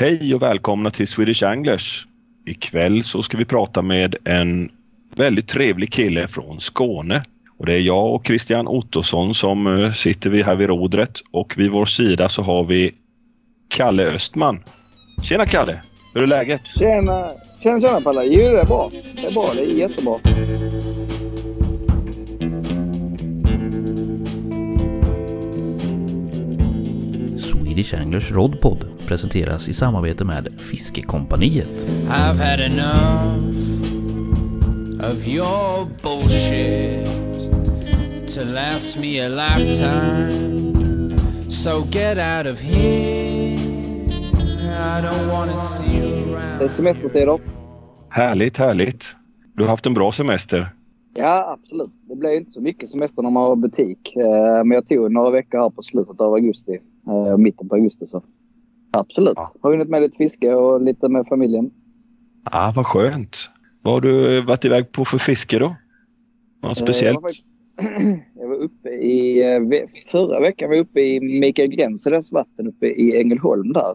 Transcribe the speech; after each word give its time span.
Hej 0.00 0.34
och 0.34 0.42
välkomna 0.42 0.90
till 0.90 1.08
Swedish 1.08 1.42
Anglers. 1.42 2.06
Ikväll 2.46 3.04
så 3.04 3.22
ska 3.22 3.38
vi 3.38 3.44
prata 3.44 3.82
med 3.82 4.16
en 4.24 4.70
väldigt 5.16 5.48
trevlig 5.48 5.92
kille 5.92 6.28
från 6.28 6.60
Skåne. 6.60 7.22
Och 7.58 7.66
det 7.66 7.74
är 7.74 7.80
jag 7.80 8.14
och 8.14 8.26
Christian 8.26 8.68
Ottosson 8.68 9.34
som 9.34 9.66
eh, 9.66 9.92
sitter 9.92 10.30
vi 10.30 10.42
här 10.42 10.56
vid 10.56 10.68
rodret 10.68 11.20
och 11.30 11.54
vid 11.58 11.70
vår 11.70 11.86
sida 11.86 12.28
så 12.28 12.42
har 12.42 12.64
vi 12.64 12.94
Kalle 13.68 14.06
Östman. 14.06 14.60
Tjena 15.22 15.46
Kalle! 15.46 15.80
Hur 16.14 16.22
är 16.22 16.26
läget? 16.26 16.66
Tjena! 16.66 17.30
Tjena 17.62 17.80
tjena 17.80 18.00
Palle! 18.00 18.24
Jo 18.24 18.40
det 18.40 18.60
är 18.60 18.66
bra. 18.66 18.90
Det 19.16 19.26
är 19.26 19.32
bra. 19.32 19.50
Det 19.54 19.62
är 19.62 19.78
jättebra. 19.78 20.18
Swedish 27.38 27.94
Anglers 27.94 28.30
Rodpod 28.30 28.97
presenteras 29.08 29.68
i 29.68 29.74
samarbete 29.74 30.24
med 30.24 30.48
Fiskekompaniet. 30.58 31.86
I've 32.08 32.38
had 32.38 32.60
enough 32.60 33.38
of 35.10 35.26
your 35.26 35.86
bullshit 36.02 37.06
to 38.34 38.40
last 38.54 38.98
me 38.98 39.20
a 39.20 39.28
lifetime. 39.28 40.30
So 41.50 41.82
get 41.90 42.18
out 42.18 42.52
of 42.52 42.60
here. 42.60 43.58
I 44.70 45.02
don't 45.02 45.28
wanna 45.32 45.60
see 45.60 45.96
you 45.98 46.26
Det 46.26 46.34
är 46.34 46.58
around. 46.58 46.70
semestertider. 46.70 47.38
Härligt, 48.08 48.56
härligt. 48.56 49.16
Du 49.54 49.62
har 49.62 49.70
haft 49.70 49.86
en 49.86 49.94
bra 49.94 50.12
semester. 50.12 50.68
Ja, 51.14 51.58
absolut. 51.60 51.90
Det 52.08 52.16
blir 52.16 52.36
inte 52.36 52.50
så 52.50 52.60
mycket 52.60 52.90
semester 52.90 53.22
när 53.22 53.30
man 53.30 53.42
har 53.42 53.56
butik. 53.56 54.16
Eh, 54.16 54.64
Men 54.64 54.70
jag 54.70 54.88
tog 54.88 55.12
några 55.12 55.30
veckor 55.30 55.58
här 55.60 55.70
på 55.70 55.82
slutet 55.82 56.20
av 56.20 56.34
augusti. 56.34 56.78
eh, 57.06 57.36
Mitten 57.36 57.68
på 57.68 57.74
augusti 57.74 58.06
så. 58.06 58.22
Absolut. 58.98 59.32
Ja. 59.36 59.52
Har 59.62 59.70
hunnit 59.70 59.88
med 59.88 60.02
lite 60.02 60.16
fiske 60.16 60.54
och 60.54 60.80
lite 60.80 61.08
med 61.08 61.26
familjen. 61.28 61.70
Ah, 62.44 62.72
vad 62.76 62.86
skönt. 62.86 63.36
Vad 63.82 63.94
har 63.94 64.00
du 64.00 64.40
varit 64.42 64.64
iväg 64.64 64.92
på 64.92 65.04
för 65.04 65.18
fiske 65.18 65.58
då? 65.58 65.76
Något 66.62 66.80
Eh, 66.80 66.84
speciellt? 66.84 67.20
Jag 68.34 68.48
var, 68.48 68.54
uppe 68.64 68.88
i... 68.88 69.42
eh, 69.54 69.60
Förra 70.12 70.40
veckan 70.40 70.68
var 70.68 70.76
jag 70.76 70.82
uppe 70.82 71.00
i 71.00 71.20
Mikael 71.40 71.68
Grenseles 71.68 72.32
vatten 72.32 72.68
uppe 72.68 72.86
i 72.86 73.20
Ängelholm 73.20 73.72
där. 73.72 73.94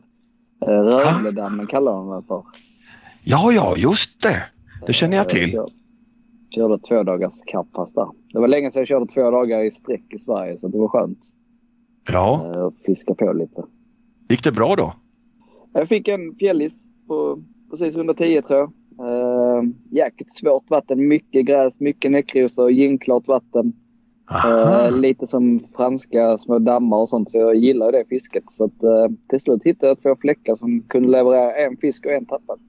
Eh, 0.65 0.67
Rövledammen 0.83 1.67
kallar 1.67 1.91
de 1.93 2.09
det 2.21 2.27
för. 2.27 2.43
Ja, 3.23 3.51
ja, 3.51 3.73
just 3.77 4.21
det. 4.23 4.43
Det 4.87 4.93
känner 4.93 5.17
jag 5.17 5.29
till. 5.29 5.53
Jag 5.53 5.69
körde 6.55 6.79
två 6.79 7.03
dagars 7.03 7.41
kapppass 7.45 7.93
där. 7.93 8.07
Det 8.33 8.39
var 8.39 8.47
länge 8.47 8.71
sedan 8.71 8.79
jag 8.79 8.87
körde 8.87 9.05
två 9.07 9.31
dagar 9.31 9.63
i 9.63 9.71
sträck 9.71 10.13
i 10.13 10.19
Sverige 10.19 10.57
så 10.59 10.67
det 10.67 10.77
var 10.77 10.87
skönt 10.87 11.19
Ja, 12.11 12.51
eh, 12.55 12.65
att 12.65 12.73
fiska 12.85 13.13
på 13.15 13.33
lite. 13.33 13.63
Gick 14.29 14.43
det 14.43 14.51
bra 14.51 14.75
då? 14.75 14.93
Jag 15.73 15.89
fick 15.89 16.07
en 16.07 16.35
fjällis 16.35 16.83
på 17.07 17.43
precis 17.69 17.95
110 17.95 18.41
tror 18.47 18.59
jag. 18.59 18.71
Uh, 18.99 19.63
jäkligt 19.91 20.35
svårt 20.35 20.69
vatten. 20.69 21.07
Mycket 21.07 21.45
gräs, 21.45 21.79
mycket 21.79 22.11
näckrosor, 22.11 22.71
ginklart 22.71 23.27
vatten. 23.27 23.73
Eh, 24.45 24.99
lite 24.99 25.27
som 25.27 25.63
franska 25.75 26.37
små 26.37 26.59
dammar 26.59 26.97
och 26.97 27.09
sånt. 27.09 27.31
Så 27.31 27.37
jag 27.37 27.55
gillar 27.55 27.91
det 27.91 28.03
fisket. 28.09 28.43
Så 28.51 28.63
att, 28.63 28.83
eh, 28.83 29.07
till 29.29 29.39
slut 29.39 29.63
hittade 29.63 29.87
jag 29.87 30.01
två 30.01 30.15
fläckar 30.21 30.55
som 30.55 30.81
kunde 30.81 31.09
leverera 31.09 31.55
en 31.55 31.77
fisk 31.77 32.05
och 32.05 32.11
en 32.11 32.25
tappad. 32.25 32.59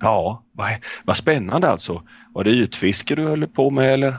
Ja, 0.00 0.42
vad, 0.52 0.66
vad 1.04 1.16
spännande 1.16 1.68
alltså. 1.68 2.02
Var 2.32 2.44
det 2.44 2.50
ytfiske 2.50 3.14
du 3.14 3.22
höll 3.22 3.46
på 3.46 3.70
med 3.70 3.94
eller? 3.94 4.14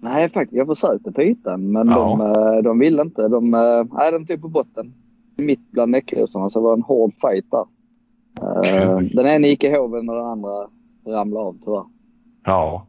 Nej, 0.00 0.28
faktiskt. 0.30 0.56
Jag 0.56 0.66
försökte 0.66 1.12
på 1.12 1.22
ytan 1.22 1.72
men 1.72 1.88
Ja. 1.88 1.94
de, 1.94 2.20
eh, 2.56 2.62
de 2.62 2.78
ville 2.78 3.02
inte. 3.02 3.28
De, 3.28 3.54
eh, 3.54 3.84
nej, 3.92 4.12
de 4.12 4.26
tog 4.26 4.42
på 4.42 4.48
botten. 4.48 4.94
Mitt 5.38 5.70
bland 5.70 5.90
näckrosorna 5.90 6.50
så 6.50 6.58
det 6.58 6.64
var 6.64 6.74
en 6.74 6.82
hård 6.82 7.12
fight 7.20 7.50
där. 7.50 7.64
Eh, 8.42 8.98
Kul. 8.98 9.10
den 9.14 9.26
ena 9.26 9.46
gick 9.46 9.64
i 9.64 9.70
hoven 9.70 10.08
och 10.08 10.16
den 10.16 10.24
andra 10.24 10.68
ramlade 11.06 11.46
av 11.46 11.56
tyvärr. 11.64 11.84
Ja. 12.44 12.86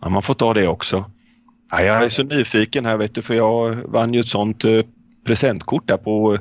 ja, 0.00 0.08
man 0.08 0.22
får 0.22 0.34
ta 0.34 0.54
det 0.54 0.68
också. 0.68 1.04
Ja, 1.70 1.82
jag 1.82 2.04
är 2.04 2.08
så 2.08 2.22
nyfiken 2.22 2.86
här 2.86 2.96
vet 2.96 3.14
du 3.14 3.22
för 3.22 3.34
jag 3.34 3.74
vann 3.74 4.14
ju 4.14 4.20
ett 4.20 4.28
sånt 4.28 4.64
eh, 4.64 4.80
presentkort 5.24 5.88
där 5.88 5.96
på 5.96 6.34
eh, 6.34 6.40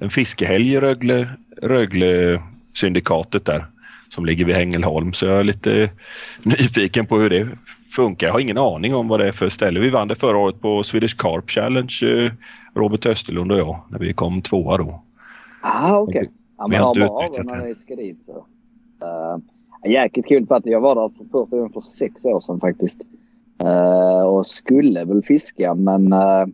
en 0.00 0.10
fiskehelg 0.10 0.72
i 0.72 0.80
Rögle, 0.80 1.28
Rögle 1.62 2.42
syndikatet 2.72 3.44
där 3.44 3.66
som 4.08 4.26
ligger 4.26 4.44
vid 4.44 4.56
Ängelholm 4.56 5.12
så 5.12 5.26
jag 5.26 5.40
är 5.40 5.44
lite 5.44 5.90
nyfiken 6.42 7.06
på 7.06 7.18
hur 7.18 7.30
det 7.30 7.48
funkar. 7.90 8.26
Jag 8.26 8.34
har 8.34 8.40
ingen 8.40 8.58
aning 8.58 8.94
om 8.94 9.08
vad 9.08 9.20
det 9.20 9.28
är 9.28 9.32
för 9.32 9.48
ställe. 9.48 9.80
Vi 9.80 9.90
vann 9.90 10.08
det 10.08 10.14
förra 10.14 10.36
året 10.36 10.60
på 10.60 10.82
Swedish 10.82 11.16
Carp 11.16 11.50
Challenge, 11.50 11.98
eh, 12.02 12.32
Robert 12.78 13.06
Österlund 13.06 13.52
och 13.52 13.58
jag, 13.58 13.78
när 13.90 13.98
vi 13.98 14.12
kom 14.12 14.42
tvåa 14.42 14.76
då. 14.76 15.02
Ah, 15.62 15.98
okej. 15.98 16.30
Ja, 16.58 16.66
Vi 16.70 16.76
har 16.76 16.84
ha 16.84 16.90
inte 16.90 17.00
utnyttjat 17.40 17.64
det. 17.76 17.80
ska 17.80 17.96
dit. 17.96 18.24
Så. 18.26 18.32
Uh, 18.32 19.90
jäkligt 19.92 20.26
kul 20.26 20.46
vatten. 20.46 20.72
Jag 20.72 20.80
var 20.80 20.94
där 20.94 21.08
för 21.18 21.24
första 21.24 21.56
gången 21.56 21.72
för 21.72 21.80
sex 21.80 22.24
år 22.24 22.40
sedan 22.40 22.60
faktiskt. 22.60 23.00
Eh, 23.62 24.22
och 24.26 24.46
skulle 24.46 25.04
väl 25.04 25.22
fiska 25.22 25.74
men 25.74 26.12
uh, 26.12 26.46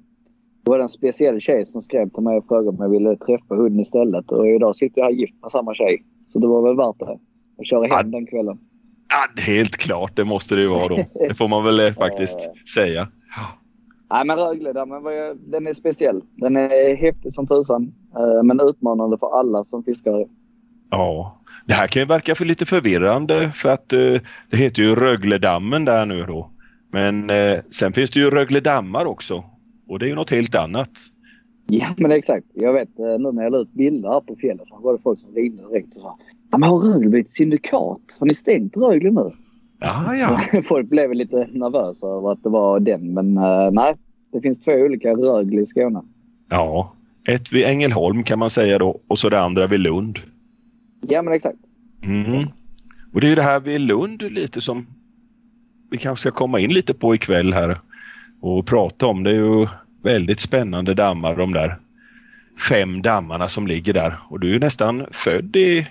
det 0.64 0.70
var 0.70 0.78
en 0.78 0.88
speciell 0.88 1.40
tjej 1.40 1.66
som 1.66 1.82
skrev 1.82 2.08
till 2.10 2.22
mig 2.22 2.36
och 2.38 2.46
frågade 2.48 2.68
om 2.68 2.76
jag 2.78 2.88
ville 2.88 3.16
träffa 3.16 3.54
hunden 3.54 3.80
istället. 3.80 4.32
Och 4.32 4.46
idag 4.48 4.76
sitter 4.76 5.00
jag 5.00 5.04
här 5.06 5.12
gift 5.12 5.34
med 5.42 5.50
samma 5.50 5.74
tjej. 5.74 6.04
Så 6.32 6.38
det 6.38 6.46
var 6.46 6.62
väl 6.62 6.76
värt 6.76 6.98
det. 6.98 7.18
Att 7.58 7.66
köra 7.66 7.80
hem 7.80 7.90
Ja. 7.90 8.02
den 8.18 8.26
kvällen. 8.26 8.58
Ja, 9.08 9.42
helt 9.42 9.76
klart, 9.76 10.16
det 10.16 10.24
måste 10.24 10.54
det 10.54 10.60
ju 10.60 10.68
vara 10.68 10.88
då. 10.88 11.04
Det 11.28 11.34
får 11.34 11.48
man 11.48 11.64
väl 11.64 11.92
faktiskt 11.94 12.38
säga. 12.74 13.08
Nej 14.14 14.24
men 14.24 14.36
Rögledammen 14.36 15.02
var 15.02 15.50
den 15.50 15.66
är 15.66 15.74
speciell. 15.74 16.22
Den 16.36 16.56
är 16.56 16.96
häftig 16.96 17.34
som 17.34 17.46
tusan. 17.46 17.94
eh, 18.16 18.42
men 18.42 18.60
utmanande 18.60 19.18
för 19.18 19.38
alla 19.38 19.64
som 19.64 19.84
fiskar. 19.84 20.26
Ja, 20.90 21.38
det 21.66 21.74
här 21.74 21.86
kan 21.86 22.02
ju 22.02 22.06
verka 22.06 22.34
för 22.34 22.44
lite 22.44 22.66
förvirrande 22.66 23.52
för 23.54 23.68
att 23.68 23.92
eh, 23.92 24.20
det 24.50 24.56
heter 24.56 24.82
ju 24.82 24.94
Rögledammen 24.94 25.84
där 25.84 26.06
nu 26.06 26.22
då. 26.22 26.50
Men 26.92 27.30
eh, 27.30 27.58
sen 27.70 27.92
finns 27.92 28.10
det 28.10 28.20
ju 28.20 28.30
Rögledammar 28.30 29.04
också 29.04 29.44
och 29.88 29.98
det 29.98 30.06
är 30.06 30.08
ju 30.08 30.14
något 30.14 30.30
helt 30.30 30.54
annat. 30.54 30.90
Ja 31.66 31.94
men 31.96 32.12
exakt. 32.12 32.46
Jag 32.54 32.72
vet 32.72 32.98
nu 32.98 33.32
när 33.32 33.42
jag 33.42 33.52
la 33.52 33.58
ut 33.58 33.72
bilder 33.72 34.08
här 34.08 34.20
på 34.20 34.36
fjället 34.36 34.68
så 34.68 34.78
var 34.82 34.92
det 34.92 35.02
folk 35.02 35.20
som 35.20 35.34
ringde 35.34 35.68
direkt 35.68 35.96
och 35.96 36.02
sa 36.02 36.18
Ja 36.50 36.58
men 36.58 36.68
har 36.70 36.78
Rögle 36.78 37.08
blivit 37.10 37.34
syndikat? 37.36 38.16
Har 38.18 38.26
ni 38.26 38.34
stängt 38.34 38.76
Rögle 38.76 39.10
nu? 39.10 39.30
Ja, 39.80 40.16
ja. 40.16 40.62
Folk 40.68 40.88
blev 40.88 41.14
lite 41.14 41.48
nervösa 41.52 42.06
över 42.06 42.32
att 42.32 42.42
det 42.42 42.48
var 42.48 42.80
den 42.80 43.14
men 43.14 43.34
nej. 43.74 43.94
Det 44.34 44.40
finns 44.40 44.60
två 44.60 44.72
olika 44.72 45.08
Rögle 45.08 45.60
i 45.60 45.66
Skåne. 45.66 46.02
Ja, 46.48 46.94
ett 47.28 47.52
vid 47.52 47.64
Ängelholm 47.64 48.22
kan 48.22 48.38
man 48.38 48.50
säga 48.50 48.78
då 48.78 49.00
och 49.06 49.18
så 49.18 49.28
det 49.28 49.40
andra 49.40 49.66
vid 49.66 49.80
Lund. 49.80 50.18
Ja 51.00 51.22
men 51.22 51.34
exakt. 51.34 51.58
Mm. 52.02 52.48
Och 53.12 53.20
det 53.20 53.26
är 53.26 53.28
ju 53.28 53.34
det 53.34 53.42
här 53.42 53.60
vid 53.60 53.80
Lund 53.80 54.22
lite 54.22 54.60
som 54.60 54.86
vi 55.90 55.98
kanske 55.98 56.20
ska 56.20 56.30
komma 56.30 56.60
in 56.60 56.72
lite 56.72 56.94
på 56.94 57.14
ikväll 57.14 57.52
här 57.52 57.80
och 58.40 58.66
prata 58.66 59.06
om. 59.06 59.22
Det 59.22 59.30
är 59.30 59.34
ju 59.34 59.66
väldigt 60.02 60.40
spännande 60.40 60.94
dammar 60.94 61.36
de 61.36 61.52
där 61.52 61.78
fem 62.68 63.02
dammarna 63.02 63.48
som 63.48 63.66
ligger 63.66 63.92
där 63.92 64.18
och 64.28 64.40
du 64.40 64.48
är 64.48 64.52
ju 64.52 64.60
nästan 64.60 65.06
född 65.10 65.56
i 65.56 65.86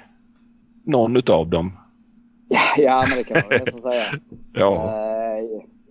någon 0.86 1.18
utav 1.18 1.50
dem. 1.50 1.78
Ja, 2.50 2.76
ja 2.78 3.06
men 3.10 3.18
det 3.18 3.24
kan 3.24 3.50
man 3.50 3.82
väl 3.84 3.92
säga. 3.92 4.20
Ja, 4.54 5.00
Eh, 5.00 5.13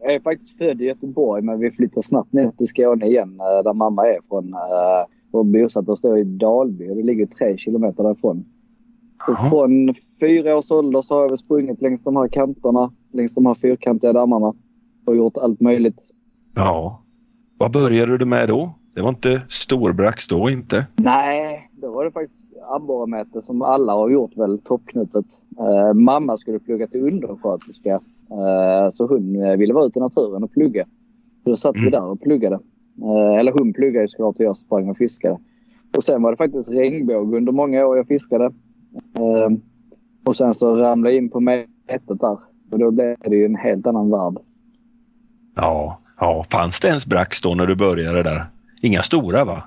Jag 0.04 0.14
är 0.14 0.20
faktiskt 0.20 0.58
född 0.58 0.80
i 0.80 0.84
Göteborg 0.84 1.42
men 1.42 1.58
vi 1.58 1.70
flyttar 1.70 2.02
snabbt 2.02 2.32
ner 2.32 2.50
till 2.50 2.68
Skåne 2.68 3.06
igen 3.06 3.40
eh, 3.40 3.64
där 3.64 3.74
mamma 3.74 4.06
är 4.06 4.18
från. 4.28 4.54
eh, 4.54 5.06
Och 5.30 5.46
bosatt 5.46 5.88
oss 5.88 6.00
då 6.00 6.18
i 6.18 6.24
Dalby 6.24 6.90
och 6.90 6.96
det 6.96 7.02
ligger 7.02 7.26
tre 7.26 7.56
kilometer 7.56 8.02
därifrån. 8.02 8.44
Och 9.28 9.48
från 9.50 9.94
fyra 10.20 10.56
års 10.56 10.70
ålder 10.70 11.02
så 11.02 11.14
har 11.14 11.22
jag 11.22 11.28
väl 11.28 11.38
sprungit 11.38 11.82
längs 11.82 12.02
de 12.02 12.16
här 12.16 12.28
kanterna, 12.28 12.92
längs 13.12 13.34
de 13.34 13.46
här 13.46 13.54
fyrkantiga 13.54 14.12
dammarna 14.12 14.54
och 15.06 15.16
gjort 15.16 15.36
allt 15.36 15.60
möjligt. 15.60 16.00
ja. 16.54 16.98
Vad 17.58 17.72
började 17.72 18.18
du 18.18 18.24
med 18.24 18.48
då? 18.48 18.74
Det 18.94 19.02
var 19.02 19.08
inte 19.08 19.42
storbrax 19.48 20.28
då 20.28 20.50
inte? 20.50 20.86
Nej, 20.96 21.70
då 21.72 21.92
var 21.92 22.04
det 22.04 22.10
faktiskt 22.10 22.54
abborremäte 22.70 23.42
som 23.42 23.62
alla 23.62 23.92
har 23.92 24.10
gjort 24.10 24.36
väl, 24.36 24.58
toppknutet. 24.58 25.24
Eh, 25.58 25.94
mamma 25.94 26.38
skulle 26.38 26.58
plugga 26.58 26.86
till 26.86 27.06
undersköterska. 27.06 28.00
Eh, 28.32 28.90
så 28.92 29.06
hon 29.06 29.42
eh, 29.44 29.56
ville 29.56 29.74
vara 29.74 29.84
ute 29.86 29.98
i 29.98 30.02
naturen 30.02 30.44
och 30.44 30.52
plugga. 30.52 30.84
Så 31.44 31.50
då 31.50 31.56
satt 31.56 31.76
vi 31.76 31.80
Mm. 31.80 31.90
där 31.90 32.04
och 32.10 32.20
pluggade. 32.20 32.58
Eh, 33.02 33.38
eller 33.38 33.52
hon 33.52 33.72
pluggade 33.72 34.08
såklart 34.08 34.36
och 34.38 34.44
jag 34.44 34.56
sprang 34.56 34.88
och 34.90 34.96
fiskade. 34.96 35.38
Och 35.96 36.04
sen 36.04 36.22
var 36.22 36.30
det 36.30 36.36
faktiskt 36.36 36.68
regnbåge 36.70 37.36
under 37.36 37.52
många 37.52 37.86
år 37.86 37.96
jag 37.96 38.06
fiskade. 38.08 38.52
Och 40.24 40.36
sen 40.36 40.54
så 40.54 40.76
ramlade 40.76 41.14
jag 41.14 41.22
in 41.22 41.30
på 41.30 41.40
mätet 41.40 42.20
där. 42.20 42.38
Och 42.70 42.78
då 42.78 42.90
blev 42.90 43.16
det 43.20 43.36
ju 43.36 43.44
en 43.44 43.54
helt 43.56 43.86
annan 43.86 44.10
värld. 44.10 44.36
Ja, 45.54 46.00
ja. 46.20 46.46
Fanns 46.50 46.80
det 46.80 46.88
ens 46.88 47.06
brax 47.06 47.40
då 47.40 47.54
när 47.54 47.66
du 47.66 47.76
började 47.76 48.22
där? 48.22 48.44
Inga 48.82 49.02
stora 49.02 49.44
va? 49.44 49.62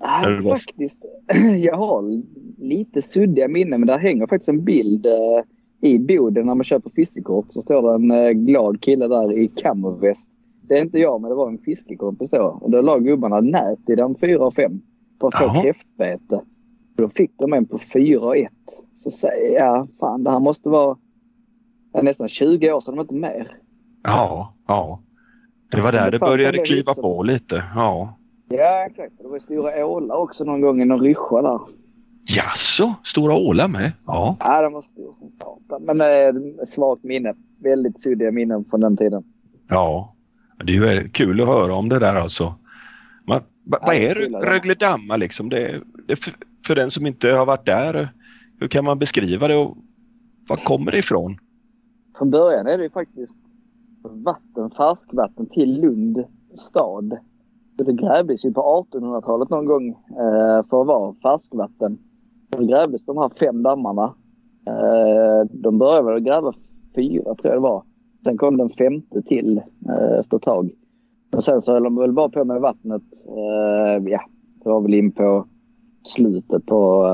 Nej, 0.00 0.42
faktiskt. 0.42 1.04
Jag 1.58 1.76
har 1.76 2.22
lite 2.62 3.02
suddiga 3.02 3.48
minnen 3.48 3.80
men 3.80 3.86
där 3.86 3.98
hänger 3.98 4.26
faktiskt 4.26 4.48
en 4.48 4.64
bild 4.64 5.06
i 5.84 5.98
boden 5.98 6.46
när 6.46 6.54
man 6.54 6.64
köper 6.64 6.90
fiskekort. 6.90 7.46
Så 7.48 7.62
står 7.62 7.82
det 7.82 7.94
en 7.94 8.10
eh, 8.10 8.30
glad 8.30 8.80
kille 8.80 9.08
där 9.08 9.38
i 9.38 9.48
camoväst. 9.48 10.28
Det 10.62 10.78
är 10.78 10.82
inte 10.82 10.98
jag 10.98 11.20
men 11.20 11.30
det 11.30 11.34
var 11.34 11.48
en 11.48 11.58
fiskekompis 11.58 12.30
då. 12.30 12.58
Och 12.62 12.70
då 12.70 12.82
la 12.82 12.98
gubbarna 12.98 13.40
nät 13.40 13.90
i 13.90 13.94
den 13.94 14.14
4 14.14 14.46
och 14.46 14.54
5 14.54 14.80
för 15.20 15.28
att 15.28 15.38
få 15.38 15.62
kräftbete. 15.62 16.40
Då 16.96 17.08
fick 17.08 17.30
de 17.38 17.52
en 17.52 17.66
på 17.66 17.78
4,1. 17.78 18.48
Så 18.94 19.10
säger 19.10 19.58
jag, 19.58 19.88
fan 20.00 20.24
det 20.24 20.30
här 20.30 20.40
måste 20.40 20.68
vara 20.68 20.96
det 21.92 22.02
nästan 22.02 22.28
20 22.28 22.72
år 22.72 22.80
sedan, 22.80 22.96
de 22.96 23.00
inte 23.00 23.14
mer. 23.14 23.56
Ja, 24.02 24.54
ja. 24.66 25.00
Det 25.70 25.80
var 25.80 25.92
där 25.92 26.10
det 26.10 26.18
började 26.18 26.58
kliva 26.58 26.94
på 26.94 27.22
lite. 27.22 27.64
Ja. 27.74 28.18
Ja, 28.48 28.86
exakt. 28.86 29.12
Det 29.18 29.28
var 29.28 29.38
stora 29.38 29.86
ålar 29.86 30.16
också 30.16 30.44
någon 30.44 30.60
gång 30.60 30.82
i 30.82 30.84
någon 30.84 31.00
ryscha 31.00 31.42
där. 31.42 31.60
Jaså, 32.26 32.94
stora 33.04 33.34
ålar 33.34 33.68
med? 33.68 33.92
Ja. 34.06 34.36
Ja, 34.40 34.62
den 34.62 34.72
var 34.72 34.82
stor 34.82 35.14
som 35.18 35.30
satan. 35.30 35.82
Men 35.82 36.00
eh, 36.00 36.42
svagt 36.66 37.04
minne. 37.04 37.34
Väldigt 37.58 38.00
suddiga 38.00 38.30
minnen 38.30 38.64
från 38.64 38.80
den 38.80 38.96
tiden. 38.96 39.24
Ja, 39.68 40.14
det 40.64 40.76
är 40.76 41.02
ju 41.02 41.08
kul 41.08 41.40
att 41.40 41.46
höra 41.46 41.74
om 41.74 41.88
det 41.88 41.98
där 41.98 42.16
alltså. 42.16 42.54
Man, 43.26 43.40
va, 43.64 43.78
vad 43.82 43.94
är 43.94 44.14
Rögledamma 44.46 45.16
liksom? 45.16 45.48
Det, 45.48 45.80
det, 46.06 46.16
för, 46.16 46.34
för 46.66 46.74
den 46.74 46.90
som 46.90 47.06
inte 47.06 47.30
har 47.32 47.46
varit 47.46 47.66
där, 47.66 48.08
hur 48.60 48.68
kan 48.68 48.84
man 48.84 48.98
beskriva 48.98 49.48
det 49.48 49.56
och 49.56 49.76
var 50.48 50.56
kommer 50.56 50.92
det 50.92 50.98
ifrån? 50.98 51.36
Från 52.18 52.30
början 52.30 52.66
är 52.66 52.78
det 52.78 52.84
ju 52.84 52.90
faktiskt 52.90 53.38
vatten, 54.02 54.70
färskvatten 54.70 55.46
till 55.46 55.80
Lund 55.80 56.24
stad. 56.54 57.18
Så 57.76 57.84
det 57.84 57.92
grävdes 57.92 58.44
ju 58.44 58.52
på 58.52 58.86
1800-talet 58.92 59.50
någon 59.50 59.64
gång 59.64 59.88
eh, 59.88 60.66
för 60.70 60.80
att 60.80 60.86
vara 60.86 61.14
färskvatten. 61.22 61.98
Då 62.56 62.64
grävdes 62.64 63.04
de 63.04 63.18
här 63.18 63.30
fem 63.38 63.62
dammarna. 63.62 64.14
Eh, 64.66 65.46
de 65.50 65.78
började 65.78 66.12
väl 66.12 66.20
gräva 66.20 66.52
fyra 66.94 67.22
tror 67.22 67.38
jag 67.42 67.54
det 67.54 67.60
var. 67.60 67.82
Sen 68.24 68.38
kom 68.38 68.56
den 68.56 68.70
femte 68.70 69.22
till 69.22 69.60
eh, 69.88 70.18
efter 70.20 70.36
ett 70.36 70.42
tag. 70.42 70.70
Och 71.36 71.44
sen 71.44 71.62
så 71.62 71.72
höll 71.72 71.82
de 71.82 71.96
väl 71.96 72.12
bara 72.12 72.28
på 72.28 72.44
med 72.44 72.60
vattnet. 72.60 73.02
Eh, 73.28 74.04
ja, 74.10 74.20
det 74.64 74.68
var 74.68 74.80
väl 74.80 74.94
in 74.94 75.12
på 75.12 75.46
slutet 76.06 76.66
på 76.66 77.04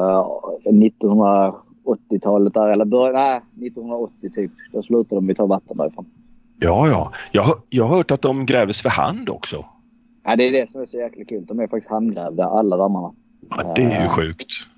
1980-talet 0.64 2.54
där. 2.54 2.68
Eller 2.68 2.84
början, 2.84 3.14
nej, 3.14 3.36
1980 3.36 4.30
typ. 4.34 4.52
Då 4.72 4.82
slutade 4.82 5.14
de 5.14 5.28
ju 5.28 5.34
ta 5.34 5.46
vatten 5.46 5.76
därifrån. 5.76 6.06
Ja, 6.58 6.88
ja. 6.88 7.12
Jag, 7.32 7.46
jag 7.68 7.84
har 7.84 7.96
hört 7.96 8.10
att 8.10 8.22
de 8.22 8.46
grävdes 8.46 8.82
för 8.82 8.88
hand 8.88 9.28
också. 9.28 9.64
Ja, 10.24 10.36
det 10.36 10.48
är 10.48 10.52
det 10.52 10.70
som 10.70 10.80
är 10.80 10.86
så 10.86 10.96
jäkla 10.96 11.24
kul. 11.24 11.44
De 11.46 11.60
är 11.60 11.66
faktiskt 11.66 11.90
handgrävda, 11.90 12.44
alla 12.44 12.76
dammarna. 12.76 13.12
Ja, 13.50 13.72
det 13.76 13.82
är 13.82 14.02
ju 14.02 14.08
sjukt. 14.08 14.69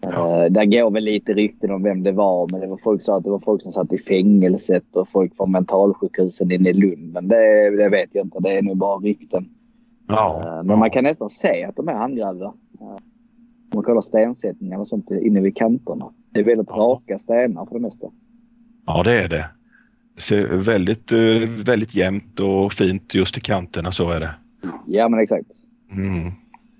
Ja. 0.00 0.44
Uh, 0.44 0.52
där 0.52 0.64
går 0.64 0.90
väl 0.90 1.04
lite 1.04 1.32
rykten 1.32 1.70
om 1.70 1.82
vem 1.82 2.02
det 2.02 2.12
var, 2.12 2.48
men 2.52 2.60
det 2.60 2.66
var 2.66 2.76
folk 2.76 3.02
som 3.02 3.06
sa 3.06 3.18
att 3.18 3.24
det 3.24 3.30
var 3.30 3.38
folk 3.38 3.62
som 3.62 3.72
satt 3.72 3.92
i 3.92 3.98
fängelset 3.98 4.96
och 4.96 5.08
folk 5.08 5.36
från 5.36 5.52
mentalsjukhusen 5.52 6.52
inne 6.52 6.70
i 6.70 6.72
Lund. 6.72 7.12
Men 7.12 7.28
det, 7.28 7.70
det 7.76 7.88
vet 7.88 8.10
jag 8.12 8.26
inte. 8.26 8.38
Det 8.40 8.58
är 8.58 8.62
nog 8.62 8.76
bara 8.76 8.98
rykten. 8.98 9.48
Ja. 10.08 10.42
Uh, 10.44 10.62
men 10.62 10.78
man 10.78 10.90
kan 10.90 11.04
nästan 11.04 11.30
se 11.30 11.64
att 11.64 11.76
de 11.76 11.88
är 11.88 11.94
handgrävda. 11.94 12.46
Uh, 12.80 12.96
om 13.70 13.74
man 13.74 13.82
kollar 13.82 14.00
stensättningar 14.00 14.78
och 14.78 14.88
sånt 14.88 15.10
inne 15.10 15.40
vid 15.40 15.56
kanterna. 15.56 16.12
Det 16.30 16.40
är 16.40 16.44
väldigt 16.44 16.68
ja. 16.70 16.76
raka 16.76 17.18
stenar 17.18 17.66
för 17.66 17.74
det 17.74 17.80
mesta. 17.80 18.06
Ja, 18.86 19.02
det 19.02 19.22
är 19.22 19.28
det. 19.28 19.44
Det 20.14 20.20
ser 20.22 20.48
väldigt, 20.48 21.12
väldigt 21.66 21.94
jämnt 21.94 22.40
och 22.40 22.72
fint 22.72 23.14
just 23.14 23.38
i 23.38 23.40
kanterna, 23.40 23.92
så 23.92 24.10
är 24.10 24.20
det. 24.20 24.34
Ja, 24.86 25.08
men 25.08 25.20
exakt. 25.20 25.50
Mm. 25.90 26.32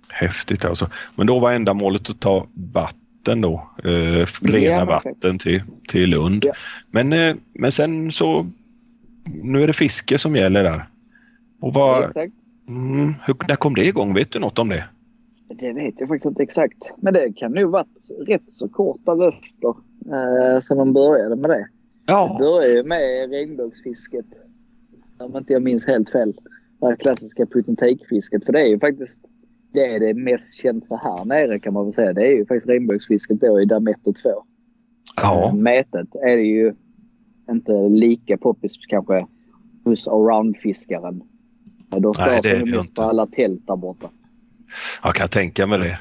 Häftigt 0.09 0.65
alltså. 0.65 0.91
Men 1.17 1.27
då 1.27 1.39
var 1.39 1.53
ändamålet 1.53 2.11
att 2.11 2.21
ta 2.21 2.47
vatten 2.55 3.06
då. 3.35 3.69
Eh, 3.85 4.27
rena 4.43 4.85
vatten 4.85 5.39
till, 5.39 5.63
till 5.89 6.11
Lund. 6.11 6.45
Ja. 6.45 6.53
Men, 6.91 7.13
eh, 7.13 7.37
men 7.53 7.73
sen 7.73 8.13
så 8.13 8.47
nu 9.25 9.63
är 9.63 9.67
det 9.67 9.73
fiske 9.73 10.19
som 10.19 10.37
gäller 10.37 10.65
där. 10.65 10.89
Och 11.61 11.75
vad, 11.75 12.13
ja. 12.15 12.27
Mm, 12.69 13.15
hur, 13.27 13.37
när 13.49 13.57
kom 13.57 13.75
det 13.75 13.87
igång? 13.87 14.15
Vet 14.15 14.31
du 14.31 14.39
något 14.39 14.59
om 14.59 14.69
det? 14.69 14.85
Det 15.49 15.73
vet 15.73 15.95
jag 15.99 16.09
faktiskt 16.09 16.27
inte 16.27 16.43
exakt. 16.43 16.93
Men 16.97 17.15
det 17.15 17.33
kan 17.37 17.53
nog 17.53 17.71
varit 17.71 18.11
rätt 18.27 18.53
så 18.53 18.69
korta 18.69 19.13
röster 19.13 19.75
eh, 20.13 20.63
som 20.63 20.79
de 20.79 20.93
började 20.93 21.37
med 21.37 21.51
det. 21.51 21.69
Ja. 22.07 22.37
Det 22.39 22.45
började 22.45 22.89
med 22.89 23.31
regnbågsfisket. 23.31 24.27
Om 25.19 25.37
inte 25.37 25.53
jag 25.53 25.63
minns 25.63 25.87
helt 25.87 26.11
fel 26.11 26.35
det 26.81 26.87
här 26.87 26.97
klassiska 26.97 27.47
put 27.47 27.69
and 27.69 27.79
take-fisket. 27.79 28.45
För 28.45 28.53
det 28.53 28.61
är 28.61 28.67
ju 28.67 28.79
faktiskt 28.79 29.19
det 29.77 29.87
är 29.87 30.01
det 30.01 30.15
mest 30.15 30.55
känt 30.55 30.89
för 30.89 30.97
här 30.97 31.25
nere 31.25 31.59
kan 31.59 31.73
man 31.73 31.85
väl 31.85 31.95
säga. 31.95 32.13
Det 32.13 32.27
är 32.27 32.37
ju 32.37 32.47
faktiskt 32.47 32.69
regnbågsfisket 32.69 33.41
då 33.41 33.61
i 33.61 33.65
damm 33.65 33.89
1 33.89 33.97
och 34.07 34.17
2. 34.17 34.45
Ja. 35.17 35.53
Mätet 35.53 36.15
är 36.15 36.37
det 36.37 36.43
ju 36.43 36.75
inte 37.51 37.73
lika 37.89 38.37
poppis 38.37 38.73
kanske 38.89 39.27
hos 39.85 40.09
allround-fiskaren. 40.09 41.23
De 41.91 42.15
stör 42.15 42.43
sig 42.43 42.65
mest 42.65 42.95
på 42.95 43.03
alla 43.03 43.27
tält 43.27 43.67
där 43.67 43.77
borta. 43.77 44.09
Jag 45.03 45.15
kan 45.15 45.29
tänka 45.29 45.67
mig 45.67 45.79
det. 45.79 45.99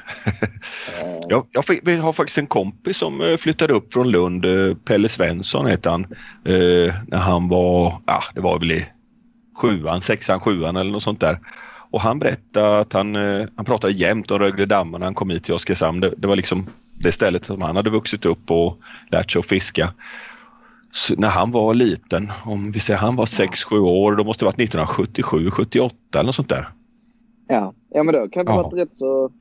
jag, 1.30 1.48
jag, 1.52 1.64
jag, 1.84 1.98
har 1.98 2.14
faktiskt 2.14 2.38
en 2.38 2.48
kompis 2.48 2.98
som 2.98 3.22
eh, 3.22 3.38
flyttade 3.38 3.74
upp 3.74 3.94
från 3.94 4.12
Lund, 4.12 4.46
eh, 4.46 4.76
Pelle 4.76 5.10
Svensson 5.10 5.66
hette 5.66 5.90
han, 5.90 6.04
eh, 6.46 6.96
när 7.08 7.18
han 7.18 7.48
var, 7.48 8.02
ja 8.06 8.20
det 8.36 8.42
var 8.42 8.60
väl 8.60 8.72
i 8.72 8.86
sjuan, 9.56 10.02
sexan, 10.02 10.40
sjuan 10.40 10.76
eller 10.76 10.92
något 10.92 11.04
sånt 11.04 11.20
där. 11.20 11.40
Och 11.96 12.02
han 12.02 12.20
berättade 12.20 12.80
att 12.80 12.94
han, 12.94 13.16
eh, 13.16 13.48
han 13.56 13.66
pratade 13.66 13.94
jämt 13.94 14.32
om 14.32 14.40
Rögle 14.40 14.66
dammar 14.66 15.00
när 15.00 15.06
han 15.06 15.16
kom 15.16 15.30
hit 15.30 15.44
till 15.44 15.54
Oskarshamn. 15.54 16.00
Det, 16.00 16.14
det, 16.18 16.28
var 16.28 16.36
liksom 16.36 16.66
det 17.00 17.12
stället 17.12 17.46
som 17.46 17.62
han 17.62 17.76
hade 17.76 17.90
vuxit 17.90 18.26
upp 18.26 18.52
och 18.52 18.78
lärt 19.12 19.32
sig 19.32 19.40
att 19.40 19.46
fiska. 19.46 19.94
Så 20.92 21.14
när 21.18 21.28
han 21.28 21.52
var 21.52 21.74
liten, 21.74 22.32
om 22.46 22.72
vi 22.72 22.80
säger 22.80 23.00
han 23.00 23.16
var 23.16 23.26
6-7 23.26 23.80
år, 23.80 24.16
då 24.16 24.24
måste 24.24 24.44
det 24.44 24.46
varit 24.46 24.60
1977, 24.60 25.52
78 25.52 25.96
eller 26.14 26.24
något 26.24 26.36
sånt 26.36 26.50
där. 26.50 26.70
Ja, 27.48 27.74
ja 27.90 28.04
men 28.04 28.14
då 28.14 28.28
kan 28.28 28.46
det 28.46 28.52
ja. 28.52 28.62
varit 28.64 28.74
rätt 28.74 28.96
så, 28.96 29.32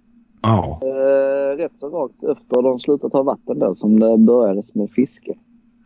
ja. 0.42 0.80
eh, 0.82 1.56
rätt 1.56 1.78
så 1.78 1.88
rakt 1.88 2.22
efter 2.22 2.62
de 2.62 2.78
slutade 2.78 3.10
ta 3.10 3.22
vatten 3.22 3.58
då 3.58 3.74
som 3.74 4.00
det 4.00 4.18
började 4.18 4.62
med 4.74 4.90
fiske. 4.90 5.34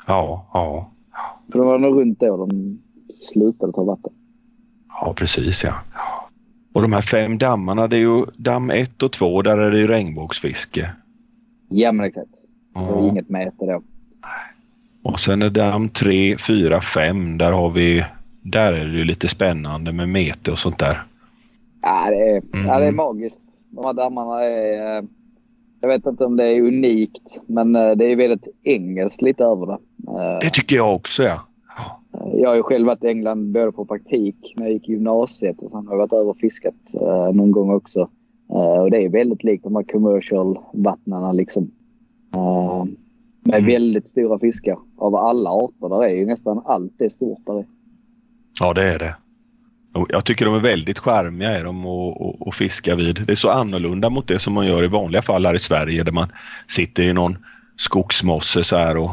Ja, 0.06 0.47
ja. 0.53 0.91
För 1.53 1.59
det 1.59 1.65
var 1.65 1.79
nog 1.79 2.00
runt 2.00 2.20
då 2.20 2.37
de 2.37 2.79
slutade 3.32 3.73
ta 3.73 3.85
vatten. 3.85 4.12
Ja, 4.88 5.15
precis 5.17 5.65
ja. 5.65 5.75
Och 6.78 6.82
de 6.82 6.92
här 6.92 7.02
fem 7.02 7.38
dammarna, 7.38 7.86
det 7.86 7.96
är 7.96 8.00
ju 8.00 8.25
damm 8.36 8.70
1 8.70 9.02
och 9.02 9.12
2, 9.12 9.42
där 9.42 9.58
är 9.58 9.70
det 9.70 9.78
ju 9.78 9.86
regnbågsfiske. 9.86 10.90
Ja, 11.69 11.92
men 11.92 12.06
exakt. 12.06 12.30
Det 12.75 12.80
är 12.80 13.08
inget 13.08 13.28
mäte 13.28 13.66
då. 13.66 13.82
Och 15.02 15.20
sen 15.20 15.42
är 15.42 15.50
damm 15.50 15.88
3, 15.88 16.36
4, 16.38 16.80
5, 16.80 17.38
där 17.38 17.52
har 17.52 17.70
vi, 17.70 18.04
där 18.42 18.72
är 18.72 18.84
det 18.84 18.98
ju 18.98 19.04
lite 19.04 19.28
spännande 19.28 19.92
med 19.92 20.08
mete 20.08 20.50
och 20.50 20.58
sånt 20.58 20.78
där. 20.78 21.02
Ja, 21.82 22.10
det 22.10 22.16
är, 22.16 22.42
mm. 22.54 22.66
ja, 22.66 22.78
det 22.78 22.86
är 22.86 22.92
magiskt. 22.92 23.42
De 23.70 23.84
här 23.84 23.92
dammarna 23.92 24.44
är... 24.44 24.98
Eh, 24.98 25.04
jag 25.81 25.88
vet 25.88 26.06
inte 26.06 26.24
om 26.24 26.36
det 26.36 26.44
är 26.44 26.62
unikt, 26.62 27.38
men 27.46 27.76
eh, 27.76 27.90
det 27.90 28.04
är 28.04 28.16
väldigt 28.16 28.46
engelskt 28.62 29.22
lite 29.22 29.44
över 29.44 29.67
det. 29.67 29.79
Eh, 30.08 30.38
det 30.41 30.50
tycker 30.50 30.76
jag 30.76 30.94
också, 30.94 31.22
ja. 31.22 31.41
Jag 32.34 32.48
har 32.48 32.56
ju 32.56 32.63
själv 32.63 32.87
varit 32.87 33.05
i 33.05 33.06
England 33.06 33.53
både 33.53 33.72
på 33.72 33.84
praktik 33.84 34.55
när 34.56 34.65
jag 34.65 34.72
gick 34.72 34.89
i 34.89 34.93
gymnasiet 34.93 35.58
och 35.58 35.70
sen 35.70 35.87
har 35.87 35.94
jag 35.94 35.98
varit 35.98 36.13
över 36.13 36.31
och 36.31 36.39
fiskat 36.39 36.75
eh, 36.93 37.32
någon 37.32 37.51
gång 37.51 37.70
också. 37.70 38.01
Eh, 38.51 38.82
och 38.82 38.91
det 38.91 39.05
är 39.05 39.08
väldigt 39.08 39.44
likt 39.44 39.65
de 39.65 39.77
här 39.77 39.82
commercial 39.82 40.58
vattnarna 40.72 41.32
liksom. 41.32 41.70
Eh, 42.34 42.84
med 43.43 43.58
mm. 43.58 43.67
väldigt 43.67 44.08
stora 44.08 44.39
fiskar 44.39 44.79
av 44.98 45.15
alla 45.15 45.51
arter. 45.51 45.89
Där 45.89 46.05
är 46.05 46.17
ju 46.17 46.27
nästan 46.27 46.63
allt 46.65 46.93
det 46.98 47.10
stort 47.10 47.46
där 47.46 47.65
Ja 48.60 48.72
det 48.72 48.94
är 48.94 48.98
det. 48.98 49.17
Jag 50.08 50.25
tycker 50.25 50.44
de 50.44 50.55
är 50.55 50.60
väldigt 50.60 50.98
charmiga 50.98 51.51
är 51.51 51.65
de 51.65 51.87
att 52.48 52.55
fiska 52.55 52.96
vid. 52.96 53.25
Det 53.27 53.32
är 53.32 53.37
så 53.37 53.51
annorlunda 53.51 54.10
mot 54.10 54.29
det 54.29 54.39
som 54.39 54.53
man 54.53 54.67
gör 54.67 54.84
i 54.84 54.89
vanliga 54.89 55.22
fall 55.22 55.46
här 55.46 55.55
i 55.55 55.58
Sverige 55.58 56.05
där 56.05 56.13
man 56.13 56.32
sitter 56.69 57.03
i 57.03 57.13
någon 57.13 57.39
skogsmosse 57.77 58.65
så 58.65 58.77
här 58.77 58.96
och 58.96 59.10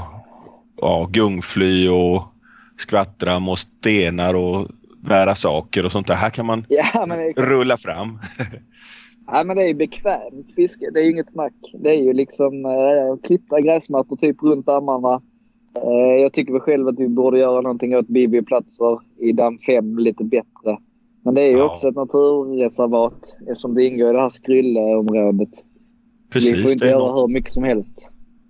ja, 0.82 1.10
gungfly 1.12 1.88
och 1.88 2.24
skvattra 2.78 3.40
mot 3.40 3.60
stenar 3.60 4.34
och 4.34 4.68
bära 5.02 5.36
saker 5.36 5.86
och 5.86 5.92
sånt 5.92 6.08
där. 6.08 6.16
Här 6.16 6.30
kan 6.30 6.46
man 6.46 6.66
ja, 6.70 7.06
rulla 7.38 7.78
fram. 7.78 8.20
ja, 9.28 9.44
men 9.44 9.58
det 9.58 9.70
är 9.70 9.74
bekvämt 9.74 10.54
fiske. 10.56 10.90
Det 10.94 11.00
är 11.00 11.10
inget 11.10 11.32
snack. 11.32 11.54
Det 11.74 11.90
är 11.90 12.04
ju 12.04 12.14
liksom 12.14 12.66
eh, 12.66 13.18
klippta 13.24 13.62
gräsmattor 13.62 14.16
typ 14.16 14.44
runt 14.44 14.70
armarna. 14.70 15.22
Eh, 15.84 16.22
jag 16.22 16.34
tycker 16.34 16.54
väl 16.54 16.62
själv 16.62 16.88
att 16.88 17.00
vi 17.00 17.08
borde 17.08 17.40
göra 17.40 17.62
någonting 17.62 17.96
åt 17.96 18.08
biblioplatser 18.08 19.00
i 19.20 19.32
damm 19.32 19.58
5 19.58 19.98
lite 19.98 20.24
bättre. 20.24 20.78
Men 21.24 21.34
det 21.34 21.42
är 21.42 21.50
ju 21.50 21.58
ja. 21.58 21.74
också 21.74 21.88
ett 21.88 21.96
naturreservat 21.96 23.38
eftersom 23.48 23.76
det 23.76 23.86
ingår 23.86 24.10
i 24.10 24.14
det 24.14 24.22
här 24.22 24.30
Skrylleområdet. 24.30 25.50
Precis, 26.30 26.54
vi 26.54 26.62
får 26.62 26.72
inte 26.72 26.86
göra 26.86 27.00
något... 27.00 27.30
hur 27.30 27.34
mycket 27.34 27.54
som 27.54 27.64
helst. 27.64 28.00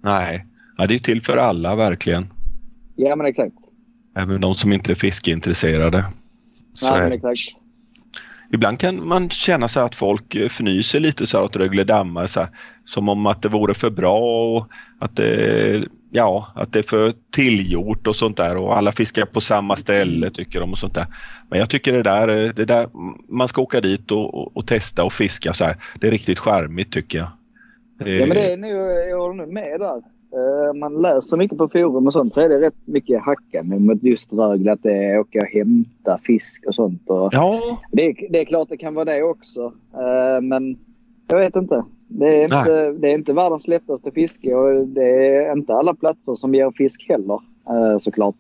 Nej, 0.03 0.46
ja, 0.77 0.88
det 0.88 0.96
är 0.96 1.00
till 1.00 1.22
för 1.22 1.38
alla 1.38 1.75
verkligen. 1.75 2.25
Ja 2.96 3.15
men 3.15 3.25
exakt. 3.25 3.55
Även 4.16 4.42
de 4.42 4.54
som 4.54 4.74
inte 4.74 4.92
är 4.92 4.96
fiskeintresserade. 4.96 6.06
Så 6.74 6.98
Nej, 6.98 7.14
exakt. 7.14 7.40
Ibland 8.54 8.80
kan 8.80 9.08
man 9.08 9.30
känna 9.30 9.68
sig 9.68 9.84
att 9.84 9.96
folk 9.96 10.36
fnyser 10.36 11.00
lite 11.00 11.28
så 11.28 11.38
här 11.38 11.44
åt 11.46 11.56
Rögle 11.56 11.84
dammar 11.84 12.28
så 12.28 12.40
här, 12.40 12.50
som 12.86 13.10
om 13.10 13.26
att 13.26 13.42
det 13.42 13.50
vore 13.50 13.74
för 13.74 13.90
bra 13.90 14.18
och 14.18 14.68
att 15.00 15.16
det, 15.16 15.86
ja, 16.12 16.52
att 16.56 16.74
det 16.74 16.80
är 16.80 16.84
för 16.84 17.14
tillgjort 17.32 18.08
och 18.08 18.16
sånt 18.16 18.38
där 18.38 18.58
och 18.58 18.78
alla 18.78 18.92
fiskar 18.92 19.26
på 19.26 19.42
samma 19.42 19.76
ställe 19.76 20.30
tycker 20.30 20.60
de 20.60 20.72
och 20.72 20.78
sånt 20.78 20.94
där. 20.94 21.06
Men 21.50 21.60
jag 21.60 21.70
tycker 21.70 21.94
det 21.94 22.04
där, 22.04 22.28
det 22.54 22.66
där 22.66 22.90
man 23.30 23.48
ska 23.48 23.62
åka 23.62 23.82
dit 23.82 24.12
och, 24.12 24.34
och, 24.34 24.58
och 24.58 24.68
testa 24.68 25.04
och 25.04 25.14
fiska 25.14 25.54
så 25.54 25.66
här. 25.66 25.78
Det 26.00 26.08
är 26.08 26.12
riktigt 26.12 26.40
charmigt 26.40 26.92
tycker 26.92 27.18
jag. 27.18 27.28
Ja, 27.98 28.26
men 28.26 28.30
det 28.30 28.54
är 28.54 28.58
nog, 28.58 28.72
jag 29.10 29.20
håller 29.20 29.36
nog 29.36 29.54
med 29.54 29.80
där. 29.80 30.15
Eh, 30.36 30.74
Man 30.74 31.01
läser 31.01 31.38
mycket 31.38 31.58
på 31.58 31.70
forum 31.70 32.08
och 32.08 32.13
sånt 32.13 32.34
så 32.34 32.39
är 32.39 32.50
det 32.50 32.62
rätt 32.62 32.88
mycket 32.88 33.22
hackande 33.24 33.80
mot 33.80 34.04
just 34.04 34.34
Rögle. 34.34 34.72
Att 34.72 34.84
det 34.84 34.94
är 34.94 35.20
åka 35.20 35.39
och 35.39 35.48
hämta 35.48 36.18
fisk 36.18 36.63
och 36.68 36.75
sånt. 36.75 37.10
Och 37.10 37.30
Ja, 37.32 37.77
det, 37.92 38.06
är, 38.06 38.32
det 38.32 38.42
är 38.42 38.46
klart 38.46 38.70
det 38.70 38.77
kan 38.77 38.94
vara 38.94 39.06
det 39.06 39.24
också. 39.24 39.74
Eh, 39.94 40.42
Men 40.42 40.77
jag 41.27 41.38
vet 41.38 41.56
inte. 41.56 41.84
Det 42.08 42.27
är 42.27 42.44
inte, 42.44 42.92
det 42.92 43.12
är 43.12 43.15
inte 43.15 43.34
världens 43.34 43.68
lättaste 43.68 44.12
fiske 44.12 44.56
och 44.56 44.88
det 44.88 45.36
är 45.38 45.54
inte 45.58 45.74
alla 45.74 45.94
platser 45.94 46.36
som 46.36 46.56
ger 46.56 46.72
fisk 46.72 47.06
heller 47.10 47.39
eh, 47.70 47.98
såklart. 48.00 48.36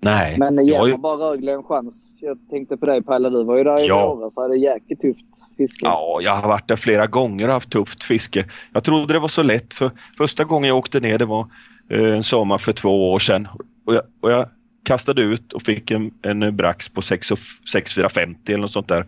Nej. 0.00 0.36
Men 0.38 0.66
jag, 0.66 0.86
ger 0.88 0.92
man 0.92 1.00
bara 1.00 1.16
Rögle 1.30 1.52
en 1.52 1.62
chans. 1.62 2.14
Jag 2.20 2.38
tänkte 2.50 2.76
på 2.76 2.86
dig 2.86 3.02
Palle, 3.02 3.30
du 3.30 3.44
var 3.44 3.58
ju 3.58 3.64
där 3.64 3.84
i 3.84 3.86
Ja. 3.86 4.14
våras 4.14 4.34
så 4.34 4.42
är 4.44 4.48
det 4.48 4.56
jäkligt 4.56 5.00
tufft 5.00 5.24
fiske. 5.56 5.86
Ja, 5.86 6.18
jag 6.22 6.36
har 6.36 6.48
varit 6.48 6.68
där 6.68 6.76
flera 6.76 7.06
gånger 7.06 7.46
och 7.48 7.54
haft 7.54 7.70
tufft 7.70 8.04
fiske. 8.04 8.44
Jag 8.72 8.84
trodde 8.84 9.12
det 9.12 9.18
var 9.18 9.28
så 9.28 9.42
lätt 9.42 9.74
för 9.74 9.90
första 10.18 10.44
gången 10.44 10.68
jag 10.68 10.78
åkte 10.78 11.00
ner 11.00 11.18
det 11.18 11.24
var 11.26 11.46
eh, 11.90 12.14
en 12.16 12.22
sommar 12.22 12.58
för 12.58 12.72
två 12.72 13.12
år 13.12 13.18
sedan. 13.18 13.48
Och 13.86 13.94
jag, 13.94 14.02
och 14.20 14.30
jag 14.32 14.48
kastade 14.84 15.22
ut 15.22 15.52
och 15.52 15.62
fick 15.62 15.90
en, 15.90 16.10
en 16.22 16.56
brax 16.56 16.88
på 16.88 17.02
6 17.02 17.30
och 17.30 17.38
f- 17.38 17.70
6450 17.72 18.52
eller 18.52 18.60
något 18.60 18.70
sånt 18.70 18.88
där. 18.88 19.06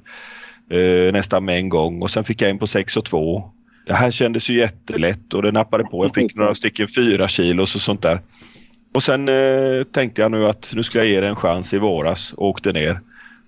Eh, 0.70 1.12
nästan 1.12 1.44
med 1.44 1.56
en 1.56 1.68
gång 1.68 2.02
och 2.02 2.10
sen 2.10 2.24
fick 2.24 2.42
jag 2.42 2.50
en 2.50 2.58
på 2.58 2.66
6 2.66 2.96
och 2.96 3.04
2. 3.04 3.50
Det 3.86 3.94
här 3.94 4.10
kändes 4.10 4.50
ju 4.50 4.58
jättelätt 4.58 5.34
och 5.34 5.42
det 5.42 5.52
nappade 5.52 5.84
på. 5.84 6.04
Jag 6.04 6.14
fick 6.14 6.34
några 6.36 6.54
stycken 6.54 6.88
4 6.96 7.28
kilos 7.28 7.74
och 7.74 7.80
sånt 7.80 8.02
där. 8.02 8.20
Och 8.94 9.02
sen 9.02 9.28
eh, 9.28 9.82
tänkte 9.92 10.22
jag 10.22 10.30
nu 10.30 10.46
att 10.46 10.72
nu 10.74 10.82
ska 10.82 10.98
jag 10.98 11.06
ge 11.06 11.20
det 11.20 11.28
en 11.28 11.36
chans 11.36 11.74
i 11.74 11.78
våras 11.78 12.32
och 12.32 12.48
åkte 12.48 12.72
ner. 12.72 13.00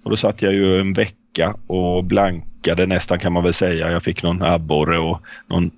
Och 0.02 0.10
då 0.10 0.16
satt 0.16 0.42
jag 0.42 0.52
ju 0.52 0.80
en 0.80 0.92
vecka 0.92 1.54
och 1.66 2.04
blankade 2.04 2.86
nästan 2.86 3.18
kan 3.18 3.32
man 3.32 3.42
väl 3.42 3.54
säga. 3.54 3.90
Jag 3.90 4.02
fick 4.02 4.22
någon 4.22 4.42
abborre 4.42 4.98
och 4.98 5.22
någon 5.46 5.70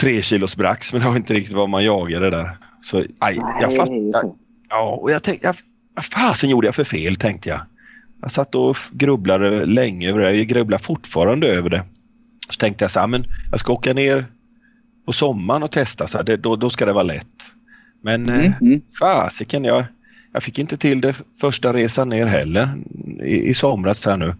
tre 0.00 0.22
kilos 0.22 0.56
brax 0.56 0.92
men 0.92 1.02
det 1.02 1.08
var 1.08 1.16
inte 1.16 1.34
riktigt 1.34 1.54
vad 1.54 1.68
man 1.68 1.84
jagade 1.84 2.30
där. 2.30 2.58
Så 2.82 3.04
aj, 3.18 3.38
jag 3.60 3.70
det 3.70 3.76
fatt, 3.76 3.88
är 3.88 3.94
ju 3.94 4.10
jag, 4.10 4.20
så. 4.20 4.36
Ja, 4.68 4.98
och 5.02 5.10
jag 5.10 5.22
tänkte, 5.22 5.46
jag, 5.46 5.56
vad 5.94 6.04
fasen 6.04 6.50
gjorde 6.50 6.66
jag 6.68 6.74
för 6.74 6.84
fel 6.84 7.16
tänkte 7.16 7.48
jag. 7.48 7.60
Jag 8.20 8.30
satt 8.30 8.54
och 8.54 8.76
grubblade 8.90 9.66
länge 9.66 10.08
över 10.08 10.20
det. 10.20 10.32
Jag 10.32 10.46
grubblar 10.46 10.78
fortfarande 10.78 11.48
över 11.48 11.70
det. 11.70 11.82
Så 12.50 12.56
tänkte 12.56 12.84
jag 12.84 12.90
så 12.90 13.00
här, 13.00 13.06
men 13.06 13.24
jag 13.50 13.60
ska 13.60 13.72
åka 13.72 13.92
ner 13.92 14.26
på 15.06 15.12
sommaren 15.12 15.62
och 15.62 15.70
testa 15.70 16.06
så 16.06 16.16
här, 16.16 16.24
det, 16.24 16.36
då, 16.36 16.56
då 16.56 16.70
ska 16.70 16.86
det 16.86 16.92
vara 16.92 17.02
lätt. 17.02 17.52
Men 18.00 18.28
Mm, 18.28 18.40
eh, 18.40 18.52
mm. 18.60 18.80
fasiken, 19.00 19.64
jag, 19.64 19.84
jag 20.32 20.42
fick 20.42 20.58
inte 20.58 20.76
till 20.76 21.00
det 21.00 21.14
första 21.40 21.72
resan 21.72 22.08
ner 22.08 22.26
heller 22.26 22.74
i, 23.22 23.48
i 23.48 23.54
somras 23.54 24.06
här 24.06 24.16
nu. 24.16 24.34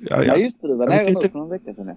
Jag, 0.00 0.26
Ja 0.26 0.36
just 0.36 0.62
det, 0.62 0.68
du 0.68 0.74
var 0.74 0.86
nu 0.86 1.10
inte. 1.10 1.28
för 1.28 1.38
någon 1.38 1.50
vecka 1.50 1.74
sedan. 1.74 1.96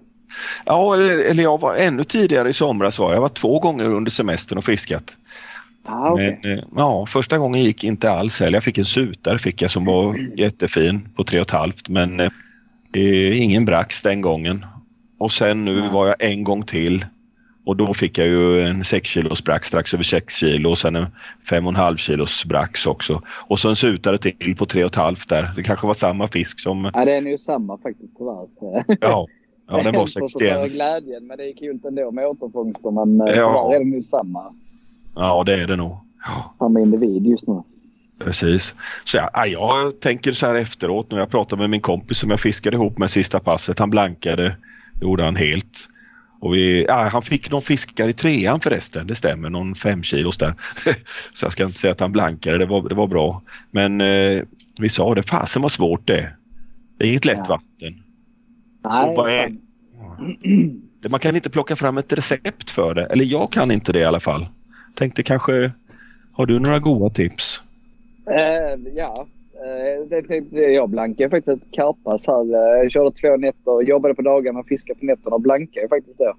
ja. 0.64 0.94
eller, 0.94 1.18
eller 1.18 1.42
jag 1.42 1.60
var 1.60 1.74
ännu 1.76 2.04
tidigare 2.04 2.48
i 2.48 2.52
somras 2.52 2.98
var 2.98 3.06
jag. 3.08 3.16
Jag 3.16 3.20
var 3.20 3.28
två 3.28 3.58
gånger 3.60 3.84
under 3.84 4.10
semestern 4.10 4.58
och 4.58 4.64
fiskat. 4.64 5.16
Ah, 5.84 6.10
okej. 6.10 6.40
Men 6.42 6.58
eh, 6.58 6.64
ja, 6.76 7.06
första 7.06 7.38
gången 7.38 7.62
gick 7.62 7.84
inte 7.84 8.10
alls 8.10 8.40
heller. 8.40 8.56
Jag 8.56 8.64
fick 8.64 8.78
en 8.78 8.84
sutare 8.84 9.38
fick 9.38 9.62
jag 9.62 9.70
som 9.70 9.84
var 9.84 10.16
jättefin 10.36 11.08
på 11.14 11.24
tre 11.24 11.40
och 11.40 11.46
ett 11.46 11.50
halvt 11.50 11.88
men 11.88 12.20
eh, 12.20 13.42
ingen 13.42 13.64
brax 13.64 14.02
den 14.02 14.20
gången. 14.20 14.66
Och 15.18 15.32
sen 15.32 15.64
nu 15.64 15.88
var 15.88 16.06
jag 16.06 16.16
en 16.18 16.44
gång 16.44 16.62
till 16.62 17.06
och 17.64 17.76
då 17.76 17.94
fick 17.94 18.18
jag 18.18 18.26
ju 18.28 18.60
en 18.62 18.84
6 18.84 19.08
kilos 19.08 19.44
brax 19.44 19.68
strax 19.68 19.94
över 19.94 20.04
6 20.04 20.34
kilo 20.36 20.70
och 20.70 20.78
sen 20.78 20.96
en 20.96 21.06
5,5 21.50 21.96
kilos 21.96 22.44
brax 22.44 22.86
också. 22.86 23.22
Och 23.26 23.58
så 23.58 23.68
en 23.68 23.76
sutare 23.76 24.18
till 24.18 24.56
på 24.56 24.66
tre 24.66 24.84
och 24.84 24.90
ett 24.90 24.96
halvt 24.96 25.28
där. 25.28 25.50
Det 25.56 25.62
kanske 25.62 25.86
var 25.86 25.94
samma 25.94 26.28
fisk 26.28 26.60
som... 26.60 26.90
Ja, 26.94 27.04
det 27.04 27.12
är 27.12 27.20
nog 27.20 27.40
samma 27.40 27.78
faktiskt 27.78 28.12
tyvärr. 28.18 28.46
Ja, 29.00 29.26
ja 29.68 29.76
den 29.82 29.84
var 29.84 29.92
För 29.92 30.00
att 30.00 30.12
förstöra 30.32 30.68
61. 30.68 30.72
glädjen, 30.74 31.26
men 31.26 31.38
det 31.38 31.44
är 31.50 31.56
kul 31.56 31.80
ändå 31.88 32.10
med 32.10 32.26
återfångster. 32.26 32.90
Men 32.90 33.20
eh, 33.28 33.34
Ja. 33.34 33.64
tyvärr 33.68 33.80
är 33.80 33.84
det 33.84 33.90
nog 33.90 34.04
samma, 34.04 34.54
Ja, 35.14 35.42
det 35.46 35.54
är 35.62 35.66
det 35.66 35.76
nog. 35.76 35.96
Ja. 36.24 36.54
samma 36.58 36.80
individ 36.80 37.26
just 37.26 37.46
nu. 37.46 37.62
Precis. 38.18 38.74
Så 39.04 39.16
jag, 39.16 39.30
ja, 39.32 39.46
jag 39.46 40.00
tänker 40.00 40.32
så 40.32 40.46
här 40.46 40.54
efteråt 40.54 41.10
när 41.10 41.18
jag 41.18 41.30
pratade 41.30 41.60
med 41.62 41.70
min 41.70 41.80
kompis 41.80 42.18
som 42.18 42.30
jag 42.30 42.40
fiskade 42.40 42.76
ihop 42.76 42.98
med 42.98 43.10
sista 43.10 43.40
passet. 43.40 43.78
Han 43.78 43.90
blankade, 43.90 44.56
det 44.94 45.04
gjorde 45.06 45.24
han 45.24 45.36
helt. 45.36 45.88
Och 46.42 46.54
vi, 46.54 46.84
ja, 46.88 47.08
han 47.12 47.22
fick 47.22 47.50
någon 47.50 47.62
fiskar 47.62 48.08
i 48.08 48.12
trean 48.12 48.60
förresten, 48.60 49.06
det 49.06 49.14
stämmer, 49.14 49.50
någon 49.50 49.74
fem 49.74 50.02
kilos 50.02 50.38
där. 50.38 50.54
så 51.32 51.44
jag 51.44 51.52
ska 51.52 51.64
inte 51.64 51.78
säga 51.78 51.92
att 51.92 52.00
han 52.00 52.12
blankade, 52.12 52.58
det 52.58 52.66
var, 52.66 52.88
det 52.88 52.94
var 52.94 53.06
bra. 53.06 53.42
Men 53.70 54.00
eh, 54.00 54.42
vi 54.78 54.88
sa 54.88 55.14
det, 55.14 55.22
fasen 55.22 55.62
vad 55.62 55.72
svårt 55.72 56.06
det 56.06 56.18
är. 56.18 56.36
Det 56.98 57.04
är 57.04 57.08
inget 57.08 57.24
lätt 57.24 57.38
Ja. 57.38 57.44
vatten. 57.48 58.02
Nej, 58.84 59.34
är-. 59.38 59.52
Det- 61.02 61.08
Man 61.08 61.20
kan 61.20 61.36
inte 61.36 61.50
plocka 61.50 61.76
fram 61.76 61.98
ett 61.98 62.12
recept 62.12 62.70
för 62.70 62.94
det, 62.94 63.04
eller 63.06 63.24
jag 63.24 63.52
kan 63.52 63.70
inte 63.70 63.92
det 63.92 63.98
i 63.98 64.04
alla 64.04 64.20
fall. 64.20 64.46
Tänkte 64.94 65.22
kanske, 65.22 65.72
har 66.32 66.46
du 66.46 66.58
några 66.58 66.78
goda 66.78 67.14
tips? 67.14 67.60
Eh, 68.30 68.92
ja, 68.96 69.26
det 70.10 70.22
tänkte 70.22 70.56
jag 70.56 70.90
blankade 70.90 71.30
faktiskt 71.30 71.62
ett 71.62 71.70
karpas 71.72 72.26
här. 72.26 72.54
Eh, 72.54 72.82
Jag 72.82 72.90
körde 72.90 73.10
två 73.10 73.36
nätter, 73.36 73.82
jobbade 73.82 74.14
på 74.14 74.22
dagarna 74.22 74.60
och 74.60 74.66
fiskade 74.66 74.98
på 75.00 75.06
nätterna 75.06 75.36
och 75.36 75.42
blankade 75.42 75.88
faktiskt 75.88 76.18
då. 76.18 76.32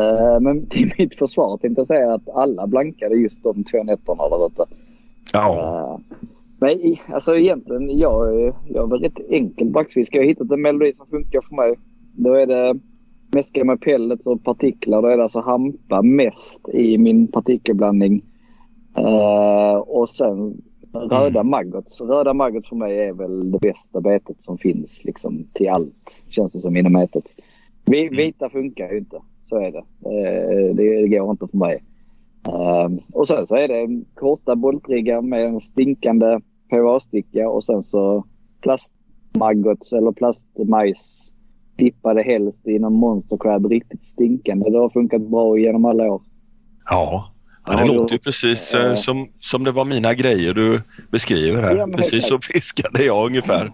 Eh, 0.00 0.40
men 0.40 0.66
till 0.70 0.92
mitt 0.98 1.14
försvar 1.14 1.56
tänkte 1.58 1.80
jag 1.80 1.86
säga 1.86 2.14
att 2.14 2.28
alla 2.28 2.66
blankade 2.66 3.14
just 3.16 3.42
de 3.42 3.64
två 3.64 3.82
nätterna 3.82 4.28
där 4.28 4.46
ute. 4.46 4.64
Ja, 5.32 5.98
Eh, 6.00 6.16
Men 6.60 6.96
alltså 7.14 7.36
egentligen, 7.36 7.98
jag, 7.98 8.36
jag 8.68 8.84
är 8.84 8.90
väl 8.90 9.00
rätt 9.00 9.20
enkel 9.30 9.70
braxfiskare. 9.70 10.20
Jag 10.22 10.24
har 10.26 10.28
hittat 10.28 10.50
en 10.50 10.62
melodi 10.62 10.92
som 10.94 11.06
funkar 11.06 11.40
för 11.40 11.56
mig. 11.56 11.74
Då 12.16 12.34
är 12.34 12.46
det 12.46 12.78
mäska 13.34 13.64
med 13.64 13.80
pellets 13.80 14.26
och 14.26 14.44
partiklar. 14.44 15.02
Då 15.02 15.08
är 15.08 15.16
det 15.16 15.22
alltså 15.22 15.40
hampa 15.40 16.02
mest 16.02 16.68
i 16.68 16.98
min 16.98 17.28
partikelblandning. 17.28 18.24
Eh, 18.96 19.76
och 19.76 20.08
sen 20.10 20.62
röda 21.00 21.42
maggots. 21.42 22.00
Röda 22.00 22.34
maggots 22.34 22.68
för 22.68 22.76
mig 22.76 23.00
är 23.00 23.12
väl 23.12 23.50
det 23.52 23.58
bästa 23.58 24.00
betet 24.00 24.42
som 24.42 24.58
finns 24.58 25.04
liksom 25.04 25.46
till 25.52 25.68
allt. 25.68 26.22
Känns 26.28 26.52
det 26.52 26.60
som 26.60 26.76
inom 26.76 26.96
ätet. 26.96 27.24
Vi- 27.84 28.08
Vita 28.08 28.50
funkar 28.50 28.90
ju 28.92 28.98
inte. 28.98 29.20
Så 29.48 29.56
är 29.56 29.72
det. 29.72 29.78
Eh, 29.78 30.74
det, 30.74 31.02
det 31.02 31.08
går 31.08 31.30
inte 31.30 31.46
för 31.48 31.58
mig. 31.58 31.82
Ehm, 32.48 32.98
och 33.12 33.28
sen 33.28 33.46
så 33.46 33.56
är 33.56 33.68
det 33.68 34.04
korta 34.14 34.56
boltriggar 34.56 35.22
med 35.22 35.44
en 35.46 35.60
stinkande 35.60 36.40
PVA-sticka 36.70 37.48
och 37.48 37.64
sen 37.64 37.82
så 37.82 38.24
plastmaggots 38.60 39.92
eller 39.92 40.12
plastmajs 40.12 41.32
dippade 41.76 42.22
helst 42.22 42.66
i 42.68 42.78
någon 42.78 42.92
monster 42.94 43.36
crab 43.36 43.66
riktigt 43.66 44.04
stinkande. 44.04 44.70
Det 44.70 44.78
har 44.78 44.88
funkat 44.90 45.22
bra 45.22 45.58
genom 45.58 45.84
alla 45.84 46.12
år. 46.12 46.22
Ja, 46.90 47.30
ja 47.66 47.72
det 47.76 47.86
Ja, 47.86 47.92
låter 47.92 48.14
ju 48.14 48.18
precis 48.18 48.74
eh, 48.74 48.94
som, 48.94 49.28
som 49.40 49.64
det 49.64 49.72
var 49.72 49.84
mina 49.84 50.14
grejer 50.14 50.54
du 50.54 50.82
beskriver 51.10 51.62
här. 51.62 51.76
Ja, 51.76 51.86
precis 51.86 52.28
så 52.28 52.36
exakt. 52.36 52.52
fiskade 52.52 53.04
jag 53.04 53.26
ungefär. 53.26 53.72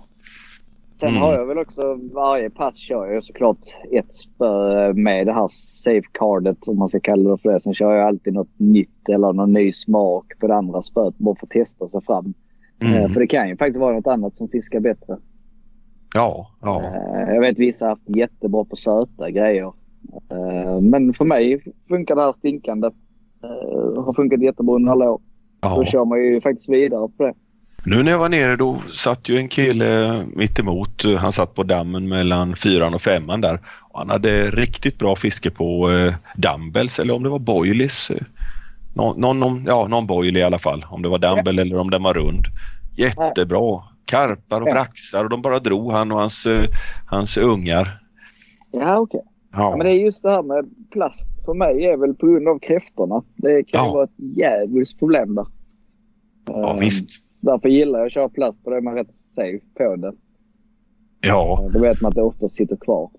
Sen 1.01 1.09
Mm. 1.09 1.23
har 1.23 1.35
jag 1.35 1.47
väl 1.47 1.59
också 1.59 1.99
varje 2.13 2.51
pass 2.51 2.77
kör 2.79 3.07
jag 3.07 3.25
såklart 3.25 3.59
ett 3.93 4.15
spö 4.15 4.93
med 4.93 5.27
det 5.27 5.33
här 5.33 5.49
safecardet 5.49 6.69
om 6.69 6.79
man 6.79 6.89
ska 6.89 7.01
kalla 7.01 7.31
det 7.31 7.39
för 7.39 7.53
det. 7.53 7.61
Sen 7.61 7.75
kör 7.75 7.93
jag 7.95 8.07
alltid 8.07 8.33
något 8.35 8.59
nytt 8.59 9.09
eller 9.09 9.33
någon 9.33 9.53
ny 9.53 9.73
smak 9.73 10.33
på 10.41 10.47
det 10.47 10.55
andra 10.55 10.83
spöet 10.83 11.19
bara 11.19 11.35
för 11.37 11.47
att 11.47 11.51
testa 11.51 11.89
sig 11.89 12.01
fram. 12.03 12.35
Eh, 12.83 12.97
Mm. 12.97 13.13
För 13.13 13.21
det 13.21 13.27
kan 13.27 13.49
ju 13.49 13.57
faktiskt 13.57 13.81
vara 13.81 13.95
något 13.97 14.07
annat 14.07 14.37
som 14.37 14.49
fiskar 14.49 14.81
bättre. 14.81 15.17
Ja, 16.15 16.51
ja. 16.63 16.83
Jag 17.29 17.41
vet 17.41 17.59
vissa 17.59 17.85
har 17.85 17.91
haft 17.91 18.17
jättebra 18.17 18.65
på 18.65 18.77
söta 18.77 19.31
grejer. 19.31 19.73
Men 20.81 21.15
för 21.15 21.25
mig 21.25 21.65
funkar 21.89 22.15
det 22.15 22.23
här 22.23 22.33
stinkande. 22.33 22.91
Eh, 23.43 24.05
Har 24.05 24.13
funkat 24.13 24.43
jättebra 24.43 24.75
under 24.75 24.93
alla 24.93 25.11
år. 25.11 25.21
Då 25.61 25.69
ja. 25.69 25.85
kör 25.85 26.05
man 26.05 26.19
ju 26.25 26.41
faktiskt 26.41 26.69
vidare 26.69 27.09
på 27.17 27.23
det. 27.25 27.35
Nu 27.85 28.03
när 28.03 28.13
jag 28.13 28.19
var 28.19 28.29
nere 28.29 28.57
då 28.57 28.83
satt 28.93 29.29
ju 29.29 29.37
en 29.37 29.49
kille 29.49 30.23
mitt 30.37 30.59
emot. 30.59 31.03
Han 31.19 31.33
satt 31.33 31.55
på 31.55 31.63
dammen 31.63 32.09
mellan 32.09 32.57
fyran 32.57 32.95
och 32.95 33.03
femman 33.03 33.41
där. 33.41 33.61
Han 33.93 34.11
hade 34.11 34.51
riktigt 34.51 34.99
bra 34.99 35.17
fiske 35.17 35.51
på 35.51 35.91
eh, 35.91 36.15
dumbbells 36.37 36.99
eller 36.99 37.15
om 37.15 37.23
det 37.23 37.29
var 37.29 37.39
boilies. 37.39 38.11
Någon, 38.95 39.39
någon, 39.39 39.65
ja, 39.67 39.87
någon 39.89 40.07
boil 40.07 40.37
i 40.37 40.43
alla 40.43 40.59
fall. 40.59 40.87
Om 40.91 41.03
det 41.03 41.09
var 41.09 41.19
dumbbell 41.19 41.59
eller 41.59 41.79
om 41.79 41.91
den 41.91 42.03
var 42.03 42.15
rund. 42.15 42.45
Jättebra. 42.97 43.83
Karpar 44.05 44.61
och 44.61 44.69
Ja. 44.69 44.73
braxar 44.73 45.25
och 45.25 45.31
de 45.31 45.43
bara 45.43 45.59
drog 45.59 45.93
han 45.93 46.13
och 46.13 46.19
hans, 46.19 46.47
eh, 46.47 46.65
hans 47.07 47.37
ungar. 47.37 47.99
Ja, 48.71 48.99
okej. 48.99 49.21
Ja. 49.53 49.77
Men 49.77 49.87
det 49.87 49.93
är 49.93 49.99
just 49.99 50.23
det 50.23 50.31
här 50.31 50.43
med 50.43 50.71
plast. 50.93 51.29
För 51.45 51.55
mig 51.55 51.85
är 51.87 51.97
väl 51.97 52.15
på 52.15 52.27
grund 52.27 52.49
av 52.49 52.59
kräftorna. 52.59 53.23
Det 53.37 53.63
kan 53.65 53.87
Ja. 53.87 53.93
vara 53.93 54.05
ett 54.05 54.37
jävligt 54.37 54.99
problem 54.99 55.35
där. 55.35 55.47
ja 56.47 56.71
Eh, 56.75 56.79
visst. 56.81 57.09
Därför 57.41 57.69
gillar 57.69 57.99
jag 57.99 58.07
att 58.07 58.13
köra 58.13 58.29
plast. 58.29 58.63
För 58.65 58.71
då 58.71 58.77
är 58.77 58.81
man 58.81 58.95
rätt 58.95 59.15
safe 59.15 59.61
på 59.79 59.97
det. 59.97 60.13
Ja. 61.21 61.63
Eh, 61.65 61.71
Då 61.73 61.79
vet 61.81 62.01
man 62.01 62.09
att 62.09 62.15
det 62.15 62.23
ofta 62.23 62.49
sitter 62.49 62.77
kvar. 62.77 63.11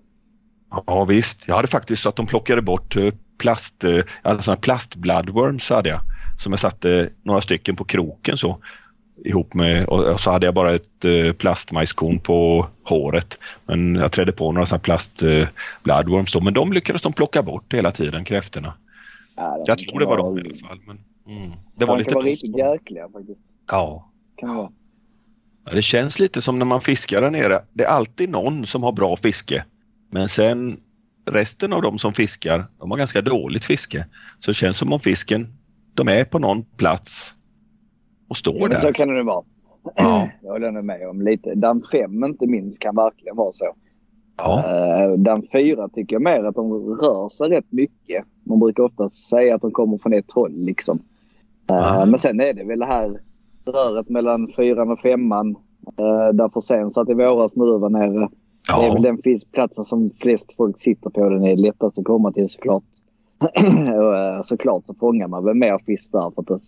Ja 0.86 1.04
visst, 1.04 1.48
jag 1.48 1.54
hade 1.56 1.68
faktiskt 1.68 2.02
så 2.02 2.08
att 2.08 2.16
de 2.16 2.26
plockade 2.26 2.62
bort 2.62 2.96
eh, 2.96 3.14
plast, 3.38 3.84
eh, 3.84 3.90
jag 3.90 4.04
hade 4.30 4.42
såna 4.42 4.56
plastbloodworms 4.56 5.70
hade 5.70 5.88
jag. 5.88 6.00
Som 6.38 6.52
jag 6.52 6.58
satte 6.60 7.08
några 7.22 7.40
stycken 7.40 7.76
på 7.76 7.84
kroken 7.84 8.36
så. 8.36 8.56
Ihop 9.24 9.54
med 9.54 9.86
och 9.86 10.20
så 10.20 10.30
hade 10.30 10.46
jag 10.46 10.54
bara 10.54 10.74
ett 10.74 11.04
eh, 11.04 11.32
plastmajskorn 11.32 12.18
på 12.20 12.66
håret. 12.82 13.38
Men 13.66 13.94
jag 13.94 14.12
trädde 14.12 14.32
på 14.32 14.52
några 14.52 14.66
sådana 14.66 14.80
plast 14.80 15.22
eh, 15.22 15.48
bloodworms 15.82 16.32
då, 16.32 16.40
men 16.40 16.54
de 16.54 16.72
lyckades 16.72 17.02
de 17.02 17.12
plocka 17.12 17.42
bort 17.42 17.74
hela 17.74 17.92
tiden, 17.92 18.24
kräftorna. 18.24 18.74
Ja, 19.36 19.64
Jag 19.66 19.78
tror 19.78 20.00
det 20.00 20.06
var 20.06 20.16
de 20.16 20.38
i 20.38 20.40
alla 20.40 20.68
fall. 20.68 20.78
Men, 20.86 20.98
mm. 21.36 21.52
Det 21.76 21.84
var 21.84 21.94
de 21.94 21.98
lite 21.98 22.10
kan 22.10 22.14
vara 22.14 22.26
riktigt 22.26 22.58
jäkliga 22.58 23.08
faktiskt. 23.08 23.40
Ja. 23.70 24.10
Kan 24.36 24.48
det 24.48 24.54
vara. 24.54 24.70
Ja, 25.64 25.72
Det 25.74 25.82
känns 25.82 26.18
lite 26.18 26.42
som 26.42 26.58
när 26.58 26.66
man 26.66 26.80
fiskar 26.80 27.20
där 27.20 27.30
nere. 27.30 27.62
Det 27.72 27.84
är 27.84 27.88
alltid 27.88 28.30
någon 28.30 28.66
som 28.66 28.82
har 28.82 28.92
bra 28.92 29.16
fiske. 29.16 29.64
Men 30.10 30.28
sen 30.28 30.80
resten 31.30 31.72
av 31.72 31.82
de 31.82 31.98
som 31.98 32.12
fiskar, 32.14 32.66
de 32.78 32.90
har 32.90 32.98
ganska 32.98 33.22
dåligt 33.22 33.64
fiske. 33.64 34.06
Så 34.40 34.50
det 34.50 34.54
känns 34.54 34.78
som 34.78 34.92
om 34.92 35.00
fisken, 35.00 35.56
de 35.94 36.08
är 36.08 36.24
på 36.24 36.38
någon 36.38 36.64
plats 36.64 37.34
och 38.28 38.36
står 38.36 38.54
Ja, 38.56 38.68
men 38.68 38.80
så 38.80 38.86
där. 38.86 38.94
kan 38.94 39.08
det 39.08 39.22
vara. 39.22 39.44
Ja. 39.96 40.28
Jag 40.42 40.52
håller 40.52 40.70
nog 40.70 40.84
med 40.84 41.08
om 41.08 41.22
lite. 41.22 41.54
Damm 41.54 41.82
5 41.92 42.24
inte 42.24 42.46
minst 42.46 42.78
kan 42.78 42.94
verkligen 42.96 43.36
vara 43.36 43.52
så. 43.52 43.64
Ja. 44.38 44.64
Uh, 45.12 45.18
Damm 45.18 45.42
4 45.52 45.88
tycker 45.88 46.14
jag 46.16 46.22
mer 46.22 46.44
att 46.44 46.54
de 46.54 46.72
rör 46.72 47.28
sig 47.28 47.48
rätt 47.48 47.72
mycket. 47.72 48.24
Man 48.44 48.58
brukar 48.60 48.82
ofta 48.82 49.08
säga 49.08 49.54
att 49.54 49.62
de 49.62 49.70
kommer 49.70 49.98
från 49.98 50.12
ett 50.12 50.32
håll 50.32 50.52
liksom. 50.54 50.98
Eh, 51.70 52.00
Ah. 52.00 52.06
Men 52.06 52.18
sen 52.18 52.40
är 52.40 52.52
det 52.52 52.64
väl 52.64 52.78
det 52.78 52.86
här 52.86 53.20
röret 53.66 54.08
mellan 54.08 54.52
fyran 54.56 54.90
och 54.90 55.00
femman. 55.00 55.48
Uh, 56.00 56.28
där 56.32 56.48
Forsén 56.48 56.90
satt 56.90 57.08
i 57.08 57.14
våras 57.14 57.56
när 57.56 57.66
du 57.66 57.78
var 57.78 57.90
nere. 57.90 58.28
Det 58.78 58.84
är 58.86 58.92
väl 58.92 59.02
Ja. 59.04 59.10
den 59.10 59.18
fiskplatsen 59.24 59.84
som 59.84 60.10
flest 60.20 60.52
folk 60.56 60.80
sitter 60.80 61.10
på. 61.10 61.28
Den 61.28 61.44
är 61.44 61.56
lättast 61.56 61.98
att 61.98 62.04
komma 62.04 62.32
till 62.32 62.48
såklart. 62.48 62.82
och, 63.98 64.16
eh, 64.16 64.42
såklart 64.42 64.84
så 64.86 64.94
fångar 64.94 65.28
man 65.28 65.44
väl 65.44 65.54
mer 65.54 65.78
fisk 65.86 66.12
där 66.12 66.32
för 66.34 66.44
det 66.48 66.58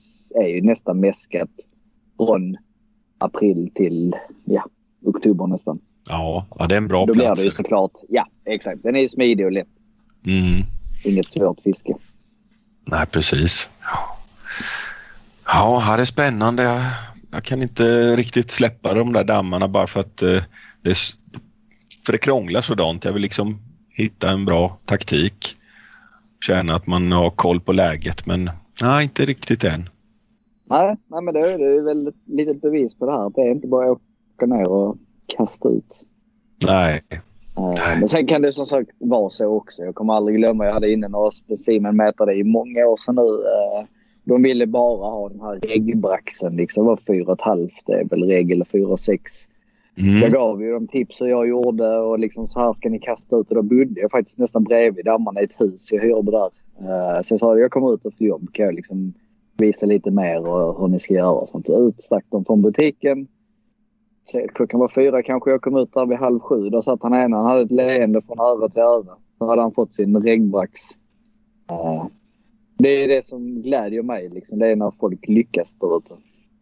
är 0.45 0.49
ju 0.49 0.63
nästan 0.63 1.01
mäskat 1.01 1.51
från 2.17 2.57
april 3.19 3.71
till 3.75 4.17
ja, 4.45 4.65
oktober 5.05 5.47
nästan. 5.47 5.79
Ja, 6.09 6.47
ja, 6.59 6.67
det 6.67 6.75
är 6.75 6.79
en 6.79 6.89
bra 6.89 7.07
Då 7.07 7.13
blir 7.13 7.25
plats. 7.25 7.41
det 7.41 7.45
ju 7.45 7.51
såklart, 7.51 7.93
ja 8.09 8.27
exakt. 8.45 8.83
Den 8.83 8.97
är 8.97 9.01
ju 9.01 9.09
smidig 9.09 9.47
och 9.47 9.53
lätt. 9.53 9.69
Mm. 10.27 10.63
Inget 11.05 11.27
svårt 11.27 11.61
fiske. 11.61 11.95
Nej, 12.85 13.07
precis. 13.07 13.69
Ja, 13.83 14.17
ja 15.47 15.79
här 15.79 15.99
är 15.99 16.05
spännande. 16.05 16.63
Jag, 16.63 16.83
jag 17.31 17.45
kan 17.45 17.63
inte 17.63 18.17
riktigt 18.17 18.51
släppa 18.51 18.95
de 18.95 19.13
där 19.13 19.25
dammarna 19.25 19.69
bara 19.69 19.87
för 19.87 20.01
att 20.01 20.23
eh, 20.23 20.43
det, 20.83 20.97
för 22.07 22.13
det 22.13 22.19
krånglar 22.19 22.61
sådant. 22.63 23.05
Jag 23.05 23.13
vill 23.13 23.23
liksom 23.23 23.59
hitta 23.89 24.31
en 24.31 24.45
bra 24.45 24.79
taktik 24.85 25.57
känna 26.41 26.75
att 26.75 26.87
man 26.87 27.13
har 27.13 27.31
koll 27.31 27.61
på 27.61 27.73
läget 27.73 28.27
men 28.27 28.51
nej, 28.83 29.05
inte 29.05 29.25
riktigt 29.25 29.65
än. 29.65 29.89
Nej, 30.65 30.97
nej 31.07 31.23
men 31.23 31.35
det 31.35 31.41
är 31.41 31.83
väl 31.83 32.07
ett 32.07 32.15
litet 32.27 32.61
bevis 32.61 32.95
på 32.95 33.07
det 33.07 33.13
här. 33.13 33.31
Det 33.35 33.41
är 33.41 33.51
inte 33.51 33.69
bara 33.69 33.93
att 33.93 33.99
åka 34.35 34.47
ner 34.47 34.69
och 34.69 34.97
kasta 35.27 35.69
ut. 35.69 36.03
Nej. 36.67 37.03
Äh, 37.57 37.99
men 37.99 38.09
sen 38.09 38.27
kan 38.27 38.43
det 38.43 38.53
som 38.53 38.67
sagt 38.67 38.91
vara 38.99 39.31
så 39.31 39.47
också. 39.47 39.83
Jag 39.83 39.95
kommer 39.95 40.15
aldrig 40.15 40.37
glömma. 40.37 40.65
Jag 40.65 40.73
hade 40.73 40.93
inne 40.93 41.09
några 41.09 41.31
specimenmätare 41.31 42.35
i 42.35 42.45
många 42.45 42.87
år 42.87 42.97
sedan 42.97 43.15
nu. 43.15 43.23
Eh, 43.23 43.87
de 44.25 44.43
ville 44.43 44.67
bara 44.67 45.11
ha 45.11 45.29
den 45.29 45.41
här 45.41 45.61
reggbraxen. 45.61 46.57
Liksom. 46.57 46.85
Det 46.85 46.89
var 46.89 46.97
4,5 46.97 47.71
det 47.87 47.93
är 47.93 48.05
väl 48.05 48.23
regel 48.23 48.63
4,6. 48.63 49.19
Mm. 49.99 50.19
Jag 50.19 50.33
gav 50.33 50.63
ju 50.63 50.73
dem 50.73 50.87
tips 50.87 51.21
hur 51.21 51.27
jag 51.27 51.49
gjorde 51.49 51.99
och 51.99 52.19
liksom 52.19 52.49
så 52.49 52.61
här 52.61 52.73
ska 52.73 52.89
ni 52.89 52.99
kasta 52.99 53.37
ut. 53.37 53.49
Och 53.49 53.55
då 53.55 53.63
bodde 53.63 54.01
jag 54.01 54.11
faktiskt 54.11 54.39
nästan 54.39 54.65
bredvid 54.65 55.05
dammarna 55.05 55.41
i 55.41 55.45
ett 55.45 55.61
hus 55.61 55.93
jag 55.93 56.03
hyrde 56.03 56.31
där. 56.31 56.51
Uh, 56.81 57.23
så 57.23 57.35
jag 57.35 57.41
sa 57.41 57.59
jag 57.59 57.71
kommer 57.71 57.95
ut 57.95 58.07
efter 58.07 58.25
jobb 58.25 58.53
kan 58.53 58.65
jag 58.65 58.75
liksom 58.75 59.15
visa 59.57 59.87
lite 59.87 60.11
mer 60.11 60.47
och 60.47 60.81
hur 60.81 60.89
ni 60.89 60.99
ska 60.99 61.15
göra 61.15 61.33
och 61.33 61.49
sånt. 61.49 61.71
Ut 61.71 62.03
stack 62.03 62.25
de 62.31 62.45
från 62.45 62.63
butiken. 62.63 63.27
Klockan 64.55 64.81
var 64.81 64.89
fyra 64.89 65.23
kanske. 65.23 65.51
Jag 65.51 65.63
kom 65.63 65.77
ut 65.77 65.93
där 65.95 66.07
vid 66.07 66.19
halv 66.19 66.41
sju. 66.41 66.69
Då 66.71 66.83
satt 66.83 67.03
han 67.03 67.15
ena. 67.15 67.37
Han 67.37 67.47
hade 67.47 67.63
ett 67.63 67.71
leende 67.71 68.23
från 68.23 68.41
öra 68.41 68.69
till 68.69 68.83
öra. 68.83 69.17
Då 69.39 69.47
hade 69.47 69.63
han 69.63 69.73
fått 69.73 69.93
sin 69.93 70.23
regnbrax. 70.23 70.73
Eh, 71.71 72.07
det 72.79 72.89
är 72.89 73.09
det 73.09 73.27
som 73.27 73.63
glädjer 73.63 74.03
mig. 74.03 74.29
Liksom. 74.29 74.59
Det 74.59 74.67
är 74.67 74.77
när 74.77 74.93
folk 75.01 75.29
lyckas 75.29 75.75
där 75.81 75.97
ute 75.97 76.15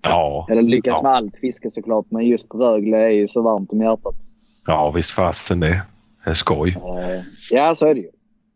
ja, 0.05 0.47
Eller 0.51 0.63
lyckas 0.63 0.95
Ja. 0.97 1.03
med 1.03 1.13
allt 1.13 1.37
fiske 1.37 1.71
såklart. 1.71 2.07
Men 2.09 2.27
just 2.27 2.55
Rögle 2.55 2.97
är 2.97 3.09
ju 3.11 3.29
så 3.29 3.43
varmt 3.43 3.73
om 3.73 3.81
hjärtat. 3.81 4.15
ja 4.67 4.93
visst 4.97 5.11
fasen 5.11 5.61
det. 5.61 5.83
Det 6.25 6.31
är 6.31 6.35
skoj. 6.35 6.69
Eh, 6.77 7.23
Ja, 7.51 7.75
så 7.75 7.87
är 7.87 7.95
det 7.95 8.01
ju. 8.01 8.11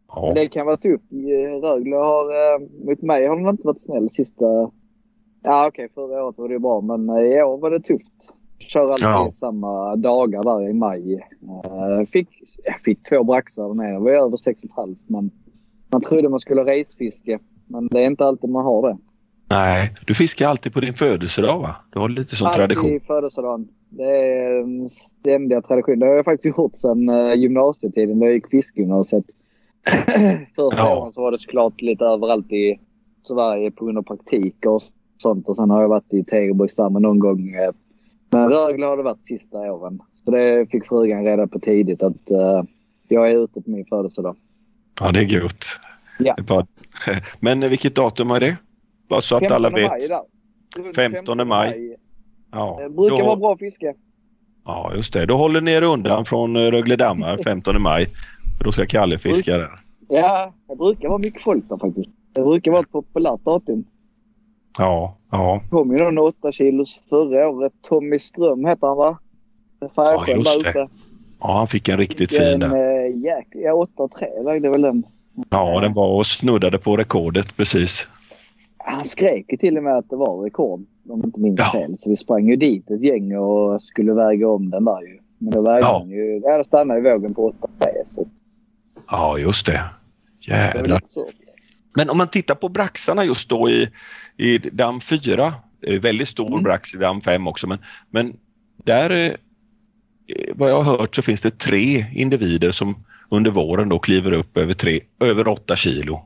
Ja. 0.09 0.23
Men 0.27 0.35
det 0.35 0.49
kan 0.49 0.67
vara 0.67 0.77
tufft. 0.77 1.13
Eh, 1.13 1.61
Rögle 1.61 1.97
har, 1.97 2.25
eh, 2.55 2.61
mot 2.87 3.03
mig 3.03 3.27
har 3.27 3.37
de 3.37 3.49
inte 3.49 3.67
varit 3.67 3.83
snäll 3.83 4.11
sista... 4.11 4.45
Ja, 5.43 5.67
okej, 5.69 5.89
förra 5.95 6.25
året 6.25 6.39
var 6.39 6.49
det 6.49 6.55
ju 6.55 6.59
bra, 6.59 6.81
men 6.81 7.09
i 7.11 7.43
år 7.43 7.59
var 7.59 7.71
det 7.71 7.81
tufft. 7.81 8.13
Kör 8.59 8.91
alltid 8.91 9.05
Ja. 9.07 9.31
samma 9.35 9.97
dagar 9.97 10.43
där 10.43 10.69
i 10.69 10.73
maj. 10.73 11.27
Fick, 12.13 12.29
jag 12.65 12.81
fick 12.81 13.03
två 13.03 13.25
braxar 13.25 13.75
med. 13.75 13.95
Det 13.95 13.99
var 13.99 14.11
över 14.11 14.37
6,5 14.37 14.97
men 15.07 15.31
man 15.93 16.01
trodde 16.01 16.29
man 16.29 16.41
skulle 16.41 16.61
ha 16.61 16.69
racefiske. 16.73 17.39
Men 17.67 17.87
det 17.89 18.01
är 18.01 18.07
inte 18.07 18.25
alltid 18.25 18.51
man 18.51 18.65
har 18.65 18.89
det. 18.89 18.99
Nej, 19.51 19.93
du 20.07 20.15
fiskar 20.15 20.49
alltid 20.49 20.73
på 20.75 20.81
din 20.81 20.95
födelsedag 20.95 21.59
va? 21.59 21.77
Du 21.91 21.99
har 21.99 22.09
lite 22.09 22.37
som 22.37 22.53
tradition. 22.53 22.85
Alltid 22.85 23.07
födelsedagen. 23.07 23.69
Det 23.91 24.03
är 24.05 24.61
en 24.63 24.91
ständiga 25.21 25.63
tradition. 25.63 25.99
Det 25.99 26.07
har 26.07 26.15
jag 26.15 26.25
faktiskt 26.25 26.59
gjort 26.59 26.79
sedan 26.79 27.09
eh, 27.09 27.35
gymnasietiden 27.35 28.19
då 28.19 28.27
jag 28.27 28.35
gick 28.35 28.51
fiskegymnasiet. 28.51 29.25
Första 30.57 30.77
Ja. 30.79 30.97
åren 30.99 31.13
så 31.13 31.23
var 31.23 31.33
det 31.33 31.39
såklart 31.39 31.81
lite 31.83 32.05
överallt 32.05 32.53
i 32.53 32.81
Sverige 33.23 33.71
på 33.71 33.85
grund 33.85 33.99
av 33.99 34.03
praktik 34.03 34.67
och 34.67 34.83
sånt. 35.19 35.49
Och 35.49 35.57
sen 35.57 35.71
har 35.71 35.81
jag 35.83 35.89
varit 35.89 36.13
i 36.15 36.25
Tegelborgsdammen 36.25 37.03
någon 37.03 37.19
gång. 37.19 37.55
eh, 37.55 37.71
Men 38.31 38.49
Rögle 38.51 38.87
har 38.87 38.97
det 38.97 39.03
varit 39.03 39.27
sista 39.29 39.59
åren. 39.59 40.01
Så 40.25 40.31
det 40.31 40.67
fick 40.71 40.87
frugan 40.87 41.25
reda 41.25 41.47
på 41.47 41.59
tidigt 41.59 42.03
att 42.03 42.31
eh, 42.31 42.63
jag 43.09 43.31
är 43.31 43.45
ute 43.45 43.61
på 43.61 43.71
min 43.71 43.85
födelsedag. 43.85 44.37
Ja, 45.01 45.13
det 45.13 45.21
är 45.21 45.25
gött. 45.25 45.65
Ja. 46.19 46.37
Men 47.41 47.61
vilket 47.61 47.95
datum 47.95 48.31
är 48.31 48.41
det? 48.41 48.57
Bara 49.09 49.21
så 49.21 49.35
att 49.35 49.41
15 49.41 49.57
alla 49.57 49.71
maj 49.71 49.83
vet. 49.83 50.09
där. 50.09 50.21
Runt 50.85 50.97
15 50.97 51.49
maj. 51.49 51.97
Ja, 52.53 52.79
Det 52.83 52.89
brukar 52.91 53.19
då- 53.19 53.25
vara 53.25 53.37
bra 53.37 53.57
fiske. 53.57 53.95
Ja, 54.65 54.93
just 54.97 55.13
det. 55.13 55.27
Då 55.27 55.37
håller 55.37 55.61
ni 55.61 55.73
er 55.73 55.83
undan 55.83 56.25
från 56.25 56.57
eh, 56.57 56.61
Rögledammar 56.61 57.39
15 57.45 57.83
maj. 57.83 58.07
För 58.59 58.65
då 58.65 58.73
ska 58.73 58.87
Kalle 58.87 59.19
fiska 59.19 59.57
där. 59.57 59.71
Ja, 60.09 60.53
det 60.69 60.77
brukar 60.77 61.09
vara 61.09 61.19
mycket 61.19 61.43
folk 61.43 61.69
där 61.69 61.77
faktiskt. 61.77 62.11
Det 62.35 62.43
brukar 62.43 62.71
vara 62.71 62.81
ett 62.81 62.93
populärt 62.93 63.45
datum. 63.45 63.85
Ja, 64.79 65.17
ja. 65.31 65.63
kom 65.71 65.93
ju 65.97 65.99
någon 66.05 66.19
8 66.19 66.53
kilos 66.53 67.01
förra 67.09 67.49
året. 67.49 67.73
Tommy 67.89 68.19
Ström 68.19 68.65
heter 68.65 68.87
han 68.87 68.97
va? 68.97 69.19
Färgsjön 69.97 70.37
just 70.37 70.55
där 70.55 70.63
det. 70.65 70.71
ute. 70.71 70.89
Ja, 71.41 71.53
han 71.59 71.67
fick 71.69 71.89
en 71.89 71.99
riktigt 71.99 72.31
fin 72.33 72.43
En 72.43 72.61
där. 72.61 73.05
äh, 73.07 73.17
jäkla... 73.17 73.61
Ja, 73.61 73.73
8 73.75 74.09
3 74.19 74.29
vägde 74.45 74.71
väl 74.71 74.83
den. 74.83 75.03
Ja, 75.51 75.81
den 75.81 75.95
var 75.95 76.09
och 76.09 76.27
snuddade 76.27 76.79
på 76.79 76.97
rekordet 76.97 77.57
precis. 77.57 78.09
Han 78.91 79.05
skrek 79.05 79.45
ju 79.49 79.57
till 79.57 79.77
och 79.77 79.83
med 79.85 79.97
att 79.97 80.11
det 80.11 80.17
var 80.17 80.45
rekord. 80.45 80.87
Om 81.09 81.25
inte 81.25 81.41
minns 81.41 81.59
Ja. 81.59 81.73
fel. 81.73 81.97
Så 81.99 82.11
vi 82.11 82.17
sprang 82.17 82.49
ju 82.49 82.57
dit 82.57 82.91
ett 82.91 83.01
gäng 83.03 83.37
och 83.37 83.83
skulle 83.83 84.13
väga 84.13 84.49
om 84.49 84.71
den 84.71 84.85
där 84.85 85.01
ju. 85.03 85.19
Men 85.39 85.51
då 85.53 85.63
vägde 85.63 85.81
Ja. 85.81 85.99
han 85.99 86.11
ju... 86.11 86.41
Ja, 86.45 86.59
då 86.59 86.65
stannade 86.65 87.01
ju 87.01 87.13
vågen 87.13 87.35
på 87.35 87.47
8 87.47 87.69
3 87.79 87.91
Så 88.15 88.29
Ja, 89.11 89.39
just 89.39 89.67
det. 89.67 89.85
det 90.47 90.83
lite 90.87 91.01
surt. 91.09 91.25
Men 91.97 92.11
om 92.11 92.19
man 92.19 92.29
tittar 92.29 92.55
på 92.55 92.69
braxarna 92.69 93.25
just 93.25 93.49
då 93.51 93.71
i, 93.71 93.89
i 94.37 94.59
damm 94.59 95.01
4. 95.01 95.55
eh, 95.83 96.01
Väldigt 96.01 96.29
stor 96.29 96.49
Mm. 96.49 96.63
brax 96.63 96.95
i 96.95 96.99
damm 96.99 97.21
5 97.21 97.47
också 97.47 97.67
men, 97.67 97.79
men 98.11 98.37
där 98.85 99.11
eh, 99.11 99.33
vad 100.55 100.71
jag 100.71 100.83
har 100.83 100.99
hört 100.99 101.17
så 101.17 101.23
finns 101.23 101.41
det 101.41 101.59
tre 101.59 102.07
individer 102.15 102.71
som 102.71 102.97
under 103.31 103.51
våren 103.51 103.89
då 103.89 103.99
kliver 103.99 104.33
upp 104.33 104.57
över, 104.57 104.73
tre, 104.73 105.01
över 105.21 105.49
8 105.49 105.77
kilo. 105.77 106.21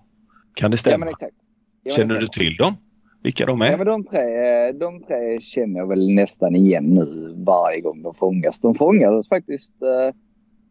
Kan 0.55 0.71
det 0.71 0.75
Ja 0.75 0.79
stämma? 0.79 0.99
men 1.05 1.09
exakt. 1.09 1.35
Ja, 1.83 1.93
Känner 1.93 2.15
du 2.21 2.27
till 2.27 2.57
dem? 2.57 2.75
Vilka 3.23 3.47
de 3.47 3.61
Ja 3.61 3.67
är? 3.67 3.77
men 3.77 3.87
de 3.87 4.05
tre, 4.05 4.73
de 4.73 5.03
tre 5.03 5.41
känner 5.41 5.81
jag 5.81 5.87
väl 5.87 6.15
nästan 6.15 6.57
igen 6.57 6.85
nu 6.85 7.35
varje 7.47 7.81
gång 7.81 8.03
de 8.03 8.15
fångas. 8.15 8.59
De 8.61 8.75
fångades 8.75 9.29
faktiskt, 9.29 9.73
eh, 9.83 10.15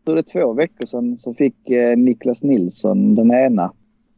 för 0.05 0.15
det 0.15 0.23
två 0.23 0.53
veckor 0.53 0.85
sedan 0.85 1.17
så 1.17 1.33
fick 1.33 1.69
eh, 1.69 1.97
Niklas 1.97 2.43
Nilsson 2.43 3.15
den 3.15 3.31
ena. 3.31 3.71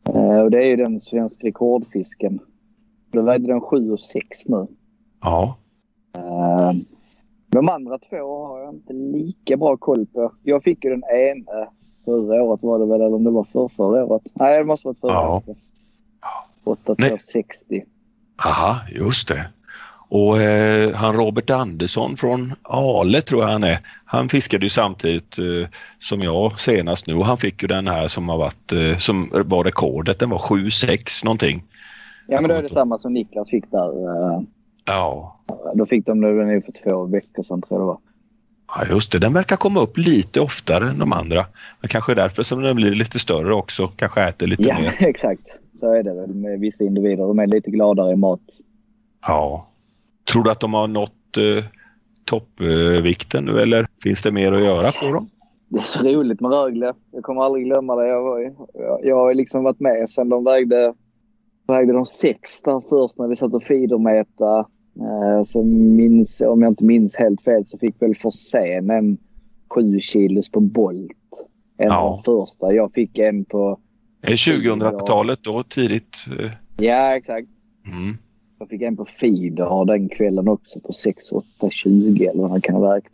Eh, 0.09 0.39
och 0.41 0.51
det 0.51 0.57
är 0.63 0.67
ju 0.67 0.75
den 0.75 0.99
svenska 0.99 1.47
rekordfisken. 1.47 2.39
Då 3.11 3.21
vägde 3.21 3.47
den 3.47 3.61
7 3.61 3.91
och 3.91 3.99
6 3.99 4.47
nu. 4.47 4.67
Ja. 5.21 5.57
De 7.47 7.69
andra 7.69 7.97
två 7.97 8.45
har 8.45 8.59
jag 8.59 8.73
inte 8.73 8.93
lika 8.93 9.57
bra 9.57 9.77
koll 9.77 10.05
på. 10.05 10.31
Jag 10.43 10.63
fick 10.63 10.83
ju 10.85 10.89
den 10.89 11.03
ena 11.03 11.67
förra 12.05 12.43
året 12.43 12.63
var 12.63 12.79
det 12.79 12.85
väl, 12.85 13.01
eller 13.01 13.15
om 13.15 13.23
det 13.23 13.31
var 13.31 13.43
för 13.43 13.67
förra 13.67 14.05
året. 14.05 14.21
Nej 14.33 14.57
det 14.59 14.65
måste 14.65 14.87
varit 14.87 14.99
förra 14.99 15.11
Ja. 15.11 15.41
året. 15.47 15.57
8 16.63 16.95
Nej. 16.97 17.19
60. 17.19 17.83
Aha, 18.45 18.79
just 18.91 19.27
det. 19.27 19.47
Och 20.09 20.41
eh, 20.41 20.95
han 20.95 21.15
Robert 21.15 21.49
Andersson 21.49 22.17
från 22.17 22.53
Ale 22.63 23.21
tror 23.21 23.41
jag 23.43 23.49
han 23.49 23.63
är. 23.63 23.79
Han 24.05 24.29
fiskade 24.29 24.65
ju 24.65 24.69
samtidigt 24.69 25.37
eh, 25.39 25.69
som 25.99 26.19
jag 26.21 26.59
senast 26.59 27.07
nu 27.07 27.15
och 27.15 27.25
han 27.25 27.37
fick 27.37 27.61
ju 27.61 27.67
den 27.67 27.87
här 27.87 28.07
som 28.07 28.29
har 28.29 28.37
varit 28.37 28.71
eh, 28.71 28.97
som 28.97 29.29
var 29.45 29.63
rekordet. 29.63 30.19
Den 30.19 30.29
var 30.29 30.37
7-6 30.37 31.25
någonting. 31.25 31.63
Ja 32.27 32.41
men 32.41 32.49
då 32.49 32.55
är 32.55 32.61
det 32.61 32.69
samma 32.69 32.97
som 32.99 33.13
Niklas 33.13 33.49
fick 33.49 33.71
där. 33.71 33.87
eh, 33.87 34.41
Ja. 34.85 35.39
Då 35.75 35.85
fick 35.85 36.05
de 36.05 36.21
den 36.21 36.47
nu 36.47 36.61
för 36.61 36.71
två 36.83 37.05
veckor 37.05 37.43
sedan 37.43 37.61
tror 37.61 37.79
jag 37.79 37.81
det 37.81 37.85
var. 37.85 37.97
ja, 38.75 38.93
just 38.95 39.11
det. 39.11 39.19
Den 39.19 39.33
verkar 39.33 39.55
komma 39.55 39.79
upp 39.79 39.97
lite 39.97 40.39
oftare 40.41 40.89
än 40.89 40.99
de 40.99 41.13
andra. 41.13 41.45
Men 41.79 41.87
kanske 41.89 42.13
därför 42.15 42.43
som 42.43 42.61
den 42.61 42.75
blir 42.75 42.91
lite 42.95 43.19
större 43.19 43.53
också. 43.53 43.87
Kanske 43.87 44.21
äter 44.23 44.47
lite 44.47 44.63
Ja, 44.63 44.79
mer. 44.79 44.95
exakt. 44.99 45.41
Så 45.83 45.91
är 45.93 46.03
det 46.03 46.13
väl 46.13 46.33
med 46.33 46.59
vissa 46.59 46.83
individer. 46.83 47.23
De 47.27 47.39
är 47.39 47.47
lite 47.47 47.71
gladare 47.71 48.11
i 48.13 48.15
mat. 48.15 48.41
Ja. 49.27 49.67
Tror 50.31 50.43
du 50.43 50.51
att 50.51 50.59
de 50.59 50.73
har 50.73 50.87
nått 50.87 51.37
eh, 51.37 51.63
toppvikten 52.25 53.45
nu 53.45 53.59
eller 53.59 53.87
finns 54.03 54.21
det 54.21 54.31
mer 54.31 54.51
att 54.51 54.63
göra 54.63 54.85
på 55.01 55.13
dem? 55.13 55.29
Det 55.69 55.79
är 55.79 55.83
så 55.83 56.03
roligt 56.03 56.41
med 56.41 56.51
Rögle. 56.51 56.93
Jag 57.11 57.23
kommer 57.23 57.41
aldrig 57.41 57.65
glömma 57.65 57.95
det. 57.95 58.07
Jag, 58.07 58.23
var, 58.23 58.39
jag, 58.73 58.99
jag 59.03 59.15
har 59.15 59.33
liksom 59.33 59.63
varit 59.63 59.79
med 59.79 60.09
sen 60.09 60.29
de 60.29 60.43
vägde, 60.43 60.93
vägde 61.67 61.93
de 61.93 62.05
sex 62.05 62.61
där 62.61 62.81
först 62.89 63.17
när 63.19 63.27
vi 63.27 63.35
satt 63.35 63.53
och 63.53 63.63
feedermäta. 63.63 64.59
Eh, 64.99 65.43
så 65.45 65.63
minns, 65.63 66.41
om 66.41 66.61
jag 66.61 66.71
inte 66.71 66.85
minns 66.85 67.15
helt 67.15 67.41
fel 67.41 67.65
så 67.67 67.77
fick 67.77 68.01
väl 68.01 68.15
Forsén 68.15 68.89
en 68.89 69.17
sju 69.69 69.99
kilos 69.99 70.51
på 70.51 70.59
Bolt. 70.59 71.11
En 71.77 71.87
Ja. 71.87 71.97
av 72.01 72.21
de 72.23 72.23
första. 72.23 72.73
Jag 72.73 72.93
fick 72.93 73.17
en 73.17 73.45
på... 73.45 73.79
Är 74.25 74.29
det 74.29 74.35
2000-talet 74.35 75.43
då 75.43 75.63
tidigt? 75.63 76.25
eh, 76.39 76.51
Ja, 76.77 77.15
exakt. 77.15 77.47
Mm. 77.85 78.17
Jag 78.59 78.69
fick 78.69 78.81
en 78.81 78.97
på 78.97 79.05
feeder 79.05 79.85
den 79.85 80.09
kvällen 80.09 80.47
också 80.47 80.79
på 80.79 80.93
6, 80.93 81.31
8, 81.31 81.69
20 81.69 82.25
eller 82.25 82.41
vad 82.41 82.51
han 82.51 82.61
kan 82.61 82.75
ha 82.75 82.93
vägt. 82.93 83.13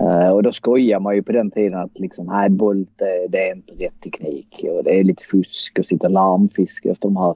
Eh, 0.00 0.28
och 0.28 0.42
då 0.42 0.52
skojar 0.52 1.00
man 1.00 1.14
ju 1.14 1.22
på 1.22 1.32
den 1.32 1.50
tiden 1.50 1.78
att 1.78 1.98
liksom, 1.98 2.26
nej, 2.26 2.50
Bolt 2.50 2.88
det, 2.96 3.26
det 3.28 3.48
är 3.48 3.54
inte 3.54 3.74
rätt 3.74 4.00
teknik 4.00 4.64
och 4.68 4.84
det 4.84 5.00
är 5.00 5.04
lite 5.04 5.24
fusk 5.24 5.78
och 5.78 5.86
sitta 5.86 6.08
larmfiske 6.08 6.90
efter 6.90 7.08
de 7.08 7.16
här 7.16 7.34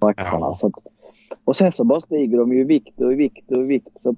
braxarna. 0.00 0.46
Ja. 0.46 0.56
Så 0.60 0.66
att, 0.66 0.72
och 1.44 1.56
sen 1.56 1.72
så 1.72 1.84
bara 1.84 2.00
stiger 2.00 2.38
de 2.38 2.52
ju 2.52 2.60
i 2.60 2.64
vikt 2.64 3.00
och 3.00 3.12
i 3.12 3.16
vikt 3.16 3.50
och 3.50 3.62
i 3.62 3.66
vikt. 3.66 4.00
Så 4.02 4.08
att, 4.08 4.16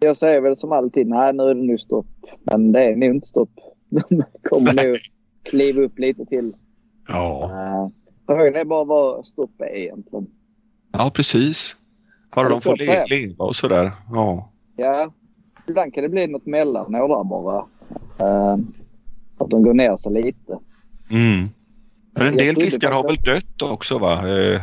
jag 0.00 0.16
säger 0.16 0.40
väl 0.40 0.56
som 0.56 0.72
alltid, 0.72 1.06
nej 1.06 1.32
nu 1.32 1.42
är 1.42 1.54
det 1.54 1.62
nu 1.62 1.78
stopp. 1.78 2.06
Men 2.42 2.72
det 2.72 2.84
är 2.84 2.96
nog 2.96 3.14
inte 3.14 3.26
stopp. 3.26 3.50
De 3.88 4.24
kommer 4.42 4.86
nog 4.86 4.98
kliva 5.42 5.82
upp 5.82 5.98
lite 5.98 6.26
till. 6.26 6.52
Ja. 7.08 7.50
Uh, 7.52 7.88
frågan 8.26 8.54
är 8.54 8.64
bara 8.64 8.84
vad 8.84 9.26
stopp 9.26 9.60
är 9.60 9.76
egentligen. 9.76 10.26
ja, 10.92 11.10
precis. 11.14 11.76
Bara 12.34 12.48
det 12.48 12.54
de 12.54 12.60
får 12.60 12.76
le- 12.76 13.06
leva 13.06 13.44
och 13.44 13.56
sådär. 13.56 13.92
Ja. 14.12 14.50
Ja, 14.76 15.12
ibland 15.68 15.94
kan 15.94 16.02
det 16.02 16.08
bli 16.08 16.26
något 16.26 16.46
mellanår 16.46 17.08
där 17.08 17.24
bara. 17.24 17.64
Eh, 18.20 18.58
att 19.38 19.50
de 19.50 19.62
går 19.62 19.74
ner 19.74 19.96
sig 19.96 20.12
lite. 20.12 20.58
Mm. 21.10 21.48
För 22.16 22.24
en 22.24 22.36
del 22.36 22.56
fiskar 22.56 22.90
har 22.92 23.02
väl 23.02 23.16
dött 23.16 23.62
också 23.72 23.98
va? 23.98 24.12
Eh, 24.12 24.60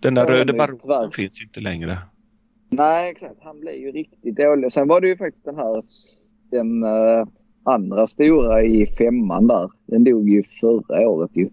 Den 0.00 0.14
där 0.14 0.26
röde 0.26 0.52
men 0.52 0.56
baronen 0.56 1.10
finns 1.10 1.42
inte 1.42 1.60
längre. 1.60 1.98
Nej, 2.70 3.10
exakt. 3.10 3.36
Han 3.42 3.60
blev 3.60 3.74
ju 3.74 3.92
riktigt 3.92 4.36
dålig. 4.36 4.72
Sen 4.72 4.88
var 4.88 5.00
det 5.00 5.08
ju 5.08 5.16
faktiskt 5.16 5.44
den 5.44 5.56
här 5.56 5.82
den 6.50 6.82
eh, 6.82 7.26
andra 7.64 8.06
stora 8.06 8.62
i 8.62 8.86
femman 8.86 9.46
där. 9.46 9.70
Den 9.86 10.04
dog 10.04 10.28
ju 10.28 10.42
förra 10.42 11.08
året 11.08 11.30
ju. 11.34 11.48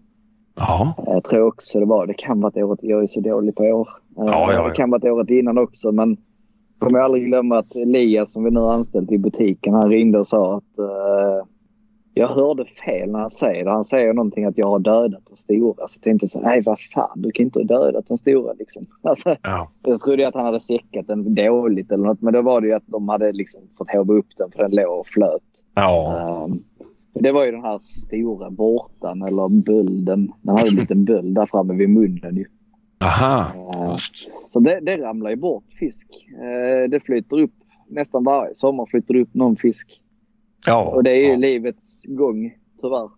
Ja. 0.55 0.93
Jag 1.05 1.23
tror 1.23 1.47
också 1.47 1.79
det 1.79 1.85
var. 1.85 2.07
Det 2.07 2.13
kan 2.13 2.41
vara 2.41 2.65
året. 2.65 2.79
Jag 2.81 3.03
är 3.03 3.07
så 3.07 3.19
dålig 3.19 3.55
på 3.55 3.63
år. 3.63 3.89
Eh, 4.17 4.23
Ja, 4.27 4.53
ja. 4.53 4.67
Det 4.67 4.75
kan 4.75 4.89
vara 4.91 5.13
året 5.13 5.29
innan 5.29 5.57
också 5.57 5.91
men 5.91 6.17
kommer 6.79 6.99
jag 6.99 7.05
aldrig 7.05 7.25
glömma 7.25 7.57
att 7.57 7.75
Elias 7.75 8.31
som 8.31 8.43
vi 8.43 8.51
nu 8.51 8.59
har 8.59 8.73
anställt 8.73 9.11
i 9.11 9.17
butiken 9.17 9.73
han 9.73 9.89
ringde 9.89 10.19
och 10.19 10.27
sa 10.27 10.57
att 10.57 10.79
eh, 10.79 11.47
jag 12.13 12.27
hörde 12.27 12.65
fel 12.85 13.11
när 13.11 13.19
han 13.19 13.29
säger 13.29 13.65
det. 13.65 13.71
Han 13.71 13.85
säger 13.85 14.13
någonting 14.13 14.45
att 14.45 14.57
jag 14.57 14.67
har 14.67 14.79
dödat 14.79 15.21
den 15.27 15.37
stora. 15.37 15.87
Så 15.87 15.93
jag 15.95 16.01
tänkte 16.03 16.27
så 16.29 16.39
nej 16.39 16.61
vad 16.65 16.79
fan 16.79 17.21
du 17.21 17.31
kan 17.31 17.45
inte 17.45 17.59
ha 17.59 17.63
dödat 17.65 18.07
den 18.07 18.17
stora 18.17 18.53
liksom. 18.53 18.85
Alltså, 19.01 19.35
Ja. 19.41 19.71
jag 19.85 20.01
trodde 20.01 20.27
att 20.27 20.33
han 20.35 20.45
hade 20.45 20.59
säckat 20.59 21.07
den 21.07 21.35
dåligt 21.35 21.91
eller 21.91 22.05
något 22.05 22.21
men 22.21 22.33
då 22.33 22.41
var 22.41 22.61
det 22.61 22.67
ju 22.67 22.73
att 22.73 22.87
de 22.87 23.09
hade 23.09 23.31
liksom 23.31 23.61
fått 23.77 23.91
hova 23.91 24.13
upp 24.13 24.27
den 24.37 24.51
för 24.51 24.59
den 24.63 24.71
låg 24.71 24.99
och 24.99 25.07
flöt. 25.07 25.41
Ja. 25.75 26.43
Um, 26.45 26.63
det 27.19 27.31
var 27.31 27.45
ju 27.45 27.51
den 27.51 27.61
här 27.63 27.79
stora 27.79 28.49
bortan 28.49 29.21
eller 29.21 29.49
bölden. 29.49 30.31
Den 30.41 30.57
hade 30.57 30.67
en 30.69 30.75
liten 30.75 31.05
böld 31.05 31.35
där 31.35 31.45
framme 31.45 31.73
vid 31.73 31.89
munnen 31.89 32.35
ju. 32.37 32.45
Aha. 33.03 33.45
Eh, 33.75 33.91
Just. 33.91 34.13
Så 34.53 34.59
det, 34.59 34.79
det 34.79 34.97
ramlar 34.97 35.29
ju 35.29 35.35
bort 35.35 35.63
fisk. 35.79 36.07
Eh, 36.29 36.89
det 36.89 36.99
flyter 37.05 37.39
upp 37.39 37.53
nästan 37.89 38.23
varje 38.23 38.55
sommar 38.55 38.85
flyter 38.85 39.13
det 39.13 39.21
upp 39.21 39.33
någon 39.33 39.55
fisk. 39.55 40.01
Ja. 40.67 40.83
Och 40.83 41.03
det 41.03 41.11
är 41.11 41.15
ju 41.15 41.31
ja. 41.31 41.35
livets 41.37 42.01
gång 42.05 42.53
tyvärr. 42.81 43.09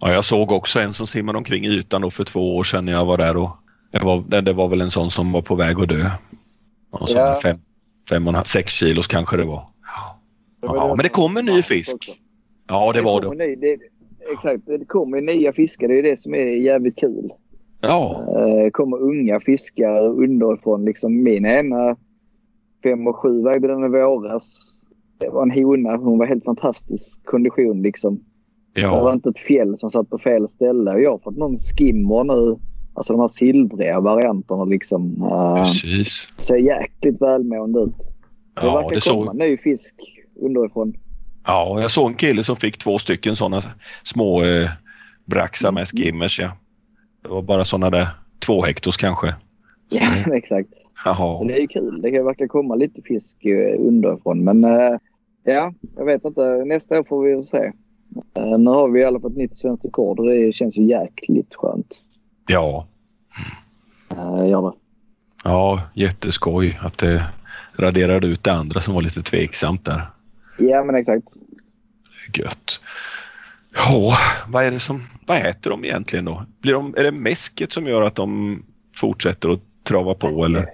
ja. 0.00 0.12
Jag 0.12 0.24
såg 0.24 0.52
också 0.52 0.80
en 0.80 0.92
som 0.92 1.06
simmade 1.06 1.38
omkring 1.38 1.64
i 1.64 1.68
ytan 1.68 2.02
då 2.02 2.10
för 2.10 2.24
två 2.24 2.56
år 2.56 2.64
sedan 2.64 2.84
när 2.84 2.92
jag 2.92 3.04
var 3.04 3.18
där 3.18 3.36
och 3.36 3.50
det 3.90 3.98
var, 3.98 4.40
det, 4.42 4.52
var 4.52 4.68
väl 4.68 4.80
en 4.80 4.90
sån 4.90 5.10
som 5.10 5.32
var 5.32 5.42
på 5.42 5.54
väg 5.54 5.80
att 5.80 5.88
dö. 5.88 6.10
Och 6.90 7.08
Ja. 7.10 7.40
fem, 7.42 7.58
fem 8.08 8.26
och 8.26 8.30
en 8.30 8.34
halv, 8.34 8.44
sex 8.44 8.72
kilos 8.72 9.06
kanske 9.06 9.36
det 9.36 9.44
var. 9.44 9.68
Ja. 10.62 10.72
var 10.72 10.88
det 10.88 10.88
men 10.88 10.96
det 10.98 11.02
som- 11.14 11.22
kommer 11.22 11.42
ny 11.42 11.62
fisk. 11.62 12.21
Ja, 12.68 12.92
det 12.92 13.02
var 13.02 13.20
det. 13.20 13.46
Ny, 13.46 13.54
det. 13.56 13.78
Exakt, 14.32 14.66
det 14.66 14.84
kommer 14.84 15.20
nya 15.20 15.52
fiskar. 15.52 15.88
Det 15.88 15.98
är 15.98 16.02
det 16.02 16.20
som 16.20 16.34
är 16.34 16.44
jävligt 16.44 16.96
kul. 16.96 17.32
Ja. 17.80 18.24
Eh, 18.36 18.70
kommer 18.70 18.96
unga 19.02 19.40
fiskar 19.40 20.02
underifrån. 20.08 20.84
Liksom 20.84 21.22
min 21.22 21.46
ena 21.46 21.96
fem 22.82 23.06
och 23.06 23.16
sju 23.16 23.42
vägde 23.42 23.68
den 23.68 23.84
i 23.84 23.88
våras. 23.88 24.44
Det 25.18 25.28
var 25.28 25.42
en 25.42 25.50
hona. 25.50 25.96
Hon 25.96 26.18
var 26.18 26.26
helt 26.26 26.44
fantastisk 26.44 27.24
kondition 27.24 27.82
liksom. 27.82 28.20
Det 28.74 28.82
var 28.86 28.88
Ja. 29.08 29.12
inte 29.12 29.28
ett 29.28 29.38
fjäll 29.38 29.78
som 29.78 29.90
satt 29.90 30.10
på 30.10 30.18
fel 30.18 30.48
ställe. 30.48 30.98
Jag 30.98 31.10
har 31.10 31.18
fått 31.18 31.36
någon 31.36 31.56
skimmer 31.58 32.24
nu. 32.24 32.56
Alltså 32.94 33.12
de 33.12 33.20
här 33.20 33.28
silvriga 33.28 34.00
varianterna 34.00 34.64
liksom. 34.64 35.22
Uh, 35.22 35.56
Precis. 35.64 36.28
ser 36.36 36.56
jäkligt 36.56 37.22
välmående 37.22 37.80
ut. 37.80 37.96
Det 37.98 38.66
Ja, 38.66 38.74
verkar 38.74 38.94
det 38.94 39.10
komma 39.10 39.24
såg, 39.26 39.36
ny 39.36 39.56
fisk 39.56 39.94
underifrån. 40.40 40.94
Ja, 41.46 41.80
jag 41.80 41.90
såg 41.90 42.10
en 42.10 42.14
kille 42.16 42.44
som 42.44 42.56
fick 42.56 42.78
två 42.78 42.98
stycken 42.98 43.36
sådana 43.36 43.62
små 44.02 44.42
eh, 44.44 44.70
braxar 45.24 45.72
med 45.72 45.88
skimmers. 45.88 46.38
Ja. 46.40 46.56
Det 47.22 47.28
var 47.28 47.42
bara 47.42 47.64
sådana 47.64 47.90
där 47.90 48.08
två 48.38 48.62
hektos 48.62 48.96
kanske. 48.96 49.34
Ja, 49.88 50.02
Mm. 50.06 50.32
exakt. 50.36 50.68
Jaha. 51.04 51.36
Och 51.36 51.46
det 51.46 51.54
är 51.54 51.60
ju 51.60 51.66
kul. 51.66 52.02
Det 52.02 52.22
verkar 52.22 52.46
komma 52.46 52.74
lite 52.74 53.02
fisk 53.02 53.44
eh, 53.44 53.80
underifrån. 53.80 54.44
Men 54.44 54.64
eh, 54.64 54.96
ja, 55.44 55.74
jag 55.96 56.04
vet 56.04 56.24
inte. 56.24 56.64
Nästa 56.66 56.98
år 56.98 57.04
får 57.04 57.22
vi 57.24 57.42
se. 57.42 57.72
Eh, 58.36 58.58
nu 58.58 58.70
har 58.70 58.88
vi 58.88 59.00
i 59.00 59.04
alla 59.04 59.20
fall 59.20 59.30
ett 59.30 59.36
nytt 59.36 59.58
svenskt 59.58 59.84
rekord 59.84 60.20
och 60.20 60.26
det 60.26 60.52
känns 60.54 60.76
ju 60.76 60.84
jäkligt 60.84 61.54
skönt. 61.54 61.94
Ja. 62.46 62.86
Uh, 64.12 64.48
gör 64.48 64.62
det. 64.62 64.72
ja, 65.44 65.80
jätteskoj 65.94 66.78
att 66.82 66.98
det 66.98 67.24
raderade 67.76 68.26
ut 68.26 68.44
det 68.44 68.52
andra 68.52 68.80
som 68.80 68.94
var 68.94 69.02
lite 69.02 69.22
tveksamt 69.22 69.84
där. 69.84 70.02
Ja, 70.58 70.84
men 70.84 70.94
exakt. 70.94 71.26
Gött. 72.34 72.80
Ja, 73.74 74.12
vad 74.48 74.64
är 74.64 74.70
det 74.70 74.78
som, 74.78 75.00
vad 75.26 75.46
äter 75.46 75.70
de 75.70 75.84
egentligen 75.84 76.24
då? 76.24 76.42
Blir 76.60 76.72
de, 76.72 76.94
är 76.96 77.04
det 77.04 77.12
mäsket 77.12 77.72
som 77.72 77.86
gör 77.86 78.02
att 78.02 78.14
de 78.14 78.62
fortsätter 78.96 79.48
att 79.48 79.60
trava 79.84 80.14
på 80.14 80.44
eller? 80.44 80.66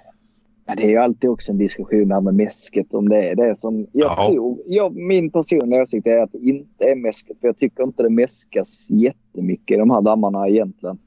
Ja, 0.67 0.75
det 0.75 0.83
är 0.83 0.89
ju 0.89 0.97
alltid 0.97 1.31
också 1.31 1.53
en 1.53 1.59
diskussion 1.59 2.09
där 2.09 2.21
med 2.21 2.35
mäsket 2.35 2.95
om 2.95 3.09
det 3.09 3.29
är 3.31 3.35
det 3.37 3.61
som... 3.61 3.87
Jag 3.93 4.11
Ja. 4.19 4.29
tror, 4.29 4.59
jag, 4.67 4.97
min 4.97 5.31
personliga 5.31 5.83
åsikt 5.83 6.07
är 6.07 6.19
att 6.19 6.33
det 6.33 6.39
inte 6.39 6.85
är 6.85 6.95
mäsket. 6.97 7.41
För 7.41 7.49
jag 7.49 7.57
tycker 7.59 7.83
inte 7.85 8.03
det 8.03 8.11
mäskas 8.11 8.87
jättemycket 8.91 9.75
i 9.77 9.79
de 9.79 9.91
här 9.91 10.03
dammarna 10.03 10.49
egentligen. 10.49 10.99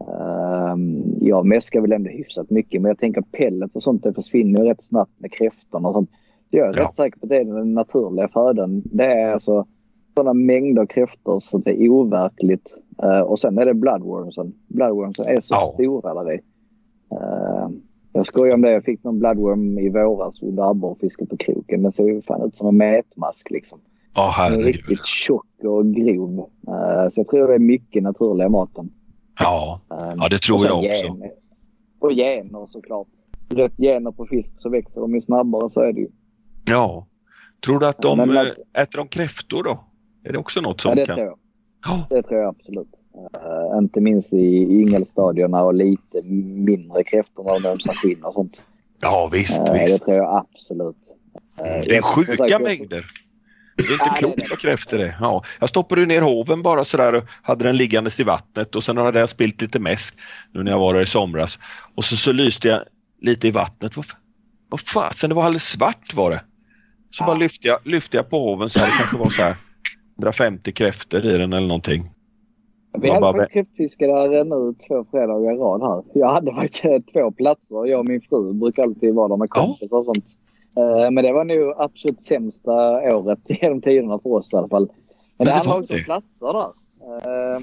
Um, 0.00 1.04
jag 1.20 1.46
mäskar 1.46 1.80
väl 1.80 1.92
ändå 1.92 2.10
hyfsat 2.10 2.50
mycket 2.50 2.82
men 2.82 2.88
jag 2.88 2.98
tänker 2.98 3.20
pellets 3.20 3.76
och 3.76 3.82
sånt 3.82 4.02
det 4.02 4.14
försvinner 4.14 4.62
ju 4.62 4.68
rätt 4.68 4.84
snabbt 4.84 5.12
med 5.20 5.32
kräftorna 5.32 5.88
och 5.88 5.94
sånt. 5.94 6.10
Jag 6.50 6.68
är 6.68 6.76
Ja. 6.80 6.84
rätt 6.84 6.94
säker 6.94 7.18
på 7.18 7.24
att 7.26 7.30
det 7.30 7.36
är 7.36 7.44
den 7.44 7.74
naturliga 7.74 8.28
födan. 8.28 8.82
Det 8.84 9.04
är 9.04 9.32
alltså 9.32 9.66
sådana 10.14 10.32
mängder 10.34 10.86
kräftor 10.86 11.40
så 11.40 11.58
det 11.58 11.82
är 11.84 11.88
overkligt. 11.88 12.74
Eh, 13.02 13.20
och 13.20 13.38
sen 13.38 13.58
är 13.58 13.64
det 13.66 13.74
bloodwormsen. 13.74 14.52
Bloodwormsen 14.68 15.26
är 15.26 15.40
så 15.40 15.46
Ja. 15.54 15.70
stora 15.74 16.14
där 16.24 16.32
i. 16.32 16.40
Eh, 17.12 17.68
jag 18.12 18.26
skojar 18.26 18.54
om 18.54 18.60
det. 18.62 18.70
Jag 18.70 18.84
fick 18.84 19.04
någon 19.04 19.18
bloodworm 19.18 19.78
i 19.78 19.88
våras 19.88 20.42
under 20.42 20.70
abborrfisket 20.70 21.28
på 21.28 21.36
kroken. 21.36 21.82
Den 21.82 21.92
ser 21.92 22.04
ju 22.04 22.22
fan 22.22 22.42
ut 22.46 22.56
som 22.56 22.66
en 22.68 22.76
mätmask 22.76 23.50
liksom. 23.50 23.78
Ja, 24.14 24.22
Den 24.22 24.28
är 24.28 24.32
herregud. 24.50 24.66
riktigt 24.66 25.06
tjock 25.06 25.46
och 25.64 25.86
grov. 25.86 26.38
Eh, 26.68 27.08
så 27.10 27.20
jag 27.20 27.26
tror 27.28 27.48
det 27.48 27.54
är 27.54 27.58
mycket 27.58 28.02
naturliga 28.02 28.48
maten. 28.48 28.90
Ja, 29.40 29.80
ja 29.88 30.28
det 30.30 30.38
tror 30.38 30.64
jag 30.66 30.78
också. 30.78 31.06
gener. 31.06 31.30
Och 31.98 32.10
gener 32.10 32.66
såklart. 32.66 33.08
Rätt 33.50 33.76
gener 33.76 34.10
på 34.10 34.26
fisk 34.26 34.52
så 34.60 34.68
växer 34.68 35.00
de 35.00 35.14
ju 35.14 35.20
snabbare 35.20 35.70
så 35.70 35.80
är 35.80 35.92
det 35.92 36.00
ju. 36.00 36.08
Ja. 36.68 37.06
Tror 37.64 37.78
du 37.80 37.86
att 37.86 38.02
de 38.02 38.18
Men 38.18 38.36
eh, 38.36 38.42
äter 38.82 38.98
de 38.98 39.08
kräftor 39.08 39.62
då? 39.64 39.84
Är 40.24 40.32
det 40.32 40.38
också 40.38 40.60
något 40.60 40.80
som 40.80 40.88
Ja, 40.90 40.94
det 40.94 41.06
kan? 41.06 41.14
tror 41.14 41.26
jag. 41.26 41.38
Ja. 41.86 42.06
Det 42.10 42.22
tror 42.22 42.40
jag 42.40 42.48
absolut. 42.48 42.88
Eh, 43.36 43.78
inte 43.78 44.00
minst 44.00 44.32
i 44.32 44.62
yngelstadierna 44.62 45.62
och 45.62 45.74
lite 45.74 46.22
mindre 46.22 47.04
kräftor 47.04 47.44
när 47.44 47.60
de 47.60 47.68
ömsar 47.68 47.92
skinn 47.92 48.22
och 48.24 48.34
sånt. 48.34 48.62
ja, 49.00 49.28
visst, 49.32 49.66
det 49.66 49.72
visst. 49.72 50.04
tror 50.04 50.16
jag 50.16 50.36
absolut. 50.36 50.96
Eh, 51.60 51.64
Det 51.64 51.96
är 51.96 52.02
som 52.02 52.10
sjuka 52.24 52.44
jag- 52.48 52.62
mängder. 52.62 53.04
Det 53.76 53.84
är 53.84 53.92
inte 53.92 54.04
det 54.04 54.10
är 54.10 54.16
klokt 54.16 54.36
det. 54.38 54.46
vad 54.50 54.58
kräftor 54.58 54.98
är. 55.00 55.16
Ja. 55.20 55.44
Jag 55.60 55.68
stoppade 55.68 56.06
ner 56.06 56.22
hoven 56.22 56.62
bara 56.62 56.84
sådär 56.84 57.14
och 57.14 57.24
hade 57.42 57.64
den 57.64 57.76
liggandes 57.76 58.20
i 58.20 58.24
vattnet 58.24 58.74
och 58.74 58.84
sen 58.84 58.96
hade 58.96 59.20
jag 59.20 59.28
spilt 59.28 59.60
lite 59.62 59.80
mäsk 59.80 60.16
nu 60.52 60.62
när 60.62 60.70
jag 60.70 60.78
var 60.78 60.94
där 60.94 61.00
i 61.00 61.06
somras. 61.06 61.58
Och 61.94 62.04
så, 62.04 62.16
så 62.16 62.32
lyste 62.32 62.68
jag 62.68 62.80
lite 63.20 63.48
i 63.48 63.50
vattnet. 63.50 63.92
Vad 64.68 64.80
fasen, 64.80 65.28
det 65.30 65.34
var 65.36 65.42
alldeles 65.44 65.68
svart 65.68 66.14
var 66.14 66.30
det. 66.30 66.40
Så 67.10 67.24
bara 67.24 67.36
lyfte 67.36 67.68
jag, 67.68 67.78
lyfte 67.84 68.16
jag 68.16 68.30
på 68.30 68.38
hoven 68.38 68.68
så 68.68 68.78
här, 68.80 68.86
det 68.86 68.92
kanske 68.98 69.16
var 69.16 69.30
så 69.30 69.42
här 69.42 69.56
150 70.18 70.72
kräftor 70.72 71.26
i 71.26 71.38
den 71.38 71.52
eller 71.52 71.66
någonting. 71.68 72.02
Vi 72.98 73.08
hade 73.08 73.20
bara 73.20 73.32
faktiskt 73.32 73.52
kräftfiskare 73.52 74.44
nu 74.44 74.74
två 74.88 75.04
fredagar 75.10 75.52
i 75.52 75.56
rad 75.56 75.80
här. 75.82 76.20
Jag 76.20 76.28
hade 76.32 76.54
faktiskt 76.54 77.12
två 77.12 77.30
platser. 77.30 77.86
Jag 77.86 77.98
och 78.00 78.08
min 78.08 78.20
fru 78.20 78.52
brukar 78.52 78.82
alltid 78.82 79.14
vara 79.14 79.28
där 79.28 79.36
med 79.36 79.50
kompisar 79.50 79.96
och 79.96 80.04
sånt. 80.04 80.24
Eh, 80.76 81.10
Men 81.10 81.24
det 81.24 81.32
var 81.32 81.44
nog 81.44 81.74
absolut 81.78 82.22
sämsta 82.22 82.72
året 83.16 83.38
genom 83.46 83.80
tiderna 83.80 84.18
för 84.18 84.30
oss 84.30 84.52
i 84.52 84.56
alla 84.56 84.68
fall. 84.68 84.88
Men 85.38 85.46
det 85.46 85.52
också 85.52 85.70
om 85.74 85.82
det. 85.88 86.04
platser 86.04 86.52
där. 86.52 86.70
Eh, 87.54 87.60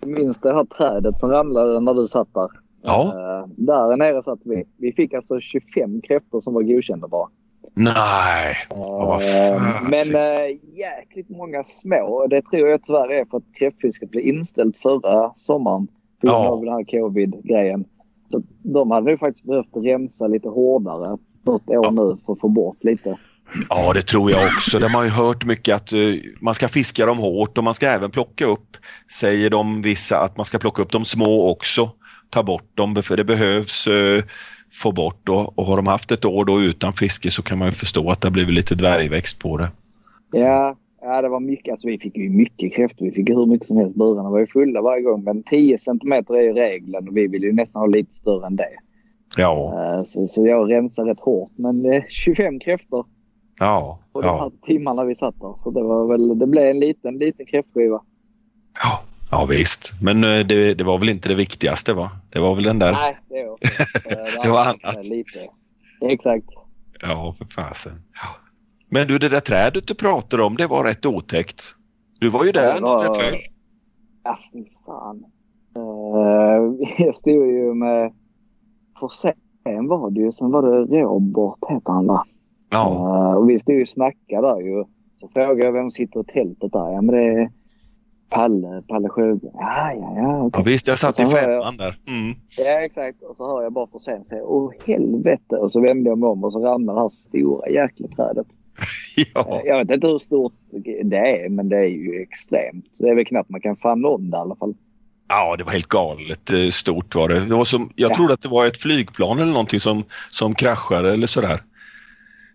Jag 0.00 0.10
minns 0.18 0.40
det 0.40 0.54
här 0.54 0.64
trädet 0.64 1.20
som 1.20 1.30
ramlade 1.30 1.80
när 1.80 1.94
du 1.94 2.08
satt 2.08 2.34
där. 2.34 2.48
Ja. 2.82 3.02
Eh, 3.06 3.46
Där 3.56 3.96
nere 3.96 4.22
satt 4.22 4.40
vi. 4.44 4.64
Vi 4.76 4.92
fick 4.92 5.14
alltså 5.14 5.40
25 5.40 6.00
kräftor 6.00 6.40
som 6.40 6.54
var 6.54 6.62
godkända 6.62 7.08
bara. 7.08 7.28
Nej. 7.74 8.56
vad 8.68 9.22
Eh, 9.22 9.58
fasiken. 9.58 9.90
Men 9.90 10.14
äh, 10.14 10.56
jäkligt 10.74 11.28
många 11.28 11.64
små. 11.64 12.26
Det 12.30 12.42
tror 12.42 12.68
jag 12.68 12.82
tyvärr 12.82 13.12
är 13.12 13.24
för 13.30 13.36
att 13.36 13.54
kräftfisket 13.58 14.10
blev 14.10 14.26
inställt 14.26 14.76
förra 14.76 15.34
sommaren. 15.36 15.86
På 16.20 16.26
grund 16.26 16.44
Ja. 16.44 16.48
av 16.48 16.64
den 16.64 16.74
här 16.74 16.84
covid-grejen. 16.84 17.84
Så 18.30 18.42
de 18.62 18.90
hade 18.90 19.10
nu 19.10 19.18
faktiskt 19.18 19.44
behövt 19.44 19.76
rensa 19.76 20.26
lite 20.26 20.48
hårdare 20.48 21.18
något 21.42 21.68
år 21.70 21.90
nu 21.90 22.16
för 22.26 22.32
att 22.32 22.40
få 22.40 22.48
bort 22.48 22.84
lite. 22.84 23.16
Ja, 23.68 23.92
det 23.92 24.02
tror 24.02 24.30
jag 24.30 24.44
också. 24.46 24.78
De 24.78 24.94
har 24.94 25.04
ju 25.04 25.10
hört 25.10 25.44
mycket 25.44 25.74
att 25.74 25.92
eh, 25.92 25.98
man 26.40 26.54
ska 26.54 26.68
fiska 26.68 27.06
dem 27.06 27.18
hårt 27.18 27.58
och 27.58 27.64
man 27.64 27.74
ska 27.74 27.86
även 27.86 28.10
plocka 28.10 28.46
upp, 28.46 28.76
säger 29.20 29.50
de 29.50 29.82
vissa, 29.82 30.18
att 30.18 30.36
man 30.36 30.46
ska 30.46 30.58
plocka 30.58 30.82
upp 30.82 30.92
de 30.92 31.04
små 31.04 31.50
också. 31.50 31.90
Ta 32.30 32.42
bort 32.42 32.76
dem, 32.76 33.02
för 33.02 33.16
det 33.16 33.24
behövs 33.24 33.86
eh, 33.86 34.24
få 34.82 34.92
bort 34.92 35.28
och, 35.28 35.58
och 35.58 35.66
har 35.66 35.76
de 35.76 35.86
haft 35.86 36.12
ett 36.12 36.24
år 36.24 36.44
då 36.44 36.60
utan 36.62 36.92
fiske 36.92 37.30
så 37.30 37.42
kan 37.42 37.58
man 37.58 37.68
ju 37.68 37.72
förstå 37.72 38.10
att 38.10 38.20
det 38.20 38.28
har 38.28 38.32
blivit 38.32 38.54
lite 38.54 38.74
dvärgväxt 38.74 39.38
på 39.38 39.56
det. 39.56 39.68
Ja, 40.32 40.76
ja, 41.02 41.22
det 41.22 41.28
var 41.28 41.40
mycket. 41.40 41.72
Alltså, 41.72 41.86
vi 41.86 41.98
fick 41.98 42.16
ju 42.16 42.30
mycket 42.30 42.74
kräftor. 42.74 43.04
Vi 43.04 43.12
fick 43.12 43.28
hur 43.28 43.46
mycket 43.46 43.66
som 43.66 43.76
helst. 43.76 43.96
Burarna 43.96 44.30
var 44.30 44.38
ju 44.38 44.46
fulla 44.46 44.82
varje 44.82 45.02
gång. 45.02 45.24
Men 45.24 45.42
10 45.42 45.78
centimeter 45.78 46.34
är 46.34 46.42
ju 46.42 46.52
regeln 46.52 47.08
och 47.08 47.16
vi 47.16 47.26
vill 47.26 47.42
ju 47.42 47.52
nästan 47.52 47.80
ha 47.80 47.86
lite 47.86 48.14
större 48.14 48.46
än 48.46 48.56
det. 48.56 48.68
Ja, 49.36 49.74
Eh, 49.98 50.04
Så, 50.04 50.26
så 50.28 50.46
jag 50.46 50.72
rensade 50.72 51.10
rätt 51.10 51.20
hårt. 51.20 51.50
Men 51.56 51.92
eh, 51.92 52.02
25 52.08 52.60
kräftor 52.60 53.06
ja, 53.58 53.98
på 54.12 54.20
de 54.20 54.28
här 54.28 54.36
ja, 54.36 54.52
timmarna 54.66 55.04
vi 55.04 55.16
satt 55.16 55.40
där. 55.40 55.54
Så 55.64 55.70
det 55.70 55.82
var 55.82 56.06
väl, 56.06 56.38
det 56.38 56.46
blev 56.46 56.64
en 56.64 56.80
liten, 56.80 57.18
liten 57.18 57.46
kräftskiva. 57.46 58.00
ja, 58.82 59.00
ja 59.34 59.44
visst. 59.46 59.92
Men 60.02 60.24
eh, 60.24 60.46
det, 60.46 60.74
det 60.74 60.84
var 60.84 60.98
väl 60.98 61.08
inte 61.08 61.28
det 61.28 61.34
viktigaste 61.34 61.94
va? 61.94 62.10
Det 62.30 62.40
var 62.40 62.54
väl 62.54 62.64
den 62.64 62.78
där, 62.78 62.92
Nej, 62.92 63.18
det. 63.28 63.40
Eh, 63.40 64.42
Det 64.42 64.48
var 64.50 64.60
annat. 64.64 65.06
Lite. 65.06 65.38
Exakt. 66.00 66.46
ja 67.02 67.34
för 67.38 67.44
fasen. 67.44 67.92
Ja. 68.14 68.28
Men 68.88 69.08
du, 69.08 69.18
det 69.18 69.28
där 69.28 69.40
trädet 69.40 69.86
du 69.86 69.94
pratade 69.94 70.42
om, 70.42 70.56
det 70.56 70.66
var 70.66 70.84
rätt 70.84 71.06
otäckt. 71.06 71.62
Du 72.20 72.28
var 72.30 72.44
ju 72.44 72.52
där 72.52 72.74
det 72.74 72.80
var- 72.80 73.02
när 73.02 73.08
det 73.08 73.14
föll. 73.20 73.38
Ja, 74.24 74.38
fy 74.52 74.64
fan. 74.86 75.24
Uh, 75.78 76.88
jag 77.06 77.14
stod 77.16 77.32
ju 77.46 77.74
med 77.74 78.12
Forsén 79.00 79.88
var 79.88 80.10
det 80.10 80.20
ju. 80.20 80.32
Sen 80.32 80.50
var 80.50 80.62
det 80.86 81.00
Robert 81.02 81.58
heter 81.70 81.92
han 81.92 82.06
va? 82.06 82.24
Ja, 82.70 82.86
Eh, 83.30 83.36
och 83.36 83.50
vi 83.50 83.58
stod 83.58 83.74
ju 83.74 83.82
och 83.82 83.88
snackade 83.88 84.48
där 84.48 84.60
ju. 84.60 84.84
Så 85.20 85.28
frågade 85.34 85.64
jag 85.64 85.72
vem 85.72 85.90
sitter 85.90 86.20
i 86.20 86.24
tältet 86.24 86.72
där. 86.72 86.92
Ja 86.92 87.02
men 87.02 87.06
det 87.14 87.22
är 87.22 87.50
Palle, 88.34 88.82
Palle 88.88 89.08
Sjögren. 89.08 89.40
Ja, 89.54 89.92
ja, 89.92 90.12
ja. 90.16 90.42
okej. 90.42 90.50
ja 90.60 90.62
visst 90.70 90.86
jag 90.88 90.98
satt 90.98 91.20
i 91.20 91.22
Sen 91.22 91.30
femman 91.30 91.76
där. 91.76 91.98
Mm. 92.08 92.34
Ja 92.56 92.80
exakt. 92.84 93.22
Och 93.22 93.36
så 93.36 93.46
hör 93.46 93.62
jag 93.62 93.72
bara 93.72 93.86
Forsén 93.86 94.24
säga 94.24 94.42
åh 94.44 94.72
helvete. 94.86 95.56
Och 95.56 95.72
så 95.72 95.80
vände 95.80 96.10
jag 96.10 96.18
mig 96.18 96.28
om 96.28 96.44
och 96.44 96.52
så 96.52 96.58
ramlade 96.66 96.98
det 96.98 97.02
här 97.02 97.08
stora 97.08 97.68
jäkla 97.68 98.08
trädet. 98.08 98.46
Ja. 99.34 99.60
Eh, 99.60 99.66
Jag 99.68 99.78
vet 99.78 99.90
inte 99.94 100.06
hur 100.06 100.18
stort 100.18 100.52
det 101.04 101.16
är 101.16 101.48
men 101.48 101.68
det 101.68 101.76
är 101.76 101.84
ju 101.88 102.22
extremt. 102.22 102.84
Det 102.98 103.08
är 103.08 103.14
väl 103.14 103.24
knappt 103.24 103.50
man 103.50 103.60
kan 103.60 103.76
famna 103.76 104.08
om 104.08 104.30
det 104.30 104.36
i 104.36 104.40
alla 104.40 104.56
fall. 104.56 104.74
ja, 105.28 105.56
det 105.58 105.64
var 105.64 105.72
helt 105.72 105.88
galet 105.88 106.50
eh, 106.50 106.70
stort 106.70 107.14
var 107.14 107.28
det. 107.28 107.40
det 107.46 107.54
var 107.54 107.64
som, 107.64 107.92
jag 107.96 108.10
Ja. 108.10 108.14
trodde 108.14 108.34
att 108.34 108.42
det 108.42 108.48
var 108.48 108.66
ett 108.66 108.76
flygplan 108.76 109.38
eller 109.38 109.52
någonting 109.52 109.80
som, 109.80 110.02
som 110.30 110.54
kraschade 110.54 111.12
eller 111.12 111.26
sådär. 111.26 111.62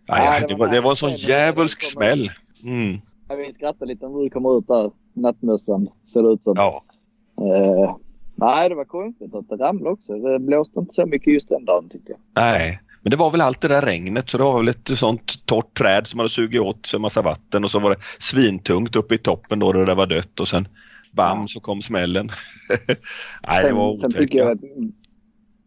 Nej, 0.09 0.39
Ja, 0.41 0.47
det, 0.47 0.55
var, 0.55 0.67
det 0.67 0.81
var 0.81 0.89
en 0.89 0.95
sån 0.95 1.15
djävulsk 1.15 1.81
smäll. 1.83 2.31
Mm. 2.63 2.97
Ja, 3.29 3.35
Vi 3.35 3.51
skrattar 3.53 3.85
lite 3.85 4.09
när 4.09 4.19
du 4.23 4.29
kommer 4.29 4.57
ut 4.57 4.67
där. 4.67 4.91
Nattmössan 5.13 5.89
ser 6.13 6.23
det 6.23 6.29
ut 6.29 6.43
som. 6.43 6.53
Ja. 6.57 6.83
Eh, 7.41 7.95
nej, 8.35 8.69
det 8.69 8.75
var 8.75 8.85
konstigt 8.85 9.35
att 9.35 9.49
det 9.49 9.55
ramlade 9.55 9.89
också. 9.93 10.13
Det 10.13 10.39
blåste 10.39 10.79
inte 10.79 10.93
så 10.93 11.05
mycket 11.05 11.33
just 11.33 11.49
den 11.49 11.65
dagen 11.65 11.89
tyckte 11.89 12.11
jag. 12.11 12.19
Nej, 12.35 12.79
men 13.01 13.11
det 13.11 13.17
var 13.17 13.31
väl 13.31 13.41
allt 13.41 13.61
det 13.61 13.67
där 13.67 13.81
regnet 13.81 14.29
så 14.29 14.37
det 14.37 14.43
var 14.43 14.57
väl 14.57 14.67
ett 14.67 14.87
sånt 14.97 15.45
torrt 15.45 15.77
träd 15.77 16.07
som 16.07 16.19
hade 16.19 16.29
sugit 16.29 16.61
åt 16.61 16.91
en 16.95 17.01
massa 17.01 17.21
vatten 17.21 17.63
och 17.63 17.71
så 17.71 17.79
var 17.79 17.89
det 17.89 18.01
svintungt 18.19 18.95
uppe 18.95 19.15
i 19.15 19.17
toppen 19.17 19.59
då 19.59 19.71
där 19.71 19.85
det 19.85 19.95
var 19.95 20.07
dött 20.07 20.39
och 20.39 20.47
sen 20.47 20.67
bam 21.11 21.47
så 21.47 21.59
kom 21.59 21.81
smällen. 21.81 22.29
Nej, 23.47 23.63
det 23.63 23.73
var 23.73 23.95
sen 23.97 24.05
otäckt. 24.07 24.17
tycker 24.17 24.39
jag 24.39 24.47
Ja. 24.47 24.51
att 24.51 24.59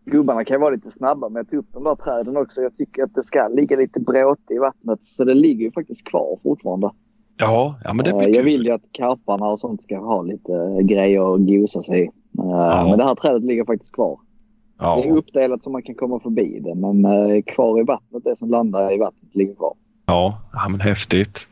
gubbarna 0.04 0.44
kan 0.44 0.60
vara 0.60 0.70
lite 0.74 0.90
snabba 0.90 1.28
med 1.28 1.40
att 1.40 1.50
ta 1.50 1.56
upp 1.56 1.66
de 1.72 1.84
där 1.84 1.94
träden 1.94 2.36
också. 2.36 2.60
Jag 2.60 2.76
tycker 2.76 3.02
att 3.02 3.14
det 3.14 3.22
ska 3.22 3.48
ligga 3.48 3.76
lite 3.76 4.00
bråte 4.00 4.54
i 4.54 4.58
vattnet. 4.58 5.04
Så 5.04 5.24
det 5.24 5.34
ligger 5.34 5.64
ju 5.64 5.72
faktiskt 5.72 6.04
kvar 6.04 6.38
fortfarande. 6.42 6.90
Ja, 7.36 7.78
ja, 7.84 7.92
men 7.92 8.04
det 8.04 8.10
Eh, 8.10 8.16
blir 8.18 8.36
jag 8.36 8.42
vill 8.42 8.64
ju 8.64 8.70
att 8.72 8.82
karparna 8.92 9.46
och 9.46 9.60
sånt 9.60 9.82
ska 9.82 9.98
ha 9.98 10.22
lite 10.22 10.78
grejer 10.82 11.34
att 11.34 11.40
gosa 11.46 11.82
sig 11.82 12.00
i. 12.00 12.04
Eh, 12.38 12.88
Men 12.88 12.98
det 12.98 13.04
här 13.04 13.14
trädet 13.14 13.42
ligger 13.42 13.64
faktiskt 13.64 13.92
kvar. 13.92 14.18
Det 14.78 14.84
är 14.84 15.06
Ja, 15.06 15.14
uppdelat 15.14 15.62
så 15.62 15.70
man 15.70 15.82
kan 15.82 15.94
komma 15.94 16.20
förbi 16.20 16.60
det. 16.60 16.74
Men 16.74 17.04
eh, 17.04 17.42
kvar 17.42 17.80
i 17.80 17.82
vattnet, 17.84 18.24
det 18.24 18.36
som 18.38 18.48
landar 18.50 18.94
i 18.94 18.98
vattnet 18.98 19.34
ligger 19.34 19.54
kvar. 19.54 19.74
ja, 20.06 20.40
ja, 20.52 20.68
men 20.68 20.80
häftigt. 20.80 21.48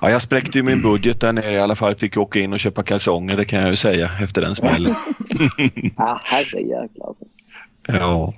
Ja, 0.00 0.10
jag 0.10 0.22
spräckte 0.22 0.58
ju 0.58 0.64
min 0.64 0.82
budget 0.82 1.20
där 1.20 1.32
nere 1.32 1.52
i 1.52 1.58
alla 1.60 1.76
fall. 1.76 1.94
Fick 1.94 2.16
åka 2.16 2.38
in 2.40 2.52
och 2.52 2.58
köpa 2.60 2.82
kalsonger, 2.82 3.36
det 3.36 3.44
kan 3.44 3.60
jag 3.60 3.70
ju 3.70 3.76
säga 3.76 4.10
efter 4.22 4.42
den 4.42 4.54
smällen. 4.54 4.94
Ah, 5.96 6.18
herrejäklar 6.24 7.06
alltså. 7.06 7.24
Ja, 7.88 8.34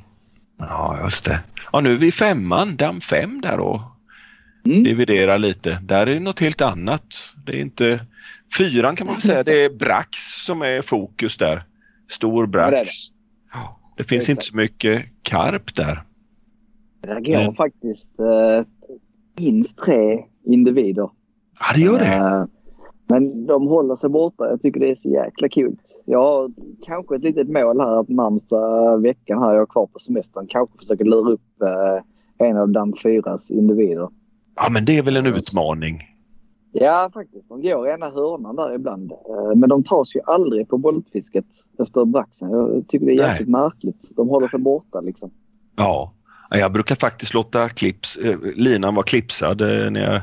ja 0.59 0.99
just 1.05 1.25
det. 1.25 1.41
Ja, 1.73 1.81
nu 1.81 1.93
är 1.93 1.97
vi 1.99 2.13
femman, 2.13 2.77
damm 2.77 3.01
fem 3.01 3.41
där 3.41 3.61
och 3.61 3.81
Mm. 4.67 4.83
dividera 4.85 5.37
lite. 5.37 5.79
Där 5.83 6.07
är 6.07 6.15
det 6.15 6.21
något 6.21 6.41
helt 6.41 6.61
annat. 6.61 7.05
Det 7.47 7.53
är 7.53 7.61
inte... 7.61 8.01
Fyran 8.59 8.97
kan 8.97 9.07
man 9.07 9.15
väl 9.15 9.23
säga, 9.23 9.43
det 9.43 9.65
är 9.65 9.71
brax 9.71 10.11
som 10.47 10.63
är 10.63 10.83
fokus 10.83 11.37
där. 11.37 11.63
Stor 12.11 12.47
brax. 12.47 12.71
det 12.73 12.79
det. 12.79 12.85
Det 13.97 14.05
finns 14.05 14.23
Exakt. 14.23 14.29
inte 14.31 14.45
så 14.45 14.57
mycket 14.57 15.05
karp 15.23 15.75
där. 15.75 16.03
Det 17.01 17.09
går 17.21 17.33
Men- 17.33 17.55
faktiskt 17.55 18.21
eh, 18.21 18.65
minst 19.39 19.79
tre 19.79 20.25
individer. 20.45 21.11
Ja, 21.61 21.67
det 21.75 21.81
gör 21.81 21.99
det. 21.99 22.15
Eh, 22.15 22.45
men 23.11 23.47
de 23.47 23.67
håller 23.67 23.97
sig 23.97 24.11
borta. 24.11 24.49
Jag 24.51 24.63
tycker 24.63 24.81
det 24.81 24.91
är 24.91 24.97
så 24.97 25.09
jäkla 25.09 25.49
kul. 25.49 25.77
Jag 26.05 26.19
har 26.19 26.51
kanske 26.87 27.17
ett 27.17 27.23
litet 27.23 27.49
mål 27.49 27.81
här 27.81 28.01
att 28.01 28.09
närmsta 28.09 28.97
veckan 28.97 29.39
här 29.43 29.53
jag 29.53 29.63
är 29.63 29.67
kvar 29.67 29.87
på 29.87 29.99
semestern 29.99 30.47
kanske 30.47 30.79
försöka 30.79 31.05
lura 31.05 31.31
upp 31.31 31.63
eh, 31.63 32.47
en 32.49 32.57
av 32.57 32.69
damm 32.69 32.95
fyras 33.03 33.51
individer. 33.51 34.09
Ja, 34.61 34.69
men 34.71 34.85
det 34.85 34.99
är 34.99 35.03
väl 35.03 35.17
en 35.17 35.27
utmaning. 35.27 36.03
Ja, 36.73 37.11
faktiskt. 37.15 37.49
De 37.49 37.63
går 37.63 37.89
i 37.89 37.93
ena 37.93 38.11
hörnan 38.11 38.57
där 38.57 38.75
ibland. 38.75 39.13
Eh, 39.13 39.57
Men 39.57 39.69
de 39.69 39.85
tas 39.85 40.15
ju 40.15 40.21
aldrig 40.27 40.69
på 40.69 40.79
bollfisket 40.79 41.45
efter 41.83 42.05
braxen. 42.05 42.51
Jag 42.51 42.85
tycker 42.89 43.07
det 43.07 43.13
är 43.13 43.17
Nej. 43.17 43.31
jäkligt 43.31 43.49
märkligt. 43.49 44.03
De 44.17 44.29
håller 44.29 44.49
sig 44.49 44.59
borta 44.59 45.01
liksom. 45.01 45.31
Ja, 45.77 46.15
Ja, 46.51 46.57
jag 46.59 46.73
brukar 46.73 46.95
faktiskt 46.95 47.35
låta 47.35 47.69
clips, 47.69 48.17
eh, 48.17 48.37
linan 48.55 48.95
vara 48.95 49.05
klipsad 49.07 49.61
eh, 49.61 49.91
när 49.91 50.13
jag 50.13 50.21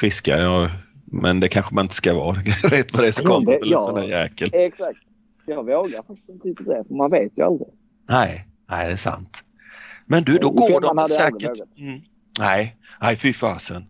fiskar. 0.00 0.38
Jag, 0.38 0.68
men 1.04 1.40
det 1.40 1.48
kanske 1.48 1.74
man 1.74 1.84
inte 1.84 1.94
ska 1.94 2.14
vara. 2.14 2.36
Rätt 2.70 2.92
vad 2.92 3.02
det 3.02 3.08
är 3.08 3.12
så 3.12 3.22
kommer 3.24 3.52
det- 3.52 3.58
väl 3.58 3.72
en 3.72 3.80
sån 3.80 3.94
där 3.94 4.02
jäkel. 4.08 4.48
Exakt. 4.52 4.98
Jag 5.46 5.64
vågar 5.66 6.06
faktiskt 6.06 6.28
inte 6.28 6.48
riktigt 6.48 6.66
det. 6.66 6.84
för 6.88 6.94
Man 6.94 7.10
vet 7.10 7.38
ju 7.38 7.42
aldrig. 7.42 7.68
Nej, 8.08 8.46
nej 8.70 8.86
det 8.86 8.92
är 8.92 8.96
sant. 8.96 9.44
Men 10.06 10.22
du, 10.24 10.38
då 10.38 10.50
går 10.50 10.80
de 10.80 11.08
säkert... 11.08 11.58
Mm. 11.78 12.00
Nej, 12.38 12.76
nej 13.00 13.16
fy 13.16 13.32
fasen. 13.32 13.84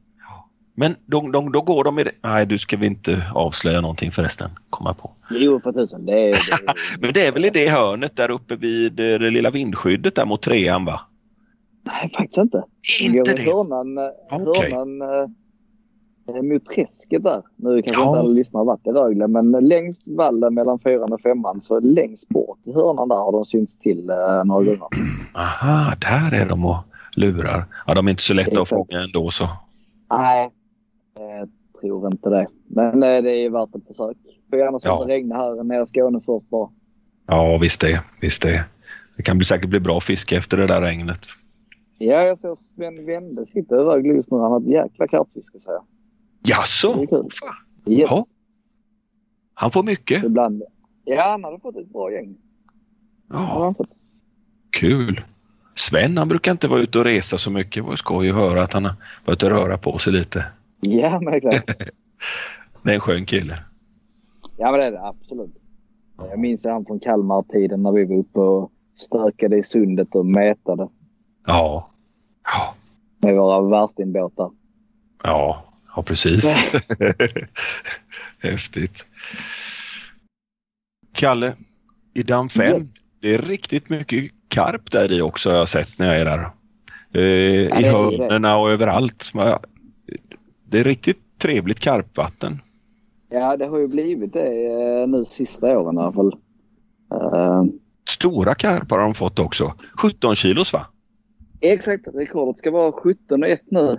Men 0.74 0.96
de, 1.06 1.32
de, 1.32 1.52
då 1.52 1.60
går 1.62 1.84
de 1.84 1.98
i 1.98 2.04
det... 2.04 2.10
Nej, 2.22 2.46
du 2.46 2.58
ska 2.58 2.76
vi 2.76 2.86
inte 2.86 3.22
avslöja 3.34 3.80
någonting 3.80 4.12
förresten, 4.12 4.50
komma 4.70 4.94
på. 4.94 5.10
Jo, 5.30 5.60
för 5.60 5.72
tusen. 5.72 6.06
Det 6.06 6.12
är, 6.12 6.32
det 6.32 6.68
är... 6.68 7.00
Men 7.00 7.12
det 7.12 7.26
är 7.26 7.32
väl 7.32 7.44
i 7.44 7.50
det 7.50 7.68
hörnet 7.68 8.16
där 8.16 8.30
uppe 8.30 8.56
vid 8.56 9.00
eh, 9.00 9.18
det 9.18 9.30
lilla 9.30 9.50
vindskyddet 9.50 10.14
där 10.14 10.24
mot 10.26 10.42
trean 10.42 10.84
va? 10.84 11.00
Nej, 11.86 12.12
faktiskt 12.16 12.38
inte. 12.38 12.62
Går 13.12 13.18
Inte 13.18 13.34
det? 13.34 13.42
hörnan, 13.42 13.98
eh, 13.98 14.04
Okej. 14.48 14.70
hörnan 14.72 15.02
eh, 15.02 16.42
mot 16.42 16.64
träsket 16.66 17.22
där. 17.22 17.42
Nu 17.56 17.82
kanske 17.82 18.02
Ja. 18.02 18.08
inte 18.08 18.18
alla 18.20 18.28
lyssnare 18.28 18.60
har 18.60 18.64
varit 18.64 18.86
i 18.86 18.90
Rögle, 18.90 19.26
men 19.28 19.50
längst 19.50 20.02
vallen 20.06 20.54
mellan 20.54 20.78
fyran 20.78 21.12
och 21.12 21.20
femman 21.20 21.60
så 21.60 21.80
längst 21.80 22.28
bort 22.28 22.58
i 22.64 22.72
hörnan 22.72 23.08
där 23.08 23.16
har 23.16 23.32
de 23.32 23.44
synts 23.44 23.78
till 23.78 24.10
eh, 24.10 24.44
några 24.44 24.64
gånger. 24.64 24.88
Aha, 25.34 25.92
där 26.00 26.42
är 26.42 26.48
de 26.48 26.64
och 26.64 26.76
lurar. 27.16 27.64
Ja, 27.86 27.94
de 27.94 28.06
är 28.06 28.10
inte 28.10 28.22
så 28.22 28.34
lätta 28.34 28.62
att 28.62 28.68
fånga 28.68 29.00
ändå 29.04 29.30
så. 29.30 29.48
Nej, 30.10 30.50
jag 31.18 31.48
tror 31.80 32.06
inte 32.12 32.30
det. 32.30 32.46
Men 32.66 33.02
eh, 33.02 33.22
det 33.22 33.30
är 33.30 33.50
värt 33.50 33.74
ett 33.74 33.86
försök. 33.86 34.16
Får 34.50 34.58
gärna 34.58 34.78
Ja. 34.82 34.96
sluta 34.96 35.12
regna 35.12 35.36
här 35.36 35.64
nere 35.64 35.82
i 35.82 35.86
Skåne 35.86 36.20
först 36.26 36.48
bara. 36.48 36.70
Ja, 37.26 37.58
visst 37.58 37.80
det. 37.80 38.02
Visst 38.20 38.42
det. 38.42 38.64
Det 39.16 39.22
kan 39.22 39.38
bli, 39.38 39.44
säkert 39.44 39.70
bli 39.70 39.80
bra 39.80 40.00
fiske 40.00 40.36
efter 40.36 40.56
det 40.56 40.66
där 40.66 40.80
regnet. 40.80 41.26
Ja, 41.98 42.22
jag 42.22 42.38
ser 42.38 42.54
Sven 42.54 43.06
Wende 43.06 43.46
sitta 43.46 43.74
i 43.76 43.78
Rögle 43.78 44.14
just 44.14 44.30
nu. 44.30 44.36
Han 44.38 44.52
har 44.52 44.60
ett 44.60 44.66
jäkla 44.66 45.08
karpfiske 45.08 45.60
säger 45.60 45.76
jag. 45.78 45.84
Jaså? 46.46 46.92
Det 46.96 47.02
är 47.02 47.06
kul. 47.06 47.28
Fan. 47.32 47.92
Yes. 47.92 48.10
Ja. 48.10 48.24
Han 49.54 49.70
får 49.70 49.82
mycket. 49.82 50.24
Ibland. 50.24 50.62
Ja, 51.04 51.30
han 51.30 51.44
hade 51.44 51.60
fått 51.60 51.76
ett 51.76 51.92
bra 51.92 52.12
gäng. 52.12 52.36
Ja, 53.30 53.74
kul. 54.70 55.20
Sven 55.78 56.18
han 56.18 56.28
brukar 56.28 56.52
inte 56.52 56.68
vara 56.68 56.80
ute 56.80 56.98
och 56.98 57.04
resa 57.04 57.38
så 57.38 57.50
mycket. 57.50 57.74
Det 57.84 57.88
var 57.88 57.96
skoj 57.96 58.28
att 58.30 58.34
höra 58.36 58.62
att 58.62 58.72
han 58.72 58.84
har 58.84 58.94
varit 59.24 59.42
och 59.42 59.50
röra 59.50 59.78
på 59.78 59.98
sig 59.98 60.12
lite. 60.12 60.46
Ja, 60.80 61.20
men 61.20 61.34
exakt. 61.34 61.66
Det 62.82 62.90
är 62.90 62.94
en 62.94 63.00
skön 63.00 63.26
kille. 63.26 63.58
Ja, 64.56 64.70
men 64.70 64.80
det 64.80 64.86
är 64.86 64.90
det 64.92 65.02
absolut. 65.06 65.54
Jag 66.18 66.38
minns 66.38 66.64
han 66.64 66.84
från 66.84 67.00
Kalmar-tiden 67.00 67.82
när 67.82 67.92
vi 67.92 68.04
var 68.04 68.16
uppe 68.16 68.38
och 68.40 68.72
stökade 68.96 69.56
i 69.58 69.62
sundet 69.62 70.14
och 70.14 70.26
mätade 70.26 70.88
Ja. 71.46 71.90
Ja, 72.44 72.74
med 73.18 73.34
våra 73.36 73.68
värstingbåtar. 73.68 74.50
ja, 75.22 75.64
ja 75.96 76.02
precis. 76.02 76.44
Häftigt. 78.38 79.06
Kalle, 81.12 81.54
i 82.14 82.22
damm 82.22 82.48
5, 82.48 82.76
Yes. 82.76 82.94
det 83.20 83.34
är 83.34 83.38
riktigt 83.42 83.88
mycket 83.88 84.32
karp 84.48 84.90
där 84.90 85.12
i 85.12 85.22
också 85.22 85.50
har 85.50 85.56
jag 85.56 85.68
sett 85.68 85.98
när 85.98 86.06
jag 86.06 86.20
är 86.20 86.24
där. 86.24 86.50
Eh, 87.14 87.80
I 87.80 87.84
hörnerna 87.84 88.56
och 88.56 88.70
överallt. 88.70 89.32
Det 90.64 90.78
är 90.80 90.84
riktigt 90.84 91.18
trevligt 91.38 91.80
karpvatten. 91.80 92.60
Ja, 93.28 93.56
det 93.56 93.66
har 93.66 93.78
ju 93.78 93.88
blivit 93.88 94.32
det 94.32 94.66
eh, 94.66 95.08
nu 95.08 95.24
sista 95.24 95.78
åren 95.78 95.96
i 95.96 96.00
alla 96.00 96.12
fall. 96.12 96.36
Eh, 97.12 97.64
Stora 98.08 98.54
karpar 98.54 98.96
har 98.96 99.04
de 99.04 99.14
fått 99.14 99.38
också. 99.38 99.72
17 100.02 100.36
kilos 100.36 100.72
va? 100.72 100.86
exakt, 101.60 102.08
rekordet 102.14 102.58
ska 102.58 102.70
vara 102.70 102.92
17 102.92 103.42
och 103.42 103.48
1 103.48 103.60
nu. 103.70 103.98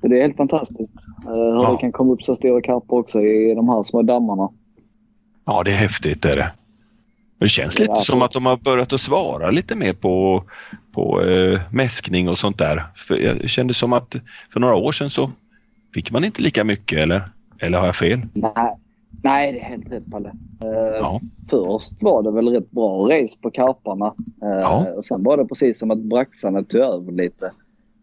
Så 0.00 0.08
det 0.08 0.18
är 0.18 0.22
helt 0.22 0.36
fantastiskt. 0.36 0.92
Uh, 1.26 1.32
hur 1.32 1.62
Ja. 1.62 1.72
det 1.72 1.80
kan 1.80 1.92
komma 1.92 2.12
upp 2.12 2.22
så 2.22 2.36
stora 2.36 2.60
karpar 2.60 2.96
också 2.96 3.20
i 3.20 3.54
de 3.54 3.68
här 3.68 3.82
små 3.82 4.02
dammarna. 4.02 4.48
Ja, 5.44 5.62
det 5.62 5.70
är 5.70 5.74
häftigt 5.76 6.22
det 6.22 6.30
är 6.30 6.36
det. 6.36 6.52
Det 7.42 7.48
känns 7.48 7.78
lite 7.78 7.94
som 7.96 8.22
att 8.22 8.32
de 8.32 8.46
har 8.46 8.56
börjat 8.56 8.92
att 8.92 9.00
svara 9.00 9.50
lite 9.50 9.76
mer 9.76 9.92
på, 9.92 10.44
på 10.92 11.22
eh, 11.22 11.60
mäskning 11.70 12.28
och 12.28 12.38
sånt 12.38 12.58
där. 12.58 12.82
För 12.94 13.16
jag 13.16 13.50
kände 13.50 13.74
som 13.74 13.92
att 13.92 14.16
för 14.52 14.60
några 14.60 14.74
år 14.74 14.92
sedan 14.92 15.10
så 15.10 15.30
fick 15.94 16.10
man 16.10 16.24
inte 16.24 16.42
lika 16.42 16.64
mycket 16.64 16.98
eller, 16.98 17.22
eller 17.58 17.78
har 17.78 17.86
jag 17.86 17.96
fel? 17.96 18.20
Nej, 18.34 18.76
nej 19.22 19.52
det 19.52 19.58
är 19.60 19.64
helt 19.64 19.92
rätt 19.92 20.10
Palle. 20.10 20.28
Eh, 20.64 20.96
Ja. 21.00 21.20
Först 21.50 22.02
var 22.02 22.22
det 22.22 22.30
väl 22.30 22.48
rätt 22.48 22.70
bra 22.70 23.08
race 23.10 23.36
på 23.42 23.50
karparna. 23.50 24.14
Eh, 24.42 24.48
Ja. 24.60 24.86
och 24.96 25.04
sen 25.04 25.22
var 25.22 25.36
det 25.36 25.44
precis 25.44 25.78
som 25.78 25.90
att 25.90 25.98
braxarna 26.02 26.62
tog 26.62 26.80
över 26.80 27.12
lite. 27.12 27.50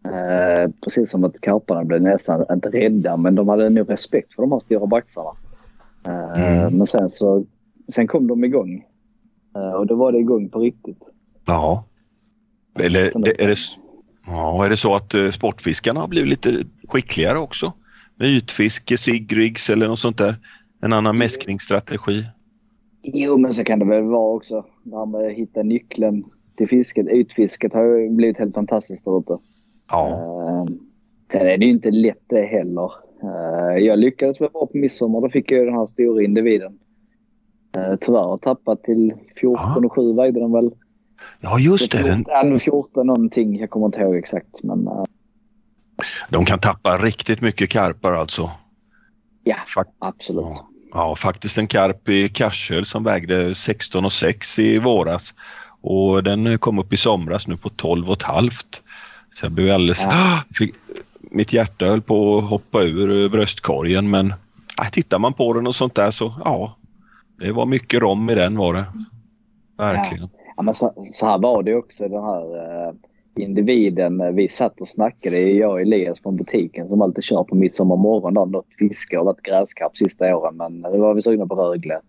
Eh, 0.04 0.70
precis 0.84 1.10
som 1.10 1.24
att 1.24 1.40
karparna 1.40 1.84
blev 1.84 2.02
nästan, 2.02 2.44
inte 2.52 2.68
rädda, 2.68 3.16
men 3.16 3.34
de 3.34 3.48
hade 3.48 3.70
nog 3.70 3.90
respekt 3.90 4.34
för 4.34 4.42
de 4.42 4.52
här 4.52 4.58
stora 4.60 4.86
braxarna. 4.86 5.30
Eh, 6.06 6.40
Mm. 6.40 6.78
Men 6.78 6.86
sen 6.86 7.10
så 7.10 7.44
sen 7.94 8.06
kom 8.06 8.26
de 8.26 8.44
igång. 8.44 8.84
Eh, 9.56 9.72
och 9.72 9.86
då 9.86 9.94
var 9.94 10.12
det 10.12 10.18
igång 10.18 10.48
på 10.48 10.58
riktigt. 10.58 11.02
Ja. 11.46 11.84
Eller 12.78 13.12
det, 13.14 13.42
är, 13.42 13.48
det, 13.48 13.56
ja, 14.26 14.64
är 14.64 14.70
det 14.70 14.76
så 14.76 14.94
att 14.94 15.14
eh, 15.14 15.30
sportfiskarna 15.30 16.00
har 16.00 16.08
blivit 16.08 16.30
lite 16.30 16.64
skickligare 16.88 17.38
också? 17.38 17.72
Med 18.16 18.28
ytfiske, 18.28 18.96
sigrigs 18.96 19.70
eller 19.70 19.88
något 19.88 19.98
sånt 19.98 20.18
där? 20.18 20.36
En 20.80 20.92
annan 20.92 21.18
mäskningsstrategi? 21.18 22.24
Jo, 23.02 23.36
men 23.36 23.54
så 23.54 23.64
kan 23.64 23.78
det 23.78 23.84
väl 23.84 24.04
vara 24.04 24.36
också. 24.36 24.64
Det 24.82 24.96
här 24.96 25.06
med 25.06 25.26
att 25.26 25.32
hitta 25.32 25.62
nyckeln 25.62 26.24
till 26.56 26.68
fisket. 26.68 27.08
Ytfisket 27.08 27.74
har 27.74 27.84
ju 27.84 28.10
blivit 28.10 28.38
helt 28.38 28.54
fantastiskt 28.54 29.04
där 29.04 29.18
ute. 29.18 29.38
Ja. 29.90 30.08
Eh, 30.08 30.64
sen 31.32 31.46
är 31.46 31.58
det 31.58 31.64
ju 31.64 31.70
inte 31.70 31.90
lätt 31.90 32.24
det 32.26 32.42
heller. 32.42 32.92
Eh, 33.22 33.84
jag 33.84 33.98
lyckades 33.98 34.40
väl 34.40 34.50
bra 34.50 34.66
på 34.66 34.78
midsommar. 34.78 35.20
Då 35.20 35.28
fick 35.28 35.50
jag 35.50 35.66
den 35.66 35.74
här 35.74 35.86
stora 35.86 36.22
individen. 36.22 36.78
Uh, 37.76 37.96
tyvärr 38.00 38.20
har 38.20 38.38
tappat 38.38 38.84
till 38.84 39.12
14 39.40 39.84
och 39.84 39.92
7 39.92 40.14
vägde 40.14 40.40
den 40.40 40.52
väl. 40.52 40.70
Ja, 41.40 41.58
just 41.58 41.92
det. 41.92 42.02
Den, 42.02 42.24
Ja, 42.28 42.58
14 42.58 43.06
någonting. 43.06 43.58
Jag 43.58 43.70
kommer 43.70 43.86
inte 43.86 44.00
ihåg 44.00 44.16
exakt. 44.16 44.62
Men 44.62 44.86
eh, 44.86 45.04
de 46.28 46.44
kan 46.44 46.58
tappa 46.58 46.98
riktigt 46.98 47.40
mycket 47.40 47.70
karpar 47.70 48.12
alltså. 48.12 48.50
ja, 49.44 49.56
Fak- 49.76 49.94
absolut. 49.98 50.44
Ja. 50.44 50.66
Ja, 50.92 51.16
faktiskt 51.16 51.58
en 51.58 51.66
karp 51.66 52.08
i 52.08 52.28
Karsöl 52.28 52.86
som 52.86 53.04
vägde 53.04 53.54
16 53.54 54.04
och 54.04 54.12
6 54.12 54.58
i 54.58 54.78
våras. 54.78 55.34
Och 55.80 56.22
den 56.22 56.58
kom 56.58 56.78
upp 56.78 56.92
i 56.92 56.96
somras 56.96 57.46
nu 57.46 57.56
på 57.56 57.68
12 57.68 58.10
och 58.10 58.22
halvt. 58.22 58.82
Så 59.34 59.44
jag 59.44 59.52
blev 59.52 59.74
alldeles... 59.74 60.02
Ja. 60.02 60.42
Fick, 60.54 60.74
mitt 61.20 61.52
hjärta 61.52 61.84
höll 61.86 62.02
på 62.02 62.38
att 62.38 62.44
hoppa 62.44 62.82
ur 62.82 63.28
bröstkorgen 63.28 64.10
men 64.10 64.34
äh, 64.82 64.90
tittar 64.92 65.18
man 65.18 65.32
på 65.32 65.52
den 65.52 65.66
och 65.66 65.76
sånt 65.76 65.94
där 65.94 66.10
så 66.10 66.34
ja, 66.44 66.76
det 67.40 67.52
var 67.52 67.66
mycket 67.66 68.00
rom 68.00 68.30
i 68.30 68.34
den 68.34 68.56
var 68.56 68.74
det. 68.74 68.84
Verkligen. 69.78 70.28
Ja, 70.56 70.62
men 70.62 70.74
så, 70.74 71.06
så 71.12 71.26
här 71.26 71.38
var 71.38 71.62
det 71.62 71.74
också 71.74 72.08
den 72.08 72.22
här 72.22 72.56
eh, 72.88 72.94
individen. 73.36 74.20
eh, 74.20 74.30
Vi 74.30 74.48
satt 74.48 74.80
och 74.80 74.88
snackade, 74.88 75.40
jag 75.40 75.70
och 75.70 75.80
Elias 75.80 76.20
från 76.20 76.36
butiken 76.36 76.88
som 76.88 77.02
alltid 77.02 77.24
kör 77.24 77.44
på 77.44 77.54
midsommarmorgon. 77.54 78.34
Där, 78.34 78.46
något 78.46 78.66
fiske 78.78 79.18
och 79.18 79.26
varit 79.26 79.42
gräskarp 79.42 79.96
sista 79.96 80.36
åren 80.36 80.56
men 80.56 80.82
det 80.82 80.98
var 80.98 81.14
vi 81.14 81.22
sugna 81.22 81.46
på 81.46 81.54
Rögle. 81.54 82.00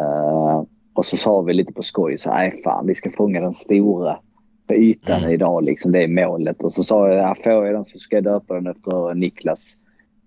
Eh, 0.00 0.62
och 0.94 1.06
så 1.06 1.16
sa 1.16 1.40
vi 1.40 1.54
lite 1.54 1.72
på 1.72 1.82
skoj 1.82 2.18
så 2.18 2.30
nej 2.30 2.60
fan 2.64 2.86
vi 2.86 2.94
ska 2.94 3.10
fånga 3.10 3.40
den 3.40 3.54
stora 3.54 4.18
på 4.66 4.74
ytan 4.74 5.30
idag 5.30 5.64
liksom. 5.64 5.92
Det 5.92 6.04
är 6.04 6.08
målet. 6.08 6.62
Och 6.62 6.72
så 6.72 6.84
sa 6.84 7.08
jag, 7.08 7.18
ja, 7.18 7.34
får 7.44 7.52
jag 7.52 7.74
den 7.74 7.84
så 7.84 7.98
ska 7.98 8.16
jag 8.16 8.24
döpa 8.24 8.54
den 8.54 8.66
efter 8.66 9.14
Niklas. 9.14 9.76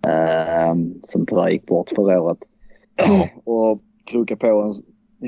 Eh, 0.08 0.76
som 1.10 1.26
tyvärr 1.26 1.50
gick 1.50 1.66
bort 1.66 1.90
förra 1.96 2.22
året. 2.22 2.38
och 3.44 3.82
kroka 4.06 4.36
på 4.36 4.48
en 4.48 4.74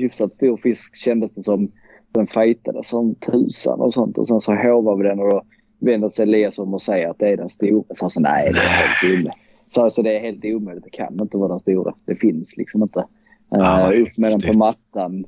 hyfsat 0.00 0.34
stor 0.34 0.56
fisk 0.56 0.96
kändes 0.96 1.34
det 1.34 1.42
som. 1.42 1.72
Den 2.12 2.26
fightade 2.26 2.84
som 2.84 3.14
tusan 3.14 3.80
och 3.80 3.94
sånt. 3.94 4.18
Och 4.18 4.28
sen 4.28 4.40
så 4.40 4.54
hovar 4.54 4.96
vi 4.96 5.08
den 5.08 5.20
och 5.20 5.30
då 5.30 5.42
vänder 5.78 6.08
sig 6.08 6.22
Elias 6.22 6.58
om 6.58 6.74
och 6.74 6.82
säger 6.82 7.08
att 7.10 7.18
det 7.18 7.28
är 7.28 7.36
den 7.36 7.48
stora. 7.48 7.84
Så 7.94 8.04
jag 8.04 8.12
sa 8.12 8.20
nej 8.20 8.52
det 8.52 8.60
är 8.60 8.68
helt 8.68 9.04
omöjligt. 9.04 9.34
Så 9.70 9.82
alltså, 9.82 10.02
det 10.02 10.16
är 10.16 10.20
helt 10.20 10.44
omöjligt. 10.44 10.84
Det 10.84 10.90
kan 10.90 11.20
inte 11.20 11.36
vara 11.36 11.48
den 11.48 11.58
stora. 11.58 11.94
Det 12.04 12.14
finns 12.14 12.56
liksom 12.56 12.82
inte. 12.82 13.06
Ja, 13.50 13.94
Eh, 13.94 14.02
upp 14.02 14.18
med 14.18 14.30
den 14.32 14.40
på 14.52 14.58
mattan. 14.58 15.24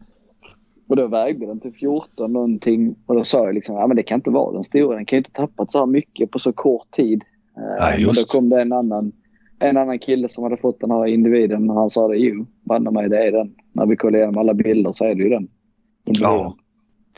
Och 0.89 0.97
då 0.97 1.07
vägde 1.07 1.47
den 1.47 1.61
till 1.61 1.73
14 1.73 2.33
någonting. 2.33 2.95
Och 3.07 3.15
då 3.15 3.25
sa 3.25 3.45
jag 3.45 3.55
liksom, 3.55 3.75
ja 3.75 3.87
men 3.87 3.97
det 3.97 4.03
kan 4.03 4.19
inte 4.19 4.31
vara 4.31 4.53
den 4.53 4.65
stora. 4.65 4.97
Den 4.97 5.07
kan 5.07 5.17
ju 5.17 5.19
inte 5.21 5.31
tappat 5.31 5.73
så 5.73 5.79
här 5.79 5.87
mycket 5.87 6.31
på 6.31 6.39
så 6.39 6.53
kort 6.53 6.91
tid. 6.91 7.25
Eh, 7.57 7.63
Nej, 7.81 8.05
men 8.05 8.15
då 8.15 8.25
kom 8.25 8.49
det 8.49 8.63
en 8.63 8.73
annan, 8.73 9.13
en 9.61 9.77
annan 9.77 9.99
kille 9.99 10.29
som 10.29 10.45
hade 10.45 10.57
fått 10.57 10.81
den 10.81 10.91
här 10.91 11.07
individen. 11.07 11.71
Och 11.71 11.77
han 11.77 11.91
sa 11.91 12.09
det, 12.09 12.17
jo, 12.17 12.47
banne 12.65 12.91
mig 12.91 13.09
det 13.09 13.27
är 13.27 13.33
den. 13.33 13.55
När 13.73 13.87
vi 13.87 13.97
kollade 13.97 14.19
igenom 14.19 14.39
alla 14.39 14.55
bilder 14.55 14.93
så 14.93 15.05
är 15.05 15.15
det 15.15 15.23
ju 15.23 15.29
den. 15.29 15.49
Ja. 16.05 16.57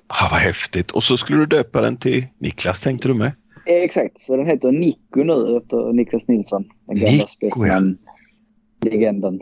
Ah, 0.06 0.28
vad 0.30 0.40
häftigt. 0.40 0.90
Och 0.90 1.04
så 1.04 1.16
skulle 1.16 1.38
du 1.38 1.46
döpa 1.46 1.80
den 1.80 1.96
till 1.96 2.26
Niklas 2.38 2.80
tänkte 2.80 3.08
du 3.08 3.14
med? 3.14 3.32
Exakt, 3.66 4.20
så 4.20 4.36
den 4.36 4.46
heter 4.46 4.72
Nico 4.72 5.22
nu 5.24 5.56
efter 5.56 5.92
Niklas 5.92 6.28
Nilsson. 6.28 6.64
Den 6.86 6.96
gamla 6.96 7.10
Nico, 7.12 7.26
Spetsman 7.26 7.98
legenden 8.84 9.40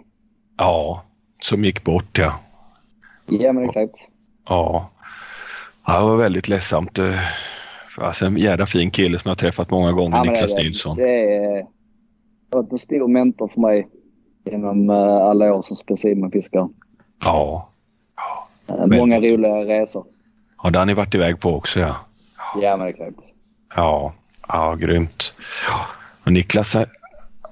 Ja, 0.59 1.05
som 1.43 1.65
gick 1.65 1.85
bort 1.85 2.19
ja. 2.19 2.41
Ja 3.27 3.53
men 3.53 3.65
exakt. 3.65 3.95
Ja. 4.49 4.91
ja 5.87 5.99
det 6.01 6.05
var 6.07 6.17
väldigt 6.17 6.49
ledsamt. 6.49 6.99
eh, 6.99 7.05
Alltså 7.99 8.27
en 8.27 8.37
jävla 8.37 8.67
fin 8.67 8.91
kille 8.91 9.19
som 9.19 9.29
jag 9.29 9.31
har 9.31 9.37
träffat 9.39 9.71
många 9.71 9.93
gånger, 9.93 10.17
Ja, 10.17 10.23
Niklas 10.25 10.55
det, 10.55 10.63
Nilsson. 10.63 10.97
Det 10.97 11.35
är 11.35 11.67
varit 12.51 12.73
en 12.73 12.79
stor 12.79 13.09
mentor 13.09 13.49
för 13.49 13.61
mig 13.61 13.89
genom 14.45 14.91
eh, 14.91 14.97
alla 15.17 15.55
år 15.55 15.63
som 15.63 15.77
specimenfiskare. 15.77 16.69
Ja. 17.25 17.69
Eh, 18.69 18.87
Många 18.87 19.21
roliga 19.21 19.65
resor. 19.65 20.05
ja, 20.63 20.71
det 20.71 20.79
har 20.79 20.87
ni 20.87 20.95
varit 20.95 21.15
iväg 21.15 21.41
på 21.41 21.49
också 21.55 21.81
ja. 21.81 21.97
Ja 22.63 22.77
men 22.77 22.87
exakt. 22.89 23.19
Ja, 23.77 24.13
ja 24.49 24.75
grymt. 24.75 25.33
Ja. 25.69 25.81
Och 26.25 26.33
Niklas 26.33 26.75
eh, 26.75 26.87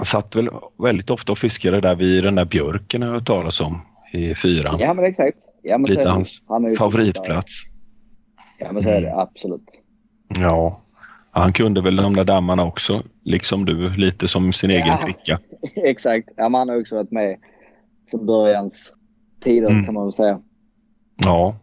satt 0.04 0.36
väl 0.36 0.50
väldigt 0.78 1.10
ofta 1.10 1.32
och 1.32 1.38
fiskade 1.38 1.80
där 1.80 1.94
vid 1.96 2.24
den 2.24 2.34
där 2.34 2.44
björken 2.44 3.02
jag 3.02 3.08
hört 3.10 3.26
talas 3.26 3.60
om 3.60 3.80
i 4.12 4.34
fyran. 4.34 4.78
Ja 4.80 4.94
men 4.94 5.04
exakt. 5.04 5.38
Ja, 5.62 5.78
men 5.78 5.88
Lite 5.90 6.00
är 6.00 6.04
det. 6.04 6.10
hans 6.10 6.42
Han 6.48 6.64
är 6.64 6.74
Favoritplats. 6.74 7.52
Ja 8.58 8.72
men 8.72 8.82
så 8.82 8.88
är 8.88 9.00
det 9.00 9.08
Mm. 9.08 9.18
absolut. 9.18 9.68
Ja. 10.28 10.80
Ja. 11.38 11.42
Han 11.42 11.52
kunde 11.52 11.80
väl 11.80 11.96
de 11.96 12.14
där 12.16 12.24
dammarna 12.24 12.64
också, 12.64 13.02
liksom 13.24 13.64
du, 13.64 13.90
lite 13.90 14.28
som 14.28 14.52
sin 14.52 14.70
egen 14.70 14.86
Ja. 14.86 14.98
flicka. 14.98 15.38
exakt. 15.74 16.28
Ja, 16.36 16.48
men 16.48 16.58
han 16.58 16.68
har 16.68 16.80
också 16.80 16.94
varit 16.94 17.10
med 17.10 17.36
sedan 18.10 18.26
börjans 18.26 18.92
tider 19.44 19.70
Mm. 19.70 19.84
kan 19.84 19.94
man 19.94 20.04
väl 20.04 20.12
säga. 20.12 20.40
Ja. 21.16 21.56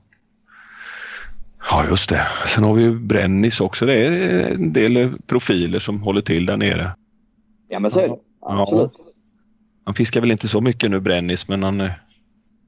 Ja, 1.71 1.85
just 1.89 2.09
det. 2.09 2.21
Sen 2.47 2.63
har 2.63 2.73
vi 2.73 2.83
ju 2.83 2.99
Brännis 2.99 3.61
också. 3.61 3.85
Det 3.85 4.05
är 4.05 4.51
en 4.53 4.73
del 4.73 5.13
profiler 5.27 5.79
som 5.79 6.01
håller 6.03 6.21
till 6.21 6.45
där 6.45 6.57
nere. 6.57 6.91
Ja 7.67 7.79
men 7.79 7.91
så 7.91 7.99
är 7.99 8.07
det. 8.09 8.15
Ja. 8.41 8.61
Absolut. 8.61 8.91
Han 9.83 9.93
fiskar 9.93 10.21
väl 10.21 10.31
inte 10.31 10.47
så 10.47 10.61
mycket 10.61 10.91
nu, 10.91 10.99
Brännis, 10.99 11.47
men 11.47 11.63
han, 11.63 11.89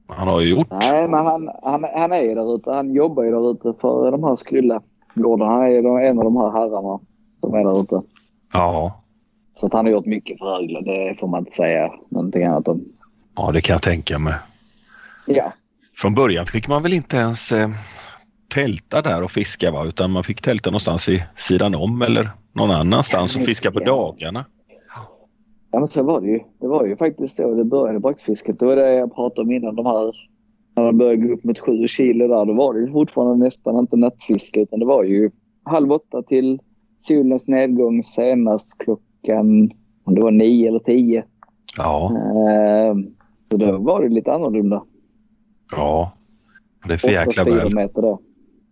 han 0.08 0.28
har 0.28 0.40
ju 0.40 0.48
gjort. 0.48 0.68
Nej 0.70 1.08
men 1.08 1.26
han, 1.26 1.50
han, 1.62 1.84
han 1.94 2.12
är 2.12 2.22
ju 2.22 2.34
där 2.34 2.56
ute. 2.56 2.70
Han 2.70 2.94
jobbar 2.94 3.22
ju 3.24 3.30
där 3.30 3.50
ute 3.50 3.74
för 3.80 4.10
de 4.10 4.24
här 4.24 4.36
skrulla 4.36 4.82
Gordon 5.22 5.48
han 5.48 5.62
är 5.62 6.00
en 6.08 6.18
av 6.18 6.24
de 6.24 6.36
här 6.36 6.50
herrarna 6.50 7.00
som 7.40 7.54
är 7.54 7.64
där 7.64 7.80
ute. 7.82 8.02
Ja, 8.52 9.02
Så 9.54 9.66
att 9.66 9.72
han 9.72 9.84
har 9.84 9.92
gjort 9.92 10.06
mycket 10.06 10.38
för 10.38 10.44
Rögle, 10.46 10.80
det 10.80 11.14
får 11.20 11.28
man 11.28 11.40
inte 11.40 11.52
säga 11.52 11.90
någonting 12.08 12.44
annat 12.44 12.68
om. 12.68 12.84
ja 13.36 13.50
det 13.52 13.60
kan 13.60 13.74
jag 13.74 13.82
tänka 13.82 14.18
mig. 14.18 14.34
Ja, 15.26 15.52
Från 15.96 16.14
början 16.14 16.46
fick 16.46 16.68
man 16.68 16.82
väl 16.82 16.92
inte 16.92 17.16
ens 17.16 17.52
eh, 17.52 17.68
tälta 18.54 19.02
där 19.02 19.22
och 19.22 19.30
fiska 19.30 19.70
va? 19.70 19.84
utan 19.84 20.10
man 20.10 20.24
fick 20.24 20.42
tälta 20.42 20.70
någonstans 20.70 21.08
vid 21.08 21.22
sidan 21.36 21.74
om 21.74 22.02
eller 22.02 22.30
någon 22.52 22.70
annanstans 22.70 23.36
och 23.36 23.42
fiska 23.42 23.70
på 23.70 23.80
dagarna. 23.80 24.44
Ja 25.70 25.78
men 25.78 25.88
så 25.88 26.02
var 26.02 26.20
det 26.20 26.26
ju. 26.26 26.40
Det 26.60 26.66
var 26.68 26.86
ju 26.86 26.96
faktiskt 26.96 27.36
då 27.38 27.54
det 27.54 27.64
började 27.64 28.00
braxfisket. 28.00 28.58
Det 28.58 28.66
var 28.66 28.76
det 28.76 28.94
jag 28.94 29.14
pratade 29.14 29.40
om 29.40 29.52
innan. 29.52 29.74
De 29.76 29.86
här, 29.86 30.12
när 30.78 30.86
de 30.86 30.98
började 30.98 31.16
gå 31.16 31.34
upp 31.34 31.44
mot 31.44 31.58
sju 31.58 31.86
kilo 31.88 32.28
där. 32.28 32.44
Då 32.44 32.52
var 32.52 32.74
det 32.74 32.92
fortfarande 32.92 33.44
nästan 33.44 33.76
inte 33.78 33.96
nattfiske 33.96 34.60
utan 34.60 34.78
det 34.78 34.86
var 34.86 35.02
ju 35.04 35.30
halv 35.64 35.92
åtta 35.92 36.22
till 36.22 36.60
solens 37.00 37.48
nedgång 37.48 38.02
senast 38.04 38.78
klockan 38.78 39.70
om 40.04 40.14
det 40.14 40.20
var 40.20 40.30
nio 40.30 40.68
eller 40.68 40.78
tio. 40.78 41.24
Ja, 41.76 42.12
Eh, 42.16 42.94
så 43.50 43.56
då 43.56 43.78
var 43.78 44.02
det 44.02 44.08
lite 44.08 44.32
annorlunda. 44.32 44.82
ja. 45.76 46.12
Det 46.86 46.92
är 46.94 46.98
för 46.98 47.08
jäkla 47.10 47.44
väl. 47.44 47.88
då. 47.94 48.20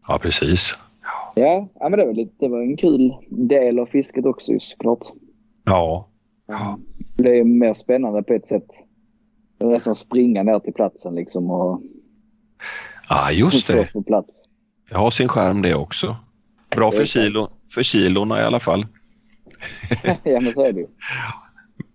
Ja, 0.08 0.18
precis. 0.22 0.74
Ja, 1.34 1.68
ja 1.80 1.88
men 1.88 1.98
det 1.98 2.06
var, 2.06 2.14
lite, 2.14 2.32
det 2.38 2.48
var 2.48 2.62
en 2.62 2.76
kul 2.76 3.14
del 3.30 3.78
av 3.78 3.86
fisket 3.86 4.26
också 4.26 4.52
såklart. 4.58 5.00
Ja, 5.64 6.08
Ja. 6.48 6.78
Det 7.16 7.38
är 7.38 7.44
mer 7.44 7.72
spännande 7.72 8.22
på 8.22 8.32
ett 8.32 8.46
sätt. 8.46 8.66
Det 9.58 9.66
är 9.66 9.70
nästan 9.70 9.94
springa 9.94 10.42
ner 10.42 10.58
till 10.58 10.72
platsen 10.72 11.14
liksom 11.14 11.50
och 11.50 11.80
ja 13.08 13.32
just 13.32 13.66
det. 13.66 13.92
på 13.92 14.02
plats. 14.02 14.36
Det 14.88 14.96
har 14.96 15.10
sin 15.10 15.28
skärm 15.28 15.62
det 15.62 15.74
också. 15.74 16.16
Bra 16.70 16.92
för, 16.92 17.04
kilo, 17.04 17.48
för 17.70 17.82
kilorna 17.82 18.40
i 18.40 18.44
alla 18.44 18.60
fall. 18.60 18.86
ja 20.24 20.40
men 20.40 20.52
så 20.52 20.64
är 20.64 20.72
det. 20.72 20.86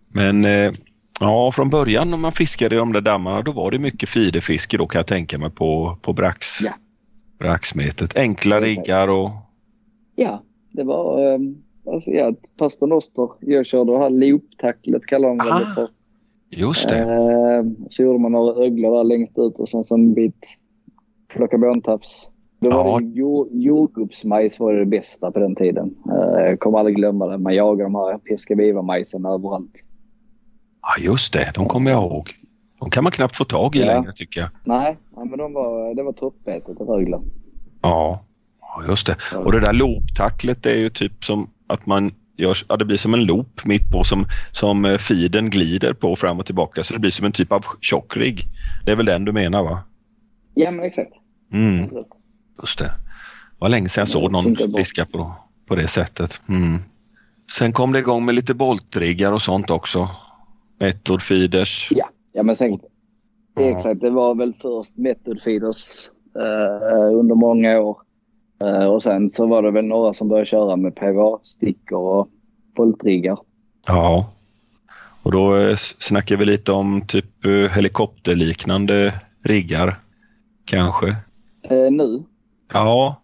Men 0.08 0.46
eh, 0.46 0.72
ja, 1.20 1.52
från 1.52 1.70
början 1.70 2.10
när 2.10 2.18
man 2.18 2.32
fiskade 2.32 2.76
i 2.76 2.78
de 2.78 2.94
där 2.94 3.02
dammarna 3.02 3.42
då 3.42 3.52
var 3.52 3.72
det 3.72 3.80
mycket 3.80 4.10
fiderfiske 4.10 4.78
då 4.78 4.88
kan 4.88 5.00
jag 5.00 5.08
tänka 5.08 5.38
mig 5.38 5.50
på, 5.52 5.98
på 6.02 6.14
brax, 6.14 6.62
Ja. 6.62 6.74
braxmetet. 7.40 8.18
Enkla 8.18 8.62
riggar 8.62 9.08
och 9.08 9.32
Ja, 10.16 10.44
det 10.72 10.84
var 10.84 11.34
um, 11.34 11.64
alltså, 11.94 12.10
ja, 12.10 12.30
ett 12.30 12.58
pasternoster. 12.58 13.30
Jag 13.40 13.66
körde 13.66 13.92
det 13.92 13.98
här 13.98 14.10
loop-tacklet 14.10 15.06
kallar 15.06 15.30
de 15.30 15.38
det 15.38 15.74
för. 15.76 15.90
Just 16.52 16.90
det. 16.90 16.98
Ehm, 16.98 17.76
så 17.90 18.02
gjorde 18.04 18.20
man 18.20 18.32
några 18.32 18.66
öglor 18.66 18.98
där 18.98 19.04
längst 19.04 19.38
ut 19.40 19.60
och 19.60 19.70
sen 19.70 19.84
så 19.84 19.94
en 19.96 20.14
bit 20.14 20.58
plocka 21.34 21.58
båntafs. 21.58 22.32
Då 22.60 22.70
var 22.70 22.86
Ja. 22.86 23.00
det 23.00 23.06
jord, 23.06 23.48
jordgubbsmajs 23.52 24.60
var 24.60 24.74
det 24.74 24.86
bästa 24.86 25.32
på 25.32 25.40
den 25.40 25.56
tiden. 25.56 25.96
Jag 26.36 26.60
kommer 26.60 26.80
aldrig 26.80 26.96
glömma 26.96 27.28
det. 27.28 27.38
Man 27.38 27.56
jagade 27.56 27.84
de 27.84 27.96
här 27.96 28.18
peska-viva-majsen 28.18 29.26
överallt. 29.26 29.72
Ja, 30.82 31.04
just 31.04 31.34
det. 31.34 31.52
De 31.56 31.66
kommer 31.66 31.92
jag 31.92 32.04
ihåg. 32.04 32.30
De 32.80 32.90
kan 32.90 33.04
man 33.04 33.12
knappt 33.12 33.38
få 33.38 33.44
tag 33.44 33.76
i 33.76 33.80
Ja. 33.80 33.86
längre 33.86 34.12
tycker 34.12 34.42
jag. 34.42 34.50
Nej, 34.64 34.98
ja, 35.16 35.24
men 35.26 35.40
de 35.40 35.54
var, 35.54 35.96
det 35.96 36.04
var 36.04 36.14
toppbetet 36.14 36.82
i 36.82 36.84
Rögle. 36.84 37.20
Ja, 37.82 38.20
just 38.88 39.08
det. 39.08 39.16
Och 39.38 39.52
det 39.52 39.60
där 39.60 39.74
looptacklet 39.74 40.66
är 40.66 40.76
ju 40.78 40.90
typ 40.90 41.24
som 41.24 41.48
att 41.68 41.86
man 41.86 42.12
gör, 42.42 42.58
ja, 42.68 42.78
det 42.78 42.86
blir 42.86 42.98
som 42.98 43.14
en 43.14 43.24
loop 43.24 43.66
mitt 43.66 43.92
på 43.92 44.04
som, 44.04 44.26
som 44.52 44.86
eh, 44.86 44.98
feeden 44.98 45.50
glider 45.50 45.94
på 45.94 46.16
fram 46.16 46.40
och 46.40 46.46
tillbaka 46.46 46.84
så 46.84 46.94
det 46.94 47.00
blir 47.00 47.12
som 47.12 47.26
en 47.26 47.32
typ 47.32 47.52
av 47.52 47.66
tjockrigg. 47.82 48.46
Det 48.86 48.92
är 48.92 48.96
väl 48.96 49.06
den 49.06 49.26
du 49.26 49.32
menar 49.32 49.64
va? 49.64 49.84
Ja, 50.54 50.72
men 50.72 50.86
exakt. 50.86 51.12
Mm, 51.54 51.90
just 52.62 52.80
det. 52.80 52.86
Det 52.86 52.92
var 53.58 53.70
länge 53.70 53.90
sedan 53.90 54.02
jag 54.02 54.08
Ja, 54.08 54.12
såg 54.12 54.32
någon 54.32 54.56
fiska 54.76 55.06
på, 55.06 55.36
på 55.68 55.76
det 55.76 55.88
sättet. 55.88 56.42
Mm. 56.50 56.80
Sen 57.58 57.74
kom 57.74 57.92
det 57.92 58.00
igång 58.00 58.26
med 58.26 58.36
lite 58.36 58.54
boltriggar 58.54 59.32
och 59.32 59.42
sånt 59.42 59.70
också. 59.70 60.10
Method 60.80 61.22
feeders. 61.22 61.88
Ja, 61.92 62.10
ja 62.34 62.44
men 62.44 62.56
sen, 62.56 62.80
exakt. 63.60 64.02
Det 64.02 64.10
var 64.10 64.36
väl 64.36 64.54
först 64.62 64.98
method 64.98 65.42
feeders 65.42 66.10
eh, 66.36 67.20
under 67.20 67.36
många 67.36 67.80
år. 67.80 67.98
Eh, 68.62 68.86
och 68.86 69.04
sen 69.04 69.30
så 69.30 69.48
var 69.48 69.64
det 69.64 69.72
väl 69.72 69.86
några 69.86 70.14
som 70.14 70.28
började 70.30 70.46
köra 70.50 70.76
med 70.76 70.96
PVA-stickor 70.96 72.00
och 72.00 72.30
voltriggar. 72.76 73.38
Ja. 73.88 74.30
Och 75.24 75.32
då 75.32 75.56
eh, 75.58 75.76
snackar 76.00 76.38
vi 76.38 76.46
lite 76.46 76.72
om 76.72 77.02
typ 77.08 77.46
eh, 77.46 77.52
helikopterliknande 77.52 79.14
riggar. 79.44 80.00
Kanske. 80.66 81.08
Eh, 81.64 81.92
nu? 81.92 82.24
Ja, 82.74 83.22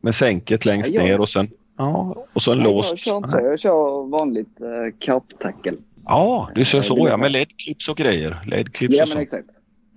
med 0.00 0.14
sänket 0.14 0.64
längst 0.64 0.90
Ja, 0.90 1.00
jag- 1.00 1.08
ner 1.08 1.20
och 1.20 1.28
sen, 1.28 1.48
ja, 1.78 2.24
och 2.32 2.42
så 2.42 2.52
en 2.52 2.58
Nej, 2.58 2.66
låst. 2.74 2.90
Jag 2.90 2.98
kör 2.98 3.16
inte 3.16 3.28
så. 3.28 3.38
Jag 3.40 3.60
kör 3.60 4.08
vanligt 4.10 4.60
eh, 4.60 4.98
karptackel. 4.98 5.76
Ja, 6.04 6.48
du 6.54 6.64
ser 6.64 6.78
Eh, 6.78 6.84
så 6.84 7.06
ja, 7.08 7.16
med. 7.16 7.32
LED-clips 7.32 7.88
och 7.90 7.96
grejer. 7.96 8.40
LED-clips 8.46 8.94
Ja, 8.96 9.02
och 9.02 9.08
men 9.08 9.16
sånt. 9.16 9.22
exakt. 9.22 9.48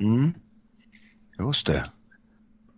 Mm. 0.01 0.33
Just 1.39 1.67
det. 1.67 1.83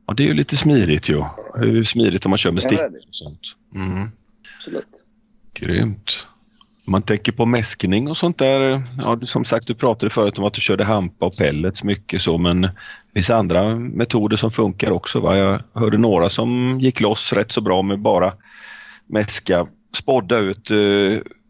Ja, 0.07 0.13
det 0.13 0.23
är 0.23 0.27
ju 0.27 0.33
lite 0.33 0.57
smidigt 0.57 1.09
ju. 1.09 1.23
Det 1.55 1.59
är 1.59 1.65
ju 1.65 1.85
smidigt 1.85 2.25
om 2.25 2.29
man 2.29 2.37
kör 2.37 2.51
med 2.51 2.63
stickor 2.63 2.85
och 3.07 3.15
sånt. 3.15 3.41
Mm. 3.75 4.09
Absolut. 4.57 5.05
Grymt. 5.53 6.27
Om 6.87 6.91
man 6.91 7.01
tänker 7.01 7.31
på 7.31 7.45
mäskning 7.45 8.09
och 8.09 8.17
sånt 8.17 8.37
där. 8.37 8.81
Ja, 9.01 9.19
som 9.23 9.45
sagt, 9.45 9.67
du 9.67 9.75
pratade 9.75 10.09
förut 10.09 10.37
om 10.37 10.45
att 10.45 10.53
du 10.53 10.61
körde 10.61 10.83
hampa 10.83 11.25
och 11.25 11.37
pellets 11.37 11.83
mycket 11.83 12.21
så, 12.21 12.37
men 12.37 12.61
det 12.61 12.71
finns 13.13 13.29
andra 13.29 13.75
metoder 13.75 14.37
som 14.37 14.51
funkar 14.51 14.91
också. 14.91 15.19
Va? 15.19 15.37
Jag 15.37 15.61
hörde 15.73 15.97
några 15.97 16.29
som 16.29 16.79
gick 16.79 17.01
loss 17.01 17.33
rätt 17.33 17.51
så 17.51 17.61
bra 17.61 17.81
med 17.81 17.99
bara 17.99 18.33
mäska, 19.07 19.67
spodda 19.97 20.37
ut 20.37 20.71
eh, 20.71 20.77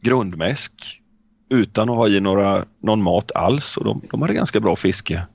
grundmäsk 0.01 1.01
utan 1.49 1.89
att 1.89 1.95
ha 1.95 2.08
i 2.08 2.20
några, 2.20 2.66
någon 2.84 3.03
mat 3.03 3.32
alls 3.36 3.78
och 3.78 3.86
de, 3.86 4.01
de 4.12 4.22
hade 4.22 4.34
ganska 4.34 4.60
bra 4.60 4.76
fiske. 4.76 5.28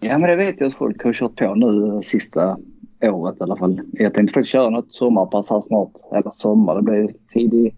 Ja, 0.00 0.18
men 0.18 0.30
det 0.30 0.36
vet 0.36 0.60
jag 0.60 0.68
att 0.68 0.74
folk 0.74 1.04
har 1.04 1.12
kört 1.12 1.36
på 1.36 1.54
nu 1.54 2.00
sista 2.02 2.58
året 3.02 3.36
i 3.40 3.42
alla 3.42 3.56
fall. 3.56 3.80
Jag 3.92 4.14
tänkte 4.14 4.34
faktiskt 4.34 4.52
köra 4.52 4.70
något 4.70 4.92
sommarpass 4.92 5.50
här 5.50 5.60
snart. 5.60 5.92
Eller 6.12 6.32
sommar, 6.36 6.74
det 6.74 6.82
blir 6.82 7.14
tidig 7.32 7.74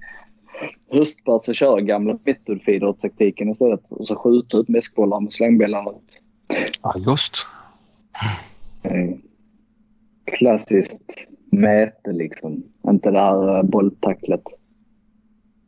höstpass 0.91 1.49
och 1.49 1.57
köra 1.57 1.81
gamla 1.81 2.19
method 2.25 2.63
feeder 2.63 2.93
taktiken 2.93 3.49
istället. 3.49 3.81
Och 3.89 4.07
så 4.07 4.17
skjuta 4.17 4.59
ut 4.59 4.69
mäskbollar 4.69 5.21
med 5.21 5.33
slangbällarna. 5.33 5.91
Ja, 6.83 6.93
just. 7.13 7.33
Eh, 8.83 9.15
Klassiskt 10.37 11.27
mäte 11.51 12.13
liksom. 12.13 12.63
Inte 12.89 13.11
det 13.11 13.19
här 13.19 13.57
eh, 13.57 13.63
bolltacklet. 13.63 14.43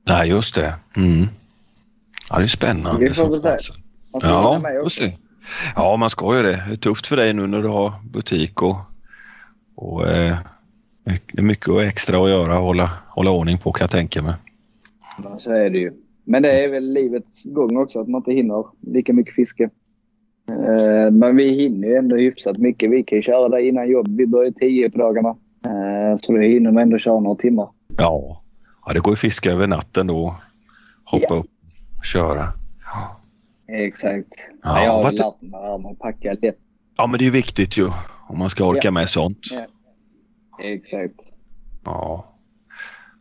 Nej, 0.08 0.28
just 0.28 0.54
det. 0.54 0.74
Mm. 0.96 1.26
Ja, 2.30 2.38
det 2.38 2.44
är 2.44 2.48
spännande. 2.48 3.08
Vi 3.08 3.14
får 3.14 3.28
väl 3.28 3.40
se. 3.42 3.72
hinna 4.12 4.28
Ja, 4.28 4.58
med 4.62 4.82
får 4.82 4.90
se. 4.90 5.12
Ja, 5.76 5.96
man 5.96 6.10
ska 6.10 6.36
ju 6.36 6.42
det. 6.42 6.64
Det 6.66 6.72
är 6.72 6.76
tufft 6.76 7.06
för 7.06 7.16
dig 7.16 7.32
nu 7.34 7.46
när 7.46 7.62
du 7.62 7.68
har 7.68 7.92
butik 8.10 8.62
och, 8.62 8.76
och 9.74 10.08
eh, 10.08 10.36
mycket 11.32 11.68
extra 11.80 12.24
att 12.24 12.30
göra 12.30 12.58
och 12.58 12.64
hålla, 12.64 12.90
hålla 13.08 13.30
ordning 13.30 13.58
på 13.58 13.72
kan 13.72 13.84
jag 13.84 13.90
tänka 13.90 14.22
mig. 14.22 14.34
Ja, 15.24 15.38
Så 15.38 15.52
är 15.52 15.70
det 15.70 15.78
ju. 15.78 15.92
Men 16.24 16.42
det 16.42 16.64
är 16.64 16.68
väl 16.70 16.92
livets 16.92 17.44
gång 17.44 17.76
också 17.76 18.00
att 18.00 18.08
man 18.08 18.18
inte 18.18 18.32
hinner 18.32 18.64
lika 18.80 19.12
mycket 19.12 19.34
fiske. 19.34 19.70
Eh, 20.50 21.10
Men 21.10 21.36
vi 21.36 21.50
hinner 21.62 21.88
ju 21.88 21.94
ändå 21.94 22.16
hyfsat 22.16 22.58
mycket. 22.58 22.90
Vi 22.90 23.02
kan 23.02 23.16
ju 23.18 23.22
köra 23.22 23.48
där 23.48 23.58
innan 23.58 23.88
jobb. 23.88 24.08
Vi 24.16 24.26
börjar 24.26 24.50
tio 24.50 24.90
på 24.90 24.98
dagarna. 24.98 25.28
Eh, 25.64 26.18
Så 26.22 26.32
då 26.32 26.38
hinner 26.38 26.70
man 26.70 26.82
ändå 26.82 26.98
köra 26.98 27.20
några 27.20 27.36
timmar. 27.36 27.68
Ja, 27.98 28.42
ja 28.86 28.92
det 28.92 29.00
går 29.00 29.12
ju 29.12 29.16
fiska 29.16 29.52
över 29.52 29.66
natten 29.66 30.06
då. 30.06 30.34
Hoppa 31.04 31.26
Ja. 31.28 31.36
upp 31.36 31.46
och 31.98 32.04
köra. 32.04 32.48
Exakt. 33.72 34.28
Ja, 34.62 34.84
jag 34.84 34.92
har 34.92 35.02
lärt 35.12 35.42
mig 35.42 35.90
att 35.92 35.98
packa 35.98 36.32
lätt. 36.42 36.58
ja, 36.96 37.06
men 37.06 37.18
det 37.18 37.22
är 37.22 37.26
ju 37.26 37.30
viktigt 37.30 37.76
ju 37.76 37.90
om 38.28 38.38
man 38.38 38.50
ska 38.50 38.64
orka 38.64 38.80
Ja. 38.84 38.90
med 38.90 39.08
sånt. 39.08 39.38
Ja. 39.50 39.66
Exakt. 40.64 41.32
Ja. 41.84 42.34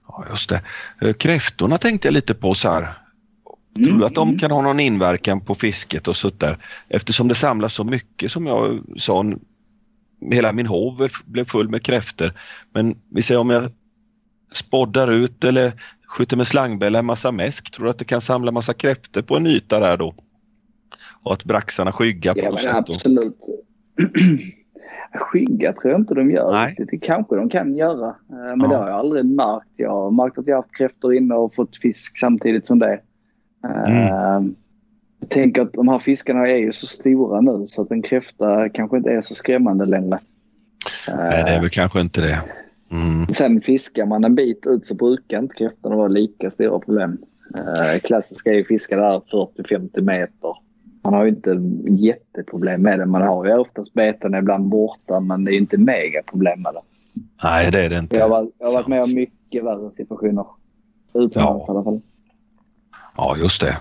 ja, 0.07 0.25
just 0.29 0.49
det. 0.49 0.61
Eh, 1.01 1.13
Kräftorna 1.13 1.77
tänkte 1.77 2.07
jag 2.07 2.13
lite 2.13 2.33
på 2.35 2.53
så 2.53 2.69
här. 2.69 2.87
Tror 3.75 3.97
du 3.99 4.05
att 4.05 4.17
Mm. 4.17 4.29
de 4.31 4.39
kan 4.39 4.51
ha 4.51 4.61
någon 4.61 4.79
inverkan 4.79 5.41
på 5.41 5.55
fisket 5.55 6.07
och 6.07 6.17
sånt 6.17 6.39
där? 6.39 6.57
Eftersom 6.89 7.27
det 7.27 7.35
samlas 7.35 7.73
så 7.73 7.83
mycket 7.83 8.31
som 8.31 8.45
jag 8.47 8.79
sa. 8.97 9.25
Hela 10.31 10.51
min 10.51 10.67
hov 10.67 11.09
blev 11.25 11.45
full 11.45 11.69
med 11.69 11.83
kräftor. 11.83 12.33
Men 12.73 12.95
vi 13.09 13.21
säger 13.21 13.39
om 13.39 13.49
jag 13.49 13.71
spoddar 14.51 15.11
ut 15.11 15.43
eller 15.43 15.73
skjuter 16.07 16.37
med 16.37 16.47
slangbella 16.47 16.99
en 16.99 17.05
massa 17.05 17.31
mäsk. 17.31 17.71
Tror 17.71 17.83
du 17.85 17.89
att 17.91 17.97
det 17.99 18.05
kan 18.05 18.21
samla 18.21 18.51
massa 18.51 18.73
kräftor 18.73 19.21
på 19.21 19.37
en 19.37 19.47
yta 19.47 19.79
där 19.79 19.97
då? 19.97 20.15
Och 21.23 21.33
att 21.33 21.43
braxarna 21.43 21.91
skyggar 21.91 22.33
på 22.33 22.39
Ja, 22.39 22.49
något 22.49 22.61
sätt? 22.61 22.75
Absolut. 22.75 23.37
Skygga 25.13 25.73
tror 25.73 25.91
jag 25.91 26.01
inte 26.01 26.13
de 26.13 26.31
gör 26.31 26.51
Nej. 26.51 26.69
riktigt. 26.69 26.89
Det 26.91 26.97
kanske 26.97 27.35
de 27.35 27.49
kan 27.49 27.75
göra. 27.77 28.07
Eh, 28.07 28.35
Men 28.57 28.61
Ja. 28.61 28.67
det 28.67 28.75
har 28.77 28.87
jag 28.89 28.99
aldrig 28.99 29.25
märkt. 29.25 29.67
Jag 29.75 29.89
har 29.91 30.11
märkt 30.11 30.37
att 30.37 30.47
jag 30.47 30.55
har 30.55 30.61
haft 30.61 30.75
kräftor 30.77 31.13
inne 31.13 31.35
och 31.35 31.55
fått 31.55 31.77
fisk 31.77 32.17
samtidigt 32.19 32.67
som 32.67 32.79
det. 32.79 32.99
Eh, 33.67 34.41
Jag 35.21 35.29
tänker 35.29 35.61
att 35.61 35.73
de 35.73 35.87
här 35.87 35.99
fiskarna 35.99 36.47
är 36.47 36.55
ju 36.57 36.73
så 36.73 36.87
stora 36.87 37.41
nu 37.41 37.67
så 37.67 37.81
att 37.81 37.91
en 37.91 38.01
kräfta 38.01 38.69
kanske 38.69 38.97
inte 38.97 39.09
är 39.11 39.21
så 39.21 39.35
skrämmande 39.35 39.85
längre. 39.85 40.19
Nej, 41.07 41.43
det 41.43 41.51
är 41.51 41.59
väl 41.61 41.69
kanske 41.69 42.01
inte 42.01 42.21
det. 42.21 42.39
Mm. 42.91 43.27
Sen 43.27 43.61
fiskar 43.61 44.05
man 44.05 44.23
en 44.23 44.35
bit 44.35 44.65
ut 44.67 44.85
så 44.85 44.95
brukar 44.95 45.39
inte 45.39 45.55
kräftorna 45.55 45.95
vara 45.95 46.07
lika 46.07 46.51
stora 46.51 46.79
problem. 46.79 47.17
Eh, 47.57 47.99
klassiska 47.99 48.49
är 48.49 48.55
ju 48.55 48.65
fiska 48.65 48.95
där 48.97 49.21
40-50 49.31 50.01
meter. 50.01 50.55
Man 51.09 51.17
har 51.19 51.23
ju 51.25 51.29
inte 51.29 51.61
jätteproblem 52.05 52.81
med 52.81 52.99
det. 52.99 53.05
Man 53.05 53.21
har 53.21 53.45
ju 53.45 53.57
oftast 53.57 53.93
beten 53.93 54.35
ibland 54.35 54.65
borta 54.69 55.19
men 55.19 55.43
det 55.43 55.51
är 55.51 55.53
ju 55.53 55.59
inte 55.59 55.77
megaproblem 55.77 56.61
med 56.61 56.73
det. 56.73 56.81
Nej, 57.43 57.71
det 57.71 57.85
är 57.85 57.89
det 57.89 57.97
inte. 57.97 58.15
Jag 58.15 58.23
har, 58.23 58.29
varit- 58.29 58.53
jag 58.59 58.67
har 58.67 58.73
varit 58.73 58.87
med 58.87 59.03
om 59.03 59.13
mycket 59.13 59.63
värre 59.63 59.91
situationer. 59.93 60.45
Utomlands 61.13 61.35
Ja. 61.35 61.65
i 61.67 61.71
alla 61.71 61.83
fall. 61.83 62.01
Ja, 63.17 63.37
just 63.37 63.61
det. 63.61 63.77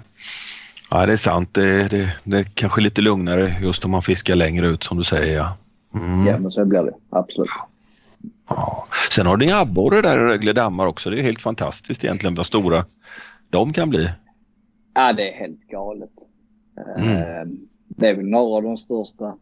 Ja, 0.90 1.06
det 1.06 1.12
är 1.12 1.16
sant. 1.16 1.54
Det, 1.54 1.88
det, 1.90 2.16
det 2.24 2.38
är 2.38 2.44
kanske 2.44 2.80
lite 2.80 3.00
lugnare 3.00 3.56
just 3.60 3.84
om 3.84 3.90
man 3.90 4.02
fiskar 4.02 4.34
längre 4.34 4.68
ut 4.68 4.84
som 4.84 4.98
du 4.98 5.04
säger. 5.04 5.36
Ja. 5.36 5.56
Mm. 5.94 6.26
Ja 6.26 6.38
men 6.38 6.50
så 6.50 6.64
blir 6.64 6.82
det. 6.82 6.92
Absolut. 7.10 7.48
Ja. 8.48 8.86
Sen 9.10 9.26
har 9.26 9.36
ni 9.36 9.52
abborre 9.52 10.02
där 10.02 10.18
i 10.18 10.22
Rögle 10.24 10.52
dammar 10.52 10.86
också. 10.86 11.10
Det 11.10 11.18
är 11.20 11.22
helt 11.22 11.42
fantastiskt 11.42 12.04
egentligen 12.04 12.34
vad 12.34 12.46
stora 12.46 12.84
de 13.50 13.72
kan 13.72 13.90
bli. 13.90 14.10
Ja 14.94 15.12
det 15.12 15.32
är 15.34 15.38
helt 15.38 15.60
galet. 15.70 16.10
Mm. 16.96 17.18
Eh, 17.18 17.46
Det 17.88 18.08
är 18.08 18.16
väl 18.16 18.26
några 18.26 18.56
av 18.56 18.62
de 18.62 18.76
största 18.76 19.34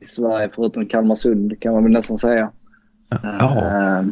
i 0.00 0.04
Sverige 0.04 0.50
förutom 0.54 0.86
Kalmarsund 0.86 1.60
kan 1.60 1.72
man 1.74 1.82
väl 1.82 1.92
nästan 1.92 2.18
säga. 2.18 2.50
Ja, 3.22 3.58
Eh, 3.58 4.04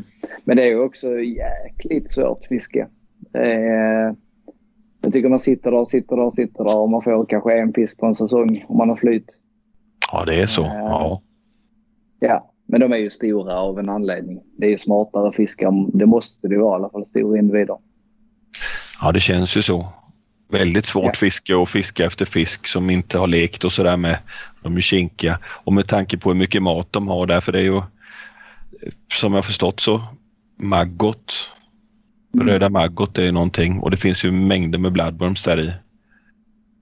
Men 0.45 0.57
det 0.57 0.63
är 0.63 0.69
ju 0.69 0.81
också 0.81 1.09
jäkligt 1.19 2.13
svårt 2.13 2.45
fiske. 2.47 2.87
Är, 3.33 4.15
jag 5.03 5.13
tycker 5.13 5.29
man 5.29 5.39
sitter 5.39 5.71
där 5.71 5.79
och 5.81 5.89
sitter 5.89 6.17
där 6.17 6.23
och 6.25 6.33
sitter 6.35 6.65
där 6.65 6.79
och 6.79 6.91
man 6.91 7.03
får 7.03 7.27
kanske 7.27 7.59
en 7.59 7.73
fisk 7.73 7.99
på 7.99 8.07
en 8.07 8.15
säsong 8.15 8.65
om 8.69 8.77
man 8.77 8.89
har 8.89 8.97
flyt. 8.97 9.37
ja 10.13 10.25
det 10.25 10.35
är 10.43 10.47
så. 10.47 10.63
Ja. 10.63 11.23
Ja, 12.21 12.53
men 12.67 12.81
de 12.81 12.93
är 12.93 12.97
ju 12.97 13.11
stora 13.11 13.61
av 13.61 13.79
en 13.79 13.89
anledning. 13.89 14.41
Det 14.59 14.67
är 14.67 14.71
ju 14.71 14.79
smartare 14.79 15.33
fiskar. 15.33 15.99
Det 15.99 16.07
måste 16.07 16.49
det 16.49 16.59
vara 16.59 16.73
i 16.79 16.81
alla 16.81 16.91
fall, 16.91 17.07
stora 17.07 17.39
individer. 17.39 17.77
ja, 19.03 19.13
det 19.13 19.21
känns 19.21 19.57
ju 19.57 19.63
så. 19.63 19.87
Väldigt 20.51 20.85
svårt 20.85 21.05
Ja. 21.05 21.13
fiske 21.15 21.55
och 21.55 21.69
fiska 21.69 22.07
efter 22.07 22.25
fisk 22.25 22.67
som 22.67 22.91
inte 22.91 23.19
har 23.19 23.27
lekt 23.27 23.65
och 23.65 23.73
sådär 23.73 23.97
med. 23.97 24.19
De 24.63 24.77
är 24.77 24.81
kinkiga 24.81 25.39
och 25.45 25.73
med 25.73 25.89
tanke 25.89 26.19
på 26.19 26.31
hur 26.31 26.39
mycket 26.39 26.63
mat 26.63 26.89
de 26.91 27.09
har 27.09 27.27
där 27.27 27.41
för 27.41 27.53
det 27.53 27.59
är 27.59 27.63
ju 27.65 27.83
som 29.13 29.35
jag 29.35 29.45
förstått 29.45 29.81
så 29.81 30.03
maggot, 30.57 31.33
Mm. 32.35 32.47
röda 32.49 32.69
maggot 32.69 33.19
är 33.19 33.23
ju 33.23 33.33
någonting 33.33 33.79
och 33.81 33.91
det 33.91 33.97
finns 33.97 34.25
ju 34.25 34.33
mängder 34.33 34.79
med 34.79 34.93
bloodworms 34.93 35.43
där 35.43 35.61
i. 35.61 35.73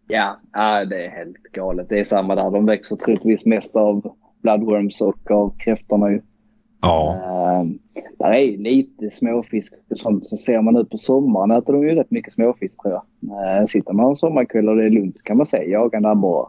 Ja, 0.09 0.41
ja, 0.53 0.85
det 0.85 1.07
är 1.07 1.11
helt 1.11 1.43
galet. 1.53 1.89
Det 1.89 2.01
är 2.01 2.05
samma 2.05 2.35
där. 2.35 2.51
De 2.51 2.67
växer 2.67 2.97
troligtvis 2.97 3.45
mest 3.45 3.77
av 3.77 4.17
bloodworms 4.43 5.01
och 5.01 5.31
av 5.31 5.55
kräftorna. 5.59 6.11
Ju. 6.11 6.21
Ja, 6.81 7.17
Uh, 7.63 7.71
där 8.19 8.31
är 8.33 8.39
ju 8.39 8.57
lite 8.57 9.11
småfisk 9.11 9.75
och 9.91 9.99
sånt. 9.99 10.25
Så 10.27 10.37
ser 10.37 10.63
man 10.63 10.77
ut 10.77 10.91
på 10.91 10.99
sommaren 10.99 11.51
äter 11.51 11.73
de 11.73 11.83
ju 11.83 11.95
rätt 11.95 12.11
mycket 12.11 12.33
småfisk 12.33 12.83
tror 12.83 12.95
jag. 12.95 13.03
Uh, 13.61 13.67
sitter 13.67 13.93
man 13.93 14.09
en 14.09 14.17
sommarkväll 14.17 14.69
och 14.69 14.77
det 14.77 14.85
är 14.85 14.91
lugnt 14.91 15.23
kan 15.23 15.37
man 15.37 15.47
se 15.47 15.71
jagande 15.71 16.09
abborre. 16.09 16.47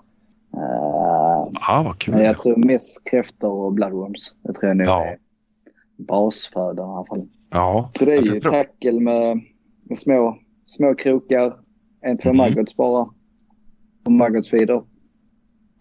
Uh, 0.53 1.51
ja 1.67 1.81
vad 1.85 1.97
kul. 1.99 2.13
men 2.15 2.23
jag 2.23 2.37
tror 2.37 2.55
mest 2.55 3.03
kräftor 3.03 3.51
och 3.51 3.73
bloodworms. 3.73 4.35
Det 4.43 4.53
tror 4.53 4.67
jag 4.67 4.77
nog 4.77 4.87
Ja. 4.87 5.05
är 5.05 5.17
basfödan 5.97 6.89
i 6.89 6.93
alla 6.93 7.05
fall. 7.05 7.27
Ja, 7.49 7.89
Så 7.93 8.05
det 8.05 8.13
är 8.13 8.21
ju 8.21 8.39
tror- 8.39 8.51
tackle 8.51 8.99
med, 8.99 9.39
med 9.83 9.97
små, 9.97 10.37
små 10.65 10.95
krokar, 10.95 11.53
en, 12.01 12.17
två 12.17 12.29
Mhm. 12.29 12.37
maggots 12.37 12.75
bara. 12.75 13.09
Och 14.05 14.11
maggotsvidor. 14.11 14.83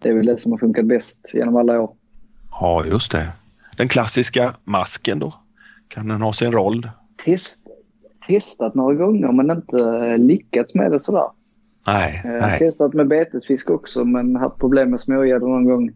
Det 0.01 0.09
är 0.09 0.13
väl 0.13 0.25
det 0.25 0.37
som 0.37 0.51
har 0.51 0.59
funkat 0.59 0.85
bäst 0.85 1.19
genom 1.33 1.55
alla 1.55 1.81
år. 1.81 1.95
Ja, 2.51 2.85
just 2.85 3.11
det. 3.11 3.27
Den 3.79 3.87
klassiska 3.87 4.55
masken 4.63 5.19
då? 5.19 5.33
Kan 5.87 6.07
den 6.07 6.21
ha 6.21 6.33
sin 6.33 6.51
roll? 6.51 6.89
Test, 7.25 7.59
testat 8.27 8.75
några 8.75 8.95
gånger 8.95 9.31
men 9.31 9.51
inte 9.51 10.17
lyckats 10.17 10.73
med 10.73 10.91
det 10.91 10.99
sådär. 10.99 11.27
Nej, 11.87 12.21
Eh, 12.25 12.31
nej. 12.31 12.59
Testat 12.59 12.93
med 12.93 13.07
betesfisk 13.07 13.69
också 13.69 14.05
men 14.05 14.35
haft 14.35 14.57
problem 14.57 14.89
med 14.89 14.99
smågäddor 14.99 15.47
någon 15.47 15.65
gång. 15.65 15.91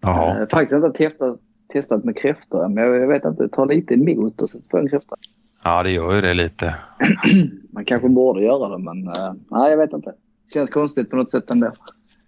Jaha. 0.00 0.40
Eh, 0.40 0.48
faktiskt 0.48 0.72
inte 0.72 0.90
testat, 0.98 1.38
testat 1.72 2.04
med 2.04 2.16
kräftor 2.16 2.68
men 2.68 2.84
jag, 2.84 2.96
jag 2.96 3.08
vet 3.08 3.24
inte, 3.24 3.42
det 3.42 3.48
tar 3.48 3.66
lite 3.66 3.94
emot 3.94 4.42
att 4.42 4.50
sätta 4.50 4.68
på 4.70 4.78
en 4.78 4.88
kräfta. 4.88 5.16
Ja, 5.64 5.82
det 5.82 5.90
gör 5.90 6.14
ju 6.14 6.20
det 6.20 6.34
lite. 6.34 6.74
Man 7.72 7.84
kanske 7.84 8.08
borde 8.08 8.42
göra 8.42 8.68
det 8.68 8.78
men 8.78 9.08
eh, 9.08 9.32
nej 9.50 9.70
jag 9.70 9.76
vet 9.78 9.92
inte. 9.92 10.12
Känns 10.54 10.70
konstigt 10.70 11.10
på 11.10 11.16
något 11.16 11.30
sätt 11.30 11.50
ändå. 11.50 11.70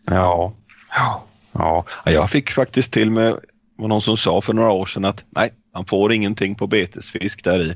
Ja. 0.05 0.53
Ja. 0.97 1.25
ja. 1.53 1.85
Jag 2.05 2.31
fick 2.31 2.51
faktiskt 2.51 2.93
till 2.93 3.11
med 3.11 3.37
var 3.85 3.89
någon 3.89 4.01
som 4.01 4.17
sa 4.17 4.41
för 4.41 4.53
några 4.53 4.71
år 4.71 4.87
sedan 4.87 5.05
att 5.05 5.25
nej, 5.31 5.53
man 5.75 5.85
får 5.85 6.13
ingenting 6.13 6.55
på 6.55 6.67
betesfisk 6.67 7.45
där 7.45 7.61
i. 7.61 7.75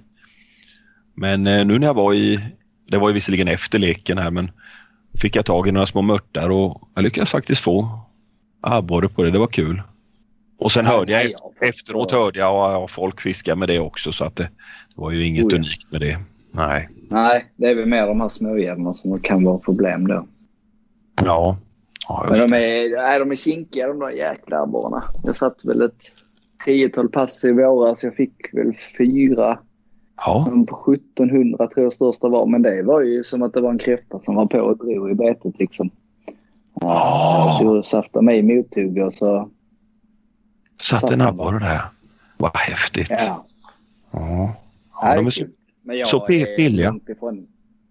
Men 1.14 1.46
eh, 1.46 1.64
nu 1.66 1.78
när 1.78 1.86
jag 1.86 1.94
var 1.94 2.14
i, 2.14 2.40
det 2.90 2.98
var 2.98 3.08
ju 3.08 3.14
visserligen 3.14 3.48
efter 3.48 3.78
leken 3.78 4.18
här, 4.18 4.30
men 4.30 4.50
fick 5.20 5.36
jag 5.36 5.46
tag 5.46 5.68
i 5.68 5.72
några 5.72 5.86
små 5.86 6.02
mörtar 6.02 6.50
och 6.50 6.88
jag 6.94 7.04
lyckades 7.04 7.30
faktiskt 7.30 7.60
få 7.60 8.00
abborre 8.60 9.08
på 9.08 9.22
det. 9.22 9.30
Det 9.30 9.38
var 9.38 9.46
kul. 9.46 9.82
Och 10.58 10.72
sen 10.72 10.86
hörde 10.86 11.12
jag 11.12 11.32
efteråt 11.68 12.12
hörde 12.12 12.38
jag 12.38 12.54
ja, 12.54 12.88
folk 12.88 13.20
fiska 13.20 13.56
med 13.56 13.68
det 13.68 13.78
också 13.78 14.12
så 14.12 14.24
att 14.24 14.36
det, 14.36 14.50
det 14.94 15.00
var 15.00 15.10
ju 15.10 15.26
inget 15.26 15.44
Oh 15.44 15.52
ja. 15.52 15.56
unikt 15.56 15.92
med 15.92 16.00
det. 16.00 16.18
Nej. 16.52 16.88
Nej, 17.10 17.46
det 17.56 17.66
är 17.66 17.74
väl 17.74 17.86
mer 17.86 18.06
de 18.06 18.20
här 18.20 18.28
smågäddorna 18.28 18.94
som 18.94 19.20
kan 19.20 19.44
vara 19.44 19.58
problem 19.58 20.06
då. 20.06 20.26
Ja. 21.24 21.56
Ja 22.08 22.26
Men 22.30 22.50
de 22.50 22.56
är, 22.56 22.96
nej, 22.96 23.18
de 23.18 23.30
är 23.30 23.36
kinkiga 23.36 23.88
de 23.88 23.98
där 23.98 24.10
jäkla 24.10 24.60
abborrarna. 24.62 25.04
Jag 25.24 25.36
satt 25.36 25.64
väl 25.64 25.82
ett 25.82 26.02
tiotal 26.64 27.08
pass 27.08 27.44
i 27.44 27.52
våras. 27.52 28.02
Jag 28.02 28.14
fick 28.14 28.54
väl 28.54 28.72
fyra. 28.98 29.58
Ja. 30.16 30.44
På 30.68 30.92
1700 30.92 31.66
tror 31.66 31.84
jag 31.84 31.92
största 31.92 32.28
var. 32.28 32.46
Men 32.46 32.62
det 32.62 32.82
var 32.82 33.00
ju 33.00 33.24
som 33.24 33.42
att 33.42 33.52
det 33.52 33.60
var 33.60 33.70
en 33.70 33.78
kräfta 33.78 34.20
som 34.24 34.34
var 34.34 34.46
på 34.46 34.58
och 34.60 34.78
drog 34.78 35.10
i 35.10 35.14
betet 35.14 35.58
liksom. 35.58 35.90
Så 36.80 37.64
jag 37.74 37.86
saftade 37.86 38.24
mig 38.24 38.38
i 38.38 38.42
mothugg 38.42 38.98
och 38.98 39.14
så... 39.14 39.50
Satt 40.82 41.10
en 41.10 41.20
abborre 41.20 41.58
där. 41.58 41.80
Vad 42.36 42.56
häftigt. 42.56 43.06
Ja. 43.10 43.46
Ja. 44.10 44.54
Ja, 45.02 45.16
de 45.16 45.26
är 45.26 45.30
så. 45.30 45.44
Men 45.82 45.98
jag 45.98 46.06
så 46.08 46.24
långt 46.90 47.08
ifrån- 47.08 47.46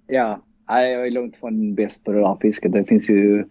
Ja, 0.07 0.39
nej, 0.69 0.91
jag 0.93 1.07
är 1.07 1.11
långt 1.11 1.35
ifrån 1.35 1.75
bäst 1.75 2.03
på 2.03 2.11
det 2.11 2.19
där 2.19 2.37
fisket. 2.41 2.71
Det 2.71 2.83
finns 2.83 3.09
ju 3.09 3.45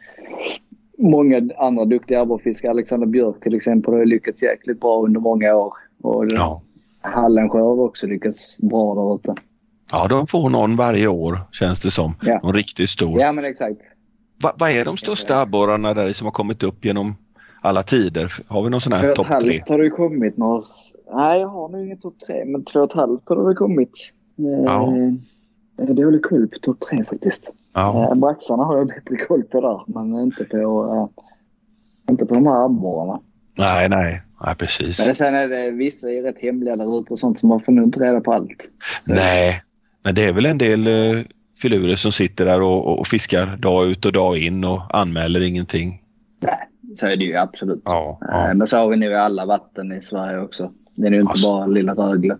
många 0.99 1.51
andra 1.59 1.85
duktiga 1.85 2.21
abborrfiskare. 2.21 2.71
Alexander 2.71 3.07
Björk 3.07 3.41
till 3.41 3.55
exempel 3.55 3.95
har 3.95 4.05
lyckats 4.05 4.43
jäkligt 4.43 4.81
bra 4.81 5.03
under 5.03 5.21
många 5.21 5.55
år. 5.55 5.73
Och 6.03 6.27
ja. 6.31 6.63
Hallensjö 7.01 7.59
har 7.59 7.81
också 7.81 8.07
lyckats 8.07 8.61
bra 8.61 8.95
där 8.95 9.15
ute. 9.15 9.43
ja, 9.93 10.09
de 10.09 10.27
får 10.27 10.51
någon 10.51 10.77
varje 10.77 11.07
år 11.09 11.39
känns 11.53 11.81
det 11.81 11.91
som. 11.91 12.15
Ja. 12.23 12.41
Någon 12.43 12.55
riktigt 12.55 12.91
stor. 12.91 13.21
Ja, 13.21 13.33
men 13.33 13.45
exakt. 13.45 13.81
Va, 14.43 14.53
vad 14.59 14.71
är 14.71 14.85
de 14.85 14.97
största 14.97 15.41
abborrarna 15.41 15.95
där 15.95 16.13
som 16.13 16.25
har 16.25 16.33
kommit 16.33 16.63
upp 16.63 16.85
genom 16.85 17.15
alla 17.61 17.83
tider? 17.83 18.33
Har 18.47 18.63
vi 18.63 18.71
någon 18.71 18.81
sån 18.81 18.93
Två 18.93 18.99
här 18.99 19.11
och 19.11 19.17
topp 19.17 19.31
ett 19.31 19.41
tre? 19.41 19.51
halvt 19.51 19.69
har 19.69 19.79
det 19.79 19.91
kommit 19.91 20.37
några... 20.37 20.61
Nej, 21.15 21.41
jag 21.41 21.49
har 21.49 21.69
nog 21.69 21.85
ingen 21.85 21.99
topp 21.99 22.15
tre, 22.27 22.45
men 22.45 22.65
två 22.65 22.81
och 22.81 22.91
ett 22.91 22.97
halvt 22.97 23.29
har 23.29 23.49
det 23.49 23.55
kommit. 23.55 24.13
Ja. 24.37 24.97
Eh, 24.97 25.13
dålig 25.77 26.23
koll 26.23 26.49
på 26.49 26.59
topp 26.59 26.81
tre 26.81 27.05
faktiskt. 27.05 27.51
Ja. 27.75 28.09
Eh, 28.11 28.15
Braxarna 28.15 28.65
har 28.65 28.77
jag 28.79 28.87
bättre 28.87 29.17
koll 29.17 29.43
på 29.43 29.61
där, 29.61 30.01
men 30.01 30.21
inte 30.21 30.45
på, 30.45 30.57
eh, 32.07 32.13
inte 32.13 32.27
på 32.27 32.35
de 32.35 32.47
här 32.47 32.65
abborrarna. 32.65 33.21
Nej, 33.59 33.89
nej. 33.89 34.23
Nej, 34.45 34.55
precis. 34.55 35.07
Men 35.07 35.15
sen 35.15 35.35
är 35.35 35.49
det 35.49 35.71
vissa 35.71 36.11
är 36.11 36.23
rätt 36.23 36.43
hemliga 36.43 36.77
där 36.77 37.01
ute 37.01 37.13
och 37.13 37.19
sånt 37.19 37.39
så 37.39 37.47
man 37.47 37.61
får 37.61 37.73
nog 37.73 37.85
inte 37.85 38.01
reda 38.01 38.21
på 38.21 38.33
allt. 38.33 38.71
Nej, 39.05 39.63
men 40.05 40.15
det 40.15 40.25
är 40.25 40.33
väl 40.33 40.47
en 40.47 40.59
del 40.59 40.87
uh, 40.89 41.23
filurer 41.59 41.97
som 41.97 42.13
sitter 42.13 42.45
där 42.45 42.63
och, 42.63 42.99
och 42.99 43.07
fiskar 43.07 43.57
dag 43.57 43.87
ut 43.87 44.05
och 44.05 44.13
dag 44.13 44.39
in 44.39 44.65
och 44.65 44.83
anmäler 44.91 45.41
ingenting. 45.43 46.03
Nej, 46.41 46.69
så 46.97 47.07
är 47.07 47.17
det 47.17 47.25
ju 47.25 47.37
absolut. 47.37 47.83
Ja, 47.85 48.19
Eh, 48.23 48.29
ja. 48.31 48.55
Men 48.55 48.67
så 48.67 48.77
har 48.77 48.89
vi 48.89 48.97
nu 48.97 49.07
i 49.11 49.17
alla 49.17 49.47
vatten 49.47 49.93
i 49.93 50.03
Sverige 50.03 50.39
också. 50.41 50.73
Det 50.95 51.07
är 51.07 51.11
ju 51.11 51.21
inte 51.21 51.31
Alltså. 51.31 51.49
bara 51.49 51.67
lilla 51.67 51.95
Rögle. 51.95 52.37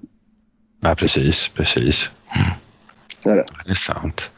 Nej, 0.81 0.97
precis, 0.97 1.49
precis. 1.55 2.11
Så 3.27 3.31
är 3.31 3.37
det. 3.37 3.45
Det 3.65 3.71
är 3.71 3.75
sant. 3.75 4.31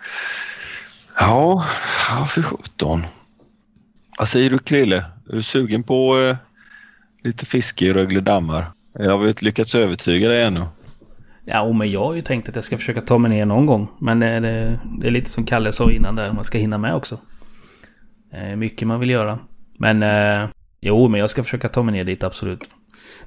Ja, 1.20 1.64
ja 2.09 2.24
för 2.24 2.43
sjutton. 2.43 3.07
Vad 4.18 4.28
säger 4.28 4.51
du 4.51 4.59
Krille? 4.59 4.97
Är 5.30 5.34
du 5.34 5.43
sugen 5.43 5.82
på 5.82 6.18
eh, 6.18 6.36
lite 7.22 7.47
fiske 7.47 7.84
i 7.84 7.93
Rögle 7.93 8.20
dammar? 8.20 8.70
Jag 8.93 9.18
har 9.18 9.28
inte 9.28 9.45
lyckats 9.45 9.74
övertyga 9.74 10.28
dig 10.28 10.43
ännu. 10.43 10.64
Ja, 11.45 11.72
men 11.72 11.91
jag 11.91 12.05
har 12.05 12.14
ju 12.14 12.22
tänkt 12.22 12.49
att 12.49 12.55
jag 12.55 12.64
ska 12.64 12.78
försöka 12.78 13.01
ta 13.01 13.18
mig 13.18 13.30
ner 13.30 13.47
någon 13.47 13.66
gång. 13.66 13.89
Men 14.01 14.20
det, 14.20 14.41
det, 14.41 14.80
det 15.01 15.07
är 15.07 15.11
lite 15.11 15.30
som 15.30 15.47
Kalle 15.47 15.72
sa 15.72 15.91
innan 15.91 16.16
där, 16.16 16.32
man 16.32 16.45
ska 16.45 16.59
hinna 16.59 16.78
med 16.78 16.95
också. 16.95 17.18
Eh, 18.32 18.57
mycket 18.57 18.89
man 18.89 19.01
vill 19.01 19.11
göra. 19.11 19.39
Men 19.78 20.03
eh, 20.03 20.49
jo, 20.80 21.09
men 21.09 21.20
jag 21.20 21.30
ska 21.30 21.45
försöka 21.45 21.68
ta 21.68 21.82
mig 21.82 21.93
ner 21.93 22.05
dit 22.05 22.24
absolut. 22.24 22.64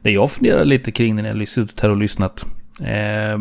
Det 0.01 0.11
jag 0.11 0.31
funderar 0.31 0.65
lite 0.65 0.91
kring 0.91 1.15
när 1.15 1.23
jag 1.23 1.35
har 1.35 1.45
suttit 1.45 1.79
här 1.79 1.89
och 1.89 1.97
lyssnat. 1.97 2.45
Eh, 2.79 3.39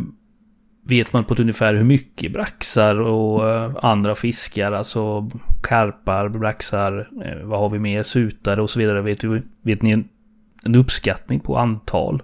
vet 0.90 1.12
man 1.12 1.24
på 1.24 1.34
ett 1.34 1.40
ungefär 1.40 1.74
hur 1.74 1.84
mycket 1.84 2.32
braxar 2.32 3.00
och 3.00 3.48
eh, 3.48 3.72
andra 3.82 4.14
fiskar, 4.14 4.72
alltså 4.72 5.30
karpar, 5.62 6.28
braxar, 6.28 7.08
eh, 7.24 7.46
vad 7.46 7.58
har 7.58 7.68
vi 7.68 7.78
mer, 7.78 8.02
sutare 8.02 8.62
och 8.62 8.70
så 8.70 8.78
vidare. 8.78 9.02
Vet, 9.02 9.20
du, 9.20 9.42
vet 9.62 9.82
ni 9.82 9.90
en, 9.90 10.08
en 10.64 10.74
uppskattning 10.74 11.40
på 11.40 11.56
antal? 11.56 12.22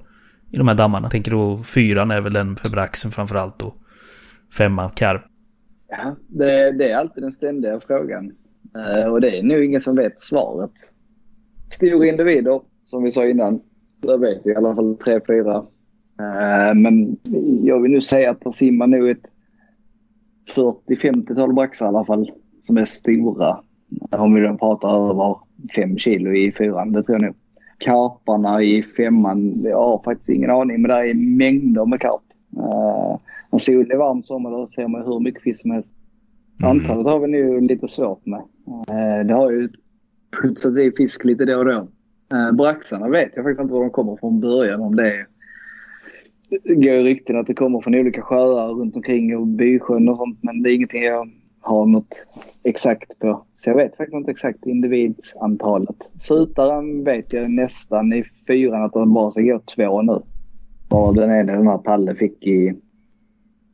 i 0.50 0.56
de 0.56 0.68
här 0.68 0.74
dammarna. 0.74 1.10
tänker 1.10 1.30
då 1.30 1.56
fyran 1.56 2.10
är 2.10 2.20
väl 2.20 2.32
den 2.32 2.56
för 2.56 2.68
braxen 2.68 3.10
framförallt 3.10 3.62
och 3.62 3.74
Femman, 4.58 4.90
karp. 4.90 5.22
Ja, 5.88 6.16
det, 6.26 6.72
det, 6.72 6.90
är 6.90 6.96
alltid 6.96 7.22
den 7.22 7.32
ständiga 7.32 7.80
frågan. 7.86 8.32
Eh, 8.74 9.12
och 9.12 9.20
det 9.20 9.38
är 9.38 9.42
nog 9.42 9.64
ingen 9.64 9.80
som 9.80 9.96
vet 9.96 10.20
svaret. 10.20 10.70
Stora 11.68 12.06
individer, 12.06 12.60
som 12.84 13.02
vi 13.02 13.12
sa 13.12 13.24
innan. 13.24 13.60
Det 14.00 14.18
vet 14.18 14.40
vi 14.44 14.50
i 14.50 14.56
alla 14.56 14.74
fall 14.74 14.96
tre, 14.96 15.20
fyra. 15.26 15.66
Uh, 16.20 16.74
men 16.74 17.16
jag 17.62 17.82
vill 17.82 17.90
nu 17.90 18.00
säga 18.00 18.30
att 18.30 18.40
det 18.40 18.52
simmar 18.52 18.86
nog 18.86 19.08
ett 19.08 19.32
40-50-tal 20.54 21.54
braxar 21.54 21.86
i 21.86 21.88
alla 21.88 22.04
fall 22.04 22.30
som 22.62 22.76
är 22.76 22.84
stora. 22.84 23.60
Om 24.10 24.34
vi 24.34 24.40
då 24.40 24.56
pratar 24.56 25.10
över 25.10 25.36
5 25.74 25.98
kilo 25.98 26.32
i 26.32 26.52
fyran, 26.52 26.92
det 26.92 27.02
tror 27.02 27.14
jag 27.14 27.22
nog. 27.22 27.34
Karparna 27.78 28.62
i 28.62 28.82
femman, 28.82 29.62
jag 29.64 29.76
har 29.76 30.02
faktiskt 30.04 30.28
ingen 30.28 30.50
aning 30.50 30.82
men 30.82 30.88
det 30.88 31.10
är 31.10 31.14
mängder 31.14 31.86
med 31.86 32.00
karp. 32.00 32.22
Uh, 32.56 33.18
en 33.50 33.58
solig 33.58 33.98
varm 33.98 34.22
sommar 34.22 34.50
då 34.50 34.66
ser 34.66 34.88
man 34.88 35.02
hur 35.02 35.20
mycket 35.20 35.42
fisk 35.42 35.60
som 35.60 35.70
helst. 35.70 35.90
Mm. 36.58 36.70
Antalet 36.70 37.06
har 37.06 37.20
vi 37.20 37.26
nu 37.26 37.60
lite 37.60 37.88
svårt 37.88 38.26
med. 38.26 38.40
Uh, 38.68 39.26
det 39.26 39.34
har 39.34 39.50
ju 39.50 39.68
putsat 40.42 40.78
i 40.78 40.92
fisk 40.96 41.24
lite 41.24 41.44
då 41.44 41.58
och 41.58 41.64
då. 41.64 41.88
Uh, 42.34 42.52
braxarna 42.52 43.08
vet 43.08 43.36
jag 43.36 43.44
faktiskt 43.44 43.60
inte 43.60 43.74
var 43.74 43.80
de 43.80 43.90
kommer 43.90 44.16
från 44.16 44.40
början. 44.40 44.80
Om 44.80 44.96
det 44.96 45.06
är 45.06 45.26
går 46.64 47.02
rykten 47.02 47.36
att 47.36 47.46
det 47.46 47.54
kommer 47.54 47.80
från 47.80 47.94
olika 47.94 48.22
sjöar 48.22 48.68
runt 48.68 48.96
omkring 48.96 49.36
och 49.36 49.46
bysjön 49.46 50.08
och 50.08 50.16
sånt. 50.16 50.38
Men 50.42 50.62
det 50.62 50.70
är 50.70 50.74
ingenting 50.74 51.02
jag 51.02 51.30
har 51.60 51.86
något 51.86 52.26
exakt 52.62 53.18
på. 53.18 53.46
Så 53.58 53.70
jag 53.70 53.76
vet 53.76 53.96
faktiskt 53.96 54.14
inte 54.14 54.30
exakt 54.30 54.66
individsantalet. 54.66 56.10
Sutaren 56.20 57.04
vet 57.04 57.32
jag 57.32 57.50
nästan 57.50 58.12
i 58.12 58.24
fyran 58.46 58.82
att 58.82 58.92
den 58.92 59.12
bara 59.12 59.30
ska 59.30 59.40
gå 59.40 59.60
två 59.76 60.02
nu. 60.02 60.22
Och 60.90 61.14
den 61.14 61.30
ena 61.30 61.52
den 61.52 61.66
här 61.66 61.78
Palle 61.78 62.14
fick 62.14 62.46
i 62.46 62.74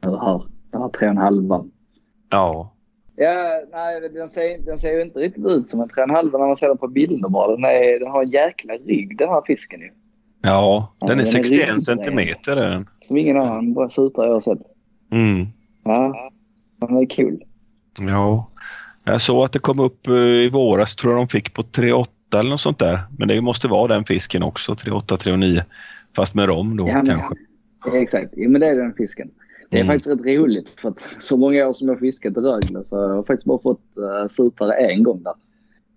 här, 0.05 0.43
den 0.71 0.83
här 0.83 0.89
tre 0.89 1.07
och 1.07 1.11
en 1.11 1.19
halva. 1.19 1.65
Ja. 2.31 2.75
Ja, 3.17 3.63
nej 3.73 4.11
den 4.15 4.29
ser, 4.29 4.65
den 4.67 4.79
ser 4.79 4.93
ju 4.93 5.03
inte 5.03 5.19
riktigt 5.19 5.47
ut 5.47 5.71
som 5.71 5.81
en 5.81 5.89
tre 5.89 6.03
och 6.03 6.09
en 6.09 6.15
halva 6.15 6.39
när 6.39 6.47
man 6.47 6.57
ser 6.57 6.69
den 6.69 6.79
på 6.79 6.89
bilder 6.89 7.29
bara. 7.29 7.57
Den, 7.57 7.65
är, 7.65 7.99
den 8.01 8.11
har 8.11 8.23
en 8.23 8.31
jäkla 8.31 8.75
rygg 8.75 9.19
den 9.19 9.29
här 9.29 9.43
fisken 9.47 9.81
ju. 9.81 9.91
Ja, 10.43 10.95
den 11.01 11.21
är 11.21 11.25
61 11.25 11.83
centimeter 11.83 12.57
är 12.57 12.71
den. 12.71 12.89
Som 13.07 13.17
ingen 13.17 13.37
annan 13.37 13.75
bara 13.75 13.89
sutare 13.89 14.27
jag 14.27 14.35
har 14.35 14.41
sett. 14.41 14.59
Mm. 15.11 15.47
Ja, 15.85 16.31
den 16.77 16.97
är 16.97 17.07
kul. 17.07 17.45
Ja, 18.01 18.51
jag 19.05 19.23
såg 19.23 19.45
att 19.45 19.53
det 19.53 19.59
kom 19.59 19.81
upp 19.81 20.07
eh, 20.07 20.15
i 20.15 20.51
våras, 20.51 20.97
tror 20.97 21.13
jag 21.13 21.21
de 21.21 21.29
fick 21.29 21.55
på 21.55 21.63
3,8 21.63 22.07
eller 22.41 22.51
något 22.51 22.61
sånt 22.61 22.79
där. 22.79 23.01
Men 23.19 23.29
det 23.29 23.41
måste 23.41 23.69
vara 23.69 23.95
den 23.95 24.05
fisken 24.05 24.43
också, 24.43 24.73
3,8, 24.73 25.17
3,9. 25.17 25.63
Fast 26.17 26.35
med 26.35 26.49
rom 26.49 26.77
då 26.77 26.89
ja, 26.89 27.03
kanske. 27.07 27.35
Exakt, 27.93 28.33
ja, 28.37 28.49
men 28.49 28.61
det 28.61 28.69
är 28.69 28.77
den 28.77 28.95
fisken. 28.95 29.31
Det 29.71 29.77
är 29.77 29.81
mm. 29.81 29.95
faktiskt 29.95 30.27
rätt 30.27 30.39
roligt 30.39 30.81
för 30.81 30.89
att 30.89 31.07
så 31.21 31.37
många 31.37 31.69
år 31.69 31.73
som 31.73 31.89
jag 31.89 31.99
fiskat 31.99 32.37
i 32.37 32.41
Rögle 32.41 32.85
så 32.85 32.97
har 32.97 33.15
jag 33.15 33.27
faktiskt 33.27 33.47
bara 33.47 33.63
fått 33.63 33.83
uh, 33.99 34.29
sutare 34.29 34.75
en 34.75 35.03
gång 35.03 35.23
där. 35.23 35.35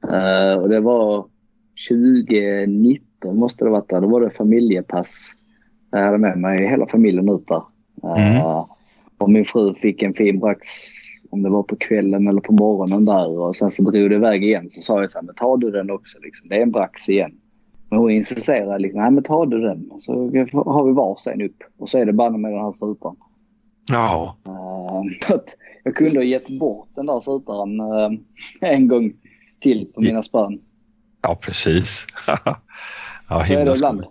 Uh, 0.03 0.61
och 0.61 0.69
det 0.69 0.79
var 0.79 1.25
2019 1.89 3.05
måste 3.33 3.65
det 3.65 3.71
varit 3.71 3.89
där. 3.89 4.01
Då 4.01 4.07
var 4.07 4.21
det 4.21 4.29
familjepass. 4.29 5.31
Jag 5.91 5.99
hade 5.99 6.17
med 6.17 6.37
mig 6.37 6.67
hela 6.67 6.87
familjen 6.87 7.29
ut 7.29 7.47
där. 7.47 7.63
Uh, 8.03 8.35
mm. 8.35 8.63
Och 9.17 9.29
min 9.29 9.45
fru 9.45 9.73
fick 9.73 10.03
en 10.03 10.13
fin 10.13 10.39
brax 10.39 10.59
om 11.29 11.43
det 11.43 11.49
var 11.49 11.63
på 11.63 11.75
kvällen 11.75 12.27
eller 12.27 12.41
på 12.41 12.53
morgonen 12.53 13.05
där 13.05 13.29
och 13.29 13.55
sen 13.55 13.71
så 13.71 13.81
drog 13.81 14.09
det 14.09 14.15
iväg 14.15 14.43
igen 14.43 14.69
så 14.69 14.81
sa 14.81 15.01
jag 15.01 15.11
så 15.11 15.17
här, 15.17 15.25
men 15.25 15.35
tar 15.35 15.57
du 15.57 15.71
den 15.71 15.91
också 15.91 16.17
liksom. 16.21 16.49
Det 16.49 16.55
är 16.55 16.61
en 16.61 16.71
brax 16.71 17.09
igen. 17.09 17.31
Men 17.89 17.99
hon 17.99 18.11
insisterade 18.11 18.79
liksom, 18.79 19.01
nej 19.01 19.11
men 19.11 19.23
tar 19.23 19.45
du 19.45 19.61
den 19.61 19.91
så 19.99 20.13
har 20.65 20.85
vi 20.85 20.91
varsin 20.91 21.41
upp 21.41 21.63
och 21.77 21.89
så 21.89 21.97
är 21.97 22.05
det 22.05 22.13
banne 22.13 22.37
med 22.37 22.51
den 22.51 22.59
här 22.59 22.71
strutaren. 22.71 23.15
Ja. 23.91 24.37
Uh, 24.47 25.39
jag 25.83 25.95
kunde 25.95 26.19
ha 26.19 26.23
gett 26.23 26.49
bort 26.49 26.87
den 26.95 27.05
där 27.05 27.21
strutaren 27.21 27.81
en 28.61 28.87
gång 28.87 29.13
till 29.59 29.91
på 29.95 30.01
mina 30.01 30.23
spön. 30.23 30.59
Ja 31.21 31.37
precis. 31.41 32.05
ja, 33.29 33.45
så 33.45 33.53
är 33.53 33.65
det 33.65 33.75
ibland. 33.75 34.03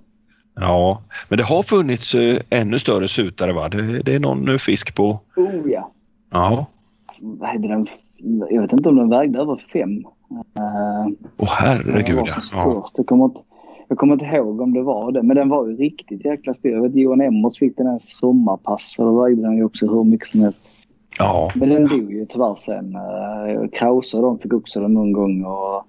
Ja, 0.54 1.02
men 1.28 1.38
det 1.38 1.44
har 1.44 1.62
funnits 1.62 2.14
uh, 2.14 2.38
ännu 2.50 2.78
större 2.78 3.08
sutare 3.08 3.52
va? 3.52 3.68
Det, 3.68 4.02
det 4.02 4.14
är 4.14 4.20
någon 4.20 4.58
fisk 4.58 4.94
på... 4.94 5.20
Oh 5.36 5.70
ja. 5.70 5.92
Ja 6.30 6.66
vad 7.24 7.48
hette 7.48 7.68
den? 7.68 7.86
Jag 8.50 8.62
vet 8.62 8.72
inte 8.72 8.88
om 8.88 8.96
den 8.96 9.08
vägde 9.08 9.38
över 9.38 9.64
fem. 9.72 10.04
Åh 10.28 11.06
oh, 11.38 11.48
herregud 11.48 12.24
ja. 12.26 12.34
ja. 12.52 12.88
Jag, 12.96 13.06
kommer 13.06 13.24
inte, 13.24 13.40
jag 13.88 13.98
kommer 13.98 14.12
inte 14.14 14.24
ihåg 14.24 14.60
om 14.60 14.72
det 14.72 14.82
var 14.82 15.12
det. 15.12 15.22
Men 15.22 15.36
den 15.36 15.48
var 15.48 15.66
ju 15.66 15.76
riktigt 15.76 16.24
jäkla 16.24 16.54
stor. 16.54 16.70
Jag 16.70 16.82
vet 16.82 16.94
Johan 16.94 17.20
Emmers 17.20 17.58
fick 17.58 17.76
den 17.76 17.86
en 17.86 18.00
sommarpass 18.00 18.96
och 18.98 19.04
då 19.04 19.22
vägde 19.22 19.42
den 19.42 19.56
ju 19.56 19.64
också 19.64 19.86
hur 19.86 20.04
mycket 20.04 20.28
som 20.28 20.40
helst. 20.40 20.62
Ja. 21.18 21.52
Men 21.54 21.68
den 21.68 21.86
dog 21.86 22.12
ju 22.12 22.26
tyvärr 22.26 22.54
sen. 22.54 22.96
Krause 23.72 24.16
och 24.16 24.22
de 24.22 24.38
fick 24.38 24.52
också 24.52 24.80
den 24.80 24.94
någon 24.94 25.12
gång. 25.12 25.44
Och, 25.44 25.84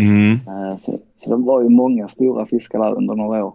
mm. 0.00 0.38
så, 0.78 0.98
så 1.24 1.36
det 1.36 1.44
var 1.44 1.62
ju 1.62 1.68
många 1.68 2.08
stora 2.08 2.46
fiskar 2.46 2.78
där 2.78 2.94
under 2.94 3.14
några 3.14 3.44
år. 3.44 3.54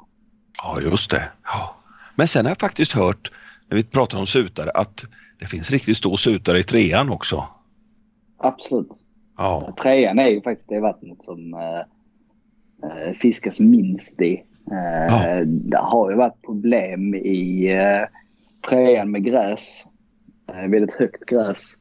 Ja, 0.63 0.81
just 0.81 1.11
det. 1.11 1.29
Ja. 1.43 1.75
Men 2.15 2.27
sen 2.27 2.45
har 2.45 2.51
jag 2.51 2.59
faktiskt 2.59 2.91
hört, 2.91 3.31
när 3.67 3.77
vi 3.77 3.83
pratar 3.83 4.17
om 4.19 4.27
sutare, 4.27 4.71
att 4.71 5.05
det 5.39 5.45
finns 5.45 5.71
riktigt 5.71 5.97
stor 5.97 6.17
sutare 6.17 6.59
i 6.59 6.63
trean 6.63 7.09
också. 7.09 7.47
Absolut. 8.37 8.89
Ja. 9.37 9.73
Trean 9.81 10.19
är 10.19 10.27
ju 10.27 10.41
faktiskt 10.41 10.69
det 10.69 10.79
vattnet 10.79 11.17
som 11.23 11.53
äh, 11.53 13.13
fiskas 13.21 13.59
minst 13.59 14.21
i. 14.21 14.43
Äh, 14.71 15.05
ja. 15.09 15.45
Det 15.45 15.77
har 15.77 16.11
ju 16.11 16.17
varit 16.17 16.41
problem 16.41 17.15
i 17.15 17.71
äh, 17.73 18.07
trean 18.69 19.11
med 19.11 19.23
gräs. 19.23 19.85
Äh, 20.53 20.69
väldigt 20.69 20.93
högt 20.93 21.25
gräs. 21.25 21.77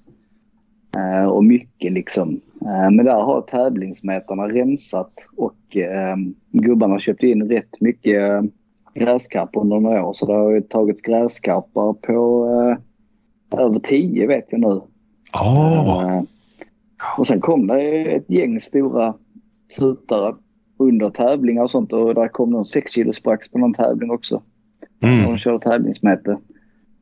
Äh, 0.97 1.26
och 1.26 1.45
mycket 1.45 1.93
liksom. 1.93 2.41
Äh, 2.61 2.91
men 2.91 3.05
där 3.05 3.22
har 3.22 3.41
tävlingsmätarna 3.41 4.49
rensat 4.49 5.12
och 5.37 5.55
äh, 5.77 6.16
gubbarna 6.53 6.99
köpt 6.99 7.22
in 7.22 7.49
rätt 7.49 7.81
mycket 7.81 8.45
gräskarp 8.95 9.51
under 9.53 9.81
några 9.81 10.07
år. 10.07 10.12
Så 10.12 10.27
det 10.27 10.33
har 10.33 10.51
ju 10.51 10.61
tagits 10.61 11.03
gräskarpar 11.03 11.93
på 11.93 12.47
över 13.59 13.79
tio 13.79 14.27
vet 14.27 14.47
jag 14.51 14.61
nu. 14.61 14.81
Oh. 15.33 16.22
och 17.18 17.27
sen 17.27 17.41
kom 17.41 17.66
det 17.66 18.14
ett 18.14 18.31
gäng 18.31 18.61
stora 18.61 19.14
sutare 19.68 20.35
under 20.77 21.11
tävlingar 21.11 21.62
och 21.62 21.70
sånt 21.70 21.93
och 21.93 22.14
där 22.14 22.29
kom 22.29 22.51
någon 22.51 22.64
6 22.64 22.93
kilos 22.93 23.22
brax 23.22 23.49
på 23.49 23.59
någon 23.59 23.75
tävling 23.75 24.11
också. 24.11 24.43
Mm. 25.03 25.27
De 25.27 25.39
körde 25.39 25.59
tävlingsmäte. 25.59 26.39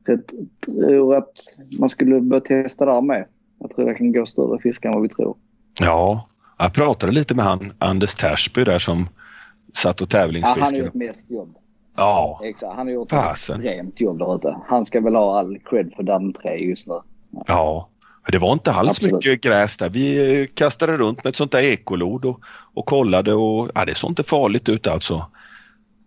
Så 0.07 0.13
jag 0.13 0.21
tror 0.67 1.15
att 1.17 1.33
man 1.79 1.89
skulle 1.89 2.21
börja 2.21 2.41
testa 2.41 2.85
där 2.85 3.01
med. 3.01 3.25
Jag 3.59 3.71
tror 3.71 3.85
det 3.85 3.95
kan 3.95 4.13
gå 4.13 4.27
större 4.27 4.59
fiskar 4.59 4.89
än 4.89 4.95
vad 4.95 5.03
vi 5.03 5.09
tror. 5.09 5.37
Ja, 5.81 6.29
jag 6.63 6.73
pratade 6.73 7.13
lite 7.13 7.35
med 7.35 7.45
han 7.45 7.73
Anders 7.79 8.15
Tersby 8.15 8.65
där 8.65 8.79
som 8.79 9.09
satt 9.75 10.01
och 10.01 10.09
tävlingsfiskade. 10.09 10.61
Ja, 10.61 10.65
han 10.65 10.75
har 10.75 10.85
gjort 10.85 10.95
mest 10.95 11.31
jobb. 11.31 11.57
Ja. 11.97 12.41
Exakt. 12.45 12.77
Han 12.77 12.87
har 12.87 12.95
gjort 12.95 13.11
Fasen. 13.11 13.61
ett 13.61 13.67
extremt 13.67 14.01
jobb 14.01 14.19
där 14.19 14.37
ute. 14.37 14.57
Han 14.67 14.87
ska 14.87 15.01
väl 15.01 15.15
ha 15.15 15.39
all 15.39 15.59
cred 15.59 15.93
för 15.97 16.03
damm 16.03 16.33
3 16.33 16.57
just 16.57 16.87
nu. 16.87 16.95
Ja. 17.31 17.45
ja. 17.47 17.89
Det 18.33 18.39
var 18.39 18.53
inte 18.53 18.73
alls 18.73 18.91
Absolut. 18.91 19.13
mycket 19.13 19.41
gräs 19.41 19.77
där. 19.77 19.91
Vi 19.91 20.41
eh, 20.41 20.47
kastade 20.55 20.97
runt 20.97 21.25
med 21.25 21.31
ett 21.31 21.37
sånt 21.37 21.53
där 21.53 21.63
ekolod 21.63 22.25
och, 22.25 22.41
och 22.75 22.87
kollade 22.87 23.35
och 23.35 23.71
ja, 23.75 23.85
det 23.85 23.95
såg 23.95 24.11
inte 24.11 24.25
farligt 24.25 24.69
ut 24.69 24.87
alltså. 24.87 25.27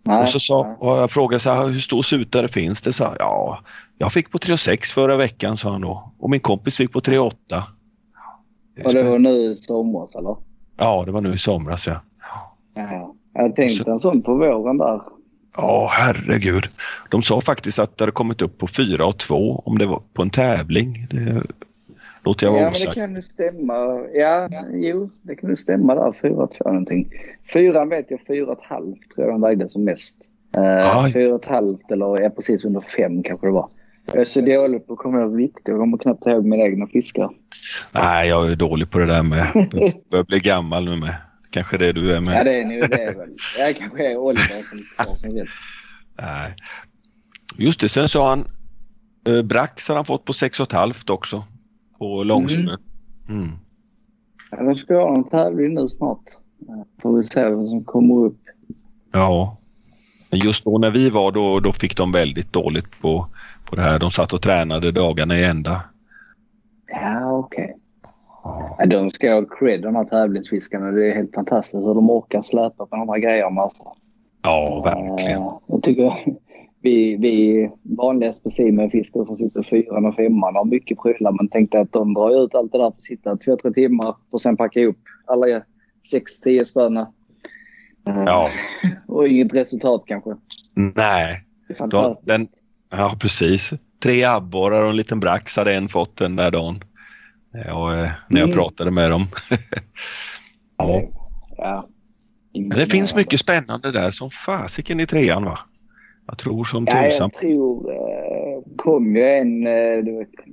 Nej, 0.02 0.22
och 0.22 0.28
så 0.28 0.40
sa, 0.40 0.76
och 0.78 0.96
jag 0.96 1.10
frågade 1.10 1.40
så 1.40 1.50
här, 1.50 1.68
hur 1.68 1.80
stor 1.80 2.02
sutare 2.02 2.48
finns 2.48 2.82
det? 2.82 2.92
Så, 2.92 3.04
ja, 3.18 3.60
jag 3.98 4.12
fick 4.12 4.30
på 4.30 4.38
3,6 4.38 4.94
förra 4.94 5.16
veckan 5.16 5.56
sa 5.56 5.70
han 5.70 5.80
då. 5.80 6.12
Och 6.18 6.30
min 6.30 6.40
kompis 6.40 6.76
fick 6.76 6.92
på 6.92 7.00
3,8. 7.00 7.62
Och 8.84 8.92
det 8.92 9.02
var 9.02 9.18
nu 9.18 9.30
i 9.30 9.56
somras 9.56 10.14
eller? 10.14 10.36
Ja, 10.76 11.02
det 11.06 11.12
var 11.12 11.20
nu 11.20 11.34
i 11.34 11.38
somras 11.38 11.86
ja. 11.86 12.00
ja. 12.74 13.14
Jag 13.32 13.56
tänkte 13.56 13.84
så. 13.84 13.90
en 13.90 14.00
sån 14.00 14.22
på 14.22 14.34
våren 14.34 14.78
där. 14.78 15.00
Ja, 15.56 15.88
herregud. 15.92 16.68
De 17.08 17.22
sa 17.22 17.40
faktiskt 17.40 17.78
att 17.78 17.98
det 17.98 18.02
hade 18.02 18.12
kommit 18.12 18.42
upp 18.42 18.58
på 18.58 18.66
4 18.66 19.06
och 19.06 19.18
2 19.18 19.62
om 19.64 19.78
det 19.78 19.86
var 19.86 20.02
på 20.12 20.22
en 20.22 20.30
tävling. 20.30 21.06
Det 21.10 21.42
låter 22.24 22.46
jag 22.46 22.52
vara 22.52 22.62
Ja, 22.62 22.70
men 22.70 22.80
det 22.80 23.00
kan 23.00 23.14
ju 23.14 23.22
stämma. 23.22 23.74
Ja, 24.14 24.48
jo, 24.72 25.10
det 25.22 25.34
kan 25.34 25.50
ju 25.50 25.56
stämma 25.56 25.94
där. 25.94 26.12
4 26.22 26.46
2 26.46 26.64
någonting. 26.64 27.08
Fyran 27.52 27.88
vet 27.88 28.10
jag 28.10 28.20
4,5 28.20 28.56
tror 28.68 28.96
jag 29.16 29.28
den 29.28 29.40
vägde 29.40 29.68
som 29.68 29.84
mest. 29.84 30.16
Uh, 30.56 30.62
4,5 30.62 31.78
eller 31.88 32.22
ja, 32.22 32.30
precis 32.30 32.64
under 32.64 32.80
5 32.80 33.22
kanske 33.22 33.46
det 33.46 33.52
var. 33.52 33.68
Jag 34.06 34.16
är 34.16 34.24
så 34.24 34.40
dålig 34.40 34.86
på 34.86 34.92
att 34.92 34.98
komma 34.98 35.20
ihåg 35.20 35.36
vikter. 35.36 35.72
Jag 35.72 35.80
kommer 35.80 35.98
knappt 35.98 36.26
ihåg 36.26 36.44
mina 36.44 36.62
egna 36.62 36.86
fiskar. 36.86 37.30
Nej, 37.92 38.28
jag 38.28 38.52
är 38.52 38.56
dålig 38.56 38.90
på 38.90 38.98
det 38.98 39.06
där 39.06 39.22
med. 39.22 39.52
Börjar 40.10 40.24
bli 40.24 40.38
gammal 40.38 40.84
nu 40.84 40.96
med. 40.96 41.14
Kanske 41.50 41.78
det 41.78 41.92
du 41.92 42.12
är 42.12 42.20
med. 42.20 42.36
Ja, 42.36 42.44
det 42.44 42.60
är 42.60 42.64
nog 42.64 42.90
det 42.90 43.14
väl. 43.18 43.28
Jag 43.58 43.76
kanske 43.76 44.12
är 44.12 44.16
Oliver 44.16 44.62
som 45.04 45.16
sin 45.16 45.38
rätt. 45.38 45.48
Nej. 46.18 46.54
Just 47.56 47.80
det, 47.80 47.88
sen 47.88 48.08
sa 48.08 48.28
han 48.28 48.44
eh, 49.28 49.42
Brax 49.42 49.88
har 49.88 49.96
han 49.96 50.04
fått 50.04 50.24
på 50.24 50.32
6,5 50.32 51.10
också. 51.10 51.44
På 51.98 52.24
Långsmö. 52.24 52.76
Mm. 53.28 53.42
Mm. 53.42 53.50
Ja, 54.50 54.62
de 54.62 54.74
ska 54.74 54.94
ha 54.94 55.16
en 55.16 55.24
tävling 55.24 55.74
nu 55.74 55.88
snart. 55.88 56.22
Får 57.02 57.16
vi 57.16 57.22
se 57.22 57.48
vad 57.48 57.68
som 57.68 57.84
kommer 57.84 58.24
upp. 58.24 58.40
Ja. 59.12 59.56
Men 60.30 60.40
just 60.40 60.64
då 60.64 60.78
när 60.78 60.90
vi 60.90 61.10
var 61.10 61.32
då, 61.32 61.60
då 61.60 61.72
fick 61.72 61.96
de 61.96 62.12
väldigt 62.12 62.52
dåligt 62.52 63.00
på, 63.00 63.28
på 63.66 63.76
det 63.76 63.82
här. 63.82 63.98
De 63.98 64.10
satt 64.10 64.32
och 64.32 64.42
tränade 64.42 64.92
dagarna 64.92 65.38
i 65.38 65.44
ända. 65.44 65.82
Ja, 66.86 67.32
okej. 67.32 67.76
Ja, 68.78 68.86
de 68.86 69.10
ska 69.10 69.34
ha 69.34 69.44
cred 69.44 69.82
de 69.82 69.94
här 69.96 70.04
tävlingsfiskarna. 70.04 70.90
Det 70.90 71.10
är 71.10 71.14
helt 71.14 71.34
fantastiskt 71.34 71.82
hur 71.86 71.94
de 71.94 72.10
orkar 72.10 72.42
släpa 72.42 72.86
på 72.86 72.96
de 72.96 73.08
här 73.08 73.18
grejerna. 73.18 73.60
Alltså. 73.60 73.82
Ja, 74.42 74.82
verkligen. 74.84 75.42
Eh, 75.42 75.58
Jag 75.66 75.82
tycker 75.82 76.14
vi, 76.80 77.16
vi 77.16 77.70
vanliga 77.82 78.32
specimenfiskare 78.32 79.26
som 79.26 79.36
sitter 79.36 79.62
fyran 79.62 80.06
och 80.06 80.14
femman 80.14 80.56
har 80.56 80.64
mycket 80.64 80.98
prylar 80.98 81.32
men 81.32 81.48
tänkte 81.48 81.80
att 81.80 81.92
de 81.92 82.14
drar 82.14 82.44
ut 82.44 82.54
allt 82.54 82.72
det 82.72 82.78
där 82.78 82.84
för 82.84 82.96
att 82.96 83.02
sitta 83.02 83.36
två, 83.36 83.56
tre 83.56 83.72
timmar 83.72 84.14
och 84.30 84.42
sen 84.42 84.56
packa 84.56 84.80
ihop 84.80 84.96
alla 85.26 85.62
sex, 86.10 86.40
tio 86.40 86.64
spöna. 86.64 87.12
Ja. 88.04 88.50
Och 89.06 89.28
inget 89.28 89.54
resultat 89.54 90.02
kanske. 90.06 90.36
Nej, 90.74 91.44
den, 92.24 92.48
ja 92.90 93.16
precis. 93.20 93.72
Tre 94.02 94.24
abborrar 94.24 94.82
och 94.82 94.90
en 94.90 94.96
liten 94.96 95.20
brax 95.20 95.56
hade 95.56 95.74
en 95.74 95.88
fått 95.88 96.16
den 96.16 96.36
där 96.36 96.50
dagen. 96.50 96.80
Ja, 97.52 97.94
eh, 97.94 98.10
när 98.28 98.40
jag 98.40 98.48
Mm. 98.48 98.56
pratade 98.56 98.90
med 98.90 99.10
dem. 99.10 99.26
ja. 100.76 101.02
Ja. 101.56 101.88
Men 102.52 102.68
det 102.78 102.86
finns 102.86 103.14
mycket 103.14 103.40
spännande 103.40 103.90
där 103.92 104.10
som 104.10 104.30
fasiken 104.30 105.00
i 105.00 105.06
trean 105.06 105.44
va? 105.44 105.58
Jag 106.26 106.38
tror 106.38 106.64
som 106.64 106.84
Ja, 106.90 106.92
tusan. 107.10 107.30
jag 107.32 107.40
tror... 107.40 107.90
Eh, 107.92 108.62
kom 108.76 109.16
ju 109.16 109.22
en... 109.22 109.66
Eh, 109.66 110.04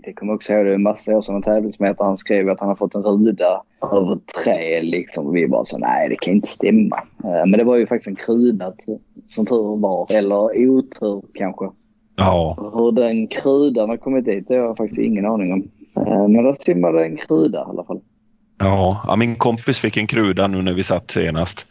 det, 0.04 0.14
kommer 0.14 0.34
också 0.34 0.54
ihåg 0.54 0.66
det 0.66 0.72
är 0.72 0.76
en 0.76 0.84
massa 0.84 1.12
år 1.12 1.22
sedan 1.22 1.36
en 1.36 1.42
tävlingsmätare. 1.42 2.06
Han 2.06 2.18
skrev 2.18 2.50
att 2.50 2.60
han 2.60 2.70
har 2.70 2.76
fått 2.76 2.96
en 2.96 3.04
ruda 3.04 3.62
över 3.82 4.20
trä 4.44 4.82
liksom. 4.82 5.28
Och 5.28 5.36
vi 5.36 5.48
bara 5.48 5.66
så 5.66 5.78
nej 5.78 6.10
det 6.10 6.16
kan 6.16 6.34
inte 6.34 6.48
stämma. 6.48 6.96
Eh, 7.24 7.46
men 7.46 7.52
det 7.52 7.64
var 7.64 7.76
ju 7.78 7.88
faktiskt 7.88 8.08
en 8.08 8.16
krydda 8.16 8.74
som 9.30 9.46
tur 9.46 9.78
var. 9.82 10.08
Eller 10.12 10.70
otur 10.70 11.24
kanske. 11.34 11.66
Ja, 12.16 12.58
Hur 12.74 12.92
den 12.92 13.28
kryddan 13.28 13.90
har 13.90 13.98
kommit 13.98 14.26
dit 14.26 14.48
det 14.48 14.56
har 14.56 14.66
jag 14.66 14.78
faktiskt 14.78 15.00
ingen 15.02 15.26
aning 15.26 15.54
om. 15.54 15.68
Eh, 16.08 16.28
men 16.28 16.44
där 16.44 16.54
simmade 16.54 17.06
en 17.06 17.18
krydda 17.18 17.60
i 17.60 17.64
alla 17.70 17.84
fall. 17.84 18.02
ja, 18.58 19.04
ja, 19.08 19.16
min 19.16 19.36
kompis 19.36 19.80
fick 19.80 19.98
en 19.98 20.08
kruda 20.08 20.48
nu 20.48 20.62
när 20.62 20.74
vi 20.74 20.84
satt 20.84 21.12
senast. 21.12 21.68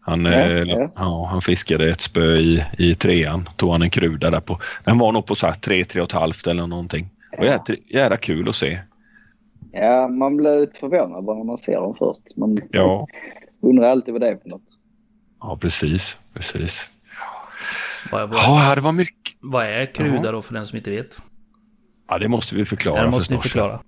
Han, 0.00 0.24
Ja, 0.24 0.32
eh, 0.32 0.62
ja. 0.62 0.90
ja, 0.96 1.26
han 1.30 1.42
fiskade 1.42 1.88
ett 1.90 2.00
spö 2.00 2.36
i, 2.36 2.64
i 2.78 2.94
trean. 2.94 3.48
Tog 3.56 3.70
han 3.70 3.82
en 3.82 3.90
kruda 3.90 4.30
där 4.30 4.40
på. 4.40 4.58
Den 4.84 4.98
var 4.98 5.12
nog 5.12 5.26
på 5.26 5.34
så 5.34 5.46
här 5.46 5.54
tre, 5.54 5.84
tre 5.84 6.00
och 6.00 6.08
ett 6.08 6.12
halvt 6.12 6.46
eller 6.46 6.66
någonting. 6.66 7.08
Och 7.38 7.44
jädra, 7.44 7.74
jädra 7.88 8.16
kul 8.16 8.48
att 8.48 8.54
se. 8.54 8.78
Ja, 9.72 10.08
man 10.08 10.36
blir 10.36 10.60
lite 10.60 10.78
förvånad 10.78 11.24
bara 11.24 11.36
när 11.36 11.44
man 11.44 11.58
ser 11.58 11.74
dem 11.80 11.94
först. 11.98 12.36
Man 12.36 12.58
Ja, 12.70 13.06
undrar 13.60 13.88
alltid 13.90 14.12
vad 14.14 14.20
det 14.20 14.28
är 14.28 14.36
för 14.36 14.48
något. 14.48 14.62
ja 15.40 15.56
precis. 15.60 16.16
precis. 16.34 16.96
Vad, 18.12 18.28
vad, 18.28 18.38
Ja, 18.38 18.74
det 18.74 18.80
var 18.80 18.92
mycket. 18.92 19.36
vad 19.40 19.64
är 19.64 19.86
kruda 19.86 20.32
då 20.32 20.42
för 20.42 20.54
den 20.54 20.66
som 20.66 20.76
inte 20.76 20.90
vet? 20.90 21.16
Ja, 22.08 22.18
det 22.18 22.28
måste 22.28 22.54
vi 22.54 22.64
förklara. 22.64 23.04
Det 23.04 23.10
måste 23.10 23.34
ni 23.34 23.40
förklara. 23.40 23.80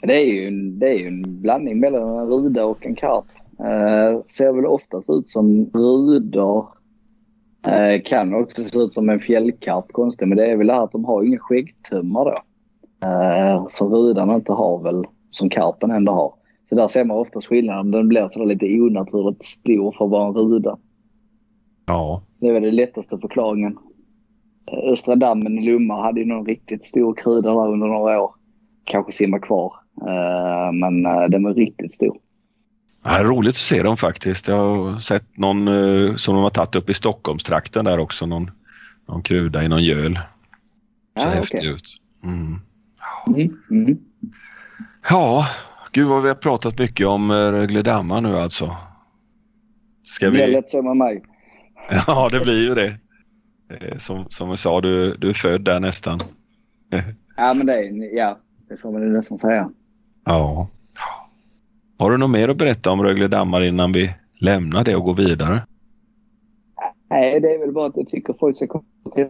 Det 0.00 0.14
är 0.14 0.24
ju 0.24 0.46
en, 0.48 0.78
det 0.78 0.88
är 0.88 0.98
ju 0.98 1.06
en 1.06 1.40
blandning 1.42 1.80
mellan 1.80 2.02
en 2.02 2.26
ruda 2.26 2.64
och 2.64 2.86
en 2.86 2.94
karp. 2.94 3.24
Eh, 3.58 4.20
ser 4.28 4.52
väl 4.52 4.66
oftast 4.66 5.10
ut 5.10 5.30
som 5.30 5.70
rudor. 5.74 6.68
Eh, 7.66 8.02
kan 8.04 8.34
också 8.34 8.64
se 8.64 8.78
ut 8.78 8.92
som 8.92 9.08
en 9.08 9.20
fjällkarp 9.20 9.92
konstigt 9.92 10.28
men 10.28 10.38
det 10.38 10.46
är 10.46 10.56
väl 10.56 10.66
det 10.66 10.72
här 10.72 10.84
att 10.84 10.92
de 10.92 11.04
har 11.04 11.22
inga 11.22 11.38
skäggtummar 11.38 12.24
då. 12.24 12.38
Eh, 13.08 13.66
så 13.70 13.88
rudan 13.88 14.30
inte 14.30 14.52
har 14.52 14.82
väl 14.82 15.04
som 15.30 15.50
karpen 15.50 15.90
ändå 15.90 16.12
har. 16.12 16.34
Så 16.68 16.74
där 16.74 16.88
ser 16.88 17.04
man 17.04 17.16
oftast 17.16 17.46
skillnaden. 17.46 17.90
Den 17.90 18.08
blir 18.08 18.28
sådär 18.32 18.46
lite 18.46 18.66
onaturligt 18.80 19.44
stor 19.44 19.92
för 19.92 20.04
att 20.04 20.10
vara 20.10 20.28
en 20.28 20.34
ruda. 20.34 20.78
Ja, 21.92 22.22
Det 22.40 22.48
är 22.48 22.52
väl 22.52 22.62
den 22.62 22.76
lättaste 22.76 23.18
förklaringen. 23.18 23.78
Eh, 24.72 24.92
Östra 24.92 25.16
dammen 25.16 25.58
i 25.58 25.70
Lomma 25.72 26.02
hade 26.02 26.20
ju 26.20 26.26
någon 26.26 26.46
riktigt 26.46 26.84
stor 26.84 27.14
kruda 27.14 27.48
där 27.50 27.72
under 27.72 27.86
några 27.86 28.22
år. 28.22 28.34
Kanske 28.84 29.12
simmar 29.12 29.38
kvar. 29.38 29.72
Eh, 30.00 30.72
men 30.72 31.06
eh, 31.06 31.28
den 31.28 31.42
var 31.44 31.54
riktigt 31.54 31.94
stor. 31.94 32.18
Ja, 33.04 33.18
det 33.18 33.24
roligt 33.24 33.50
att 33.50 33.56
se 33.56 33.82
dem 33.82 33.96
faktiskt. 33.96 34.48
Jag 34.48 34.56
har 34.56 34.98
sett 34.98 35.36
någon 35.38 35.58
som 36.18 36.34
de 36.34 36.42
har 36.42 36.50
tagit 36.50 36.76
upp 36.76 36.90
i 36.90 36.94
Stockholmstrakten 36.94 37.84
där 37.84 37.98
också. 37.98 38.26
Någon, 38.26 38.50
någon 39.08 39.22
kruda 39.22 39.62
i 39.64 39.68
någon 39.68 39.84
göl. 39.84 40.14
Så 40.14 40.20
Ja, 41.14 41.28
häftigt 41.28 41.60
okej. 41.60 41.70
ut. 41.70 41.84
Mm. 42.24 42.60
Mm, 43.26 43.58
mm. 43.70 43.98
Ja, 45.10 45.46
gud 45.92 46.08
vad 46.08 46.22
vi 46.22 46.28
har 46.28 46.34
pratat 46.34 46.78
mycket 46.78 47.06
om 47.06 47.32
Rögledammar 47.32 48.20
nu 48.20 48.36
alltså. 48.36 48.76
Ska 50.02 50.30
Det 50.30 50.46
vi... 50.46 50.52
lätt 50.52 50.68
så 50.70 50.82
med 50.82 50.96
mig. 50.96 51.22
Ja, 52.06 52.28
det 52.32 52.40
blir 52.40 52.68
ju 52.68 52.74
det. 52.74 52.96
Eh, 53.68 53.96
Som, 53.98 54.26
som 54.30 54.48
jag 54.48 54.58
sa, 54.58 54.80
du, 54.80 55.14
du 55.16 55.30
är 55.30 55.34
född 55.34 55.64
där 55.64 55.80
nästan. 55.80 56.18
Ja, 57.36 57.54
men 57.54 57.66
det, 57.66 57.82
ja, 58.12 58.38
det 58.68 58.76
får 58.76 58.92
man 58.92 59.02
ju 59.02 59.08
nästan 59.08 59.38
säga. 59.38 59.70
Ja. 60.24 60.68
Har 61.98 62.10
du 62.10 62.16
något 62.16 62.30
mer 62.30 62.48
att 62.48 62.56
berätta 62.56 62.90
om 62.90 63.02
Rögledammar 63.02 63.60
innan 63.60 63.92
vi 63.92 64.14
lämnar 64.40 64.84
det 64.84 64.96
och 64.96 65.04
går 65.04 65.14
vidare? 65.14 65.66
Nej, 67.10 67.40
det 67.40 67.54
är 67.54 67.58
väl 67.58 67.72
bara 67.72 67.86
att 67.86 67.96
jag 67.96 68.08
tycker 68.08 68.32
folk 68.40 68.56
ska 68.56 68.66
komma 68.66 68.84
till. 69.14 69.28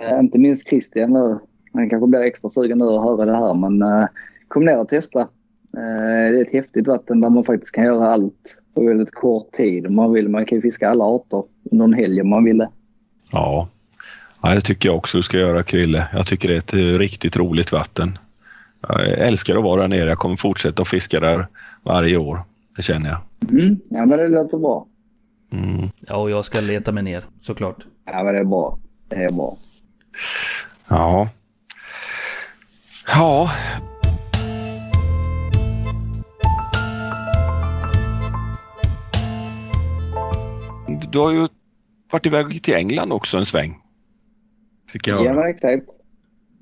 Eh, 0.00 0.18
inte 0.18 0.38
minst 0.38 0.68
Christian 0.68 1.12
nu. 1.12 1.38
Han 1.72 1.90
kanske 1.90 2.06
blir 2.06 2.20
extra 2.20 2.50
sugen 2.50 2.78
nu 2.78 2.84
att 2.84 3.02
höra 3.02 3.24
det 3.24 3.36
här, 3.36 3.54
men 3.54 3.82
eh, 3.82 4.06
kom 4.48 4.64
ner 4.64 4.78
och 4.78 4.88
testa. 4.88 5.28
Det 5.70 5.80
är 5.80 6.42
ett 6.42 6.52
häftigt 6.52 6.86
vatten 6.86 7.20
där 7.20 7.30
man 7.30 7.44
faktiskt 7.44 7.72
kan 7.74 7.84
göra 7.84 8.08
allt 8.08 8.58
på 8.74 8.84
väldigt 8.84 9.14
kort 9.14 9.52
tid. 9.52 9.86
Om 9.86 9.94
man 9.94 10.12
vill. 10.12 10.28
Man 10.28 10.46
kan 10.46 10.58
ju 10.58 10.62
fiska 10.62 10.90
alla 10.90 11.04
arter 11.04 11.42
under 11.70 11.84
en 11.84 11.92
helg 11.92 12.20
om 12.20 12.28
man 12.28 12.44
ville. 12.44 12.68
Ja. 13.32 13.68
ja, 14.42 14.54
det 14.54 14.60
tycker 14.60 14.88
jag 14.88 14.96
också 14.96 15.16
du 15.18 15.22
ska 15.22 15.38
göra 15.38 15.62
Krille. 15.62 16.08
Jag 16.12 16.26
tycker 16.26 16.48
det 16.48 16.54
är 16.54 16.58
ett 16.58 16.74
eh, 16.74 16.98
riktigt 16.98 17.36
roligt 17.36 17.72
vatten. 17.72 18.18
Jag 18.88 19.08
älskar 19.08 19.56
att 19.56 19.64
vara 19.64 19.80
där 19.80 19.88
nere. 19.88 20.08
Jag 20.08 20.18
kommer 20.18 20.36
fortsätta 20.36 20.82
att 20.82 20.88
fiska 20.88 21.20
där 21.20 21.46
varje 21.82 22.16
år. 22.16 22.40
Det 22.76 22.82
känner 22.82 23.10
jag. 23.10 23.50
Mm. 23.50 23.80
Ja, 23.88 24.06
men 24.06 24.18
det 24.18 24.28
låter 24.28 24.58
bra. 24.58 24.86
Mm. 25.52 25.88
Ja, 26.00 26.16
och 26.16 26.30
jag 26.30 26.44
ska 26.44 26.60
leta 26.60 26.92
mig 26.92 27.02
ner 27.02 27.24
såklart. 27.42 27.86
Ja, 28.04 28.22
men 28.24 28.34
det 28.34 28.40
är 28.40 28.44
bra. 28.44 28.78
Det 29.08 29.16
är 29.16 29.32
bra. 29.32 29.56
Ja. 30.88 31.28
Ja. 33.06 33.50
Du 41.14 41.20
har 41.20 41.32
ju 41.32 41.48
varit 42.12 42.26
iväg 42.26 42.62
till 42.62 42.74
England 42.74 43.12
också 43.12 43.36
en 43.36 43.46
sväng. 43.46 43.78
Fick 44.92 45.08
jag 45.08 45.24
Ja, 45.24 45.32
men 45.32 45.48
exakt. 45.48 45.88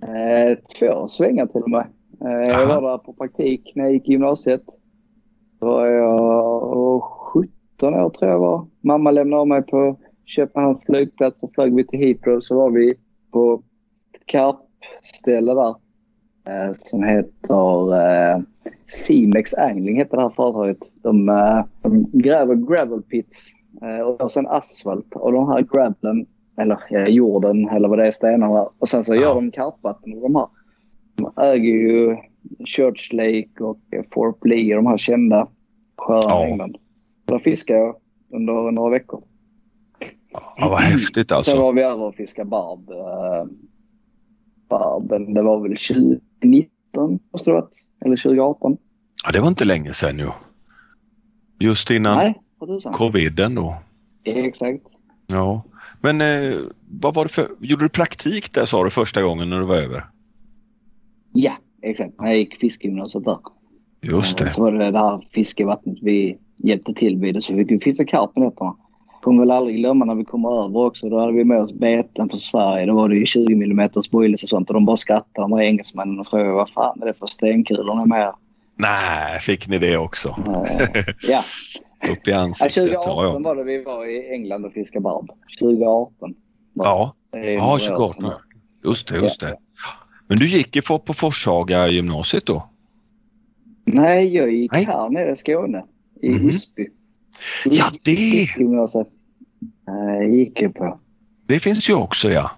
Eh, 0.02 0.58
två 0.78 1.08
svängar 1.08 1.46
till 1.46 1.62
och 1.62 1.70
med. 1.70 1.86
Eh, 2.20 2.50
jag 2.52 2.66
var 2.66 2.90
där 2.90 2.98
på 2.98 3.12
praktik 3.12 3.72
när 3.74 3.84
jag 3.84 3.92
gick 3.92 4.08
i 4.08 4.12
gymnasiet. 4.12 4.62
Då 5.60 5.66
var 5.66 5.86
jag 5.86 7.02
17 7.02 7.94
år 7.94 8.10
tror 8.10 8.30
jag 8.30 8.38
var. 8.38 8.66
Mamma 8.80 9.10
lämnade 9.10 9.46
mig 9.46 9.62
på 9.62 9.98
Köpenhamns 10.24 10.84
flygplats 10.86 11.42
och 11.42 11.54
flög 11.54 11.74
vi 11.74 11.86
till 11.86 11.98
Heathrow. 11.98 12.40
Så 12.40 12.56
var 12.56 12.70
vi 12.70 12.94
på 13.30 13.62
ett 14.14 14.26
karpställe 14.26 15.54
där. 15.54 15.74
Eh, 16.48 16.72
som 16.72 17.02
heter 17.02 17.96
eh, 17.96 18.42
Simex 18.86 19.54
Angling 19.54 19.96
heter 19.96 20.16
det 20.16 20.22
här 20.22 20.30
företaget. 20.30 20.78
De, 21.02 21.26
de 21.82 22.10
gräver 22.12 22.54
gravel 22.54 23.02
pits 23.02 23.52
och 24.18 24.32
sen 24.32 24.46
asfalt. 24.46 25.16
Och 25.16 25.32
de 25.32 25.48
här 25.48 25.62
gravelen 25.62 26.26
eller 26.56 26.78
ja, 26.90 27.06
jorden 27.06 27.68
eller 27.68 27.88
vad 27.88 27.98
det 27.98 28.06
är, 28.06 28.12
stenarna. 28.12 28.68
Och 28.78 28.88
sen 28.88 29.04
så 29.04 29.14
Ja. 29.14 29.20
gör 29.20 29.34
de 29.34 29.50
karpvatten 29.50 30.14
av 30.14 30.20
de 30.20 30.34
här. 30.36 30.46
De 31.14 31.32
äger 31.42 31.72
ju 31.72 32.16
Church 32.66 33.12
Lake 33.12 33.64
och 33.64 33.78
Thorpe 34.14 34.48
Lee, 34.48 34.76
de 34.76 34.86
här 34.86 34.98
kända 34.98 35.48
sjöarna 35.98 36.24
Ja. 36.28 36.46
i 36.46 36.50
England. 36.50 36.76
Där 37.24 37.38
fiskade 37.38 37.78
jag 37.78 37.96
under 38.32 38.70
några 38.70 38.90
veckor. 38.90 39.22
Ja, 40.56 40.68
vad 40.68 40.78
häftigt 40.80 41.28
Sen 41.28 41.36
alltså. 41.36 41.60
var 41.60 41.72
vi 41.72 41.82
över 41.82 42.04
och 42.04 42.14
fiskade 42.14 42.48
barb. 42.50 42.90
Eh, 42.90 43.50
barben, 44.68 45.34
det 45.34 45.42
var 45.42 45.60
väl 45.60 45.76
2019 45.76 47.18
måste 47.32 47.50
det 47.50 47.54
varit. 47.54 47.74
Eller 48.04 48.16
2018. 48.16 48.76
Ja, 49.24 49.32
det 49.32 49.40
var 49.40 49.48
inte 49.48 49.64
länge 49.64 49.92
sedan 49.92 50.18
ju. 50.18 50.28
Just 51.58 51.90
innan 51.90 52.16
Nej, 52.18 52.40
vad 52.66 52.78
tusan. 52.78 52.92
coviden 52.92 53.54
då. 53.54 53.76
Exakt. 54.24 54.86
Ja. 55.26 55.62
Men 56.00 56.20
eh, 56.20 56.56
vad 57.00 57.14
var 57.14 57.24
det 57.24 57.28
för... 57.28 57.48
Gjorde 57.60 57.84
du 57.84 57.88
praktik 57.88 58.52
där 58.54 58.64
sa 58.66 58.84
du 58.84 58.90
första 58.90 59.22
gången 59.22 59.50
när 59.50 59.58
du 59.60 59.64
var 59.66 59.76
över? 59.76 60.04
Ja, 61.32 61.52
exakt. 61.82 62.14
Jag 62.18 62.36
gick 62.36 62.54
fiskegymnasiet 62.60 63.24
där. 63.24 63.38
Just 64.02 64.40
Eh, 64.40 64.46
det. 64.46 64.52
Så 64.52 64.60
var 64.62 64.72
det 64.72 64.90
det 64.90 64.98
här 64.98 65.26
fiskevattnet 65.32 65.98
vi 66.02 66.38
hjälpte 66.62 66.94
till 66.94 67.16
vid. 67.18 67.44
Så 67.44 67.54
vi 67.54 67.64
fick 67.64 67.84
fiska 67.84 68.04
karp 68.04 68.34
på 68.34 68.40
nätterna. 68.40 68.76
Kommer 69.22 69.40
väl 69.42 69.50
aldrig 69.50 69.76
glömma 69.76 70.04
när 70.04 70.14
vi 70.14 70.24
kom 70.24 70.44
över 70.44 70.76
också. 70.76 71.08
Då 71.08 71.18
hade 71.18 71.32
vi 71.32 71.44
med 71.44 71.62
oss 71.62 71.72
beten 71.72 72.28
från 72.28 72.38
Sverige. 72.38 72.86
Då 72.86 72.94
var 72.94 73.08
det 73.08 73.16
ju 73.16 73.26
20 73.26 73.52
mm 73.52 73.88
boilies 74.10 74.42
och 74.42 74.48
sånt. 74.48 74.70
Och 74.70 74.74
de 74.74 74.84
bara 74.84 74.96
skrattade, 74.96 75.44
de 75.48 75.52
här 75.52 75.60
engelsmännen 75.60 76.20
och 76.20 76.26
frågade 76.26 76.52
vad 76.52 76.70
fan 76.70 77.02
är 77.02 77.06
det 77.06 77.14
för 77.14 77.26
stenkulor 77.26 77.94
ni 78.00 78.06
med? 78.06 78.32
Nej, 78.76 79.40
fick 79.40 79.68
ni 79.68 79.78
det 79.78 79.96
också? 79.96 80.36
Ja. 81.28 81.44
Upp 82.12 82.28
i 82.28 82.32
ansiktet. 82.32 82.74
2018 82.74 83.02
Ja, 83.16 83.24
ja. 83.32 83.38
var 83.38 83.56
det 83.56 83.64
vi 83.64 83.84
var 83.84 84.06
i 84.10 84.32
England 84.34 84.64
och 84.64 84.72
fiskade 84.72 85.02
barb. 85.02 85.30
2018. 85.60 86.34
var 86.72 86.86
ja. 86.86 87.14
ja 87.32 87.38
några 87.60 87.74
år 87.74 87.78
28. 87.78 88.14
sedan. 88.20 88.30
Just 88.84 89.08
det, 89.08 89.18
just 89.18 89.40
det. 89.40 89.56
Men 90.28 90.38
du 90.38 90.46
gick 90.48 90.76
ju 90.76 90.82
på, 90.82 90.98
Forshaga 91.14 91.88
gymnasiet 91.88 92.46
då? 92.46 92.68
Nej, 93.84 94.34
jag 94.36 94.52
gick 94.52 94.72
Nej. 94.72 94.84
här 94.84 95.08
nere 95.10 95.32
i 95.32 95.36
Skåne. 95.36 95.84
I 96.22 96.28
Mhm. 96.30 96.48
Osby. 96.48 96.86
Ja, 97.64 97.84
det, 98.02 98.12
Gymnasiet. 98.58 99.08
Eh, 99.88 100.28
gick 100.34 100.60
jag 100.62 100.74
på. 100.74 100.98
det 101.46 101.60
finns 101.60 101.90
ju 101.90 101.94
också 101.94 102.30
ja. 102.30 102.50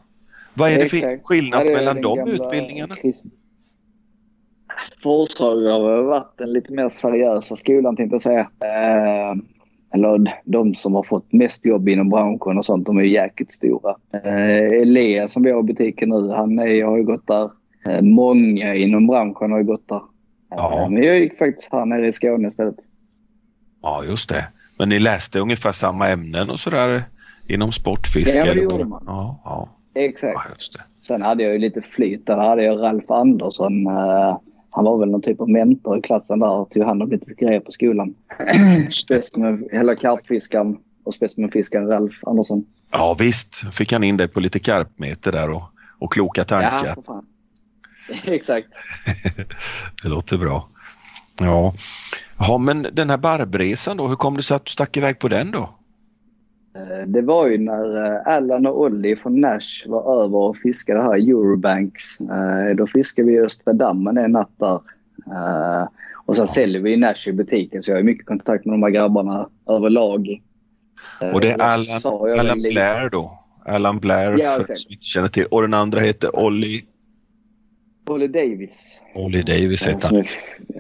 Vad 0.55 0.71
är 0.71 0.79
det 0.79 0.89
för 0.89 1.25
skillnad 1.25 1.65
mellan 1.67 2.03
de 2.03 2.17
gamla 2.17 2.33
utbildningarna? 2.33 2.95
krist- 2.95 3.27
Forshaga 5.03 5.73
har 5.73 6.03
varit 6.03 6.39
den 6.39 6.53
lite 6.53 6.73
mer 6.73 6.89
seriösa 6.89 7.57
skolan 7.57 7.97
tänkte 7.97 8.15
jag 8.15 8.23
säga. 8.23 8.41
Eh, 8.41 9.35
eller 9.95 10.41
de 10.45 10.75
som 10.75 10.95
har 10.95 11.03
fått 11.03 11.33
mest 11.33 11.67
jobb 11.67 11.89
inom 11.89 12.09
branschen 12.11 12.59
och 12.59 12.65
sånt, 12.67 12.87
de 12.87 12.99
är 12.99 13.03
ju 13.03 13.13
jäkligt 13.13 13.53
stora. 13.53 13.95
Eh, 14.25 14.81
Elias 14.83 15.33
som 15.33 15.43
vi 15.43 15.51
har 15.51 15.61
i 15.61 15.63
butiken 15.63 16.09
nu, 16.09 16.29
han 16.29 16.59
är, 16.59 16.85
har 16.85 16.97
ju 16.97 17.05
gått 17.05 17.27
där. 17.27 17.51
Eh, 17.89 18.03
många 18.03 18.75
inom 18.75 19.07
branschen 19.07 19.53
har 19.53 19.59
ju 19.59 19.65
gått 19.65 19.89
där. 19.89 19.97
Eh, 19.97 20.03
Ja. 20.57 20.89
Men 20.91 21.03
jag 21.03 21.19
gick 21.19 21.39
faktiskt 21.39 21.73
här 21.73 21.85
nere 21.87 22.09
i 22.09 22.13
Skåne 22.13 22.49
istället. 22.49 22.77
Ja, 23.83 24.05
just 24.05 24.29
det. 24.29 24.45
Men 24.79 24.89
ni 24.89 24.99
läste 24.99 25.39
ungefär 25.41 25.73
samma 25.73 26.09
ämnen 26.09 26.51
och 26.51 26.61
sådär 26.61 27.03
inom 27.49 27.73
sportfiske? 27.73 28.39
Ja, 28.39 28.55
det 28.55 28.61
gjorde 28.61 28.85
man. 28.85 29.03
Ja, 29.07 29.41
ja, 29.45 29.69
Exakt. 29.95 30.37
ja. 30.75 30.81
Sen 31.07 31.23
hade 31.23 31.43
jag 31.43 31.53
ju 31.53 31.59
lite 31.59 31.83
flyt. 31.83 32.27
Där 32.27 32.37
hade 32.37 32.65
jag 32.65 32.83
Ralf 32.83 33.11
Andersson. 33.11 33.87
eh, 33.87 34.37
han 34.75 34.85
var 34.85 34.99
väl 34.99 35.09
någon 35.11 35.23
typ 35.23 35.41
av 35.41 35.51
mentor 35.51 35.99
i 35.99 36.03
klassen 36.03 36.39
där 36.39 36.51
och 36.51 36.71
tog 36.71 36.83
hand 36.83 37.03
om 37.03 37.11
lite 37.11 37.35
grejer 37.35 37.61
på 37.61 37.73
skolan. 37.73 38.15
Specimen, 38.91 39.69
hela 39.73 39.95
karpfiskaren 39.95 40.77
och 41.05 41.15
specimenfiskaren 41.15 41.87
Ralf 41.87 42.15
Andersson. 42.23 42.67
Ja, 42.91 43.17
visst 43.19 43.75
fick 43.75 43.93
han 43.93 44.05
in 44.05 44.17
dig 44.17 44.29
på 44.29 44.41
lite 44.41 44.59
karpmeter 44.59 45.33
där 45.33 45.51
och, 45.51 45.63
och 45.99 46.13
kloka 46.13 46.45
tankar. 46.45 46.87
Ja, 46.87 46.95
för 46.95 47.03
fan. 47.03 47.27
Exakt. 48.25 48.69
Det 50.03 50.09
låter 50.09 50.39
bra. 50.39 50.69
Ja. 51.39 51.75
ja, 52.39 52.59
men 52.59 52.87
den 52.93 53.11
här 53.11 53.19
barbresan 53.19 53.97
då, 53.97 54.09
hur 54.09 54.17
kom 54.17 54.37
det 54.37 54.43
sig 54.43 54.55
att 54.55 54.65
du 54.65 54.71
stack 54.71 54.97
iväg 54.97 55.19
på 55.19 55.29
den 55.29 55.51
då? 55.51 55.71
Eh, 56.75 57.07
Det 57.07 57.23
var 57.23 57.47
ju 57.47 57.59
när 57.59 58.05
eh, 58.07 58.35
Allan 58.35 58.67
och 58.67 58.81
Olli 58.81 59.17
från 59.17 59.41
Nash 59.41 59.87
var 59.87 60.25
över 60.25 60.37
och 60.39 60.57
fiskade 60.57 61.03
här 61.03 61.17
i 61.17 61.31
Eurobanks. 61.31 62.21
Eh, 62.21 62.77
Då 62.77 62.87
fiskade 62.87 63.29
vi 63.29 63.35
i 63.35 63.41
Östra 63.41 63.73
dammen 63.73 64.19
en 64.19 64.33
natt 64.33 64.51
där. 64.57 64.81
Och 66.27 66.37
sen 66.37 66.49
säljer 66.49 66.81
vi 66.83 66.93
i 66.93 66.97
Nash 66.97 67.29
i 67.29 67.33
butiken 67.33 67.83
så 67.83 67.91
jag 67.91 67.97
har 67.99 68.03
mycket 68.03 68.27
kontakt 68.27 68.65
med 68.65 68.73
de 68.75 68.83
här 68.83 68.91
grabbarna 68.91 69.49
överlag. 69.69 70.43
Och 71.33 71.41
det 71.41 71.51
är 71.51 71.61
Allan, 71.61 72.01
Allan 72.39 72.63
Blair 72.63 73.09
då? 73.11 73.39
Allan 73.67 73.99
Blair 73.99 74.37
Ja, 74.41 74.59
för 74.67 74.75
som 74.75 74.93
inte 74.93 75.05
känner 75.05 75.29
till. 75.29 75.47
Och 75.47 75.63
den 75.63 75.75
andra 75.75 76.01
heter 76.01 76.37
Ollie, 76.39 76.85
Olli 78.07 78.29
Davis. 78.29 79.03
Ollie 79.15 79.43
Davis 79.43 79.81
Som 79.81 79.93
han. 80.03 80.25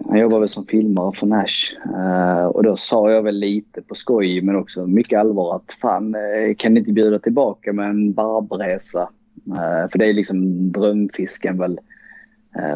Han 0.09 0.18
jobbar 0.18 0.41
väl 0.41 0.49
som 0.49 0.66
filmare 0.66 1.12
för 1.12 1.27
Nash. 1.27 1.77
Eh, 1.97 2.47
och 2.47 2.62
då 2.62 2.77
sa 2.77 3.11
jag 3.11 3.22
väl 3.22 3.39
lite 3.39 3.83
på 3.83 3.95
skoj 3.95 4.43
men 4.43 4.57
också 4.57 4.87
mycket 4.87 5.18
allvar 5.18 5.57
att 5.57 5.72
fan 5.72 6.14
eh, 6.14 6.55
kan 6.59 6.75
ni 6.75 6.81
inte 6.81 6.93
bjuda 6.93 7.18
tillbaka 7.18 7.72
med 7.72 7.91
en 7.91 8.12
barbresa? 8.12 9.09
Eh, 9.47 9.91
för 9.91 9.99
det 9.99 10.07
är 10.07 10.12
liksom 10.12 10.72
drömfisken 10.72 11.59
väl. 11.59 11.79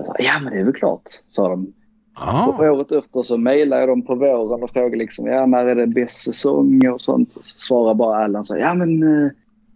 Så, 0.06 0.14
ja 0.18 0.32
men 0.42 0.52
det 0.52 0.58
är 0.58 0.64
väl 0.64 0.74
klart, 0.74 1.02
sa 1.28 1.48
de. 1.48 1.64
Och 1.64 2.64
Ja, 2.64 2.70
året 2.70 2.92
efter 2.92 3.22
så 3.22 3.36
mejlade 3.36 3.82
jag 3.82 3.88
dem 3.88 4.02
på 4.02 4.14
våren 4.14 4.62
och 4.62 4.70
frågade 4.70 4.96
liksom, 4.96 5.26
ja 5.26 5.46
när 5.46 5.66
är 5.66 5.74
det 5.74 5.86
bäst 5.86 6.16
säsong 6.16 6.88
och 6.88 7.00
sånt. 7.00 7.32
Så 7.32 7.40
svarade 7.42 7.94
bara 7.94 8.24
Allan 8.24 8.44
så 8.44 8.56
ja 8.56 8.74
men 8.74 9.02
uh, 9.02 9.30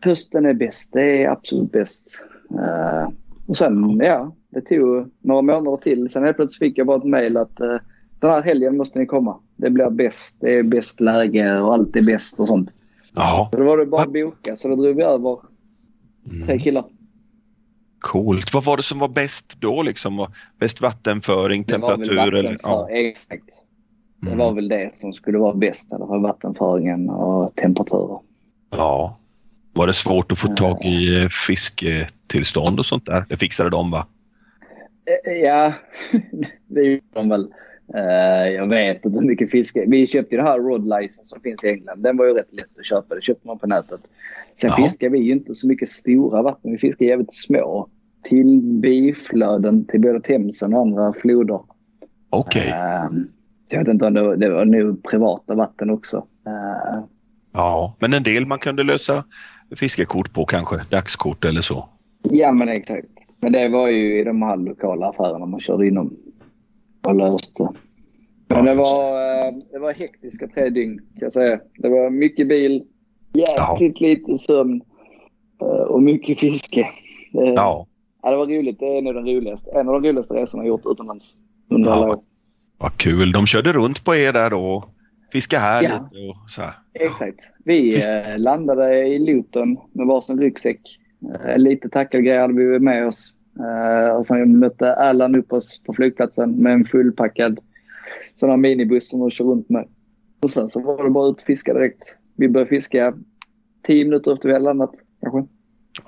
hösten 0.04 0.46
är 0.46 0.54
bäst, 0.54 0.92
det 0.92 1.24
är 1.24 1.28
absolut 1.28 1.72
bäst. 1.72 2.02
Och 3.46 3.56
sen 3.56 4.00
ja, 4.02 4.32
det 4.54 4.60
tog 4.60 5.10
några 5.20 5.42
månader 5.42 5.76
till. 5.76 6.10
Sen 6.10 6.24
helt 6.24 6.36
plötsligt 6.36 6.58
fick 6.58 6.78
jag 6.78 6.86
bara 6.86 6.96
ett 6.98 7.04
mejl 7.04 7.36
att 7.36 7.60
eh, 7.60 7.76
den 8.20 8.30
här 8.30 8.42
helgen 8.42 8.76
måste 8.76 8.98
ni 8.98 9.06
komma. 9.06 9.36
Det 9.56 9.70
blir 9.70 9.90
bäst, 9.90 10.36
det 10.40 10.54
är 10.58 10.62
bäst 10.62 11.00
läge 11.00 11.60
och 11.60 11.74
allt 11.74 11.96
är 11.96 12.02
bäst 12.02 12.40
och 12.40 12.46
sånt. 12.46 12.74
ja. 13.14 13.48
Så 13.52 13.58
då 13.58 13.64
var 13.64 13.78
det 13.78 13.86
bara 13.86 14.02
att 14.02 14.12
boka 14.12 14.56
så 14.56 14.68
då 14.68 14.76
drog 14.76 14.96
vi 14.96 15.02
över 15.02 15.36
tre 16.30 16.42
Mm. 16.52 16.58
killar. 16.58 16.84
Coolt. 18.00 18.54
Vad 18.54 18.64
var 18.64 18.76
det 18.76 18.82
som 18.82 18.98
var 18.98 19.08
bäst 19.08 19.56
då 19.60 19.82
liksom? 19.82 20.26
Bäst 20.58 20.80
vattenföring, 20.80 21.64
Det 21.68 21.78
var 21.78 21.88
väl 21.96 22.08
temperatur? 22.08 22.34
Eller? 22.34 22.48
vattenför- 22.50 22.68
Ja. 22.70 22.88
Exakt. 22.90 23.44
Det 24.20 24.26
Mm. 24.26 24.38
var 24.38 24.52
väl 24.54 24.68
det 24.68 24.94
som 24.94 25.12
skulle 25.12 25.38
vara 25.38 25.54
bäst, 25.54 25.92
eller 25.92 26.06
för 26.06 26.18
vattenföringen 26.18 27.10
och 27.10 27.54
temperaturer. 27.54 28.18
ja. 28.70 29.18
Var 29.74 29.86
det 29.86 29.92
svårt 29.92 30.32
att 30.32 30.38
få 30.38 30.48
tag 30.48 30.84
i 30.84 31.22
eh, 31.22 31.28
fisketillstånd 31.28 32.78
och 32.78 32.86
sånt 32.86 33.06
där? 33.06 33.24
Det 33.28 33.36
fixade 33.36 33.70
de 33.70 33.90
va? 33.90 34.06
Eh, 35.26 35.32
Ja, 35.32 35.72
det 36.66 36.82
gjorde 36.82 37.02
de 37.12 37.28
väl. 37.28 37.52
Eh, 37.94 38.52
jag 38.52 38.68
vet 38.68 39.04
inte 39.04 39.20
hur 39.20 39.26
mycket 39.26 39.50
fiske. 39.50 39.84
Vi 39.88 40.06
köpte 40.06 40.34
ju 40.34 40.40
det 40.40 40.48
här 40.48 40.58
Rod 40.58 40.84
License 40.84 41.24
som 41.24 41.40
finns 41.40 41.64
i 41.64 41.68
England. 41.68 42.02
Den 42.02 42.16
var 42.16 42.26
ju 42.26 42.32
rätt 42.32 42.52
lätt 42.52 42.78
att 42.78 42.86
köpa. 42.86 43.14
Det 43.14 43.22
köpte 43.22 43.46
man 43.46 43.58
på 43.58 43.66
nätet. 43.66 44.00
Sen 44.60 44.70
Ja. 44.70 44.84
fiskar 44.84 45.10
vi 45.10 45.18
ju 45.18 45.32
inte 45.32 45.54
så 45.54 45.66
mycket 45.66 45.88
stora 45.88 46.42
vatten. 46.42 46.72
Vi 46.72 46.78
fiskar 46.78 47.06
jävligt 47.06 47.34
små. 47.34 47.88
Till 48.22 48.60
biflöden 48.62 49.84
till 49.86 50.00
både 50.00 50.20
Themsen 50.20 50.74
och 50.74 50.80
andra 50.80 51.12
floder. 51.12 51.60
Okej. 52.30 52.68
Eh, 52.70 53.08
jag 53.68 53.78
vet 53.78 53.88
inte 53.88 54.06
om 54.06 54.14
det 54.14 54.22
var, 54.22 54.36
det 54.36 54.50
var 54.50 54.64
nog 54.64 55.02
privata 55.10 55.54
vatten 55.54 55.90
också. 55.90 56.16
Eh, 56.46 57.04
Ja, 57.54 57.96
men 57.98 58.14
en 58.14 58.22
del 58.22 58.46
man 58.46 58.58
kunde 58.58 58.82
lösa 58.82 59.24
fiskekort 59.76 60.32
på 60.32 60.44
kanske, 60.44 60.76
dagskort 60.90 61.44
eller 61.44 61.60
så. 61.60 61.88
ja 62.22 62.52
men 62.52 62.68
exakt. 62.68 63.06
Men 63.42 63.52
det 63.52 63.68
var 63.68 63.88
ju 63.88 64.20
i 64.20 64.24
de 64.24 64.42
här 64.42 64.56
lokala 64.56 65.06
affärerna 65.08 65.46
man 65.46 65.60
körde 65.60 65.86
inom 65.86 66.16
och 67.06 67.14
löste. 67.14 67.68
Men 68.48 68.64
det 68.64 68.74
var, 68.74 69.10
eh, 69.46 69.52
det 69.72 69.78
var 69.78 69.92
hektiska 69.92 70.48
tre 70.48 70.70
dygn 70.70 70.98
kan 70.98 71.06
jag 71.20 71.32
säga. 71.32 71.60
Det 71.78 71.88
var 71.88 72.10
mycket 72.10 72.48
bil, 72.48 72.84
jäkligt 73.34 74.00
lite 74.00 74.38
sömn 74.38 74.82
eh, 75.60 75.66
och 75.66 76.02
mycket 76.02 76.40
fiske. 76.40 76.80
Eh, 76.80 76.88
Ja, 77.56 77.86
ja, 78.22 78.30
det 78.30 78.36
var 78.36 78.46
roligt. 78.46 78.78
Det 78.80 78.98
är 78.98 79.02
nog 79.02 79.14
den 79.14 79.26
roligaste. 79.26 79.70
En 79.70 79.88
av 79.88 80.02
de 80.02 80.08
roligaste 80.08 80.34
resorna 80.34 80.62
jag 80.62 80.68
gjort 80.68 80.86
utomlands 80.86 81.36
under 81.70 81.90
alla 81.90 82.06
Ja. 82.06 82.12
år. 82.14 82.22
vad 82.78 82.96
kul. 82.96 83.32
De 83.32 83.46
körde 83.46 83.72
runt 83.72 84.04
på 84.04 84.14
er 84.14 84.32
där 84.32 84.50
då. 84.50 84.84
Fiska 85.32 85.58
här 85.58 85.82
Ja. 85.82 85.88
lite 85.88 86.28
och 86.28 86.50
så 86.50 86.60
här. 86.62 86.72
Exakt. 86.94 87.50
Vi 87.64 87.90
Fisk- 87.92 88.08
landade 88.38 89.06
i 89.06 89.18
Luton 89.18 89.76
med 89.92 90.06
varsin 90.06 90.40
ryggsäck. 90.40 90.80
Eh, 91.44 91.58
lite 91.58 91.88
tackelgrejer 91.88 92.40
hade 92.40 92.54
vi 92.54 92.78
med 92.78 93.06
oss. 93.06 93.34
Eh, 93.58 94.16
och 94.16 94.26
sen 94.26 94.58
mötte 94.58 94.94
Allan 94.94 95.36
upp 95.36 95.52
oss 95.52 95.82
på 95.86 95.92
flygplatsen 95.94 96.50
med 96.50 96.72
en 96.72 96.84
fullpackad 96.84 97.58
sån 98.40 98.50
här 98.50 98.56
minibuss 98.56 99.08
som 99.10 99.20
de 99.20 99.30
kör 99.30 99.44
runt 99.44 99.68
med. 99.68 99.88
Och 100.42 100.50
sen 100.50 100.68
så 100.68 100.80
var 100.80 101.04
det 101.04 101.10
bara 101.10 101.28
ut 101.30 101.36
och 101.40 101.46
fiska 101.46 101.74
direkt. 101.74 102.16
Vi 102.36 102.48
började 102.48 102.68
fiska 102.68 103.14
tio 103.82 104.04
minuter 104.04 104.32
efter 104.32 104.48
vi 104.48 104.52
hade 104.52 104.64
landat 104.64 104.92
kanske. 105.20 105.44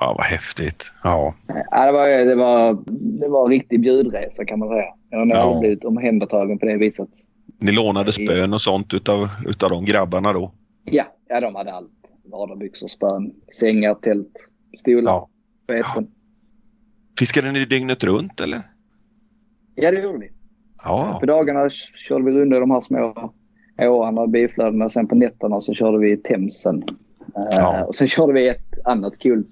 Ja, 0.01 0.15
vad 0.19 0.27
häftigt. 0.27 0.93
Ja, 1.03 1.35
Ja, 1.71 1.87
det, 1.87 1.93
var, 1.93 2.09
det, 2.09 2.35
var, 2.35 2.79
det 3.21 3.29
var 3.29 3.45
en 3.45 3.51
riktig 3.51 3.81
bjudresa 3.81 4.45
kan 4.45 4.59
man 4.59 4.69
säga. 4.69 4.85
Jag 5.11 5.19
har 5.19 5.27
Ja. 5.27 5.61
blivit 5.61 5.85
omhändertagen 5.85 6.59
på 6.59 6.67
det 6.67 6.77
viset. 6.77 7.09
ni 7.59 7.73
lånade 7.73 8.13
spön 8.13 8.53
och 8.55 8.61
sånt 8.61 8.95
utav, 8.95 9.29
utav 9.47 9.71
de 9.71 9.85
grabbarna 9.85 10.33
då? 10.33 10.53
Ja, 10.85 11.05
ja 11.29 11.41
de 11.41 11.55
hade 11.55 11.73
allt. 11.73 11.91
Vadarbyxor, 12.25 12.89
spön, 12.89 13.33
sängar, 13.61 13.95
tält, 13.95 14.33
stolar, 14.79 15.13
Ja. 15.13 15.29
beten. 15.67 16.07
Fiskade 17.19 17.53
ni 17.53 17.65
dygnet 17.65 18.05
runt 18.05 18.41
eller? 18.41 18.63
Ja, 19.75 19.91
det 19.91 20.01
gjorde 20.01 20.19
vi. 20.19 20.31
Ja, 20.85 21.17
På 21.21 21.27
dagarna 21.27 21.71
körde 22.09 22.25
vi 22.25 22.31
runda 22.33 22.57
i 22.57 22.61
de 22.61 22.71
här 22.71 22.81
små 22.81 23.33
åarna 23.79 24.21
och 24.21 24.29
biflödena. 24.29 24.91
Sen 24.91 25.07
på 25.07 25.15
nätterna 25.15 25.61
så 25.61 25.75
körde 25.75 25.99
vi 25.99 26.17
Themsen. 26.17 26.83
Eh, 27.37 27.43
Ja. 27.51 27.85
och 27.85 27.95
sen 27.95 28.09
körde 28.09 28.33
vi 28.33 28.49
ett 28.49 28.87
annat 28.87 29.19
kul 29.19 29.45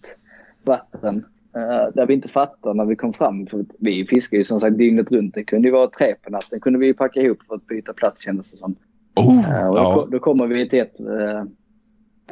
vatten. 0.64 1.24
eh, 1.56 1.94
där 1.94 2.06
vi 2.06 2.14
inte 2.14 2.28
fattade 2.28 2.74
när 2.74 2.84
vi 2.84 2.96
kom 2.96 3.12
fram. 3.12 3.46
För 3.46 3.64
vi 3.78 4.06
fiskar 4.06 4.38
ju 4.38 4.44
som 4.44 4.60
sagt 4.60 4.78
dygnet 4.78 5.12
runt. 5.12 5.34
Det 5.34 5.44
kunde 5.44 5.68
ju 5.68 5.72
vara 5.72 5.86
tre 5.88 6.14
på 6.22 6.30
natten. 6.30 6.60
kunde 6.60 6.78
vi 6.78 6.86
ju 6.86 6.94
packa 6.94 7.20
ihop 7.20 7.38
för 7.48 7.54
att 7.54 7.66
byta 7.66 7.92
plats 7.92 8.24
kändes 8.24 8.50
det 8.52 8.56
som. 8.58 8.74
oh, 9.16 9.50
Eh, 9.60 9.68
och 9.68 9.74
då, 9.76 9.80
ja. 9.82 10.08
då 10.10 10.18
kommer 10.18 10.46
vi 10.46 10.68
till 10.68 10.80
ett, 10.80 10.94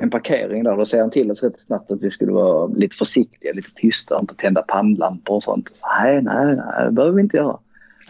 en 0.02 0.10
parkering 0.10 0.64
där. 0.64 0.76
Då 0.76 0.86
säger 0.86 1.02
han 1.02 1.10
till 1.10 1.30
oss 1.30 1.42
rätt 1.42 1.58
snabbt 1.58 1.90
att 1.90 2.02
vi 2.02 2.10
skulle 2.10 2.32
vara 2.32 2.66
lite 2.66 2.96
försiktiga, 2.96 3.52
lite 3.52 3.70
tysta, 3.74 4.18
inte 4.20 4.34
tända 4.34 4.62
pannlampor 4.62 5.36
och 5.36 5.42
sånt. 5.42 5.68
Så, 5.68 5.86
nej, 6.02 6.22
nej, 6.22 6.56
nej, 6.56 6.84
det 6.84 6.92
behöver 6.92 7.14
vi 7.16 7.22
inte 7.22 7.36
göra. 7.36 7.58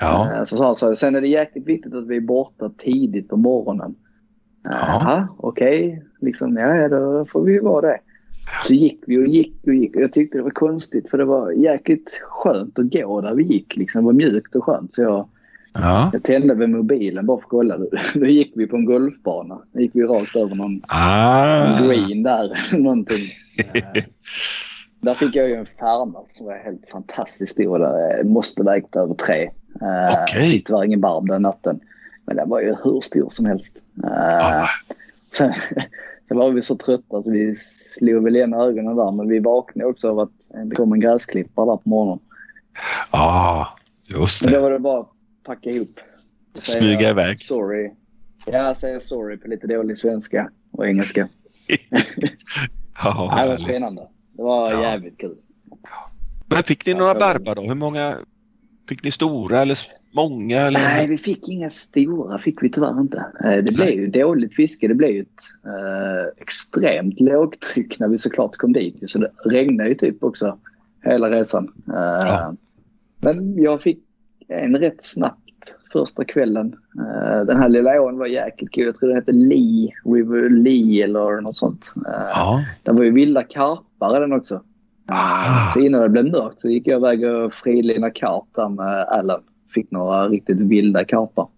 ja. 0.00 0.32
Eh, 0.34 0.44
Så 0.44 0.56
sa 0.56 0.64
han 0.66 0.74
så, 0.74 0.96
sen 0.96 1.14
är 1.16 1.20
det 1.20 1.28
jäkligt 1.28 1.66
viktigt 1.66 1.94
att 1.94 2.06
vi 2.06 2.16
är 2.16 2.20
borta 2.20 2.70
tidigt 2.78 3.28
på 3.28 3.36
morgonen. 3.36 3.94
Ja. 4.62 4.70
Jaha, 4.72 5.28
okej. 5.36 6.02
Liksom, 6.20 6.56
ja, 6.56 6.74
ja, 6.76 6.88
då 6.88 7.24
får 7.24 7.42
vi 7.42 7.52
ju 7.52 7.60
vara 7.60 7.86
det. 7.86 7.98
Så 8.66 8.74
gick 8.74 9.02
vi 9.06 9.18
och 9.18 9.26
gick 9.26 9.54
och 9.66 9.74
gick. 9.74 9.96
Jag 9.96 10.12
tyckte 10.12 10.38
det 10.38 10.42
var 10.42 10.50
konstigt 10.50 11.10
för 11.10 11.18
det 11.18 11.24
var 11.24 11.50
jäkligt 11.52 12.20
skönt 12.22 12.78
att 12.78 12.92
gå 12.92 13.20
där 13.20 13.34
vi 13.34 13.42
gick. 13.42 13.76
Liksom. 13.76 14.00
Det 14.00 14.06
var 14.06 14.12
mjukt 14.12 14.56
och 14.56 14.64
skönt. 14.64 14.92
Så 14.94 15.02
jag 15.02 15.28
Ja. 15.72 16.10
Jag 16.12 16.22
tände 16.22 16.54
med 16.54 16.70
mobilen 16.70 17.26
bara 17.26 17.36
för 17.38 17.44
att 17.44 17.48
kolla. 17.50 17.78
Då 18.14 18.26
gick 18.26 18.52
vi 18.56 18.66
på 18.66 18.76
en 18.76 18.84
golfbana. 18.84 19.58
Då 19.72 19.80
gick 19.80 19.90
vi 19.94 20.02
rakt 20.02 20.36
över 20.36 20.54
någon 20.54 20.82
Ah. 20.88 21.80
green 21.86 22.22
där. 22.22 22.52
någonting. 22.78 23.24
Där 25.00 25.14
fick 25.14 25.34
jag 25.36 25.48
ju 25.48 25.54
en 25.54 25.66
färma 25.66 26.20
som 26.36 26.46
var 26.46 26.54
helt 26.64 26.88
fantastiskt 26.92 27.52
stor. 27.52 27.78
Där 27.78 28.24
måste 28.24 28.62
vägt 28.62 28.96
över 28.96 29.14
tre. 29.14 29.42
Eh, 29.80 30.22
Okej. 30.22 30.50
Fick 30.50 30.66
tyvärr 30.66 30.84
ingen 30.84 31.00
barb 31.00 31.28
den 31.28 31.42
natten. 31.42 31.80
Men 32.26 32.36
den 32.36 32.48
var 32.48 32.60
ju 32.60 32.76
hur 32.84 33.00
stor 33.00 33.30
som 33.30 33.46
helst. 33.46 33.82
Eh, 34.04 34.60
Ah. 34.62 34.68
Sen, 35.32 35.52
sen 36.28 36.36
var 36.36 36.50
vi 36.50 36.62
så 36.62 36.76
trötta 36.76 37.16
att 37.16 37.26
vi 37.26 37.56
slog 37.56 38.24
väl 38.24 38.36
igen 38.36 38.54
ögonen 38.54 38.96
där. 38.96 39.12
Men 39.12 39.28
vi 39.28 39.38
vaknade 39.38 39.90
också 39.90 40.08
av 40.10 40.18
att 40.20 40.30
det 40.64 40.74
kom 40.76 40.92
en 40.92 41.00
gräsklippare 41.00 41.66
där 41.66 41.76
på 41.76 41.88
morgonen. 41.88 42.18
ah, 43.10 43.66
just 44.04 44.44
Men 44.44 44.52
då 44.52 44.58
det. 44.58 44.62
var 44.62 44.70
det 44.70 44.78
bara 44.78 45.04
packa 45.54 45.70
ihop. 45.70 46.00
Säga 46.54 46.80
Smyga 46.80 47.10
iväg. 47.10 47.40
Sorry. 47.40 47.90
Ja, 48.46 48.74
säga 48.74 49.00
sorry 49.00 49.36
på 49.36 49.48
lite 49.48 49.66
dålig 49.66 49.98
svenska 49.98 50.50
och 50.72 50.86
engelska. 50.86 51.26
Ja, 53.02 53.42
det 53.42 53.48
var 53.48 53.56
spännande. 53.56 54.08
Det 54.32 54.42
var 54.42 54.72
Ja. 54.72 54.82
jävligt 54.82 55.18
kul. 55.18 55.36
Men 56.46 56.62
fick 56.62 56.86
ni 56.86 56.94
några 56.94 57.14
barbar 57.14 57.54
då? 57.54 57.62
Hur 57.62 57.74
många? 57.74 58.16
Fick 58.88 59.04
ni 59.04 59.10
stora 59.10 59.60
eller 59.62 59.78
många? 60.14 60.60
Eller? 60.60 60.80
Nej, 60.80 61.06
vi 61.06 61.18
fick 61.18 61.48
inga 61.48 61.70
stora. 61.70 62.38
fick 62.38 62.62
vi 62.62 62.70
tyvärr 62.70 63.00
inte. 63.00 63.24
Eh, 63.44 63.56
Det 63.64 63.72
blev 63.74 63.88
ju 63.90 64.06
dåligt 64.06 64.54
fiske. 64.54 64.88
Det 64.88 64.94
blev 64.94 65.10
ju 65.10 65.20
ett 65.20 65.42
eh, 65.66 66.42
extremt 66.42 67.20
lågtryck 67.20 67.98
när 67.98 68.08
vi 68.08 68.18
såklart 68.18 68.56
kom 68.56 68.72
dit. 68.72 69.10
Så 69.10 69.18
det 69.18 69.30
regnade 69.44 69.88
ju 69.88 69.94
typ 69.94 70.24
också 70.24 70.58
hela 71.04 71.30
resan. 71.30 71.64
Eh, 71.88 71.94
Ja. 72.26 72.54
Men 73.22 73.62
jag 73.62 73.82
fick 73.82 73.98
en 74.50 74.76
rätt 74.76 75.04
snabbt 75.04 75.40
första 75.92 76.24
kvällen. 76.24 76.76
Eh, 76.98 77.40
den 77.46 77.56
här 77.56 77.68
lilla 77.68 78.02
ån 78.02 78.18
var 78.18 78.26
jäkligt 78.26 78.70
kul. 78.72 78.84
Jag 78.84 78.94
tror 78.94 79.08
den 79.08 79.18
hette 79.18 79.32
Lee, 79.32 79.90
River 80.04 80.50
Lee 80.50 81.04
eller 81.04 81.40
något 81.40 81.56
sånt. 81.56 81.92
Eh, 82.06 82.12
Ja. 82.34 82.64
Det 82.82 82.92
var 82.92 83.02
ju 83.02 83.10
vilda 83.12 83.42
karpar 83.42 84.16
i 84.16 84.20
den 84.20 84.32
också. 84.32 84.62
Ah. 85.06 85.72
Så 85.72 85.80
innan 85.80 86.00
det 86.02 86.08
blev 86.08 86.24
mörkt 86.24 86.60
så 86.60 86.68
gick 86.68 86.86
jag 86.86 86.98
iväg 86.98 87.24
och 87.24 87.54
frilina 87.54 88.10
karp 88.10 88.44
där 88.54 88.68
med 88.68 89.04
Allen. 89.04 89.40
Fick 89.74 89.90
några 89.90 90.28
riktigt 90.28 90.56
vilda 90.58 91.04
karpar. 91.04 91.48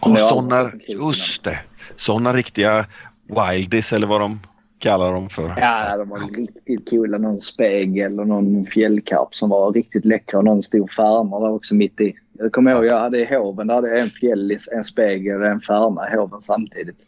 Och 0.00 0.18
sådana, 0.18 0.70
just 0.88 1.44
det. 1.44 1.58
Sådana 1.96 2.32
riktiga 2.32 2.86
wildies 3.26 3.92
eller 3.92 4.06
vad 4.06 4.20
de 4.20 4.40
kallar 4.78 5.12
dem 5.12 5.28
för. 5.28 5.54
Ja, 5.56 5.96
de 5.96 6.08
var 6.08 6.18
riktigt 6.18 6.90
coola. 6.90 7.18
Någon 7.18 7.40
spegel 7.40 8.20
och 8.20 8.28
någon 8.28 8.66
fjällkarp 8.66 9.34
som 9.34 9.48
var 9.50 9.72
riktigt 9.72 10.04
läckra 10.04 10.38
och 10.38 10.44
någon 10.44 10.62
stor 10.62 10.86
färna 10.86 11.40
där 11.40 11.50
också 11.50 11.74
mitt 11.74 12.00
i. 12.00 12.14
Jag 12.42 12.52
kommer 12.52 12.70
ihåg, 12.70 12.84
jag 12.84 13.00
hade 13.00 13.18
i 13.18 13.34
hoven, 13.36 13.66
där 13.66 13.74
hade 13.74 13.88
jag 13.88 13.98
en 14.00 14.10
fjällis, 14.10 14.68
en 14.72 14.84
spegel 14.84 15.40
och 15.40 15.46
en 15.46 15.60
färna 15.60 16.12
i 16.12 16.16
hoven 16.16 16.42
samtidigt. 16.42 17.06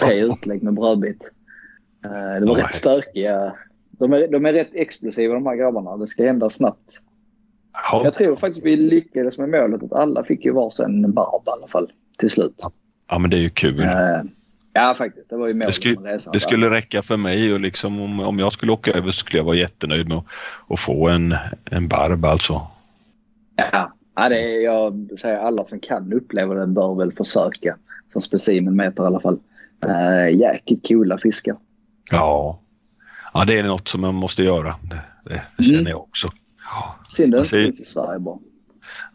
Tre 0.00 0.20
utlägg 0.24 0.62
med 0.62 0.74
brödbit. 0.74 1.30
Eh, 2.04 2.10
Det 2.40 2.46
var 2.46 2.58
Ja, 2.58 2.64
rätt 2.64 2.72
stökiga. 2.74 3.52
De 3.90 4.12
är, 4.12 4.28
de 4.28 4.46
är 4.46 4.52
rätt 4.52 4.74
explosiva 4.74 5.34
de 5.34 5.46
här 5.46 5.56
grabbarna. 5.56 5.96
Det 5.96 6.06
ska 6.06 6.24
hända 6.26 6.50
snabbt. 6.50 7.00
Ja. 7.72 8.00
Jag 8.04 8.14
tror 8.14 8.36
faktiskt 8.36 8.66
vi 8.66 8.76
lyckades 8.76 9.38
med 9.38 9.48
målet 9.48 9.82
att 9.82 9.92
alla 9.92 10.24
fick 10.24 10.44
ju 10.44 10.52
varsin 10.52 11.12
barb 11.12 11.42
i 11.46 11.50
alla 11.50 11.66
fall 11.68 11.92
till 12.18 12.30
slut. 12.30 12.62
ja, 13.08 13.18
men 13.18 13.30
det 13.30 13.36
är 13.36 13.40
ju 13.40 13.50
kul. 13.50 13.80
Eh, 13.80 13.88
Ja, 14.74 14.94
faktiskt. 14.98 15.28
Det 15.30 15.36
var 15.36 15.46
ju 15.48 15.54
målet 15.54 15.66
Det 15.68 15.72
skulle, 15.72 16.00
med 16.00 16.12
resan. 16.12 16.32
det 16.32 16.40
skulle 16.40 16.70
räcka 16.70 17.02
för 17.02 17.16
mig 17.16 17.54
och 17.54 17.60
liksom 17.60 18.00
om, 18.00 18.20
om 18.20 18.38
jag 18.38 18.52
skulle 18.52 18.72
åka 18.72 18.90
över 18.92 19.06
så 19.10 19.18
skulle 19.18 19.38
jag 19.38 19.44
vara 19.44 19.56
jättenöjd 19.56 20.08
med 20.08 20.18
att, 20.18 20.24
att 20.68 20.80
få 20.80 21.08
en, 21.08 21.34
en 21.70 21.88
barb 21.88 22.24
alltså. 22.24 22.66
Ja, 23.56 23.92
ja 24.14 24.28
det 24.28 24.56
är, 24.56 24.60
jag 24.60 25.08
säger 25.20 25.36
alla 25.36 25.64
som 25.64 25.80
kan 25.80 26.12
uppleva 26.12 26.54
det 26.54 26.66
bör 26.66 26.94
väl 26.94 27.12
försöka. 27.12 27.76
Som 28.12 28.22
specimenmeter 28.22 29.02
i 29.02 29.06
alla 29.06 29.20
fall. 29.20 29.38
Uh, 29.86 30.38
jäkligt 30.40 30.88
coola 30.88 31.18
fiskar. 31.18 31.56
Ja. 32.10 32.60
ja, 33.34 33.44
det 33.44 33.58
är 33.58 33.62
något 33.62 33.88
som 33.88 34.00
man 34.00 34.14
måste 34.14 34.42
göra. 34.42 34.74
Det, 34.82 35.00
det, 35.24 35.42
det 35.56 35.64
känner 35.64 35.90
jag 35.90 36.00
också. 36.00 36.28
Ja. 36.64 36.96
Synd 37.08 37.34
att 37.34 37.50
det 37.50 37.58
inte 37.58 37.76
finns 37.76 37.80
i 37.80 37.92
Sverige 37.92 38.18
bara. 38.18 38.38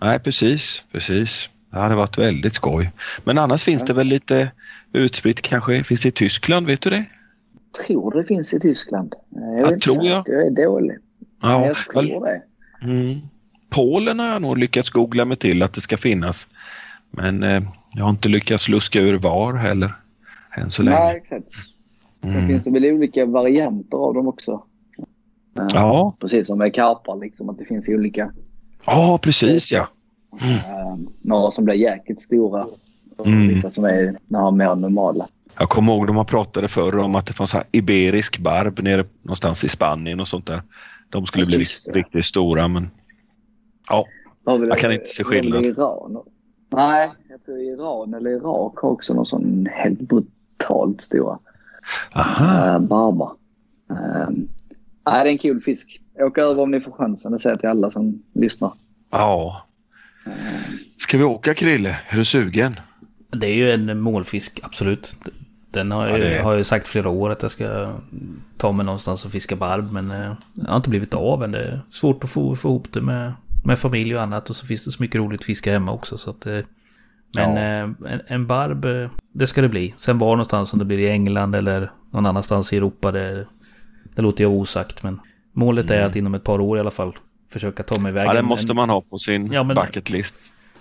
Nej, 0.01 0.19
precis, 0.19 0.83
precis. 0.91 1.49
Det 1.71 1.77
hade 1.77 1.95
varit 1.95 2.17
väldigt 2.17 2.53
skoj. 2.53 2.91
Men 3.23 3.37
annars 3.37 3.63
finns 3.63 3.83
det 3.83 3.93
väl 3.93 4.07
lite 4.07 4.51
utspritt 4.93 5.41
kanske. 5.41 5.83
Finns 5.83 6.01
det 6.01 6.07
i 6.07 6.11
Tyskland? 6.11 6.67
Vet 6.67 6.81
du 6.81 6.89
det? 6.89 7.05
Tror 7.87 8.13
det 8.13 8.23
finns 8.23 8.53
i 8.53 8.59
Tyskland. 8.59 9.15
Eh, 9.35 9.41
Jag, 9.41 9.67
Ja, 9.67 9.73
inte 9.73 9.85
tror 9.85 10.05
jag. 10.05 10.29
Jag 10.29 10.47
är 10.47 10.65
dålig. 10.65 10.97
Ja, 11.41 11.65
jag 11.65 11.75
tror 11.75 12.25
det. 12.25 12.41
Mm. 12.81 13.19
Polen 13.69 14.19
har 14.19 14.27
jag 14.27 14.41
nog 14.41 14.57
lyckats 14.57 14.89
googla 14.89 15.25
mig 15.25 15.37
till 15.37 15.63
att 15.63 15.73
det 15.73 15.81
ska 15.81 15.97
finnas. 15.97 16.47
Men 17.11 17.43
eh, 17.43 17.61
jag 17.93 18.03
har 18.03 18.09
inte 18.09 18.29
lyckats 18.29 18.69
luska 18.69 18.99
ur 19.01 19.17
var 19.17 19.53
heller. 19.53 19.93
Än 20.55 20.71
så 20.71 20.83
länge. 20.83 20.99
Nej, 20.99 21.17
exakt. 21.17 21.45
Sen 22.21 22.31
Mm. 22.31 22.47
finns 22.47 22.63
det 22.63 22.71
väl 22.71 22.85
olika 22.85 23.25
varianter 23.25 23.97
av 23.97 24.13
dem 24.13 24.27
också. 24.27 24.63
Eh, 25.59 25.65
Ja. 25.73 26.15
Precis 26.19 26.47
som 26.47 26.57
med 26.57 26.73
karpar, 26.75 27.19
liksom, 27.19 27.49
att 27.49 27.57
det 27.57 27.65
finns 27.65 27.87
olika. 27.89 28.31
ja, 28.85 29.19
precis 29.21 29.71
ja. 29.71 29.87
Eh, 30.41 30.95
några 31.21 31.51
som 31.51 31.65
blir 31.65 31.75
jäkligt 31.75 32.21
stora 32.21 32.65
och 33.17 33.27
Mm. 33.27 33.47
vissa 33.47 33.71
som 33.71 33.83
är 33.83 34.17
några 34.27 34.51
mer 34.51 34.75
normala. 34.75 35.27
Jag 35.59 35.69
kommer 35.69 35.93
ihåg 35.93 36.07
de 36.07 36.15
man 36.15 36.25
pratade 36.25 36.67
förr 36.67 36.97
om 36.97 37.15
att 37.15 37.25
det 37.25 37.33
fanns 37.33 37.55
iberisk 37.71 38.37
barb 38.37 38.79
nere 38.83 39.05
någonstans 39.21 39.63
i 39.63 39.69
Spanien 39.69 40.19
och 40.19 40.27
sånt 40.27 40.45
där. 40.45 40.61
De 41.09 41.25
skulle 41.25 41.43
Ja, 41.43 41.57
bli 41.57 41.65
riktigt 41.93 42.25
stora 42.25 42.67
men 42.67 42.89
ja, 43.89 44.05
Jag 44.45 44.61
det- 44.67 44.75
kan 44.75 44.91
inte 44.91 45.05
se 45.05 45.23
skillnad. 45.23 45.65
Iran? 45.65 46.17
Nej, 46.69 47.11
jag 47.29 47.41
tror 47.45 47.57
Iran 47.57 48.13
eller 48.13 48.29
Irak 48.29 48.73
har 48.75 48.89
också 48.89 49.13
någon 49.13 49.25
sån 49.25 49.67
helt 49.71 49.99
brutalt 49.99 51.01
stora 51.01 51.39
aha. 52.15 52.75
uh, 52.75 52.79
barbar. 52.79 53.31
Uh, 53.91 54.29
nej, 54.29 54.43
det 55.05 55.09
är 55.19 55.25
en 55.25 55.37
kul 55.37 55.61
fisk. 55.61 56.01
Åk 56.19 56.37
över 56.37 56.61
om 56.63 56.71
ni 56.71 56.81
får 56.81 56.91
chansen. 56.91 57.31
Det 57.31 57.39
säger 57.39 57.53
jag 57.53 57.59
till 57.59 57.69
alla 57.69 57.91
som 57.91 58.23
lyssnar. 58.33 58.71
Ja. 59.11 59.61
Ska 60.97 61.17
vi 61.17 61.23
åka 61.23 61.53
Krille? 61.53 61.99
Är 62.09 62.17
du 62.17 62.25
sugen? 62.25 62.79
Det 63.31 63.47
är 63.47 63.53
ju 63.55 63.71
en 63.71 63.99
målfisk, 63.99 64.59
absolut. 64.63 65.15
Den 65.71 65.91
har, 65.91 66.07
Ja, 66.07 66.17
jag, 66.17 66.43
har 66.43 66.55
jag 66.55 66.65
sagt 66.65 66.87
flera 66.87 67.09
år 67.09 67.29
att 67.29 67.41
jag 67.41 67.51
ska 67.51 67.93
ta 68.57 68.71
mig 68.71 68.85
någonstans 68.85 69.25
och 69.25 69.31
fiska 69.31 69.55
barb. 69.55 69.91
Men 69.91 70.11
eh, 70.11 70.33
det 70.53 70.69
har 70.69 70.77
inte 70.77 70.89
blivit 70.89 71.13
av 71.13 71.43
än. 71.43 71.51
Det 71.51 71.63
är 71.63 71.79
svårt 71.91 72.23
att 72.23 72.29
få, 72.29 72.55
få 72.55 72.67
ihop 72.69 72.87
det 72.93 73.01
med, 73.01 73.33
med 73.65 73.79
familj 73.79 74.15
och 74.15 74.21
annat. 74.21 74.49
Och 74.49 74.55
så 74.55 74.65
finns 74.65 74.85
det 74.85 74.91
så 74.91 75.03
mycket 75.03 75.19
roligt 75.21 75.43
fiska 75.45 75.71
hemma 75.71 75.91
också. 75.91 76.17
Så 76.17 76.29
att, 76.29 76.45
eh, 76.45 76.59
men 77.35 77.55
Ja. 77.55 77.57
eh, 77.59 78.13
en, 78.13 78.21
en 78.27 78.47
barb, 78.47 78.85
eh, 78.85 79.09
det 79.31 79.47
ska 79.47 79.61
det 79.61 79.69
bli. 79.69 79.93
Sen 79.97 80.17
var 80.17 80.29
någonstans 80.29 80.73
om 80.73 80.79
det 80.79 80.85
blir 80.85 80.97
i 80.99 81.09
England 81.09 81.55
eller 81.55 81.91
någon 82.11 82.25
annanstans 82.25 82.73
i 82.73 82.77
Europa. 82.77 83.11
Det, 83.11 83.47
det 84.15 84.21
låter 84.21 84.43
jag 84.43 84.51
osagt. 84.53 85.03
Men 85.03 85.19
målet 85.53 85.91
är 85.91 86.05
att 86.05 86.15
inom 86.15 86.33
ett 86.33 86.43
par 86.43 86.59
år 86.61 86.77
i 86.77 86.79
alla 86.79 86.91
fall 86.91 87.13
försöka 87.49 87.83
ta 87.83 87.99
mig 87.99 88.09
iväg. 88.09 88.23
Mm. 88.23 88.35
Ja, 88.35 88.41
det 88.41 88.47
måste 88.47 88.71
en, 88.71 88.75
man 88.75 88.89
ha 88.89 89.01
på 89.01 89.17
sin 89.17 89.51
Ja, 89.51 89.63
men- 89.63 89.75
bucket 89.75 90.09
list. 90.09 90.35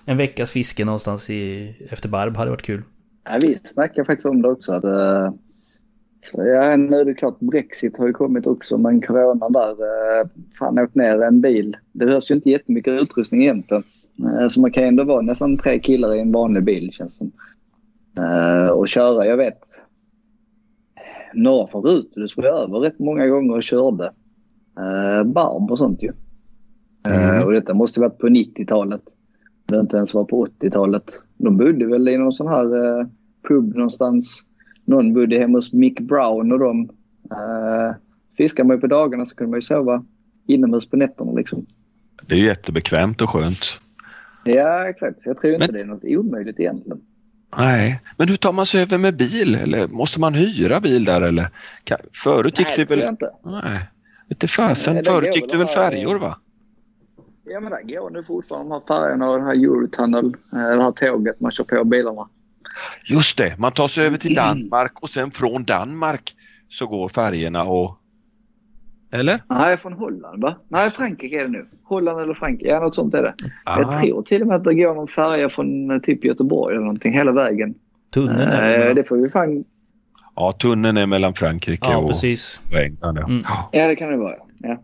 en 0.05 0.17
veckas 0.17 0.51
fiske 0.51 0.85
någonstans 0.85 1.31
i, 1.31 1.75
efter 1.91 2.09
barb 2.09 2.37
hade 2.37 2.51
varit 2.51 2.63
kul. 2.63 2.83
Ja, 3.25 3.39
vi 3.41 3.59
snackar 3.65 4.05
faktiskt 4.05 4.27
om 4.27 4.43
det 4.43 4.49
också. 4.49 4.73
Att, 4.73 4.85
uh, 4.85 5.33
ja, 6.33 6.77
nu 6.77 6.97
är 6.97 7.05
det 7.05 7.15
klart 7.15 7.41
Brexit 7.41 7.99
har 7.99 8.07
ju 8.07 8.13
kommit 8.13 8.47
också 8.47 8.79
men 8.79 9.03
corona 9.03 9.49
där. 9.49 9.71
Uh, 9.71 10.29
fan 10.59 10.79
åkt 10.79 10.95
ner 10.95 11.23
en 11.23 11.41
bil. 11.41 11.77
Det 11.93 12.07
behövs 12.07 12.31
ju 12.31 12.35
inte 12.35 12.51
jättemycket 12.51 13.01
utrustning 13.03 13.43
egentligen. 13.43 13.83
Uh, 14.23 14.49
så 14.49 14.61
man 14.61 14.73
kan 14.73 14.83
ju 14.83 14.89
ändå 14.89 15.05
vara 15.05 15.21
nästan 15.21 15.57
tre 15.57 15.79
killar 15.79 16.15
i 16.15 16.21
en 16.21 16.33
vanlig 16.33 16.65
bil 16.65 16.93
känns 16.93 17.17
som. 17.17 17.33
Uh, 18.19 18.69
och 18.69 18.89
köra, 18.89 19.27
jag 19.27 19.37
vet. 19.37 19.61
Norra 21.35 21.67
från 21.67 21.83
Rutulus 21.83 22.37
var 22.37 22.45
jag 22.45 22.61
över 22.61 22.79
rätt 22.79 22.99
många 22.99 23.27
gånger 23.27 23.55
och 23.55 23.63
körde. 23.63 24.05
Uh, 24.79 25.25
barb 25.25 25.71
och 25.71 25.79
sånt 25.79 26.03
ju. 26.03 26.09
Uh, 26.09 26.17
Mm. 27.07 27.45
och 27.45 27.53
detta 27.53 27.75
måste 27.75 28.01
varit 28.01 28.19
på 28.19 28.29
90-talet. 28.29 29.03
Det 29.67 29.81
inte 29.81 29.97
ens 29.97 30.15
var 30.15 30.25
på 30.25 30.47
80-talet. 30.47 31.21
De 31.37 31.57
bodde 31.57 31.87
väl 31.87 32.09
i 32.09 32.19
någon 32.19 32.33
sån 32.33 32.49
här 32.49 32.99
eh, 33.01 33.07
pub 33.49 33.75
någonstans. 33.75 34.45
Någon 34.87 35.15
bodde 35.15 35.39
hemma 35.39 35.59
hos 35.59 35.73
Mick 35.73 36.01
Brown 36.01 36.53
och 36.53 36.59
de. 36.59 36.91
Eh, 37.31 37.97
fiskar 38.37 38.65
man 38.65 38.77
ju 38.77 38.81
på 38.81 38.87
dagarna 38.87 39.27
så 39.27 39.35
kunde 39.37 39.51
man 39.51 39.57
ju 39.59 39.63
sova 39.63 40.05
inomhus 40.47 40.87
på 40.91 40.97
nätterna 40.97 41.33
liksom. 41.33 41.67
Det 42.27 42.35
är 42.35 42.39
ju 42.39 42.47
jättebekvämt 42.47 43.21
och 43.21 43.31
skönt. 43.31 43.65
Ja, 44.45 44.89
exakt. 44.89 45.27
Jag 45.27 45.37
tror 45.37 45.55
inte 45.55 45.67
Men- 45.67 45.75
det 45.75 45.81
är 45.81 45.85
något 45.85 46.05
omöjligt 46.05 46.61
egentligen. 46.61 47.01
Nej, 47.59 48.01
men 48.17 48.29
hur 48.29 48.37
tar 48.37 48.53
man 48.53 48.67
sig 48.67 48.83
över 48.83 48.99
med 48.99 49.17
bil? 49.17 49.55
Eller 49.55 49.89
måste 49.89 50.21
man 50.21 50.35
hyra 50.35 50.81
bil 50.81 51.05
där 51.05 51.21
eller? 51.21 51.49
Förut 52.25 52.59
gick 52.59 52.69
Nej, 52.69 52.77
det 52.77 52.87
tror 52.87 52.99
jag 52.99 53.05
väl... 53.07 53.13
inte. 53.13 53.31
Nej, 53.45 53.81
inte 54.31 54.49
fasen. 54.49 55.05
Förut 55.05 55.35
gick 55.37 55.45
väl 55.45 55.51
det 55.51 55.59
väl 55.59 55.67
färjor 55.75 56.19
va? 56.19 56.37
Ja, 57.45 57.61
men 57.61 57.73
det 57.73 57.95
går 57.95 58.11
nu 58.11 58.23
fortfarande 58.25 58.69
de 58.69 58.73
här 58.73 58.87
färjorna 58.99 59.31
och 59.31 59.39
den 59.39 59.47
här 59.47 59.55
Eurotunnel. 59.55 60.25
eh, 60.27 60.59
Det 60.77 60.83
här 60.83 60.93
tåget 60.93 61.41
man 61.41 61.51
kör 61.51 61.65
på 61.65 61.85
bilarna. 61.85 62.29
Just 63.05 63.39
det, 63.39 63.59
man 63.59 63.73
tar 63.73 63.89
sig 63.89 64.07
över 64.07 64.17
till 64.17 64.39
Mm. 64.39 64.45
Danmark 64.45 65.03
och 65.03 65.09
sen 65.11 65.31
från 65.31 65.65
Danmark 65.65 66.35
så 66.69 66.87
går 66.87 67.09
färjorna 67.09 67.65
och... 67.65 67.99
Eller? 69.13 69.43
Nej, 69.49 69.77
från 69.77 69.93
Holland 69.93 70.43
va? 70.43 70.57
Nej, 70.69 70.91
Frankrike 70.91 71.37
är 71.41 71.43
det 71.43 71.49
nu. 71.51 71.67
Holland 71.85 72.21
eller 72.21 72.35
Frankrike. 72.35 72.71
Ja, 72.71 72.81
något 72.81 72.95
sånt 72.95 73.15
är 73.15 73.23
det. 73.23 73.35
Ah. 73.65 73.79
Jag 73.81 74.01
tror 74.03 74.23
till 74.23 74.43
och 74.43 74.49
med 74.49 74.57
att 74.57 74.65
det 74.65 74.75
går 74.75 74.95
någon 74.95 75.09
färja 75.09 75.49
från 75.49 75.91
eh, 75.91 75.99
typ 75.99 76.25
Göteborg 76.25 76.75
eller 76.75 76.85
någonting 76.85 77.13
hela 77.13 77.33
vägen. 77.33 77.75
Tunneln 78.15 78.39
är 78.41 78.79
Eh, 78.79 78.85
det. 78.87 78.95
det 78.95 79.05
får 79.05 79.17
vi 79.17 79.29
fan... 79.31 79.65
Ja, 80.37 80.53
tunneln 80.53 80.97
är 80.97 81.07
mellan 81.07 81.35
Frankrike 81.35 81.87
Ja, 81.91 81.97
och, 81.99 82.09
precis. 82.09 82.61
och 82.73 82.79
England. 82.79 83.17
Ja. 83.19 83.25
Mm. 83.25 83.45
Ja, 83.73 83.89
det 83.89 83.97
kan 83.97 84.11
det 84.11 84.17
vara. 84.17 84.35
Ja. 84.59 84.83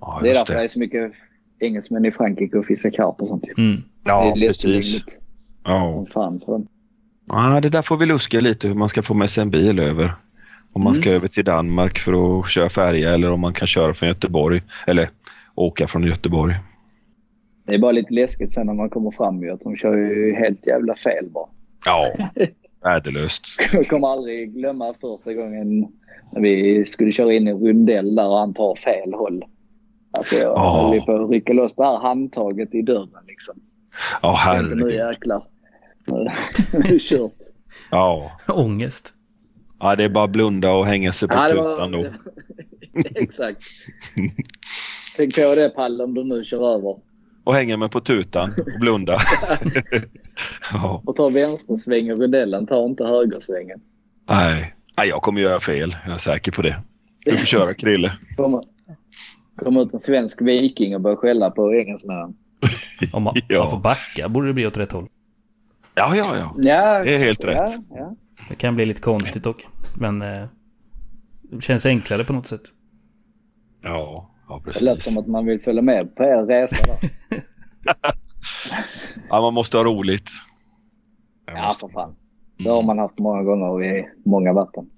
ja, 0.00 0.20
Det 0.22 0.30
är 0.30 0.34
därför 0.34 0.54
det 0.54 0.64
är 0.64 0.68
så 0.68 0.78
mycket 0.78 1.12
engelsmän 1.58 2.04
i 2.04 2.10
Frankrike 2.10 2.58
och 2.58 2.66
fiskar 2.66 2.90
karp 2.90 3.22
och 3.22 3.28
sånt. 3.28 3.44
Mm. 3.58 3.82
Ja, 4.04 4.32
det 4.34 4.46
precis. 4.46 4.64
lättillgängligt 4.64 5.23
Ja. 5.64 6.06
fan 6.14 6.40
för 6.40 6.52
dem. 6.52 6.66
ja, 7.28 7.60
det 7.60 7.68
där 7.68 7.82
får 7.82 7.96
vi 7.96 8.06
luska 8.06 8.40
lite 8.40 8.68
hur 8.68 8.74
man 8.74 8.88
ska 8.88 9.02
få 9.02 9.14
med 9.14 9.30
sig 9.30 9.42
en 9.42 9.50
bil 9.50 9.78
över. 9.78 10.12
Om 10.72 10.84
man 10.84 10.94
ska 10.94 11.08
Mm. 11.10 11.16
över 11.16 11.28
till 11.28 11.44
Danmark 11.44 11.98
för 11.98 12.40
att 12.40 12.50
köra 12.50 12.68
färja 12.68 13.14
eller 13.14 13.30
om 13.30 13.40
man 13.40 13.52
kan 13.52 13.66
köra 13.66 13.94
från 13.94 14.08
Göteborg. 14.08 14.62
Eller 14.86 15.08
åka 15.54 15.86
från 15.86 16.04
Göteborg. 16.04 16.54
Det 17.66 17.74
är 17.74 17.78
bara 17.78 17.92
lite 17.92 18.14
läskigt 18.14 18.54
sen 18.54 18.66
när 18.66 18.74
man 18.74 18.90
kommer 18.90 19.10
fram 19.10 19.42
ju 19.42 19.50
att 19.50 19.60
de 19.60 19.76
kör 19.76 19.96
ju 19.96 20.34
helt 20.34 20.66
jävla 20.66 20.94
fel 20.94 21.28
bara. 21.30 21.46
Ja, 21.86 22.12
värdelöst. 22.84 23.44
Jag 23.72 23.88
kommer 23.88 24.08
aldrig 24.08 24.54
glömma 24.54 24.94
första 25.00 25.32
gången 25.34 25.80
när 26.32 26.40
vi 26.40 26.84
skulle 26.86 27.12
köra 27.12 27.32
in 27.32 27.48
i 27.48 27.52
rundell 27.52 28.14
där 28.14 28.28
och 28.28 28.36
han 28.38 28.54
tar 28.54 28.74
fel 28.74 29.14
håll. 29.14 29.44
Alltså 30.18 30.36
jag 30.36 30.52
Ja. 30.56 30.88
höll 30.92 31.00
på 31.00 31.24
att 31.24 31.30
rycka 31.30 31.52
loss 31.52 31.74
det 31.74 31.84
här 31.84 31.98
handtaget 31.98 32.74
i 32.74 32.82
dörren 32.82 33.24
liksom. 33.26 33.54
Ja, 34.22 34.30
nu 34.30 34.36
herregud. 34.38 34.92
jäklar. 34.94 35.42
Nu 36.06 36.16
är 36.18 36.82
det 36.92 36.98
kört. 37.02 37.32
Ja. 37.90 38.30
Ångest. 38.48 39.12
ja, 39.80 39.96
det 39.96 40.04
är 40.04 40.08
bara 40.08 40.28
blunda 40.28 40.72
och 40.72 40.86
hänga 40.86 41.12
sig 41.12 41.28
på 41.28 41.34
Ja, 41.34 41.48
tutan 41.48 41.92
då. 41.92 42.06
Exakt. 43.14 43.62
Tänk 45.16 45.34
på 45.34 45.54
det 45.54 45.68
Palle 45.68 46.04
om 46.04 46.14
du 46.14 46.24
nu 46.24 46.44
kör 46.44 46.74
över. 46.74 46.96
Och 47.44 47.54
hänga 47.54 47.76
mig 47.76 47.88
på 47.88 48.00
tutan 48.00 48.54
och 48.74 48.80
blunda. 48.80 49.18
ja, 50.72 51.02
Och 51.06 51.16
tar 51.16 51.30
vänstersväng 51.30 52.06
i 52.08 52.14
rundellen, 52.14 52.66
tar 52.66 52.86
inte 52.86 53.04
högersvängen. 53.04 53.80
nej. 54.28 54.74
nej, 54.96 55.08
jag 55.08 55.22
kommer 55.22 55.40
göra 55.40 55.60
fel. 55.60 55.96
Jag 56.06 56.14
är 56.14 56.18
säker 56.18 56.52
på 56.52 56.62
det. 56.62 56.82
Du 57.24 57.36
får 57.36 57.46
köra 57.46 57.74
Krille. 57.74 58.12
Kommer, 58.36 58.62
kommer 59.56 59.82
ut 59.82 59.94
en 59.94 60.00
svensk 60.00 60.42
viking 60.42 60.94
och 60.94 61.00
börjar 61.00 61.16
skälla 61.16 61.50
på 61.50 61.74
engelsmännen. 61.74 62.34
Om 63.12 63.22
man, 63.22 63.34
Ja. 63.48 63.58
man 63.62 63.70
får 63.70 63.78
backa 63.78 64.28
borde 64.28 64.46
det 64.46 64.52
bli 64.52 64.66
åt 64.66 64.76
rätt 64.76 64.92
håll. 64.92 65.08
Ja, 65.94 66.16
ja, 66.16 66.36
ja. 66.36 66.54
Ja, 66.58 67.02
Det 67.04 67.14
är 67.14 67.18
helt 67.18 67.44
ja, 67.44 67.50
rätt. 67.50 67.70
Ja. 67.90 68.14
Det 68.48 68.54
kan 68.54 68.74
bli 68.74 68.86
lite 68.86 69.00
konstigt 69.00 69.42
dock. 69.44 69.66
Men 69.96 70.22
eh, 70.22 70.44
det 71.42 71.60
känns 71.62 71.86
enklare 71.86 72.24
på 72.24 72.32
något 72.32 72.46
sätt. 72.46 72.62
Ja, 73.82 74.30
ja 74.48 74.62
Det 74.64 74.80
lät 74.80 74.94
precis. 74.96 75.12
som 75.14 75.22
att 75.22 75.26
man 75.28 75.46
vill 75.46 75.60
följa 75.62 75.82
med 75.82 76.14
på 76.16 76.22
er 76.22 76.46
resa 76.46 76.76
där. 76.86 77.10
Ja, 79.28 79.40
man 79.40 79.54
måste 79.54 79.76
ha 79.76 79.84
roligt. 79.84 80.28
Jag 81.46 81.56
Ja, 81.58 81.66
måste- 81.66 81.80
för 81.86 81.92
fan. 81.92 82.16
Det 82.58 82.70
har 82.70 82.82
man 82.82 82.98
haft 82.98 83.18
många 83.18 83.42
gånger 83.42 83.84
i 83.96 84.08
många 84.24 84.52
vatten. 84.52 84.90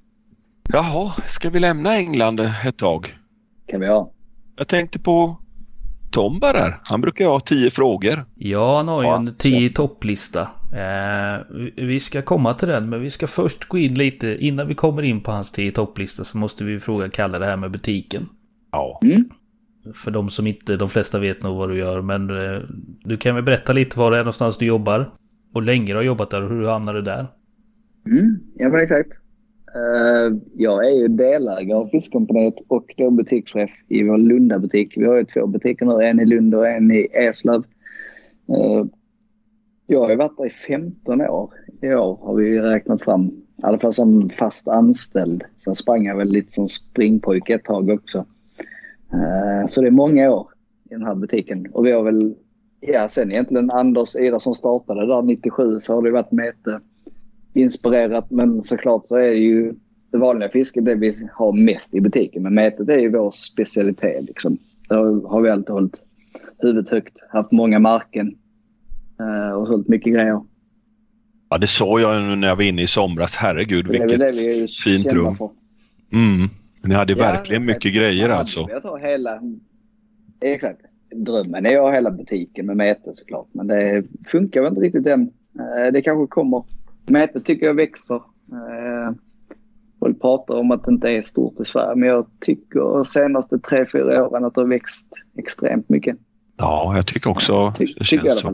Jaha, 0.73 1.13
ska 1.29 1.51
vi 1.51 1.61
lämna 1.61 1.97
England 1.97 2.41
ett 2.41 2.77
tag? 2.79 3.19
Kan 3.67 3.81
vi 3.81 3.87
ha. 3.87 4.11
Jag 4.57 4.69
tänkte 4.69 4.99
på 4.99 5.37
Tomba 6.11 6.53
där. 6.53 6.81
Han 6.85 7.01
brukar 7.01 7.25
ju 7.25 7.31
ha 7.31 7.41
tio 7.41 7.71
frågor. 7.71 8.25
Ja, 8.35 8.77
han 8.77 8.89
har 8.89 9.03
ju 9.03 9.09
Ja, 9.09 9.17
en 9.17 9.35
10 9.39 9.71
topplista. 9.71 10.41
Eh, 10.73 11.41
vi- 11.77 12.01
ska 12.01 12.23
komma 12.23 12.55
till 12.55 12.69
den, 12.69 12.89
men 12.91 13.01
vi 13.01 13.11
ska 13.11 13.27
först 13.27 13.65
gå 13.65 13.79
in 13.79 13.95
lite. 13.95 14.37
Innan 14.47 14.69
vi 14.69 14.75
kommer 14.75 15.03
in 15.03 15.21
på 15.21 15.31
hans 15.33 15.53
10 15.53 15.73
topplista 15.73 16.25
så 16.25 16.39
måste 16.39 16.65
vi 16.65 16.81
fråga 16.81 17.09
Kalle 17.09 17.39
det 17.39 17.47
här 17.47 17.57
med 17.57 17.71
butiken. 17.71 18.29
Ja. 18.73 19.01
Mm. 19.05 19.25
För 19.95 20.11
de 20.11 20.31
som 20.31 20.47
inte, 20.47 20.77
de 20.77 20.89
flesta 20.89 21.19
vet 21.19 21.43
nog 21.43 21.57
vad 21.57 21.69
du 21.69 21.77
gör, 21.79 22.03
men 22.03 22.31
eh, 22.31 22.61
du 23.05 23.17
kan 23.17 23.35
väl 23.35 23.45
berätta 23.45 23.73
lite 23.73 23.99
var 23.99 24.11
det 24.11 24.17
är 24.17 24.23
någonstans 24.23 24.57
du 24.59 24.67
jobbar? 24.67 25.11
Och 25.55 25.63
länge 25.63 25.93
du 25.93 25.97
har 25.97 26.03
jobbat 26.03 26.31
där 26.31 26.43
och 26.43 26.49
hur 26.49 26.61
du 26.61 26.69
hamnade 26.69 27.03
där? 27.03 27.27
Mm, 28.07 28.39
ja, 28.57 28.69
men 28.69 28.81
exakt. 28.81 29.09
Eh, 29.77 30.37
jag 30.55 30.87
är 30.87 30.91
ju 30.91 31.09
delägare 31.09 31.79
av 31.79 31.87
Fiskkompaniet 31.87 32.55
och 32.69 32.95
då 32.97 33.11
butikschef 33.11 33.71
i 33.89 34.03
vår 34.03 34.19
Lundabutik. 34.19 34.97
Vi 34.97 35.05
har 35.05 35.17
ju 35.17 35.25
två 35.25 35.47
butiker 35.47 35.87
nu, 35.87 36.05
en 36.05 36.21
i 36.21 36.25
Lund 36.25 36.55
och 36.55 36.69
en 36.69 36.91
i 36.91 37.09
Eslöv. 37.13 37.65
Eh, 38.49 38.85
jag 39.87 40.01
har 40.01 40.11
ju 40.11 40.17
varit 40.17 40.37
där 40.37 40.47
i 40.47 40.51
15 40.51 41.21
år. 41.21 41.51
I 41.81 41.95
år 41.95 42.19
har 42.23 42.35
vi 42.35 42.49
ju 42.49 42.61
räknat 42.61 43.03
fram, 43.03 43.27
i 43.27 43.33
alla 43.63 43.79
fall 43.79 43.93
som 43.93 44.29
fast 44.29 44.69
anställd. 44.69 45.45
Sen 45.57 45.75
sprang 45.75 46.07
jag 46.07 46.17
väl 46.17 46.29
lite 46.29 46.53
som 46.53 46.69
springpojke 46.69 47.55
ett 47.55 47.65
tag 47.65 47.91
också. 47.91 48.25
Eh, 49.13 49.69
så 49.69 49.81
det 49.81 49.87
är 49.87 49.91
många 49.91 50.31
år 50.31 50.49
i 50.85 50.95
den 50.95 51.05
här 51.05 51.15
butiken. 51.15 51.67
Och 51.73 51.87
vi 51.87 51.93
har 51.93 52.03
väl, 52.03 52.35
ja 52.81 53.09
sen 53.09 53.33
egentligen 53.33 53.71
Anders 53.71 54.17
Ida 54.17 54.41
som 54.41 54.55
startade 54.55 55.07
där 55.07 55.23
97 55.23 55.81
så 55.81 55.95
har 55.95 56.03
det 56.03 56.13
varit 56.13 56.33
Mete 56.33 56.81
inspirerat. 57.57 58.31
Men 58.31 58.63
såklart 58.63 59.07
så 59.07 59.17
är 59.17 59.31
ju 59.33 59.75
det 60.11 60.19
vanliga 60.19 60.49
fisket 60.49 60.85
det 60.85 60.95
vi 60.95 61.13
har 61.33 61.53
mest 61.53 61.95
i 61.95 62.01
butiken. 62.01 62.43
Men 62.43 62.55
metet 62.55 62.89
är 62.89 62.99
ju 62.99 63.11
vår 63.11 63.31
specialitet. 63.31 64.25
Liksom. 64.25 64.59
Där 64.89 65.29
har 65.29 65.41
vi 65.41 65.51
alltid 65.51 65.71
hållit 65.73 66.03
huvudet 66.59 66.91
högt. 66.91 67.19
Haft 67.31 67.53
många 67.53 67.79
marken 67.79 68.35
eh, 69.21 69.53
och 69.57 69.67
sålt 69.67 69.89
mycket 69.89 70.13
grejer. 70.15 70.41
ja, 71.51 71.59
det 71.59 71.67
såg 71.67 72.01
jag 72.01 72.39
när 72.39 72.49
jag 72.49 72.57
var 72.57 72.63
inne 72.63 72.83
i 72.83 72.87
somras. 72.87 73.37
Herregud, 73.37 73.85
Det 73.85 73.91
vilket 73.93 74.19
det 74.19 74.31
vi 74.33 74.63
är 74.63 74.67
fint 74.85 75.13
rum. 75.13 75.37
Mm. 76.13 76.49
Ni 76.85 76.95
hade 76.95 77.13
Ja, 77.13 77.19
verkligen 77.19 77.63
exakt. 77.63 77.77
mycket 77.85 77.95
grejer 78.01 78.29
Ja, 78.29 78.35
alltså. 78.35 78.67
Jag 78.71 78.83
tar 78.83 78.99
hela... 78.99 79.41
Exakt. 80.41 80.81
Drömmen 81.15 81.67
är 81.67 81.77
att 81.77 81.83
ha 81.83 81.93
hela 81.95 82.11
butiken 82.11 82.67
med 82.67 82.77
Mete 82.77 83.15
såklart. 83.15 83.47
Men 83.53 83.67
det 83.67 84.05
funkar 84.27 84.61
väl 84.63 84.69
inte 84.69 84.81
riktigt 84.81 85.07
än. 85.07 85.23
Eh, 85.59 85.93
Det 85.93 86.03
kanske 86.03 86.27
kommer. 86.35 86.63
Mete 87.11 87.41
tycker 87.41 87.67
jag 87.67 87.75
växer. 87.75 88.15
Eh, 88.15 89.15
Folk 90.01 90.21
pratar 90.21 90.55
om 90.55 90.71
att 90.71 90.85
det 90.85 90.91
inte 90.91 91.09
är 91.11 91.23
stort 91.23 91.61
i 91.61 91.65
Sverige. 91.65 91.97
Men 91.97 92.09
jag 92.09 92.27
tycker 92.41 92.81
de 92.81 93.05
senaste 93.05 93.59
tre, 93.59 93.87
fyra 93.93 94.27
åren 94.29 94.45
att 94.45 94.55
det 94.55 94.61
har 94.61 94.69
växt 94.69 95.07
extremt 95.39 95.89
mycket. 95.89 96.17
Ja, 96.57 96.93
jag 96.97 97.07
tycker 97.07 97.31
också 97.31 97.73
Ty- 97.79 97.87
det 97.99 98.05
tycker 98.05 98.25
känns 98.25 98.41
så. 98.41 98.49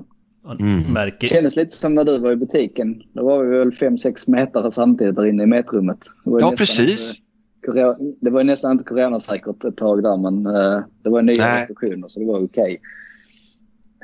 Mm. 0.59 0.83
Det 0.83 0.93
Märker, 0.93 1.27
kändes 1.27 1.57
lite 1.57 1.77
som 1.77 1.95
när 1.95 2.05
du 2.05 2.19
var 2.19 2.31
i 2.33 2.37
butiken. 2.37 3.03
Då 3.13 3.25
var 3.25 3.45
vi 3.45 3.59
väl 3.59 3.73
fem 3.75 3.99
sex 3.99 4.27
metare 4.29 4.73
samtidigt 4.73 5.17
där 5.17 5.27
inne 5.27 5.43
i 5.43 5.47
mätrummet. 5.47 5.99
Ju 6.27 6.39
Ja, 6.41 6.53
precis. 6.59 7.11
inte- 7.11 8.13
Det 8.21 8.31
var 8.31 8.45
nästan 8.45 8.73
inte 8.73 8.85
coronasäkert 8.85 9.65
ett 9.65 9.77
tag 9.77 10.03
där 10.03 10.17
men 10.17 10.47
eh, 10.47 10.81
det 11.03 11.11
var 11.11 11.23
nya 11.23 11.57
restriktioner 11.61 12.09
så 12.09 12.21
det 12.21 12.27
var 12.27 12.45
okej. 12.45 12.81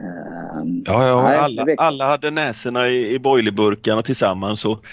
Ehm, 0.00 0.82
Ja, 0.86 1.06
ja 1.08 1.22
Nej, 1.22 1.38
alla, 1.38 1.66
alla 1.78 2.06
hade 2.06 2.30
näsorna 2.30 2.88
i, 2.88 3.14
i 3.14 3.18
boilerburkarna 3.18 4.02
tillsammans. 4.02 4.64
Och 4.64 4.84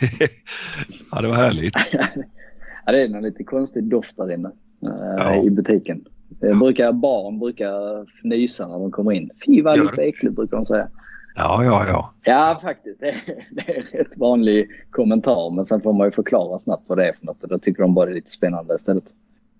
ja, 1.12 1.20
det 1.20 1.28
var 1.28 1.34
härligt. 1.34 1.74
ja, 2.86 2.92
det 2.92 3.02
är 3.02 3.08
nog 3.08 3.22
lite 3.22 3.44
konstig 3.44 3.84
doft 3.84 4.16
där 4.16 4.32
inne 4.32 4.48
eh, 4.82 5.14
Ja. 5.18 5.42
i 5.44 5.50
butiken. 5.50 6.04
Det 6.28 6.56
brukar, 6.56 6.92
barn 6.92 7.38
brukar 7.38 8.02
fnysa 8.20 8.68
när 8.68 8.78
de 8.78 8.90
kommer 8.90 9.12
in. 9.12 9.30
Fy 9.46 9.62
vad 9.62 9.78
lite 9.80 10.02
äckligt 10.02 10.36
brukar 10.36 10.56
de 10.56 10.66
säga. 10.66 10.88
Ja, 11.34 11.64
ja, 11.64 11.86
ja. 11.88 12.12
Ja, 12.24 12.58
faktiskt. 12.62 13.00
Det 13.00 13.08
är, 13.08 13.16
det 13.50 13.68
är 13.68 13.76
en 13.76 13.98
rätt 13.98 14.16
vanlig 14.16 14.68
kommentar. 14.90 15.50
Men 15.56 15.64
sen 15.64 15.80
får 15.80 15.92
man 15.92 16.06
ju 16.06 16.10
förklara 16.10 16.58
snabbt 16.58 16.82
vad 16.86 16.98
det 16.98 17.08
är 17.08 17.12
för 17.12 17.26
något. 17.26 17.42
Och 17.42 17.48
då 17.48 17.58
tycker 17.58 17.82
de 17.82 17.94
bara 17.94 18.06
det 18.06 18.12
är 18.12 18.14
lite 18.14 18.30
spännande 18.30 18.74
istället. 18.74 19.04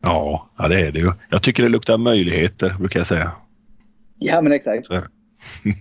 Ja, 0.03 0.49
ja, 0.57 0.69
det 0.69 0.81
är 0.81 0.93
det 0.93 0.99
ju. 0.99 1.13
Jag 1.29 1.43
tycker 1.43 1.63
det 1.63 1.69
luktar 1.69 1.99
möjligheter, 1.99 2.75
brukar 2.79 3.01
jag 3.01 3.07
säga. 3.07 3.33
Ja, 4.21 4.41
men 4.41 4.53
exakt. 4.53 4.87
Ja, 4.91 5.03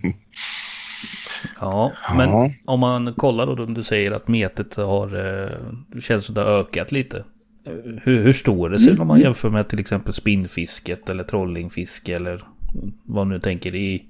Ja. 1.60 1.92
men 2.16 2.50
om 2.64 2.80
man 2.80 3.14
kollar 3.14 3.46
då, 3.46 3.64
om 3.64 3.74
du 3.74 3.82
säger 3.82 4.12
att 4.12 4.28
metet 4.28 4.76
har, 4.76 5.06
eh, 5.06 5.50
det 5.88 6.00
känns 6.00 6.24
som 6.26 6.34
det 6.34 6.40
har 6.40 6.50
ökat 6.50 6.92
lite. 6.92 7.18
Eh, 7.66 7.72
Hur, 8.02 8.22
hur 8.22 8.32
står 8.32 8.68
det 8.68 8.78
sig 8.78 8.88
Mm. 8.90 9.00
om 9.00 9.08
man 9.08 9.20
jämför 9.20 9.50
med 9.50 9.68
till 9.68 9.80
exempel 9.80 10.14
spinnfisket 10.14 11.08
eller 11.08 11.24
trollingfiske 11.24 12.16
eller 12.16 12.40
vad 13.04 13.26
nu 13.26 13.40
tänker 13.40 13.74
i 13.74 14.04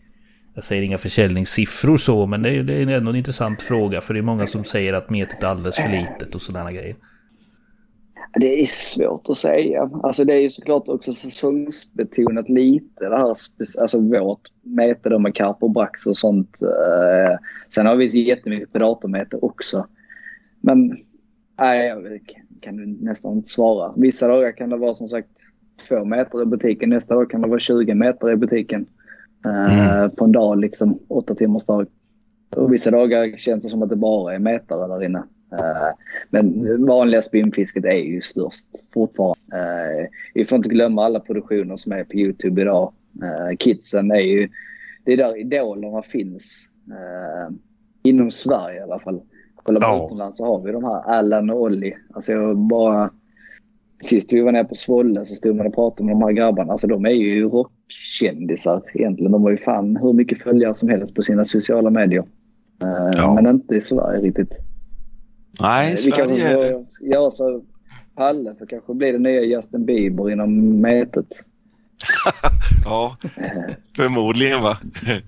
jag 0.55 0.65
säger 0.65 0.83
inga 0.83 0.99
försäljningssiffror 0.99 1.97
så, 1.97 2.27
men 2.27 2.43
det 2.43 2.51
är, 2.51 2.63
det 2.63 2.75
är 2.75 2.89
ändå 2.89 3.11
en 3.11 3.17
intressant 3.17 3.63
fråga. 3.63 4.01
För 4.01 4.15
det 4.15 4.21
är 4.21 4.23
många 4.23 4.47
som 4.47 4.65
säger 4.65 4.93
att 4.93 5.11
metet 5.11 5.43
är 5.43 5.47
alldeles 5.47 5.77
för 5.77 5.89
litet 5.89 6.35
och 6.35 6.43
sådana 6.43 6.73
grejer. 6.73 6.97
Det 8.35 8.63
är 8.63 8.67
svårt 8.67 9.29
att 9.29 9.39
säga. 9.39 9.91
Alltså 10.03 10.25
det 10.25 10.33
är 10.33 10.39
ju 10.41 10.51
såklart 10.51 10.89
också 10.89 11.15
säsongsbetonat 11.15 12.49
lite 12.49 13.09
det 13.09 13.17
här. 13.19 13.35
Alltså 13.81 13.99
vårt 14.01 14.41
mete 14.63 15.09
då 15.09 15.19
med 15.19 15.35
karp 15.35 15.57
och 15.63 15.71
brax 15.71 16.07
och 16.07 16.17
sånt. 16.17 16.63
Eh, 16.63 17.39
Sen 17.75 17.87
har 17.87 17.97
vi 17.97 18.21
jättemycket 18.29 18.73
predatormete 18.73 19.37
också. 19.37 19.87
Men 20.61 20.97
nej, 21.59 21.87
jag 21.87 22.21
kan 22.61 22.93
nästan 23.01 23.33
inte 23.33 23.49
svara. 23.51 23.93
Vissa 23.97 24.29
dagar 24.29 24.53
kan 24.53 24.71
det 24.71 24.77
vara 24.77 24.95
som 24.95 25.09
sagt 25.09 25.29
två 25.89 26.05
meter 26.05 26.43
i 26.43 26.47
butiken. 26.47 26.91
Nästa 26.91 27.15
dag 27.15 27.31
kan 27.31 27.41
det 27.41 27.49
vara 27.49 27.61
20 27.61 27.95
meter 27.95 28.31
i 28.31 28.37
butiken. 28.37 28.87
eh, 29.45 30.09
På 30.09 30.25
en 30.25 30.33
dag 30.33 30.59
liksom, 30.61 30.99
åtta 31.09 31.35
timmars 31.35 31.65
dag. 31.67 31.87
Och 32.57 32.73
vissa 32.73 32.91
dagar 32.91 33.37
känns 33.37 33.65
det 33.65 33.71
som 33.71 33.83
att 33.83 33.89
det 33.91 33.97
bara 33.97 34.35
är 34.35 34.39
metare 34.39 34.89
där 34.89 35.05
inne. 35.05 35.23
Eh, 35.53 35.89
men 36.31 36.87
vanliga 36.87 37.23
spinnfisket 37.23 37.85
är 37.85 37.99
ju 37.99 38.21
störst 38.21 38.67
fortfarande. 38.95 39.41
Eh, 39.53 40.09
vi 40.35 40.45
får 40.45 40.57
inte 40.57 40.69
glömma 40.69 41.05
alla 41.05 41.21
produktioner 41.21 41.77
som 41.77 41.93
är 41.93 42.05
på 42.05 42.15
Youtube 42.15 42.63
idag. 42.63 42.93
Eh, 43.23 43.57
kidsen 43.57 44.11
är 44.11 44.21
ju, 44.21 44.49
det 45.05 45.13
är 45.13 45.17
där 45.17 45.41
idolerna 45.41 46.03
finns. 46.03 46.67
Inom 48.03 48.31
Sverige 48.31 48.79
i 48.79 48.83
alla 48.83 48.99
fall. 48.99 49.21
Kolla 49.57 49.81
ja. 49.83 50.05
utomlands 50.05 50.39
så 50.39 50.45
har 50.45 50.61
vi 50.61 50.73
de 50.73 50.85
här 50.85 51.03
Allan 51.03 51.51
och 51.51 51.61
Olli. 51.61 51.97
Alltså 52.13 52.33
jag 52.33 52.57
bara... 52.57 53.11
Sist 54.03 54.33
vi 54.33 54.41
var 54.41 54.53
nere 54.53 54.65
på 54.65 54.75
Svolle 54.75 55.25
så 55.25 55.35
stod 55.35 55.57
man 55.57 55.67
och 55.67 55.75
pratade 55.75 56.07
med 56.07 56.15
de 56.15 56.23
här 56.23 56.33
grabbarna. 56.33 56.73
Alltså 56.73 56.87
de 56.87 57.07
är 57.07 57.11
ju 57.11 57.49
rockkändisar 57.49 58.83
egentligen. 58.95 59.33
De 59.33 59.43
har 59.43 59.51
ju 59.51 59.57
fan 59.57 59.97
hur 59.97 60.13
mycket 60.13 60.39
följare 60.39 60.75
som 60.75 60.89
helst 60.89 61.15
på 61.15 61.23
sina 61.23 61.45
sociala 61.45 61.91
medier. 61.91 62.25
Ja. 63.13 63.35
Men 63.35 63.47
inte 63.47 63.75
i 63.75 63.81
Sverige 63.81 64.21
riktigt. 64.21 64.70
Nej, 65.61 65.97
Vi 66.05 66.11
kanske 66.11 66.61
får 66.63 67.09
göra 67.09 67.31
så 67.31 67.63
Palle 68.15 68.55
för 68.59 68.67
kanske 68.67 68.95
blir 68.95 69.13
det 69.13 69.19
nya 69.19 69.41
Justin 69.41 69.85
Bieber 69.85 70.31
inom 70.31 70.81
metet. 70.81 71.27
ja, 72.85 73.17
förmodligen 73.97 74.63
va. 74.63 74.79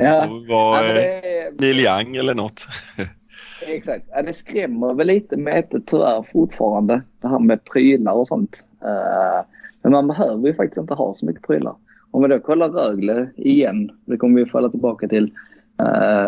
Ja. 0.00 0.28
Var, 0.48 0.84
ja, 0.84 0.92
det... 0.92 1.60
Neil 1.60 1.80
Young 1.80 2.16
eller 2.16 2.34
något. 2.34 2.66
Exakt. 3.66 4.06
Ja, 4.10 4.22
det 4.22 4.34
skrämmer 4.34 4.94
väl 4.94 5.06
lite 5.06 5.36
metet 5.36 5.86
tyvärr 5.86 6.26
fortfarande. 6.32 7.02
Det 7.20 7.28
här 7.28 7.38
med 7.38 7.64
prylar 7.64 8.12
och 8.12 8.28
sånt. 8.28 8.64
Uh, 8.84 9.44
men 9.82 9.92
man 9.92 10.08
behöver 10.08 10.48
ju 10.48 10.54
faktiskt 10.54 10.78
inte 10.78 10.94
ha 10.94 11.14
så 11.14 11.26
mycket 11.26 11.46
prylar. 11.46 11.74
Om 12.10 12.22
vi 12.22 12.28
då 12.28 12.38
kollar 12.38 12.68
Rögle 12.68 13.30
igen, 13.36 13.90
det 14.04 14.16
kommer 14.16 14.44
vi 14.44 14.50
falla 14.50 14.68
tillbaka 14.68 15.08
till. 15.08 15.32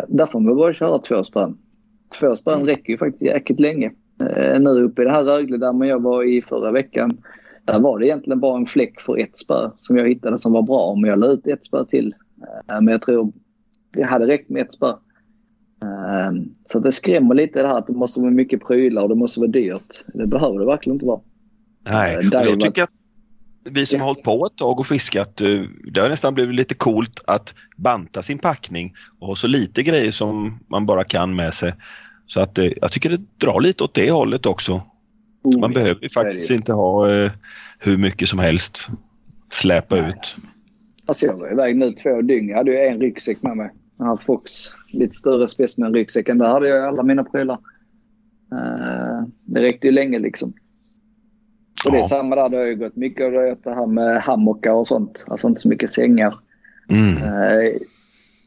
Där 0.08 0.26
får 0.26 0.40
man 0.40 0.56
bara 0.56 0.74
köra 0.74 0.98
två 0.98 1.24
spön 1.24 1.58
två 2.20 2.36
spön 2.36 2.54
mm. 2.54 2.66
räcker 2.66 2.92
ju 2.92 2.98
faktiskt 2.98 3.22
jäkligt 3.22 3.60
länge. 3.60 3.92
Eh, 4.20 4.60
nu 4.60 4.70
uppe 4.70 5.02
i 5.02 5.04
det 5.04 5.10
här 5.10 5.24
Rögle 5.24 5.56
där 5.56 5.84
jag 5.84 6.02
var 6.02 6.22
i 6.22 6.42
förra 6.42 6.70
veckan. 6.70 7.10
Där 7.64 7.78
var 7.78 7.98
det 7.98 8.06
egentligen 8.06 8.40
bara 8.40 8.56
en 8.56 8.66
fläck 8.66 9.00
för 9.00 9.18
ett 9.18 9.36
spö 9.36 9.70
som 9.76 9.96
jag 9.96 10.08
hittade 10.08 10.38
som 10.38 10.52
var 10.52 10.62
bra. 10.62 10.94
Men 10.94 11.10
jag 11.10 11.18
la 11.18 11.26
ut 11.26 11.46
ett 11.46 11.64
spö 11.64 11.84
till. 11.84 12.14
Eh, 12.42 12.80
men 12.80 12.88
jag 12.88 13.02
tror 13.02 13.32
det 13.92 14.02
hade 14.02 14.26
räckt 14.26 14.50
med 14.50 14.62
ett 14.62 14.72
spö. 14.72 14.88
Eh, 15.82 16.32
så 16.72 16.78
det 16.78 16.92
skrämmer 16.92 17.34
lite 17.34 17.62
det 17.62 17.68
här 17.68 17.78
att 17.78 17.86
det 17.86 17.92
måste 17.92 18.20
vara 18.20 18.30
mycket 18.30 18.66
prylar 18.66 19.02
och 19.02 19.08
det 19.08 19.14
måste 19.14 19.40
vara 19.40 19.50
dyrt. 19.50 20.04
Det 20.14 20.26
behöver 20.26 20.58
det 20.58 20.66
verkligen 20.66 20.94
inte 20.94 21.06
vara. 21.06 21.20
Nej, 21.84 22.18
jag 22.32 22.60
tycker 22.60 22.82
att 22.82 22.90
vi 23.64 23.86
som 23.86 24.00
har 24.00 24.06
hållit 24.06 24.22
på 24.22 24.46
ett 24.46 24.56
tag 24.56 24.80
och 24.80 24.86
fiskat, 24.86 25.36
det 25.92 26.00
har 26.00 26.08
nästan 26.08 26.34
blivit 26.34 26.56
lite 26.56 26.74
coolt 26.74 27.20
att 27.26 27.54
banta 27.76 28.22
sin 28.22 28.38
packning 28.38 28.94
och 29.18 29.26
ha 29.26 29.36
så 29.36 29.46
lite 29.46 29.82
grejer 29.82 30.10
som 30.10 30.58
man 30.68 30.86
bara 30.86 31.04
kan 31.04 31.36
med 31.36 31.54
sig. 31.54 31.74
Så 32.26 32.40
att 32.40 32.58
eh, 32.58 32.70
jag 32.80 32.92
tycker 32.92 33.10
det 33.10 33.20
drar 33.38 33.60
lite 33.60 33.84
åt 33.84 33.94
det 33.94 34.10
hållet 34.10 34.46
också. 34.46 34.82
Mm. 35.44 35.60
Man 35.60 35.72
behöver 35.72 36.02
ju 36.02 36.08
faktiskt 36.08 36.50
inte 36.50 36.72
ha 36.72 37.10
eh, 37.10 37.32
hur 37.78 37.96
mycket 37.96 38.28
som 38.28 38.38
helst 38.38 38.88
släpa 39.52 39.96
Nej. 39.96 40.10
ut. 40.10 40.36
Alltså 41.06 41.26
jag 41.26 41.38
var 41.38 41.52
iväg 41.52 41.76
nu 41.76 41.92
två 41.92 42.22
dygn. 42.22 42.48
Jag 42.48 42.56
hade 42.56 42.70
ju 42.70 42.78
en 42.78 43.00
ryggsäck 43.00 43.42
med 43.42 43.56
mig. 43.56 43.70
Den 43.98 44.06
här 44.06 44.16
Fox, 44.16 44.52
lite 44.92 45.14
större 45.14 45.48
specimen 45.48 45.94
ryggsäcken. 45.94 46.38
Där 46.38 46.48
hade 46.48 46.68
jag 46.68 46.84
alla 46.84 47.02
mina 47.02 47.24
prylar. 47.24 47.58
Uh, 48.52 49.28
det 49.44 49.62
räckte 49.62 49.86
ju 49.86 49.92
länge 49.92 50.18
liksom. 50.18 50.52
Och 51.86 51.92
det 51.92 51.98
är 51.98 52.04
samma 52.04 52.36
där. 52.36 52.48
Det 52.48 52.56
har 52.56 52.66
ju 52.66 52.76
gått 52.76 52.96
mycket 52.96 53.26
av 53.26 53.32
det 53.32 53.56
här 53.64 53.86
med 53.86 54.22
hammockar 54.22 54.72
och 54.72 54.88
sånt. 54.88 55.24
Alltså 55.28 55.48
inte 55.48 55.60
så 55.60 55.68
mycket 55.68 55.90
sängar. 55.90 56.34
Mm. 56.88 57.16
Uh, 57.16 57.78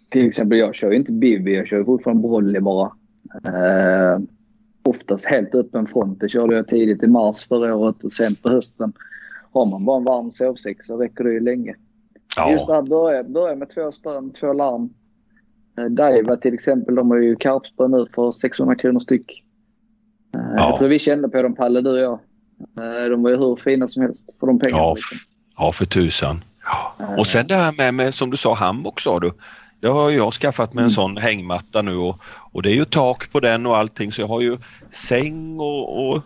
till 0.09 0.27
exempel 0.27 0.57
jag 0.57 0.75
kör 0.75 0.91
ju 0.91 0.97
inte 0.97 1.11
Bivi. 1.11 1.55
Jag 1.55 1.67
kör 1.67 1.83
fortfarande 1.83 2.27
Brolly 2.27 2.59
bara. 2.59 2.91
Eh, 3.43 4.19
oftast 4.83 5.25
helt 5.25 5.55
öppen 5.55 5.87
front. 5.87 6.19
Det 6.19 6.29
körde 6.29 6.55
jag 6.55 6.67
tidigt 6.67 7.03
i 7.03 7.07
mars 7.07 7.47
förra 7.47 7.75
året 7.75 8.03
och 8.03 8.13
sen 8.13 8.35
på 8.35 8.49
hösten. 8.49 8.93
Har 9.51 9.65
man 9.65 9.85
bara 9.85 9.97
en 9.97 10.03
varm 10.03 10.31
sovsäck 10.31 10.83
så 10.83 10.97
räcker 10.97 11.23
det 11.23 11.33
ju 11.33 11.39
länge. 11.39 11.75
Ja. 12.37 12.51
Just 12.51 12.67
det 12.67 12.73
här 12.73 12.81
börja, 12.81 13.23
börja 13.23 13.55
med 13.55 13.69
två 13.69 13.91
spön, 13.91 14.31
två 14.31 14.53
larm. 14.53 14.89
Eh, 15.77 15.85
Daiva 15.85 16.35
till 16.35 16.53
exempel, 16.53 16.95
de 16.95 17.11
har 17.11 17.17
ju 17.17 17.35
karpspön 17.35 17.91
nu 17.91 18.05
för 18.15 18.31
600 18.31 18.75
kronor 18.75 18.99
styck. 18.99 19.43
Eh, 20.35 20.41
ja. 20.57 20.69
Jag 20.69 20.77
tror 20.77 20.87
vi 20.87 20.99
kände 20.99 21.29
på 21.29 21.41
dem 21.41 21.55
Palle, 21.55 21.81
du 21.81 21.91
och 21.91 21.99
jag. 21.99 22.19
De 23.09 23.23
var 23.23 23.29
ju 23.29 23.37
hur 23.37 23.55
fina 23.55 23.87
som 23.87 24.01
helst 24.01 24.29
för 24.39 24.47
de 24.47 24.59
pengarna. 24.59 24.83
Ja, 24.83 24.93
liksom. 24.95 25.17
ja 25.57 25.71
för 25.71 25.85
tusan. 25.85 26.43
Ja. 26.63 26.95
Och 27.17 27.27
sen 27.27 27.47
det 27.47 27.55
här 27.55 27.71
med, 27.71 27.93
med 27.93 28.13
som 28.13 28.29
du 28.29 28.37
sa 28.37 28.53
hammock 28.53 29.01
sa 29.01 29.19
du. 29.19 29.31
Det 29.79 29.87
har 29.87 30.09
jag 30.09 30.33
skaffat 30.33 30.73
mig 30.73 30.81
en 30.81 30.85
mm. 30.85 30.91
sån 30.91 31.17
hängmatta 31.17 31.81
nu 31.81 31.95
och, 31.95 32.19
och 32.25 32.61
det 32.61 32.69
är 32.69 32.73
ju 32.73 32.85
tak 32.85 33.31
på 33.31 33.39
den 33.39 33.65
och 33.65 33.77
allting 33.77 34.11
så 34.11 34.21
jag 34.21 34.27
har 34.27 34.41
ju 34.41 34.57
säng 34.91 35.59
och, 35.59 36.07
och 36.07 36.21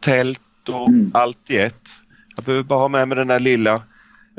tält 0.00 0.68
och 0.68 0.88
mm. 0.88 1.10
allt 1.14 1.50
i 1.50 1.56
ett. 1.56 1.88
Jag 2.36 2.44
behöver 2.44 2.64
bara 2.64 2.78
ha 2.78 2.88
med 2.88 3.08
mig 3.08 3.16
den 3.16 3.28
där 3.28 3.40
lilla 3.40 3.82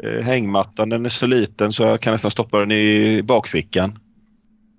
eh, 0.04 0.24
hängmattan. 0.24 0.90
Den 0.90 1.06
är 1.06 1.10
så 1.10 1.28
liten 1.28 1.74
så 1.74 1.84
jag 1.84 2.02
kan 2.02 2.14
nästan 2.14 2.32
stoppa 2.32 2.60
den 2.60 2.72
i 2.72 3.22
bakfickan. 3.24 4.00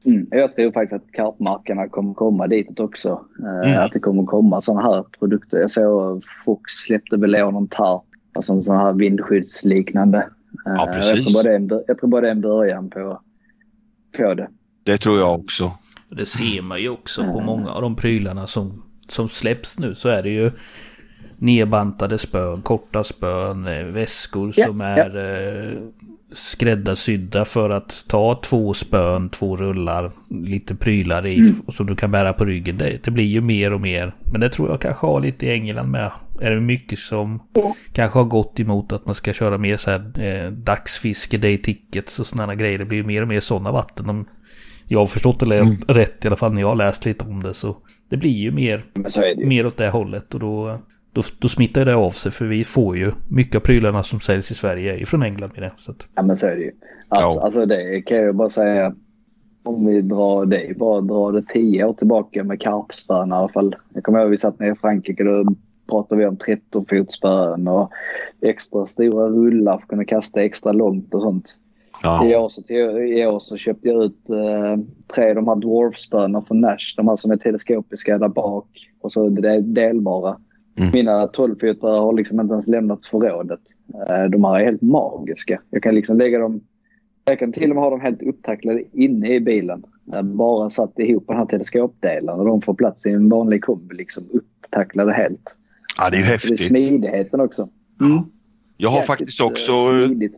Mm. 0.04 0.26
Jag 0.30 0.52
tror 0.52 0.72
faktiskt 0.72 1.02
att 1.02 1.12
karpmarkerna 1.12 1.88
kommer 1.88 2.14
komma 2.14 2.46
dit 2.46 2.80
också. 2.80 3.24
Eh, 3.42 3.70
mm. 3.70 3.84
Att 3.84 3.92
det 3.92 4.00
kommer 4.00 4.24
komma 4.24 4.60
sådana 4.60 4.82
här 4.82 5.04
produkter. 5.18 5.58
Jag 5.58 5.70
såg 5.70 6.24
Fox 6.44 6.72
släppte 6.72 7.16
väl 7.16 7.30
någon 7.30 7.68
tarp, 7.68 8.02
alltså 8.32 8.62
sån 8.62 8.76
här 8.76 8.92
vindskyddsliknande. 8.92 10.28
Ja, 10.64 10.90
precis. 10.92 11.12
Eh, 11.12 11.16
jag 11.16 11.24
tror 11.24 11.34
bara 11.34 11.42
det 11.42 11.50
är 11.50 11.56
en, 11.56 11.84
jag 11.88 11.98
tror 11.98 12.10
bara 12.10 12.20
det 12.20 12.26
är 12.26 12.32
en 12.32 12.40
början 12.40 12.90
på, 12.90 13.20
på 14.16 14.34
det. 14.34 14.48
Det 14.84 14.98
tror 14.98 15.18
jag 15.18 15.40
också. 15.40 15.72
Det 16.08 16.26
ser 16.26 16.62
man 16.62 16.80
ju 16.80 16.88
också 16.88 17.24
på 17.32 17.40
många 17.40 17.70
av 17.70 17.82
de 17.82 17.96
prylarna 17.96 18.46
som, 18.46 18.82
som 19.08 19.28
släpps 19.28 19.78
nu 19.78 19.94
så 19.94 20.08
är 20.08 20.22
det 20.22 20.30
ju 20.30 20.50
nedbantade 21.36 22.18
spön, 22.18 22.62
korta 22.62 23.04
spön, 23.04 23.66
eh, 23.66 23.84
väskor 23.84 24.52
ja, 24.56 24.66
som 24.66 24.80
är 24.80 25.16
ja. 25.16 26.09
Skräddarsydda 26.32 27.44
för 27.44 27.70
att 27.70 28.04
ta 28.08 28.40
två 28.44 28.74
spön, 28.74 29.28
två 29.28 29.56
rullar, 29.56 30.12
lite 30.28 30.74
prylar 30.74 31.26
i 31.26 31.38
mm. 31.38 31.60
och 31.66 31.74
som 31.74 31.86
du 31.86 31.96
kan 31.96 32.10
bära 32.10 32.32
på 32.32 32.44
ryggen. 32.44 32.78
Det, 32.78 33.04
det, 33.04 33.10
blir 33.10 33.24
ju 33.24 33.40
mer 33.40 33.72
och 33.72 33.80
mer. 33.80 34.14
Men 34.32 34.40
det 34.40 34.48
tror 34.48 34.68
jag 34.68 34.80
kanske 34.80 35.06
har 35.06 35.20
lite 35.20 35.46
i 35.46 35.50
England 35.50 35.90
med. 35.90 36.10
Är 36.40 36.50
det 36.50 36.60
mycket 36.60 36.98
som 36.98 37.42
ja. 37.52 37.74
kanske 37.92 38.18
har 38.18 38.24
gått 38.24 38.60
emot 38.60 38.92
att 38.92 39.06
man 39.06 39.14
ska 39.14 39.32
köra 39.32 39.58
mer 39.58 39.76
så 39.76 39.90
här 39.90 40.20
eh, 40.20 40.50
dagsfiske, 40.50 41.38
day 41.38 41.58
tickets 41.58 42.18
och 42.18 42.26
sådana 42.26 42.54
grejer. 42.54 42.78
Det 42.78 42.84
blir 42.84 42.98
ju 42.98 43.04
mer 43.04 43.22
och 43.22 43.28
mer 43.28 43.40
sådana 43.40 43.72
vatten. 43.72 44.06
De, 44.06 44.26
jag 44.86 44.98
har 44.98 45.06
förstått 45.06 45.40
det 45.40 45.58
mm. 45.58 45.76
rätt 45.88 46.24
i 46.24 46.28
alla 46.28 46.36
fall 46.36 46.52
när 46.52 46.60
jag 46.60 46.68
har 46.68 46.76
läst 46.76 47.04
lite 47.04 47.24
om 47.24 47.42
det. 47.42 47.54
Så 47.54 47.76
det 48.10 48.16
blir 48.16 48.30
ju 48.30 48.52
mer, 48.52 48.84
mer 49.46 49.66
åt 49.66 49.76
det 49.76 49.90
hållet. 49.90 50.34
Och 50.34 50.40
då, 50.40 50.78
då, 51.12 51.22
då 51.38 51.48
smittar 51.48 51.84
det 51.84 51.94
av 51.94 52.10
sig 52.10 52.32
för 52.32 52.44
vi 52.44 52.64
får 52.64 52.96
ju 52.96 53.12
mycket 53.28 53.56
av 53.56 53.60
prylarna 53.60 54.02
som 54.02 54.20
säljs 54.20 54.50
i 54.50 54.54
Sverige 54.54 54.96
ifrån 54.98 55.22
England 55.22 55.50
med 55.54 55.62
det. 55.62 55.72
Så 55.76 55.90
att... 55.90 56.06
Ja 56.14 56.22
men 56.22 56.36
så 56.36 56.46
är 56.46 56.56
det 56.56 56.62
ju. 56.62 56.72
Alltså, 57.08 57.40
ja. 57.40 57.44
alltså 57.44 57.66
det 57.66 58.02
kan 58.02 58.16
jag 58.16 58.26
ju 58.26 58.32
bara 58.32 58.50
säga. 58.50 58.94
Om 59.62 59.86
vi 59.86 60.00
drar 60.00 60.46
det, 60.46 60.78
bara 60.78 61.00
drar 61.00 61.32
det 61.32 61.42
tio 61.42 61.84
år 61.84 61.92
tillbaka 61.92 62.44
med 62.44 62.60
karpspön 62.60 63.28
i 63.28 63.32
alla 63.32 63.48
fall. 63.48 63.76
Jag 63.94 64.04
kommer 64.04 64.20
ihåg 64.20 64.30
vi 64.30 64.38
satt 64.38 64.58
nere 64.58 64.72
i 64.72 64.74
Frankrike 64.74 65.24
då 65.24 65.44
pratade 65.90 66.20
vi 66.20 66.26
om 66.26 66.36
13 66.36 66.84
fotspön 66.86 67.68
och 67.68 67.90
extra 68.40 68.86
stora 68.86 69.28
rullar 69.28 69.72
för 69.72 69.82
att 69.82 69.88
kunna 69.88 70.04
kasta 70.04 70.42
extra 70.42 70.72
långt 70.72 71.14
och 71.14 71.22
sånt. 71.22 71.54
Ja. 72.02 72.26
I, 72.26 72.36
år 72.36 72.48
så, 72.48 72.72
I 73.02 73.26
år 73.26 73.38
så 73.38 73.56
köpte 73.56 73.88
jag 73.88 74.04
ut 74.04 74.30
eh, 74.30 74.76
tre 75.14 75.28
av 75.28 75.34
de 75.34 75.48
här 75.48 75.56
dwarfspöna 75.56 76.42
från 76.42 76.60
Nash. 76.60 76.94
De 76.96 77.08
här 77.08 77.16
som 77.16 77.30
är 77.30 77.36
teleskopiska 77.36 78.18
där 78.18 78.28
bak 78.28 78.68
och 79.00 79.12
så 79.12 79.28
det 79.28 79.60
delbara. 79.60 80.36
Mm. 80.80 80.90
Mina 80.94 81.26
12-fotare 81.26 81.98
har 81.98 82.12
liksom 82.12 82.40
inte 82.40 82.52
ens 82.52 82.66
lämnats 82.66 83.08
förrådet. 83.08 83.60
Eh, 84.08 84.24
de 84.24 84.44
här 84.44 84.60
är 84.60 84.64
helt 84.64 84.82
magiska. 84.82 85.60
Jag 85.70 85.82
kan 85.82 85.94
liksom 85.94 86.18
lägga 86.18 86.38
dem... 86.38 86.60
Jag 87.24 87.38
kan 87.38 87.52
till 87.52 87.70
och 87.70 87.76
med 87.76 87.84
ha 87.84 87.90
dem 87.90 88.00
helt 88.00 88.22
upptacklade 88.22 88.82
inne 88.92 89.34
i 89.34 89.40
bilen. 89.40 89.84
Jag 90.04 90.24
bara 90.24 90.70
satt 90.70 90.98
ihop 90.98 91.24
den 91.26 91.36
här 91.36 91.46
teleskopdelen 91.46 92.40
och 92.40 92.46
de 92.46 92.62
får 92.62 92.74
plats 92.74 93.06
i 93.06 93.10
en 93.10 93.28
vanlig 93.28 93.64
kombi 93.64 93.94
liksom 93.94 94.24
upptacklade 94.32 95.12
helt. 95.12 95.56
Ja, 95.98 96.10
det 96.10 96.16
är 96.16 96.22
häftigt. 96.22 96.58
Det 96.58 96.64
är 96.64 96.68
smidigheten 96.68 97.40
också. 97.40 97.68
Mm. 98.00 98.22
Jag 98.76 98.88
har 98.88 98.96
Jäkligt 98.96 99.06
faktiskt 99.06 99.40
också... 99.40 99.72
Eh, 99.72 100.06
smidigt, 100.06 100.36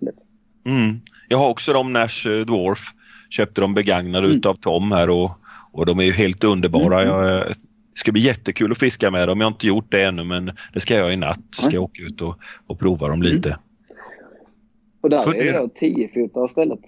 mm. 0.65 1.01
Jag 1.29 1.39
har 1.39 1.49
också 1.49 1.73
de 1.73 1.93
Nash 1.93 2.29
eh, 2.29 2.47
Dwarf. 2.47 2.81
Köpte 3.31 3.61
dem 3.61 3.75
begagnade 3.75 4.27
mm. 4.27 4.39
utav 4.39 4.55
Tom 4.55 4.93
här 4.93 5.11
och, 5.11 5.31
och 5.73 5.87
de 5.87 5.99
är 5.99 6.05
ju 6.05 6.13
helt 6.13 6.45
underbara. 6.45 7.03
Mm. 7.03 7.15
Jag, 7.15 7.47
det 7.93 7.99
ska 7.99 8.13
bli 8.13 8.21
jättekul 8.21 8.73
att 8.73 8.79
fiska 8.79 9.11
med 9.11 9.29
dem. 9.29 9.41
Jag 9.41 9.47
har 9.47 9.53
inte 9.53 9.67
gjort 9.67 9.91
det 9.93 10.03
ännu 10.03 10.25
men 10.25 10.51
det 10.75 10.81
ska 10.81 10.95
jag 10.95 11.13
i 11.13 11.17
natt. 11.17 11.41
Ska 11.51 11.71
jag 11.71 11.83
åka 11.83 12.03
ut 12.03 12.21
och, 12.21 12.35
och 12.67 12.79
prova 12.79 13.09
dem 13.09 13.23
lite. 13.23 13.49
Mm. 13.49 13.61
Och 15.01 15.11
där 15.11 15.23
För 15.23 15.35
är 15.35 15.53
det 15.53 15.59
då 15.59 15.69
10 15.69 16.09
fotar 16.09 16.45
istället. 16.45 16.81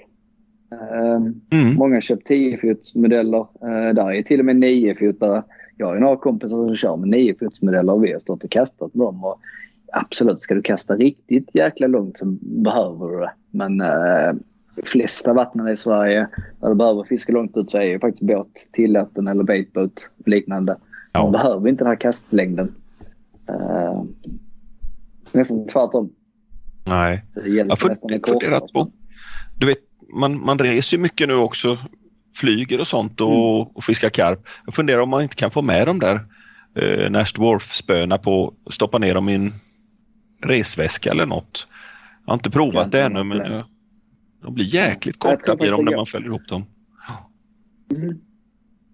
Uh, 0.73 1.33
mm. 1.51 1.75
Många 1.75 2.01
köpt 2.01 2.27
10 2.27 2.59
fotsmodeller. 2.59 3.39
Uh, 3.39 3.95
där 3.95 4.13
är 4.13 4.23
till 4.23 4.41
och 4.41 4.47
med 4.47 4.57
9 4.57 4.95
fotare. 4.95 5.43
Jag 5.77 5.87
har 5.87 5.95
ju 5.95 6.01
några 6.01 6.17
kompisar 6.17 6.67
som 6.67 6.77
kör 6.77 6.97
med 6.97 7.09
9 7.09 7.35
fotsmodeller 7.39 7.93
och 7.93 8.05
vi 8.05 8.13
har 8.13 8.21
stått 8.21 8.45
och 8.45 8.51
kastat 8.51 8.95
med 8.95 9.07
dem. 9.07 9.25
Och 9.25 9.41
absolut, 9.93 10.41
ska 10.41 10.55
du 10.55 10.63
kasta 10.63 10.97
riktigt 10.97 11.51
jäkla 11.53 11.87
långt 11.87 12.19
så 12.19 12.25
behöver 12.41 13.09
du 13.09 13.19
det. 13.19 13.33
Men 13.51 13.81
eh, 13.81 14.33
de 14.77 14.83
flesta 14.83 15.33
vattnen 15.33 15.69
i 15.69 15.77
Sverige 15.77 16.29
där 16.61 16.69
du 16.69 16.75
behöver 16.75 17.05
fiska 17.05 17.33
långt 17.33 17.57
ut 17.57 17.71
så 17.71 17.79
är 17.79 17.83
ju 17.83 18.01
faktiskt 18.01 18.23
båt 18.23 18.69
tillåten 18.73 19.29
eller 19.29 19.45
baitboat 19.45 20.11
liknande. 20.27 20.77
Man 21.23 21.33
behöver 21.33 21.69
inte 21.69 21.85
den 21.85 21.91
här 21.91 22.01
kastlängden. 22.01 22.75
Uh, 23.51 24.05
nästan 25.33 25.67
tvärtom. 25.67 26.11
Nej. 26.85 27.25
Det 27.35 27.49
Jag 27.49 27.79
funderat 27.79 28.73
på... 28.73 28.91
Du 29.59 29.67
vet, 29.67 29.79
man, 30.15 30.45
man 30.45 30.59
reser 30.59 30.97
ju 30.97 31.03
mycket 31.03 31.29
nu 31.29 31.35
också. 31.35 31.79
Flyger 32.37 32.81
och 32.81 32.87
sånt 32.87 33.21
och, 33.21 33.29
Mm. 33.29 33.73
och 33.75 33.85
fiskar 33.85 34.11
karp. 34.11 34.41
Jag 34.65 34.75
funderar 34.75 35.01
om 35.01 35.09
man 35.09 35.23
inte 35.23 35.35
kan 35.35 35.51
få 35.51 35.63
med 35.63 35.87
de 35.87 36.01
där 36.01 36.21
eh, 36.75 37.11
Nash 37.11 37.33
Dwarf-spöna 37.35 38.19
på 38.19 38.55
stoppa 38.71 38.99
ner 38.99 39.15
dem 39.15 39.29
i 39.29 39.35
en 39.35 39.53
resväska 40.43 41.11
eller 41.11 41.27
något. 41.27 41.69
Jag 42.25 42.33
har 42.33 42.35
inte 42.35 42.51
provat 42.51 42.93
det 42.93 43.03
ännu 43.03 43.25
men 43.25 43.63
de 44.43 44.55
blir 44.55 44.65
jäkligt 44.65 45.19
korta 45.19 45.57
blir 45.57 45.71
de 45.71 45.85
när 45.85 45.97
man 45.97 46.07
fäller 46.07 46.27
ihop 46.27 46.49
dem. 46.49 46.65
Mm. 47.97 48.19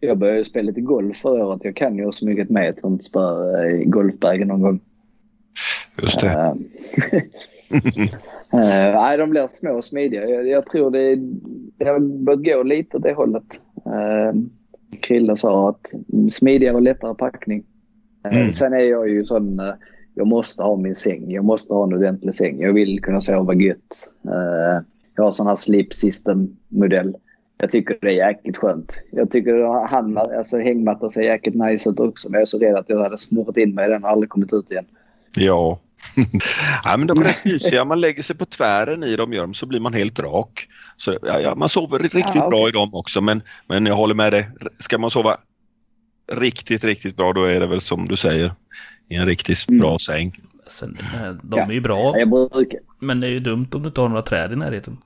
Jag 0.01 0.19
började 0.19 0.39
ju 0.39 0.45
spela 0.45 0.67
lite 0.67 0.81
golf 0.81 1.19
förra 1.19 1.47
året. 1.47 1.61
Jag 1.65 1.77
kan 1.77 1.97
ju 1.97 2.05
ha 2.05 2.13
smugit 2.13 2.51
med 2.51 2.69
ett 2.69 2.81
sånt 2.81 3.05
spö 3.05 3.67
i 3.69 3.85
golfbagen 3.85 4.49
någon 4.49 4.63
gång. 4.63 4.81
Just 6.03 6.21
det. 6.21 6.29
Eh, 6.29 6.53
eh, 8.53 8.95
nej, 8.95 9.19
de 9.19 9.31
blir 9.31 9.49
små 9.49 9.71
och 9.71 9.85
smidiga. 9.85 10.29
Jag, 10.29 10.49
jag 10.49 10.67
tror 10.67 10.91
det, 10.91 11.17
det 11.77 11.85
har 11.85 11.99
börjat 11.99 12.45
gå 12.45 12.63
lite 12.63 12.97
åt 12.97 13.03
det 13.03 13.13
hållet. 13.13 13.61
Uh, 13.87 14.43
Krille 15.01 15.37
sa 15.37 15.69
att 15.69 15.91
smidigare 16.33 16.75
och 16.75 16.83
lättare 16.83 17.15
packning. 17.15 17.65
Eh, 18.25 18.37
Mm. 18.37 18.53
Sen 18.53 18.73
är 18.73 18.81
jag 18.81 19.09
ju 19.09 19.25
sån, 19.25 19.61
eh, 19.61 19.75
jag 20.15 20.27
måste 20.27 20.63
ha 20.63 20.77
min 20.77 20.95
säng. 20.95 21.31
Jag 21.31 21.45
måste 21.45 21.73
ha 21.73 21.85
en 21.85 21.95
ordentlig 21.95 22.35
säng. 22.35 22.61
Jag 22.61 22.73
vill 22.73 23.03
kunna 23.03 23.21
sova 23.21 23.55
gött. 23.55 24.09
Eh, 24.25 24.85
jag 25.17 25.25
har 25.25 25.33
sån 25.33 25.47
här 25.47 25.57
sleep 25.57 25.95
system 25.95 26.57
modell. 26.69 27.17
Jag 27.61 27.71
tycker 27.71 27.99
det 28.01 28.07
är 28.07 28.29
jäkligt 28.29 28.57
skönt. 28.57 28.99
Jag 29.13 29.31
tycker 29.31 29.87
han, 29.89 30.19
alltså 30.19 30.59
hängmatta 30.59 31.11
ser 31.11 31.21
jäkligt 31.21 31.55
nice 31.55 31.91
ut 31.91 32.01
också. 32.01 32.29
Men 32.29 32.35
jag 32.39 32.43
är 32.43 32.47
så 32.47 32.59
rädd 32.59 32.77
att 32.77 32.89
jag 32.89 32.99
hade 33.03 33.19
snurrat 33.19 33.57
in 33.57 33.75
mig 33.75 33.87
i 33.87 33.91
den 33.91 34.05
och 34.05 34.11
aldrig 34.11 34.31
kommit 34.31 34.53
ut 34.53 34.71
igen. 34.71 34.87
Ja. 35.37 35.81
ja 36.85 36.97
men 36.97 37.07
de 37.07 37.19
är 37.19 37.25
rätt 37.25 37.45
mysiga. 37.45 37.85
Man 37.85 38.01
lägger 38.01 38.23
sig 38.23 38.37
på 38.37 38.45
tvären 38.45 39.05
i 39.05 39.17
dem 39.17 39.33
gör 39.33 39.43
de, 39.43 39.55
så 39.55 39.67
blir 39.67 39.81
man 39.81 39.95
helt 39.95 40.19
rak. 40.19 40.69
Så, 40.97 41.19
ja, 41.23 41.41
ja, 41.41 41.55
man 41.55 41.69
sover 41.69 41.99
riktigt 41.99 42.25
Ja, 42.35 42.47
okej. 42.47 42.49
bra 42.51 42.69
i 42.69 42.73
dem 42.73 42.95
också 42.95 43.21
men, 43.21 43.43
men 43.67 43.87
jag 43.87 43.95
håller 43.95 44.15
med 44.15 44.33
dig. 44.33 44.49
Ska 44.79 44.99
man 44.99 45.11
sova 45.11 45.37
riktigt, 46.33 46.85
riktigt 46.85 47.17
bra 47.17 47.33
då 47.33 47.45
är 47.45 47.61
det 47.61 47.67
väl 47.67 47.81
som 47.81 48.09
du 48.09 48.17
säger 48.17 48.53
i 49.09 49.15
en 49.15 49.27
riktigt 49.27 49.69
Mm. 49.69 49.81
bra 49.81 49.99
säng. 49.99 50.33
Sen, 50.71 50.99
eh, 51.01 51.33
de 51.43 51.61
är 51.61 51.73
ju 51.73 51.81
bra, 51.81 52.19
Jag 52.19 52.31
brukar, 52.31 52.81
men 52.99 53.21
det 53.21 53.27
är 53.27 53.31
ju 53.31 53.41
dumt 53.41 53.69
om 53.73 53.83
du 53.83 53.89
inte 53.89 54.01
har 54.01 54.09
några 54.09 54.23
träd 54.23 54.53
i 54.53 54.57
närheten. 54.57 54.97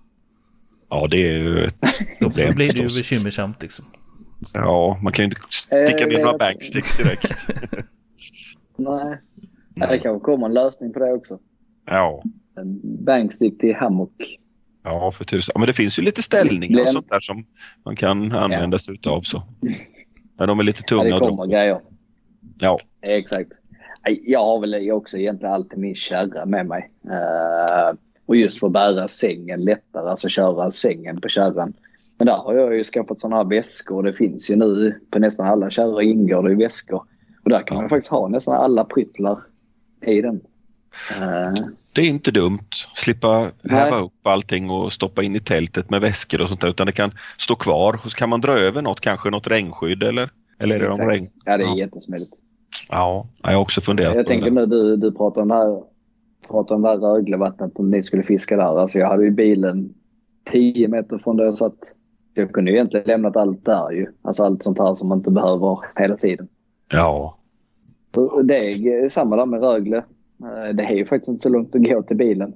Ja 0.94 1.06
det 1.10 1.16
är 1.30 1.34
ju 1.38 1.64
ett 1.64 1.74
Då 2.20 2.26
problem 2.30 2.54
blir 2.54 2.72
det 2.72 2.78
ju 2.78 2.84
bekymmersamt 2.84 3.62
liksom. 3.62 3.84
Ja, 4.52 4.98
man 5.02 5.12
kan 5.12 5.22
ju 5.22 5.24
inte 5.28 5.40
sticka 5.50 5.76
Eh, 5.76 6.08
ner 6.08 6.16
det- 6.16 6.24
några 6.24 6.38
banksticks 6.38 6.96
direkt. 6.96 7.46
nej. 8.76 9.18
Det 9.74 9.98
kanske 9.98 10.24
kommer 10.24 10.46
en 10.46 10.54
lösning 10.54 10.92
på 10.92 10.98
det 10.98 11.12
också. 11.12 11.38
Ja, 11.86 12.22
En 12.56 12.80
bankstick 13.04 13.58
till 13.60 13.74
hammock. 13.74 14.38
ja 14.84 15.12
för 15.12 15.24
tusan. 15.24 15.52
Ja, 15.54 15.58
men 15.58 15.66
det 15.66 15.72
finns 15.72 15.98
ju 15.98 16.02
lite 16.02 16.22
ställningar 16.22 16.80
och 16.82 16.88
sånt 16.88 17.08
där 17.08 17.20
som 17.20 17.46
man 17.84 17.96
kan 17.96 18.32
använda 18.32 18.78
sig 18.78 18.94
utav 18.94 19.22
så. 19.22 19.42
Men 20.38 20.48
de 20.48 20.58
är 20.60 20.62
lite 20.64 20.82
Ja, 20.82 20.88
tunga 20.88 21.04
det 21.04 21.14
att 21.14 21.20
dra 21.22 21.28
kommer 21.28 21.46
grejer. 21.46 21.80
Ja, 22.58 22.78
Exakt. 23.02 23.50
Nej, 24.06 24.22
Jag 24.26 24.44
har 24.46 24.60
väl 24.60 24.90
också 24.92 25.18
egentligen 25.18 25.54
alltid 25.54 25.78
min 25.78 25.94
kärra 25.94 26.46
med 26.46 26.66
mig. 26.66 26.90
Eh, 27.04 27.94
och 28.26 28.36
just 28.36 28.60
för 28.60 28.66
att 28.66 28.72
bära 28.72 29.08
sängen 29.08 29.64
lättare, 29.64 30.10
alltså 30.10 30.28
köra 30.28 30.70
sängen 30.70 31.20
på 31.20 31.28
kärran. 31.28 31.72
Men 32.18 32.26
där 32.26 32.36
har 32.36 32.54
jag 32.54 32.74
ju 32.76 32.84
skaffat 32.84 33.20
sådana 33.20 33.36
här 33.36 33.44
väskor. 33.44 34.02
Det 34.02 34.12
finns 34.12 34.50
ju 34.50 34.56
nu 34.56 35.00
på 35.10 35.18
nästan 35.18 35.46
alla 35.46 35.70
kärror 35.70 36.02
ingår 36.02 36.42
det 36.42 36.52
i 36.52 36.54
väskor. 36.54 37.02
Och 37.44 37.50
där 37.50 37.62
kan 37.66 37.76
man 37.76 37.88
faktiskt 37.88 38.10
ha 38.10 38.28
nästan 38.28 38.54
alla 38.54 38.84
pryttlar 38.84 39.38
i 40.06 40.20
den. 40.20 40.40
Eh, 41.10 41.52
det 41.92 42.00
är 42.00 42.06
inte 42.08 42.30
dumt. 42.30 42.68
Slippa 42.94 43.40
Nej. 43.40 43.50
häva 43.80 43.98
upp 44.00 44.26
allting 44.26 44.70
och 44.70 44.92
stoppa 44.92 45.22
in 45.22 45.36
i 45.36 45.40
tältet 45.40 45.90
med 45.90 46.00
väskor 46.00 46.40
och 46.42 46.48
sånt 46.48 46.60
där 46.60 46.68
utan 46.68 46.86
det 46.86 46.92
kan 46.92 47.10
stå 47.38 47.54
kvar. 47.54 48.00
Och 48.04 48.10
så 48.10 48.16
kan 48.16 48.28
man 48.28 48.40
dra 48.40 48.52
över 48.52 48.82
något, 48.82 49.00
kanske 49.00 49.30
något 49.30 49.46
regnskydd 49.46 50.02
eller? 50.02 50.30
Eller 50.58 50.74
är 50.76 50.80
det 50.80 50.88
de 50.88 51.00
regn? 51.00 51.28
ja, 51.44 51.56
det 51.56 51.64
är 51.64 51.68
Ja. 51.68 51.76
jättesmidigt. 51.78 52.30
Ja, 52.90 53.26
jag 53.42 53.50
har 53.50 53.60
också 53.60 53.80
funderat 53.80 54.14
Jag 54.14 54.26
på 54.26 54.32
det. 54.32 54.40
tänker 54.40 54.50
nu 54.50 54.66
du, 54.66 54.96
du 54.96 55.12
pratar 55.12 55.42
om 55.42 55.48
det 55.48 55.54
här, 55.54 55.82
pratar 56.48 56.74
om 56.74 56.82
det 56.82 56.88
här 56.88 56.96
Röglevattnet 56.96 57.72
om 57.74 57.90
ni 57.90 58.02
skulle 58.02 58.22
fiska 58.22 58.56
där. 58.56 58.80
Alltså 58.80 58.98
jag 58.98 59.08
hade 59.08 59.24
ju 59.24 59.30
bilen 59.30 59.94
10 60.44 60.88
meter 60.88 61.18
från 61.18 61.36
där 61.36 61.44
jag 61.44 61.58
satt. 61.58 61.78
Jag 62.34 62.52
kunde 62.52 62.70
ju 62.70 62.76
egentligen 62.76 63.06
lämnat 63.06 63.36
allt 63.36 63.64
där 63.64 63.90
ju. 63.90 64.06
Alltså 64.22 64.42
allt 64.44 64.62
sånt 64.62 64.78
här 64.78 64.94
som 64.94 65.08
man 65.08 65.18
inte 65.18 65.30
behöver 65.30 65.78
hela 65.96 66.16
tiden. 66.16 66.48
Ja, 66.92 67.38
Så 68.14 68.42
Det 68.42 68.54
är 68.68 69.08
samma 69.08 69.36
där 69.36 69.46
med 69.46 69.60
Rögle. 69.60 69.96
Eh, 69.96 70.74
Det 70.74 70.82
är 70.82 70.94
ju 70.94 71.06
faktiskt 71.06 71.28
inte 71.28 71.42
så 71.42 71.48
långt 71.48 71.74
att 71.74 71.84
gå 71.84 72.02
till 72.02 72.16
bilen. 72.16 72.54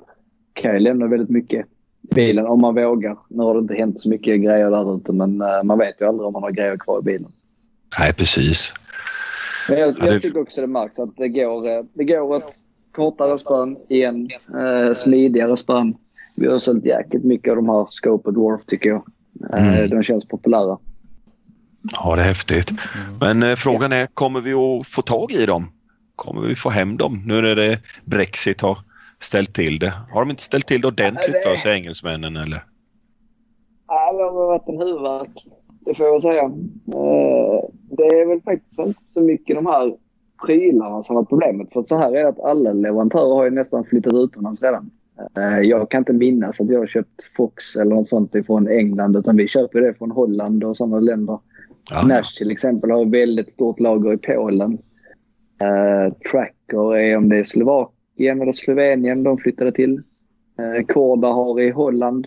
Kan 0.52 0.72
ju 0.74 0.78
lämna 0.78 1.06
väldigt 1.06 1.30
mycket 1.30 1.66
bilen 2.14 2.46
om 2.46 2.60
man 2.60 2.74
vågar. 2.74 3.18
Nu 3.28 3.42
har 3.42 3.54
det 3.54 3.60
inte 3.60 3.74
hänt 3.74 4.00
så 4.00 4.08
mycket 4.08 4.40
grejer 4.40 4.70
där 4.70 4.96
ute 4.96 5.12
men 5.12 5.40
eh, 5.40 5.62
man 5.64 5.78
vet 5.78 6.00
ju 6.00 6.06
aldrig 6.06 6.26
om 6.26 6.32
man 6.32 6.42
har 6.42 6.50
grejer 6.50 6.76
kvar 6.76 6.98
i 6.98 7.02
bilen. 7.02 7.32
nej 8.00 8.12
precis. 8.14 8.72
Men 9.68 9.78
jag, 9.78 9.94
jag 9.98 10.22
tycker 10.22 10.40
också 10.40 10.60
det 10.60 10.66
märks 10.66 10.98
att 10.98 11.16
det 11.16 11.28
går, 11.28 11.68
eh, 11.68 11.84
det 11.92 12.04
går 12.04 12.36
ett 12.36 12.60
kortare 12.98 13.38
spön 13.38 13.76
igen, 13.88 14.28
eh, 14.60 14.94
smidigare 14.94 15.56
spön. 15.56 15.94
Vi 16.34 16.46
har 16.48 16.58
sålt 16.58 16.84
jäkligt 16.84 17.24
mycket 17.24 17.50
av 17.50 17.56
de 17.56 17.68
här 17.68 17.86
Scope 17.90 18.28
och 18.28 18.34
Dwarf 18.34 18.64
tycker 18.66 18.88
jag. 18.88 19.02
Eh, 19.54 19.78
Mm. 19.78 19.90
De 19.90 20.02
känns 20.02 20.28
populära. 20.28 20.78
Ja, 21.92 22.16
det 22.16 22.22
är 22.22 22.26
häftigt. 22.26 22.70
Men 23.20 23.42
eh, 23.42 23.54
frågan 23.56 23.92
är, 23.92 24.06
kommer 24.06 24.40
vi 24.40 24.52
att 24.52 24.86
få 24.86 25.02
tag 25.02 25.32
i 25.32 25.46
dem? 25.46 25.64
Kommer 26.16 26.40
vi 26.48 26.54
få 26.54 26.70
hem 26.70 26.96
dem 26.96 27.22
nu 27.26 27.42
när 27.42 27.56
det 27.56 27.78
Brexit 28.04 28.60
har 28.60 28.78
ställt 29.20 29.54
till 29.54 29.78
det? 29.78 29.92
Har 30.12 30.20
de 30.20 30.30
inte 30.30 30.42
ställt 30.42 30.66
till 30.66 30.80
det 30.80 30.88
ordentligt 30.88 31.32
det- 31.32 31.48
för 31.48 31.56
sig 31.56 31.72
engelsmännen 31.74 32.36
eller? 32.36 32.64
Ja, 33.88 34.12
det 34.12 34.22
har 34.24 34.32
varit 34.32 34.68
en 34.68 34.78
huvudvärk. 34.78 35.46
Det 35.80 35.94
får 35.94 36.06
jag 36.06 36.22
säga. 36.22 36.42
Eh, 36.42 37.68
Det 37.90 38.02
är 38.06 38.28
väl 38.28 38.42
faktiskt 38.42 38.78
inte 38.78 39.00
så 39.06 39.20
mycket 39.20 39.56
de 39.56 39.66
här 39.66 39.92
prylarna 40.46 41.02
som 41.02 41.16
var 41.16 41.24
problemet. 41.24 41.72
För 41.72 41.82
så 41.82 41.96
här 41.96 42.16
är 42.16 42.22
det 42.22 42.28
att 42.28 42.40
alla 42.40 42.72
leverantörer 42.72 43.34
har 43.34 43.44
ju 43.44 43.50
nästan 43.50 43.84
flyttat 43.84 44.12
utomlands 44.14 44.62
redan. 44.62 44.90
Eh, 45.36 45.58
Jag 45.60 45.90
kan 45.90 45.98
inte 45.98 46.12
minnas 46.12 46.60
att 46.60 46.70
jag 46.70 46.78
har 46.78 46.86
köpt 46.86 47.24
Fox 47.36 47.76
eller 47.76 47.94
något 47.94 48.08
sånt 48.08 48.34
ifrån 48.34 48.68
England 48.68 49.16
utan 49.16 49.36
vi 49.36 49.48
köper 49.48 49.80
det 49.80 49.94
från 49.94 50.10
Holland 50.10 50.64
och 50.64 50.76
sådana 50.76 51.00
länder. 51.00 51.38
Ja, 51.90 52.02
Nash 52.06 52.38
till 52.38 52.50
exempel 52.50 52.90
har 52.90 53.04
väldigt 53.04 53.52
stort 53.52 53.80
lager 53.80 54.12
i 54.12 54.16
Polen. 54.16 54.78
Eh, 55.60 56.14
Tracker 56.30 56.96
är 56.96 57.16
om 57.16 57.28
det 57.28 57.36
är 57.36 57.44
Slovakien 57.44 58.42
eller 58.42 58.52
Slovenien 58.52 59.22
de 59.22 59.38
flyttade 59.38 59.72
till. 59.72 60.02
Uh, 60.60 60.86
Korda 60.86 61.28
har 61.28 61.60
i 61.60 61.70
Holland. 61.70 62.26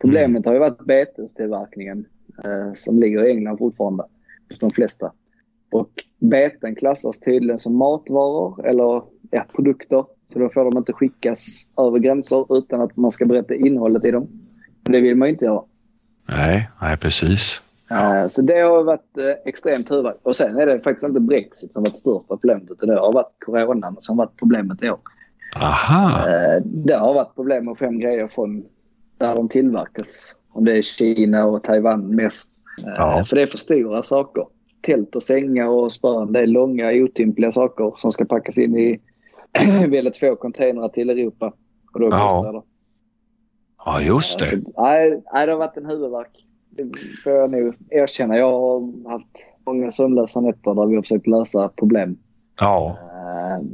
Problemet 0.00 0.46
har 0.46 0.52
ju 0.52 0.58
varit 0.58 0.84
betestillverkningen 0.84 2.06
eh, 2.44 2.72
som 2.74 3.00
ligger 3.00 3.26
i 3.26 3.30
England 3.30 3.58
fortfarande. 3.58 4.04
De 4.60 4.70
flesta. 4.70 5.12
Och 5.70 5.90
beten 6.18 6.74
klassas 6.74 7.18
tydligen 7.18 7.58
som 7.58 7.76
matvaror 7.76 8.66
eller 8.66 9.02
ja, 9.30 9.44
produkter. 9.56 10.04
Så 10.32 10.38
då 10.38 10.48
får 10.48 10.64
de 10.64 10.78
inte 10.78 10.92
skickas 10.92 11.46
över 11.78 11.98
gränser 11.98 12.56
utan 12.58 12.80
att 12.80 12.96
man 12.96 13.10
ska 13.10 13.26
berätta 13.26 13.54
innehållet 13.54 14.04
i 14.04 14.10
dem. 14.10 14.28
Och 14.86 14.92
det 14.92 15.00
vill 15.00 15.16
man 15.16 15.28
ju 15.28 15.32
inte 15.32 15.44
göra. 15.44 15.62
Nej, 16.28 16.70
nej 16.80 16.96
precis. 16.96 17.60
Eh, 17.90 18.28
Så 18.28 18.42
det 18.42 18.60
har 18.60 18.82
varit 18.82 19.18
eh, 19.18 19.24
extremt 19.48 19.90
huvudvärk. 19.90 20.16
Och 20.22 20.36
sen 20.36 20.56
är 20.56 20.66
det 20.66 20.80
faktiskt 20.80 21.06
inte 21.06 21.20
Brexit 21.20 21.72
som 21.72 21.82
varit 21.82 21.96
största 21.96 22.36
problemet 22.36 22.70
utan 22.70 22.88
det 22.88 23.00
har 23.00 23.12
varit 23.12 23.32
coronan 23.46 23.96
som 24.00 24.16
varit 24.16 24.36
problemet 24.36 24.82
i 24.82 24.90
år. 24.90 24.98
Aha, 25.56 26.28
Eh, 26.28 26.62
Det 26.64 26.94
har 26.96 27.14
varit 27.14 27.34
problem 27.34 27.64
med 27.64 27.78
fem 27.78 27.98
grejer 27.98 28.28
från 28.28 28.64
där 29.18 29.36
de 29.36 29.48
tillverkas. 29.48 30.36
Om 30.52 30.64
det 30.64 30.78
är 30.78 30.82
Kina 30.82 31.44
och 31.46 31.62
Taiwan 31.64 32.14
mest. 32.16 32.50
Ja. 32.84 33.24
För 33.28 33.36
det 33.36 33.42
är 33.42 33.46
för 33.46 33.58
stora 33.58 34.02
saker. 34.02 34.46
Tält 34.80 35.16
och 35.16 35.22
sängar 35.22 35.68
och 35.68 35.92
spön. 35.92 36.32
Det 36.32 36.40
är 36.40 36.46
långa 36.46 36.90
otympliga 36.92 37.52
saker 37.52 37.94
som 37.96 38.12
ska 38.12 38.24
packas 38.24 38.58
in 38.58 38.76
i 38.76 39.00
väldigt 39.88 40.16
få 40.16 40.36
containrar 40.36 40.88
till 40.88 41.10
Europa. 41.10 41.52
Och 41.94 42.00
då 42.00 42.08
Ja. 42.10 42.50
det. 42.52 42.62
ja 43.84 44.00
just 44.00 44.38
det. 44.38 44.46
Så, 44.46 44.56
nej, 44.82 45.22
nej, 45.32 45.46
det 45.46 45.52
har 45.52 45.58
varit 45.58 45.76
en 45.76 45.86
huvudvärk. 45.86 46.46
Det 46.70 46.90
får 47.24 47.32
jag 47.32 47.50
nog 47.50 47.74
erkänna. 47.90 48.36
Jag 48.36 48.50
har 48.50 49.10
haft 49.10 49.26
många 49.66 49.92
sömnlösa 49.92 50.40
nätter 50.40 50.74
där 50.74 50.86
vi 50.86 50.94
har 50.94 51.02
försökt 51.02 51.26
lösa 51.26 51.68
problem. 51.68 52.16
Ja, 52.60 52.96
Eh, 53.50 53.64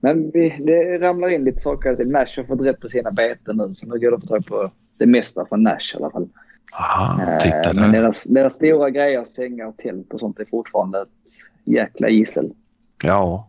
Men 0.00 0.30
vi, 0.30 0.56
det 0.66 0.98
ramlar 0.98 1.28
in 1.28 1.44
lite 1.44 1.60
saker. 1.60 2.04
Nash 2.04 2.36
har 2.36 2.44
fått 2.44 2.60
rätt 2.66 2.80
på 2.80 2.88
sina 2.88 3.10
beten 3.10 3.56
nu 3.56 3.74
så 3.74 3.86
nu 3.86 3.98
går 3.98 4.10
det 4.10 4.16
att 4.16 4.22
få 4.22 4.26
tag 4.26 4.46
på 4.46 4.70
det 4.98 5.06
mesta 5.06 5.46
från 5.46 5.62
Nash 5.62 5.94
i 5.94 5.96
alla 5.96 6.10
fall. 6.10 6.28
Aha, 6.80 7.22
Eh, 7.22 7.38
titta 7.38 7.74
Men 7.74 7.92
där. 7.92 8.00
deras, 8.00 8.24
deras 8.24 8.54
stora 8.54 8.90
grejer, 8.90 9.24
sängar 9.24 9.66
och 9.66 9.76
tält 9.76 10.14
och 10.14 10.20
sånt 10.20 10.40
är 10.40 10.44
fortfarande 10.44 11.00
ett 11.02 11.08
jäkla 11.64 12.08
gissel. 12.08 12.52
Ja. 13.02 13.48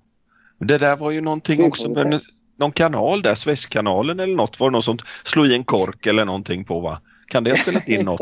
Det 0.59 0.77
där 0.77 0.97
var 0.97 1.11
ju 1.11 1.21
någonting 1.21 1.57
Det 1.61 1.67
också 1.67 1.89
med 1.89 2.19
någon 2.55 2.71
kanal 2.71 3.21
där, 3.21 3.35
Suezkanalen 3.35 4.19
eller 4.19 4.35
något. 4.35 4.59
Var 4.59 4.67
det 4.69 4.71
någon 4.71 4.83
som 4.83 4.97
slog 5.25 5.45
i 5.47 5.55
en 5.55 5.63
kork 5.63 6.05
eller 6.05 6.25
någonting 6.25 6.63
på 6.65 6.79
va? 6.79 7.01
Kan 7.27 7.43
det 7.43 7.49
ha 7.51 7.57
spelat 7.57 7.87
in 7.87 8.05
något? 8.05 8.21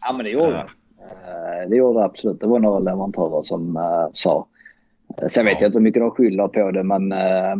Ja 0.00 0.12
men 0.12 0.24
det 0.24 0.30
gjorde 0.30 0.46
Ja. 0.46 0.50
det. 0.52 1.62
Eh, 1.62 1.68
det 1.70 1.76
gjorde 1.76 1.98
det 2.00 2.04
absolut. 2.04 2.40
Det 2.40 2.46
var 2.46 2.58
några 2.58 2.78
leverantörer 2.78 3.42
som 3.42 3.76
uh, 3.76 4.08
sa. 4.12 4.46
Sen 5.28 5.44
vet 5.44 5.52
Ja. 5.54 5.58
jag 5.60 5.68
inte 5.68 5.78
hur 5.78 5.84
mycket 5.84 6.02
de 6.02 6.10
skyller 6.10 6.48
på 6.48 6.70
det 6.70 6.82
men, 6.82 7.12
uh, 7.12 7.56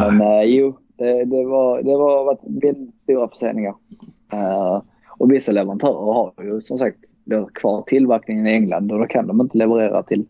men 0.00 0.20
uh, 0.20 0.42
jo, 0.42 0.78
det, 0.96 1.24
det 1.24 1.44
var, 1.44 1.82
det 1.82 1.96
var 1.96 2.24
varit 2.24 2.40
väldigt 2.62 2.94
stora 3.02 3.28
förseningar. 3.28 3.74
Uh, 4.34 4.82
och 5.18 5.32
vissa 5.32 5.52
leverantörer 5.52 6.12
har 6.12 6.32
ju 6.42 6.60
som 6.60 6.78
sagt 6.78 6.98
kvar 7.54 7.82
tillverkningen 7.82 8.46
i 8.46 8.50
England 8.50 8.92
och 8.92 8.98
då 8.98 9.06
kan 9.06 9.26
de 9.26 9.40
inte 9.40 9.58
leverera 9.58 10.02
till 10.02 10.26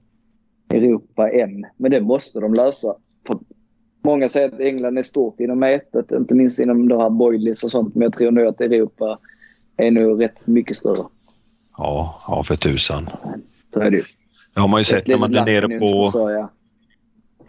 Europa 0.71 1.31
än. 1.31 1.67
Men 1.77 1.91
det 1.91 2.01
måste 2.01 2.41
de 2.41 2.55
lösa. 2.55 2.95
För 3.27 3.39
många 4.05 4.29
säger 4.29 4.49
att 4.49 4.61
England 4.61 4.99
är 4.99 5.03
stort 5.03 5.41
inom 5.41 5.59
mätet, 5.59 6.13
inte 6.13 6.35
minst 6.35 6.59
inom 6.59 6.89
det 6.89 7.03
här 7.03 7.11
boilies 7.11 7.65
och 7.65 7.71
sånt. 7.71 7.95
Men 7.95 8.03
jag 8.03 8.13
tror 8.13 8.31
nog 8.31 8.47
att 8.47 8.61
Europa 8.61 9.19
är 9.77 9.91
nog 9.91 10.23
rätt 10.23 10.47
mycket 10.47 10.77
större. 10.77 11.05
Ja, 11.77 12.23
ja 12.27 12.45
för 12.45 12.57
tusan. 12.57 13.11
Så 13.75 13.81
är 13.81 13.91
det 13.91 13.97
ju. 13.97 14.05
Det 14.55 14.61
har 14.61 14.69
man 14.69 14.81
ju 14.81 14.85
sett 14.85 15.07
när 15.07 15.19
man 15.19 15.35
är 15.35 15.45
nere 15.45 15.69
på... 15.69 15.75
inte 15.75 16.13
försörja. 16.13 16.49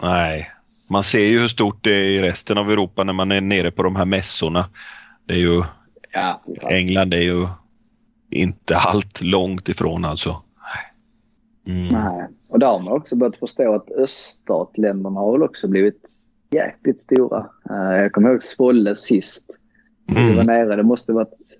Nej. 0.01 0.51
Man 0.87 1.03
ser 1.03 1.25
ju 1.25 1.39
hur 1.39 1.47
stort 1.47 1.83
det 1.83 1.95
är 1.95 2.09
i 2.09 2.21
resten 2.21 2.57
av 2.57 2.71
Europa 2.71 3.03
när 3.03 3.13
man 3.13 3.31
är 3.31 3.41
nere 3.41 3.71
på 3.71 3.83
de 3.83 3.95
här 3.95 4.05
mässorna. 4.05 4.65
Det 5.25 5.33
är 5.33 5.37
ju... 5.37 5.63
Ja. 6.13 6.41
England 6.69 7.13
är 7.13 7.21
ju 7.21 7.47
inte 8.29 8.77
allt 8.77 9.21
långt 9.21 9.69
ifrån 9.69 10.05
alltså. 10.05 10.41
Mm. 11.67 11.87
Nej. 11.87 12.27
Och 12.49 12.59
där 12.59 12.67
har 12.67 12.79
man 12.79 12.93
också 12.93 13.15
börjat 13.15 13.37
förstå 13.37 13.75
att 13.75 13.91
öststatländerna 13.91 15.19
har 15.19 15.31
väl 15.31 15.43
också 15.43 15.67
blivit 15.67 16.09
jäkligt 16.51 17.01
stora. 17.01 17.49
Eh, 17.69 18.01
jag 18.01 18.11
kommer 18.11 18.29
ihåg 18.31 18.43
Svolle 18.43 18.95
sist. 18.95 19.45
Vi 20.07 20.13
var 20.13 20.41
Mm. 20.41 20.45
nere. 20.45 20.75
Det 20.75 20.83
måste 20.83 21.13
varit 21.13 21.57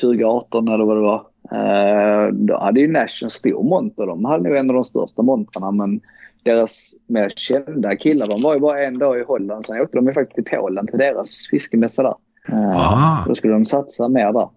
2018 0.00 0.68
eller 0.68 0.84
vad 0.84 0.96
det 0.96 1.00
var. 1.00 1.26
Eh, 1.52 2.32
då 2.32 2.58
hade 2.58 2.80
ju 2.80 2.92
Nash 2.92 3.22
en 3.22 3.30
stor 3.30 3.62
monter. 3.62 4.06
De 4.06 4.24
hade 4.24 4.44
nog 4.48 4.56
en 4.56 4.70
av 4.70 4.74
de 4.74 4.84
största 4.84 5.22
montrarna. 5.22 5.70
Men 5.70 6.00
deras 6.42 6.94
mer 7.06 7.28
kända 7.28 7.96
killar, 7.96 8.26
de 8.26 8.42
var 8.42 8.54
ju 8.54 8.60
bara 8.60 8.84
en 8.84 8.98
dag 8.98 9.20
i 9.20 9.22
Holland. 9.22 9.66
Sen 9.66 9.80
åkte 9.80 9.96
de 9.98 10.06
ju 10.06 10.12
faktiskt 10.12 10.34
till 10.34 10.58
Polen 10.58 10.86
till 10.86 10.98
deras 10.98 11.30
fiskemässa 11.50 12.02
där. 12.02 12.14
Eh, 12.48 12.76
Ah. 12.76 13.24
Då 13.26 13.34
skulle 13.34 13.52
de 13.52 13.66
satsa 13.66 14.08
mer 14.08 14.32
där. 14.32 14.48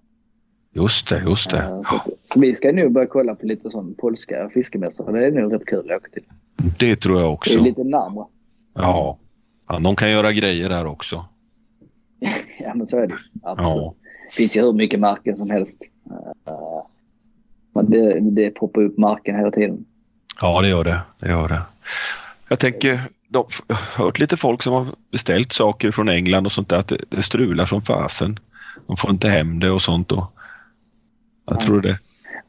Just 0.74 1.10
det, 1.10 1.20
just 1.28 1.50
det. 1.52 1.58
Eh, 1.58 1.82
så, 1.82 2.02
så 2.34 2.40
vi 2.40 2.56
ska 2.56 2.72
nu 2.72 2.90
börja 2.90 3.08
kolla 3.08 3.36
på 3.36 3.46
lite 3.46 3.70
sån 3.70 3.94
polska 3.98 4.50
fiskemässor. 4.54 5.12
Det 5.14 5.28
är 5.28 5.32
nog 5.32 5.54
rätt 5.54 5.66
kul 5.66 5.92
att 5.92 5.98
åka 5.98 6.10
till. 6.10 6.24
Det 6.80 6.96
tror 6.96 7.20
jag 7.20 7.26
Det 7.26 7.30
är 7.30 7.34
också. 7.34 7.60
lite 7.60 7.84
närmare. 7.84 8.26
Ja. 8.74 9.18
ja. 9.68 9.80
De 9.80 9.96
kan 9.96 10.12
göra 10.12 10.32
grejer 10.34 10.70
där 10.70 10.86
också. 10.86 11.26
Ja, 12.60 12.74
men 12.76 12.88
så 12.88 12.98
är 12.98 13.08
det 13.08 13.16
Absolut. 13.44 13.70
Ja. 13.70 13.94
Det 14.30 14.36
finns 14.36 14.56
ju 14.58 14.62
hur 14.62 14.74
mycket 14.74 15.00
marken 15.00 15.36
som 15.36 15.50
helst. 15.52 15.82
Eh, 16.48 16.54
men 17.74 17.90
det, 17.90 18.20
det 18.20 18.50
poppar 18.52 18.82
upp 18.82 18.98
marken 18.98 19.36
hela 19.36 19.52
tiden. 19.52 19.86
Ja, 20.42 20.62
det 20.62 20.68
gör 20.70 20.84
det. 20.84 21.00
Det 21.20 21.30
gör 21.30 21.48
det. 21.50 21.62
Jag 22.50 22.60
tänker, 22.60 23.02
de, 23.30 23.46
hört 23.96 24.20
lite 24.20 24.38
folk 24.38 24.64
som 24.64 24.74
har 24.74 24.88
beställt 25.12 25.52
saker 25.52 25.92
från 25.92 26.10
England 26.10 26.46
och 26.46 26.52
sånt 26.52 26.70
där, 26.70 26.80
att 26.80 26.88
det, 26.88 26.98
det 27.10 27.22
strular 27.24 27.66
som 27.66 27.82
fasen. 27.82 28.40
De 28.88 28.98
får 28.98 29.10
inte 29.12 29.30
hem 29.30 29.60
det 29.60 29.72
och 29.72 29.82
sånt. 29.82 30.12
Och, 30.12 30.26
jag 31.46 31.56
Nej. 31.58 31.66
tror 31.66 31.82
det. 31.82 32.00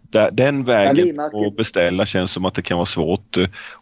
Där- 0.03 0.31
Den 0.31 0.59
Ja, 0.59 0.65
vägen 0.65 1.21
att 1.21 1.57
beställa 1.57 2.07
känns 2.07 2.33
som 2.33 2.45
att 2.45 2.55
det 2.55 2.63
kan 2.63 2.77
vara 2.77 2.87
svårt. 2.87 3.37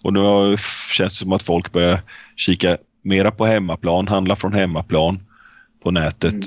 Och 0.04 0.12
nu 0.12 0.20
har- 0.20 0.56
känns 0.92 1.12
det 1.12 1.18
som 1.18 1.32
att 1.32 1.42
folk 1.42 1.72
börjar 1.72 2.02
kika 2.36 2.78
mera 3.02 3.30
på 3.30 3.46
hemmaplan, 3.46 4.08
handla 4.08 4.36
från 4.36 4.52
hemmaplan 4.52 5.20
på 5.82 5.90
nätet. 5.90 6.32
Mm. 6.32 6.44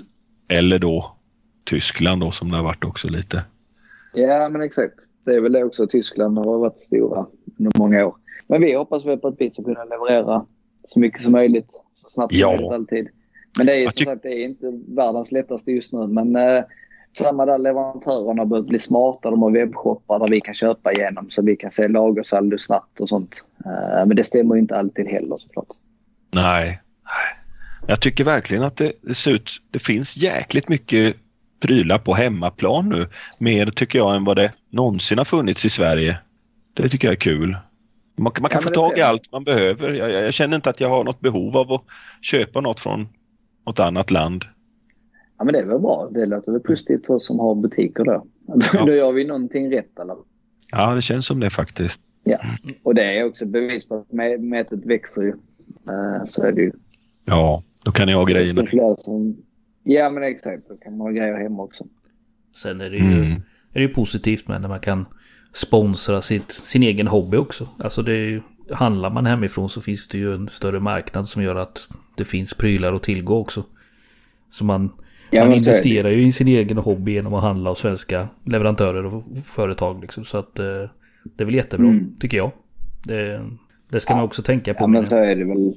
Eller 0.48 0.80
då 0.80 1.16
Tyskland 1.66 2.22
då 2.22 2.32
som 2.32 2.50
det 2.52 2.56
har 2.58 2.64
varit 2.64 2.84
också 2.84 3.08
lite. 3.10 3.44
Ja, 4.14 4.50
men 4.50 4.62
exakt. 4.62 4.94
Det 5.26 5.36
är 5.36 5.42
väl 5.42 5.52
det 5.52 5.64
också. 5.64 5.88
Tyskland 5.88 6.38
har 6.38 6.58
varit 6.60 6.80
stora 6.80 7.26
under 7.60 7.80
många 7.80 8.06
år. 8.06 8.16
Men 8.52 8.62
vi 8.62 8.76
hoppas 8.76 9.06
väl 9.06 9.18
på 9.18 9.28
att 9.28 9.36
vi 9.38 9.52
ska 9.52 9.64
kunna 9.64 9.84
leverera 9.84 10.46
så 10.88 11.00
mycket 11.00 11.22
som 11.22 11.32
möjligt. 11.32 11.72
Så 12.02 12.10
snabbt 12.10 12.34
som 12.34 12.40
Ja. 12.40 12.48
möjligt 12.52 12.72
alltid. 12.72 13.08
Men 13.58 13.66
det 13.66 13.74
är 13.84 13.90
som 13.90 14.06
sagt 14.06 14.24
det 14.24 14.30
är 14.30 14.46
inte 14.46 14.72
världens 14.88 15.32
lättaste 15.32 15.72
just 15.72 15.94
nu. 15.94 16.08
Men 16.08 16.36
eh, 16.36 16.64
samma 17.18 17.46
där 17.46 17.58
leverantörerna 17.58 18.42
har 18.42 18.46
börjat 18.46 18.68
bli 18.68 18.80
smarta. 18.80 19.30
De 19.30 19.42
har 19.42 19.52
webbshoppar 19.52 20.20
där 20.20 20.28
vi 20.28 20.42
kan 20.42 20.54
köpa 20.54 20.92
igenom 20.92 21.30
så 21.30 21.42
vi 21.42 21.56
kan 21.56 21.72
se 21.72 21.88
lagersaldo 21.88 22.58
snabbt 22.58 23.00
och 23.00 23.10
sånt. 23.10 23.44
Eh, 23.66 24.06
men 24.06 24.16
det 24.16 24.24
stämmer 24.24 24.56
ju 24.56 24.62
inte 24.62 24.76
alltid 24.76 25.08
heller 25.08 25.38
såklart. 25.38 25.68
Nej. 26.32 26.82
Jag 27.88 28.02
tycker 28.02 28.24
verkligen 28.24 28.64
att 28.64 28.78
det, 28.78 28.92
det 29.02 29.14
ser 29.14 29.32
ut, 29.32 29.52
det 29.72 29.80
finns 29.80 30.18
jäkligt 30.18 30.70
mycket 30.70 31.16
prylar 31.60 31.98
på 31.98 32.14
hemmaplan 32.14 32.90
nu. 32.90 33.08
Mer 33.38 33.66
tycker 33.66 34.00
jag 34.00 34.16
än 34.16 34.24
vad 34.24 34.36
det 34.36 34.52
någonsin 34.70 35.18
har 35.18 35.26
funnits 35.26 35.66
i 35.66 35.70
Sverige. 35.70 36.18
Det 36.74 36.90
tycker 36.90 37.08
jag 37.08 37.14
är 37.14 37.20
kul. 37.20 37.58
Man, 38.22 38.32
man 38.42 38.50
kan 38.50 38.62
Ja, 38.64 38.68
få 38.70 38.74
tag 38.74 38.98
i 38.98 39.02
allt 39.02 39.32
man 39.32 39.44
behöver. 39.44 39.94
Jag, 39.94 40.12
jag, 40.12 40.24
jag 40.26 40.34
känner 40.34 40.56
inte 40.56 40.70
att 40.70 40.80
jag 40.82 40.90
har 40.90 41.04
något 41.04 41.20
behov 41.20 41.58
av 41.58 41.72
att 41.72 41.84
köpa 42.22 42.62
något 42.62 42.80
från 42.80 43.08
något 43.66 43.80
annat 43.80 44.12
land. 44.12 44.46
Ja, 45.38 45.44
men 45.44 45.54
det 45.54 45.60
är 45.60 45.66
väl 45.66 45.80
bra. 45.80 46.10
Det 46.14 46.26
låter 46.26 46.52
väl 46.52 46.62
positivt 46.62 47.06
för 47.06 47.14
oss 47.14 47.26
som 47.28 47.40
har 47.40 47.56
butiker 47.56 48.04
då. 48.04 48.26
Ja. 48.74 48.86
Då 48.86 48.94
gör 48.94 49.12
vi 49.12 49.26
någonting 49.28 49.72
rätt 49.72 50.00
eller? 50.00 50.16
Ja, 50.72 50.96
det 50.96 51.02
känns 51.02 51.26
som 51.26 51.40
det 51.40 51.50
faktiskt. 51.50 52.02
Ja. 52.24 52.38
Och 52.84 52.96
det 52.96 53.04
är 53.20 53.24
också 53.26 53.46
bevis 53.46 53.88
på 53.88 53.96
att 53.96 54.08
mä- 54.10 54.38
mätet 54.38 54.86
växer 54.86 55.22
ju. 55.22 55.30
Eh, 55.90 56.26
Så 56.26 56.44
är 56.44 56.52
det 56.52 56.62
ju. 56.62 56.72
Ja, 57.26 57.64
då 57.84 57.92
kan 57.92 58.08
jag 58.08 58.18
ha 58.18 58.26
grejerna. 58.26 58.96
Som... 58.98 59.38
Ja 59.84 60.10
men 60.10 60.24
exakt. 60.24 60.70
Då 60.70 60.78
kan 60.78 60.98
man 60.98 61.08
ha 61.08 61.12
grejer 61.12 61.38
hemma 61.38 61.64
också. 61.64 61.86
Sen 62.56 62.82
är 62.82 62.90
det 62.90 62.98
ju, 62.98 63.04
Mm. 63.14 63.32
är 63.74 63.80
det 63.80 63.82
ju 63.82 63.88
positivt 63.94 64.48
med 64.48 64.62
när 64.62 64.70
man 64.70 64.80
kan 64.80 65.06
sponsra 65.54 66.22
sitt, 66.22 66.52
sin 66.52 66.84
egen 66.84 67.08
hobby 67.08 67.38
också. 67.38 67.68
Alltså 67.80 68.02
det 68.02 68.14
är 68.14 68.42
handlar 68.74 69.10
man 69.10 69.26
hemifrån 69.26 69.70
så 69.70 69.82
finns 69.82 70.08
det 70.08 70.18
ju 70.18 70.34
en 70.36 70.50
större 70.50 70.80
marknad 70.80 71.28
som 71.28 71.44
gör 71.44 71.56
att 71.56 71.90
det 72.16 72.26
finns 72.26 72.54
prylar 72.54 72.94
att 72.94 73.04
tillgå 73.04 73.38
också. 73.38 73.64
Så 74.52 74.66
man, 74.66 74.92
Ja, 75.30 75.46
man 75.46 75.54
investerar 75.54 76.10
ju 76.10 76.24
i 76.24 76.32
sin 76.32 76.48
egen 76.48 76.78
hobby 76.78 77.12
genom 77.12 77.34
att 77.34 77.42
handla 77.44 77.70
av 77.70 77.76
svenska 77.76 78.28
leverantörer 78.46 79.06
och 79.06 79.24
företag 79.46 80.02
liksom. 80.02 80.26
Så 80.26 80.38
att 80.38 80.60
eh, 80.60 80.66
det 81.24 81.44
är 81.44 81.46
väl 81.46 81.56
jättebra, 81.56 81.88
Mm. 81.88 82.16
tycker 82.20 82.38
jag. 82.38 82.52
Det, 83.04 83.46
det 83.90 84.00
ska 84.00 84.16
man 84.16 84.24
också 84.24 84.42
tänka 84.44 84.74
på. 84.74 84.84
Ja 84.84 84.88
men 84.88 85.06
så 85.06 85.16
är 85.16 85.36
det 85.36 85.46
väl. 85.46 85.74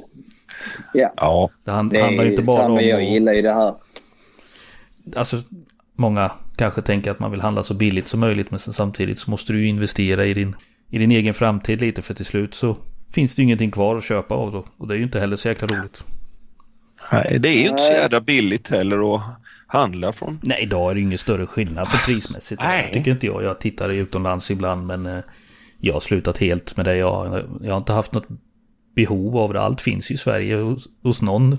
Ja. 0.95 1.13
Ja, 1.17 1.51
det 1.65 1.71
hand, 1.71 1.91
Det 1.93 2.01
handlar 2.03 2.25
inte 2.25 2.43
bara 2.43 2.67
om 2.67 2.81
Jag 2.81 3.05
gillar 3.05 3.33
ju 3.33 3.43
det 3.43 3.53
här. 3.55 3.75
alltså 5.17 5.37
många 5.95 6.31
kanske 6.57 6.83
tänker 6.83 7.11
att 7.11 7.19
man 7.19 7.31
vill 7.31 7.41
handla 7.41 7.63
så 7.63 7.75
billigt 7.75 8.09
som 8.09 8.21
möjligt 8.21 8.51
men 8.51 8.61
sen 8.61 8.73
samtidigt 8.73 9.19
så 9.19 9.31
måste 9.31 9.53
du 9.53 9.61
ju 9.61 9.67
investera 9.67 10.27
i 10.27 10.35
din, 10.35 10.57
i 10.91 10.99
din 10.99 11.11
egen 11.11 11.35
framtid 11.35 11.81
lite 11.81 12.03
för 12.03 12.15
till 12.15 12.27
slut 12.27 12.55
så 12.55 12.77
finns 13.13 13.35
det 13.35 13.43
ju 13.43 13.45
ingenting 13.45 13.71
kvar 13.71 13.97
att 13.97 14.05
köpa 14.05 14.35
av 14.35 14.53
då. 14.53 14.67
Och 14.77 14.89
det 14.89 14.95
är 14.95 14.99
ju 14.99 15.05
inte 15.05 15.21
heller 15.21 15.37
så 15.37 15.49
jäkla 15.49 15.67
roligt. 15.67 16.05
nej, 17.13 17.39
det 17.41 17.49
är 17.49 17.63
ju 17.63 17.69
inte 17.69 17.83
så 17.83 17.93
jävla 17.93 18.21
billigt 18.21 18.69
heller 18.69 19.15
att 19.15 19.23
handla 19.67 20.13
från. 20.13 20.41
Nej, 20.43 20.63
idag 20.63 20.91
är 20.91 20.95
det 20.95 21.01
ju 21.01 21.07
ingen 21.07 21.19
större 21.19 21.47
skillnad 21.47 21.87
på 21.87 21.97
prismässigt. 22.07 22.63
Nej. 22.63 22.91
Tycker 22.93 23.11
inte 23.11 23.27
jag. 23.27 23.43
Jag 23.43 23.61
tittar 23.61 23.89
utomlands 23.91 24.51
ibland 24.51 24.87
men 24.87 25.07
eh, 25.07 25.25
jag 25.81 25.95
har 25.95 26.01
slutat 26.01 26.39
helt 26.39 26.77
med 26.77 26.87
det. 26.87 26.97
Jag, 26.97 27.45
jag 27.63 27.73
har 27.73 27.79
inte 27.79 27.93
haft 27.93 28.13
något 28.13 28.29
behov 28.95 29.37
av 29.37 29.53
det. 29.53 29.61
Allt 29.61 29.81
finns 29.81 30.11
ju 30.11 30.15
i 30.15 30.19
Sverige 30.19 30.57
hos, 30.57 30.89
hos 31.03 31.23
någon. 31.23 31.59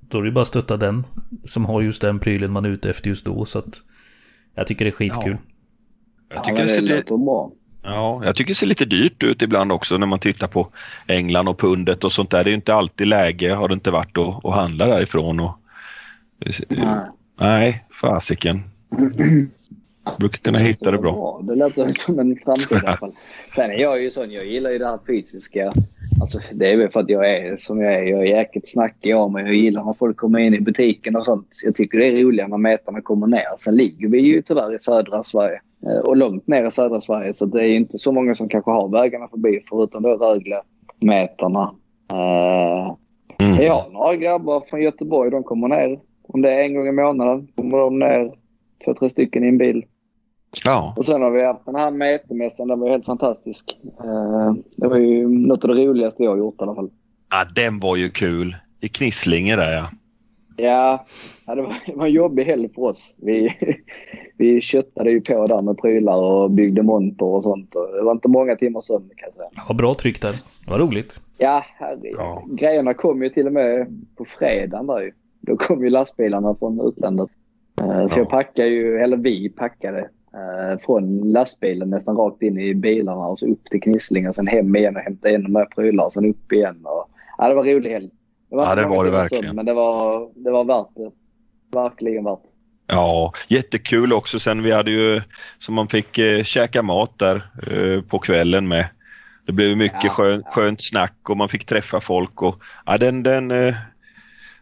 Då 0.00 0.18
är 0.18 0.22
det 0.22 0.28
ju 0.28 0.34
bara 0.34 0.42
att 0.42 0.48
stötta 0.48 0.76
den 0.76 1.04
som 1.48 1.64
har 1.64 1.82
just 1.82 2.02
den 2.02 2.18
prylen 2.18 2.52
man 2.52 2.64
är 2.64 2.68
ute 2.68 2.90
efter 2.90 3.08
just 3.08 3.24
då. 3.24 3.44
Så 3.44 3.58
att 3.58 3.82
jag 4.54 4.66
tycker 4.66 4.84
det 4.84 4.88
är 4.88 4.92
skitkul. 4.92 5.36
Jag 6.28 6.38
Ja, 6.38 6.42
tycker 6.42 6.56
men 6.58 6.66
det 6.66 6.72
ser 6.72 6.82
lite... 6.82 7.14
Ja, 7.82 8.22
jag 8.24 8.34
tycker 8.34 8.50
det 8.50 8.54
ser 8.54 8.66
lite 8.66 8.84
dyrt 8.84 9.22
ut 9.22 9.42
ibland 9.42 9.72
också 9.72 9.96
när 9.96 10.06
man 10.06 10.18
tittar 10.18 10.46
på 10.46 10.68
England 11.06 11.48
och 11.48 11.58
pundet 11.58 12.04
och 12.04 12.12
sånt 12.12 12.30
där. 12.30 12.44
Det 12.44 12.48
är 12.48 12.52
ju 12.52 12.56
inte 12.56 12.74
alltid 12.74 13.06
läge, 13.06 13.52
har 13.52 13.68
det 13.68 13.74
inte 13.74 13.90
varit, 13.90 14.18
att, 14.18 14.44
att 14.44 14.54
handla 14.54 14.86
därifrån. 14.86 15.40
Och, 15.40 15.58
Nej. 16.68 17.06
nej, 17.40 17.84
fasiken. 18.00 18.62
Brukar 20.18 20.38
kunna 20.38 20.58
hitta 20.58 20.90
det 20.90 20.98
bra. 20.98 21.40
Det 21.42 21.54
låter 21.54 21.88
som 21.88 22.18
en 22.18 22.36
framtid 22.44 22.78
i 22.82 22.86
alla 22.86 22.96
fall. 22.96 23.12
Sen 23.54 23.70
är 23.70 23.78
jag 23.78 24.02
ju 24.02 24.10
sån, 24.10 24.30
jag 24.30 24.46
gillar 24.46 24.70
ju 24.70 24.78
det 24.78 24.86
här 24.86 24.98
fysiska. 25.06 25.72
Alltså, 26.20 26.38
det 26.52 26.72
är 26.72 26.76
väl 26.76 26.88
för 26.90 27.00
att 27.00 27.08
jag 27.08 27.30
är 27.30 27.56
som 27.56 27.80
jag 27.80 27.94
är. 27.94 28.02
Jag 28.02 28.20
är 28.20 28.24
jäkligt 28.24 28.68
snackig 28.68 29.12
av 29.12 29.32
mig. 29.32 29.44
Jag 29.44 29.54
gillar 29.54 29.84
när 29.84 29.92
folk 29.92 30.16
kommer 30.16 30.38
in 30.38 30.54
i 30.54 30.60
butiken 30.60 31.16
och 31.16 31.24
sånt. 31.24 31.48
Jag 31.64 31.74
tycker 31.74 31.98
det 31.98 32.06
är 32.06 32.24
roligare 32.24 32.48
när 32.48 32.58
metarna 32.58 33.00
kommer 33.00 33.26
ner. 33.26 33.44
Sen 33.58 33.76
ligger 33.76 34.08
vi 34.08 34.20
ju 34.20 34.42
tyvärr 34.42 34.74
i 34.74 34.78
södra 34.78 35.22
Sverige. 35.22 35.60
Eh, 35.86 35.98
Och 35.98 36.16
långt 36.16 36.46
ner 36.46 36.64
i 36.64 36.70
södra 36.70 37.00
Sverige. 37.00 37.34
Så 37.34 37.46
det 37.46 37.64
är 37.64 37.68
inte 37.76 37.98
så 37.98 38.12
många 38.12 38.34
som 38.34 38.48
kanske 38.48 38.70
har 38.70 38.88
vägarna 38.88 39.28
förbi 39.28 39.60
förutom 39.68 40.02
då 40.02 40.08
Rögle-metarna. 40.08 41.74
Uh, 42.12 42.96
Mm. 43.40 43.62
jag 43.62 43.74
har 43.74 43.90
några 43.90 44.16
grabbar 44.16 44.60
från 44.60 44.82
Göteborg. 44.82 45.30
De 45.30 45.42
kommer 45.42 45.68
ner. 45.68 46.00
Om 46.22 46.42
det 46.42 46.50
är 46.50 46.60
en 46.60 46.74
gång 46.74 46.88
i 46.88 46.92
månaden 46.92 47.48
kommer 47.56 47.78
de 47.78 47.98
ner 47.98 48.32
två, 48.84 48.94
tre 48.94 49.10
stycken 49.10 49.44
i 49.44 49.48
en 49.48 49.58
bil. 49.58 49.84
Ja, 50.64 50.94
Och 50.96 51.04
sen 51.04 51.22
har 51.22 51.30
vi 51.30 51.44
haft 51.44 51.66
den 51.66 51.74
här 51.74 51.90
mätemässan. 51.90 52.68
Den 52.68 52.80
var 52.80 52.88
helt 52.88 53.04
fantastisk. 53.06 53.78
Eh, 54.04 54.52
det 54.76 54.88
var 54.88 54.96
ju 54.96 55.28
något 55.28 55.64
av 55.64 55.74
det 55.74 55.86
roligaste 55.86 56.22
jag 56.22 56.30
har 56.30 56.38
gjort 56.38 56.60
i 56.60 56.62
alla 56.64 56.74
fall. 56.74 56.90
ja, 57.30 57.44
den 57.62 57.78
var 57.80 57.96
ju 57.96 58.08
kul. 58.08 58.56
I 58.80 58.88
Knislinge 58.88 59.56
där 59.56 59.72
ja. 59.76 59.86
Ja, 60.56 61.54
det, 61.54 61.62
var, 61.62 61.74
det 61.86 61.94
var 61.94 62.06
en 62.06 62.12
jobbig 62.12 62.44
helg 62.44 62.68
för 62.74 62.82
oss. 62.82 63.14
Vi, 63.18 63.50
vi 64.38 64.60
köttade 64.60 65.10
ju 65.10 65.20
på 65.20 65.44
där 65.44 65.62
med 65.62 65.78
prylar 65.78 66.22
och 66.22 66.50
byggde 66.50 66.82
monter 66.82 67.26
och 67.26 67.42
sånt. 67.42 67.72
Det 67.96 68.02
var 68.02 68.12
inte 68.12 68.28
många 68.28 68.56
timmar 68.56 68.80
sömn 68.80 69.08
kan 69.16 69.26
jag 69.28 69.34
säga. 69.34 69.64
Ja, 69.68 69.74
bra 69.74 69.94
tryck 69.94 70.22
där. 70.22 70.32
Det 70.64 70.70
var 70.70 70.78
roligt. 70.78 71.20
Ja, 71.38 71.64
herregud. 71.78 72.14
Ja. 72.18 72.44
Grejerna 72.50 72.94
kom 72.94 73.22
ju 73.22 73.28
till 73.28 73.46
och 73.46 73.52
med 73.52 73.86
på 74.16 74.24
fredagen 74.24 74.86
där 74.86 75.00
ju. 75.00 75.12
Då 75.40 75.56
kom 75.56 75.84
ju 75.84 75.90
lastbilarna 75.90 76.54
från 76.54 76.80
utlandet. 76.88 77.28
Eh, 77.80 77.86
Så 78.08 78.18
Ja. 78.18 78.22
jag 78.22 78.28
packade 78.30 78.68
ju, 78.68 78.96
eller 78.98 79.16
vi 79.16 79.48
packade 79.48 80.08
från 80.86 81.32
lastbilen 81.32 81.90
nästan 81.90 82.16
rakt 82.16 82.42
in 82.42 82.58
i 82.58 82.74
bilarna 82.74 83.26
och 83.26 83.38
så 83.38 83.46
upp 83.46 83.64
till 83.64 83.80
Knislinge 83.80 84.28
och 84.28 84.34
sen 84.34 84.46
hem 84.46 84.76
igen 84.76 84.96
och 84.96 85.02
hämta 85.02 85.28
ännu 85.30 85.48
mer 85.48 85.64
prylar 85.64 86.04
och 86.04 86.12
sen 86.12 86.24
upp 86.30 86.52
igen. 86.52 86.80
Och, 86.84 87.10
ja, 87.38 87.48
det 87.48 87.54
var 87.54 87.64
rolig 87.64 87.90
helg. 87.90 88.06
Det 88.50 88.56
Ja, 88.56 88.70
inte 88.70 88.82
det 88.82 88.88
var 88.88 89.04
det 89.04 89.10
verkligen. 89.10 89.44
sömn, 89.44 89.56
Men 89.56 89.66
det 89.66 89.74
var, 89.74 90.28
det 90.34 90.50
var 90.50 90.64
värt 90.64 90.94
det. 90.96 91.10
Verkligen 91.78 92.24
värt 92.24 92.42
det. 92.42 92.48
Ja, 92.94 93.32
jättekul 93.48 94.12
också. 94.12 94.38
Sen 94.38 94.62
vi 94.62 94.72
hade 94.72 94.90
ju 94.90 95.22
så 95.58 95.72
man 95.72 95.88
fick 95.88 96.18
eh, 96.18 96.42
käka 96.42 96.82
mat 96.82 97.18
där 97.18 97.50
eh, 97.72 98.02
på 98.02 98.18
kvällen 98.18 98.68
med. 98.68 98.88
Det 99.46 99.52
blev 99.52 99.76
mycket 99.76 100.04
Ja, 100.04 100.10
skön, 100.10 100.42
ja. 100.44 100.50
skönt 100.50 100.82
snack 100.82 101.30
och 101.30 101.36
man 101.36 101.48
fick 101.48 101.64
träffa 101.66 102.00
folk. 102.00 102.42
Och, 102.42 102.62
ja, 102.86 102.98
den 102.98 103.22
den 103.22 103.50
eh, 103.50 103.74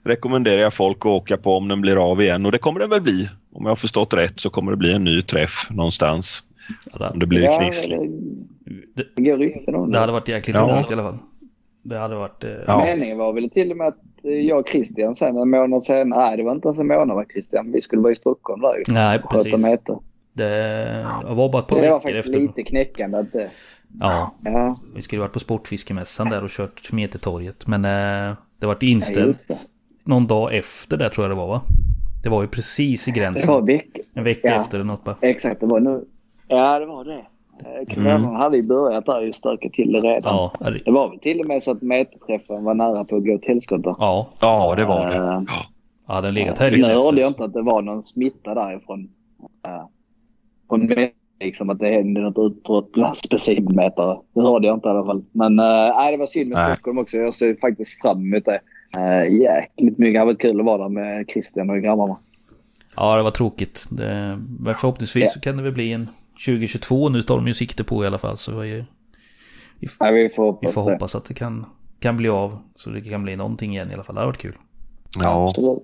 rekommenderar 0.04 0.60
jag 0.60 0.74
folk 0.74 0.98
att 1.00 1.06
åka 1.06 1.36
på 1.36 1.56
om 1.56 1.68
den 1.68 1.80
blir 1.80 2.10
av 2.10 2.22
igen 2.22 2.46
och 2.46 2.52
det 2.52 2.58
kommer 2.58 2.80
den 2.80 2.90
väl 2.90 3.00
bli. 3.00 3.28
Om 3.58 3.64
jag 3.64 3.70
har 3.70 3.76
förstått 3.76 4.14
rätt 4.14 4.40
så 4.40 4.50
kommer 4.50 4.70
det 4.70 4.76
bli 4.76 4.92
en 4.92 5.04
ny 5.04 5.22
träff 5.22 5.66
någonstans. 5.70 6.42
Ja, 6.98 7.10
Om 7.10 7.18
det 7.18 7.26
blir 7.26 7.42
Ja, 7.42 7.58
Knissling. 7.58 8.10
det, 8.94 9.04
det 9.16 9.92
Det 9.92 9.98
hade 9.98 10.12
varit 10.12 10.28
jäkligt 10.28 10.56
Ja. 10.56 10.62
roligt 10.76 10.90
i 10.90 10.92
alla 10.92 11.02
fall. 11.02 11.18
Det 11.82 11.98
hade 11.98 12.14
varit... 12.16 12.44
Eh, 12.44 12.50
Ja. 12.66 12.84
Meningen 12.84 13.18
var 13.18 13.32
väl 13.32 13.50
till 13.50 13.70
och 13.70 13.76
med 13.76 13.86
att 13.86 13.98
eh, 14.24 14.30
jag 14.30 14.58
och 14.58 14.68
Christian 14.68 15.14
sen 15.14 15.36
en 15.36 15.50
månad 15.50 15.82
sen, 15.84 16.08
nej 16.08 16.36
det 16.36 16.42
var 16.42 16.52
inte 16.52 16.68
ens 16.68 16.78
en 16.80 16.86
månad 16.86 17.16
va 17.16 17.24
Christian, 17.32 17.72
vi 17.72 17.82
skulle 17.82 18.02
vara 18.02 18.12
i 18.12 18.16
Stockholm 18.16 18.60
där 18.62 18.76
ju. 18.76 18.84
Nej, 18.88 19.18
sköta 19.22 19.44
precis. 19.44 19.60
möte. 19.62 19.98
Det 20.32 21.06
var 21.28 21.48
bara 21.52 21.62
ett 21.62 21.68
par 21.68 21.76
Det 21.80 21.90
var 21.90 21.98
veckor 21.98 22.00
faktiskt 22.00 22.26
efter. 22.28 22.40
lite 22.40 22.62
knäckande 22.62 23.18
att 23.18 23.32
det, 23.32 23.50
Ja, 24.00 24.34
ja, 24.44 24.80
vi 24.94 25.02
skulle 25.02 25.20
varit 25.20 25.32
på 25.32 25.40
Sportfiskemässan 25.40 26.30
där 26.30 26.44
och 26.44 26.50
kört 26.50 26.92
Metertorget. 26.92 27.66
Men 27.66 27.84
eh, 27.84 28.36
det 28.60 28.66
vart 28.66 28.82
ja, 28.82 28.88
inställt 28.88 29.26
just 29.26 29.48
det. 29.48 29.56
någon 30.04 30.26
dag 30.26 30.54
efter 30.54 30.96
det 30.96 31.10
tror 31.10 31.24
jag 31.24 31.30
det 31.30 31.40
var 31.40 31.46
va? 31.48 31.62
Det 32.22 32.28
var 32.28 32.42
ju 32.42 32.48
precis 32.48 33.08
i 33.08 33.10
Det 33.10 33.20
gränsen. 33.20 33.54
var 33.54 33.62
veck, 33.62 33.88
En 34.14 34.24
vecka 34.24 34.48
Ja. 34.48 34.54
efter 34.60 34.78
eller 34.78 34.84
något 34.86 35.04
bara. 35.04 35.16
exakt 35.20 35.60
det 35.60 35.66
var 35.66 35.80
nu. 35.80 36.04
Ja 36.48 36.78
det 36.78 36.86
var 36.86 37.04
det. 37.04 37.26
Eh, 37.60 37.86
Kvällarna 37.94 38.38
hade 38.38 38.56
ju 38.56 38.62
börjat 38.62 39.06
där 39.06 39.20
ju 39.20 39.32
stökat 39.32 39.72
till 39.72 39.92
det 39.92 40.00
redan. 40.00 40.34
Ja, 40.34 40.52
det- 40.70 40.80
Det 40.84 40.90
var 40.90 41.08
väl 41.08 41.18
till 41.18 41.40
och 41.40 41.46
med 41.48 41.62
så 41.62 41.70
att 41.70 41.82
mätträffen 41.82 42.64
var 42.64 42.74
nära 42.74 43.04
på 43.04 43.16
att 43.16 43.24
gå 43.24 43.34
åt 43.34 43.44
helskotta. 43.46 43.94
ja, 43.98 44.28
Ja, 44.40 44.74
det 44.76 44.84
var 44.84 45.06
det. 45.06 45.16
Eh, 45.16 45.42
Ja. 46.08 46.20
den 46.20 46.34
legat 46.34 46.58
Nu 46.60 46.64
helgen 46.64 46.90
hörde 46.90 47.20
jag 47.20 47.30
inte 47.30 47.44
att 47.44 47.52
det 47.52 47.62
var 47.62 47.82
någon 47.82 48.02
smitta 48.02 48.54
därifrån. 48.54 49.08
Uh, 49.68 49.86
från 50.68 50.90
liksom 51.40 51.70
att 51.70 51.78
det 51.78 51.88
hände 51.88 52.20
något 52.20 52.38
utbrott 52.52 52.92
bland 52.92 53.16
specimenmätare. 53.16 54.18
Det 54.34 54.40
hörde 54.40 54.66
jag 54.66 54.76
inte 54.76 54.88
i 54.88 54.90
alla 54.90 55.04
fall. 55.04 55.24
Men 55.32 55.52
uh, 55.60 55.66
nej, 55.96 56.12
det 56.12 56.18
var 56.18 56.26
synd 56.26 56.50
med. 56.52 56.72
Stockholm 56.72 56.98
också. 56.98 57.16
Jag 57.16 57.34
ser 57.34 57.56
faktiskt 57.60 58.00
fram 58.00 58.32
emot 58.32 58.44
det. 58.44 58.60
Uh, 58.96 59.40
jäkligt 59.40 59.98
mycket. 59.98 60.14
Det 60.14 60.18
hade 60.18 60.32
varit 60.32 60.40
kul 60.40 60.60
att 60.60 60.66
vara 60.66 60.82
där 60.82 60.88
med 60.88 61.28
Christian 61.28 61.70
och 61.70 61.82
grabbarna. 61.82 62.16
Ja, 62.96 63.16
det 63.16 63.22
var 63.22 63.30
tråkigt. 63.30 63.86
Det, 63.90 64.38
men 64.60 64.74
förhoppningsvis 64.74 65.24
Ja. 65.24 65.30
så 65.30 65.40
kan 65.40 65.56
det 65.56 65.62
väl 65.62 65.72
bli 65.72 65.92
en 65.92 66.08
2022 66.46 67.08
nu 67.08 67.22
tar 67.22 67.36
de 67.36 67.46
ju 67.46 67.54
sikte 67.54 67.84
på 67.84 68.04
i 68.04 68.06
alla 68.06 68.18
fall. 68.18 68.38
Så 68.38 68.58
vi, 68.58 68.84
vi 69.78 69.88
får 69.88 70.12
vi 70.12 70.30
hoppas 70.36 70.74
får 70.74 70.84
det. 70.84 70.92
hoppas 70.92 71.14
att 71.14 71.24
det 71.24 71.34
kan, 71.34 71.66
kan 72.00 72.16
bli 72.16 72.28
av. 72.28 72.58
Så 72.76 72.90
det 72.90 73.00
kan 73.00 73.22
bli 73.22 73.36
någonting 73.36 73.72
igen 73.72 73.90
i 73.90 73.94
alla 73.94 74.02
fall. 74.04 74.14
Det 74.14 74.20
hade 74.20 74.28
varit 74.32 74.38
kul. 74.40 74.54
Ja. 75.22 75.48
Absolut. 75.48 75.82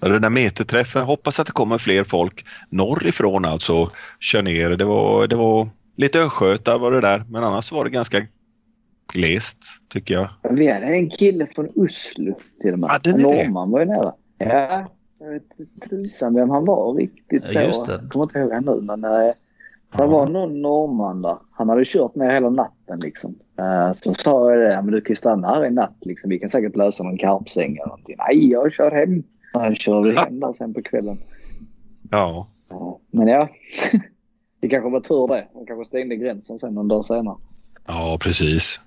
Den 0.00 0.22
där 0.22 0.30
meterträffen, 0.30 1.02
hoppas 1.02 1.40
att 1.40 1.46
det 1.46 1.52
kommer 1.52 1.78
fler 1.78 2.04
folk 2.04 2.44
norrifrån 2.70 3.44
alltså. 3.44 3.88
Kör 4.20 4.42
ner. 4.42 4.70
Det 4.70 4.84
var, 4.84 5.26
det 5.26 5.36
var 5.36 5.68
lite 5.96 6.20
östgötar 6.20 6.78
var 6.78 6.92
det 6.92 7.00
där 7.00 7.24
men 7.30 7.44
annars 7.44 7.72
var 7.72 7.84
det 7.84 7.90
ganska 7.90 8.26
glest 9.12 9.58
tycker 9.92 10.14
jag. 10.14 10.28
Vi 10.50 10.70
hade 10.72 10.86
en 10.86 11.10
kille 11.10 11.46
från 11.54 11.66
Oslo 11.76 12.38
till 12.60 12.72
och 12.72 12.78
med. 12.78 12.90
Det. 13.04 13.16
norrman 13.16 13.70
var 13.70 13.80
ju 13.80 13.86
nära. 13.86 14.12
Ja, 14.38 14.86
jag 15.18 15.30
vet 15.30 15.42
tusan 15.90 16.34
vem 16.34 16.50
han 16.50 16.64
var 16.64 16.94
riktigt 16.94 17.42
Ja, 17.46 17.52
så. 17.52 17.60
just 17.60 17.86
det. 17.86 17.92
Jag 17.92 18.10
kommer 18.10 18.24
inte 18.24 18.38
ihåg 18.38 18.52
han 18.52 18.64
nu 18.64 18.80
men 18.82 19.04
uh, 19.04 19.32
det 19.98 20.06
var 20.06 20.26
någon 20.26 20.62
norrman 20.62 21.22
där. 21.22 21.36
Han 21.52 21.68
hade 21.68 21.84
kört 21.86 22.14
ner 22.14 22.30
hela 22.30 22.50
natten 22.50 23.00
liksom. 23.00 23.34
Eh, 23.58 23.92
så 23.92 24.14
sa 24.14 24.50
jag 24.50 24.60
det, 24.60 24.72
"Ja, 24.72 24.82
men 24.82 24.92
du 24.94 25.00
kan 25.00 25.12
ju 25.12 25.16
stanna 25.16 25.48
här 25.48 25.64
i 25.66 25.70
natt 25.70 25.96
liksom. 26.00 26.30
Vi 26.30 26.38
kan 26.38 26.50
säkert 26.50 26.76
lösa 26.76 27.02
någon 27.04 27.18
karpsäng 27.18 27.76
eller 27.76 27.86
någonting. 27.86 28.16
Nej, 28.18 28.50
jag 28.50 28.72
kör 28.72 28.90
hem. 28.90 29.22
Han 29.52 29.74
körde 29.74 30.20
hem 30.20 30.40
där 30.40 30.52
sen 30.52 30.74
på 30.74 30.82
kvällen. 30.82 31.18
Ja. 32.10 32.48
Ja, 32.68 33.00
men 33.10 33.28
ja, 33.28 33.48
det 34.60 34.68
kanske 34.68 34.90
var 34.90 35.00
tur 35.00 35.28
det. 35.28 35.46
Han 35.54 35.66
kanske 35.66 35.84
stängde 35.84 36.16
gränsen 36.16 36.58
sen 36.58 36.74
någon 36.74 36.88
dag 36.88 37.04
senare. 37.04 37.36
Ja, 37.86 38.18
precis. 38.20 38.80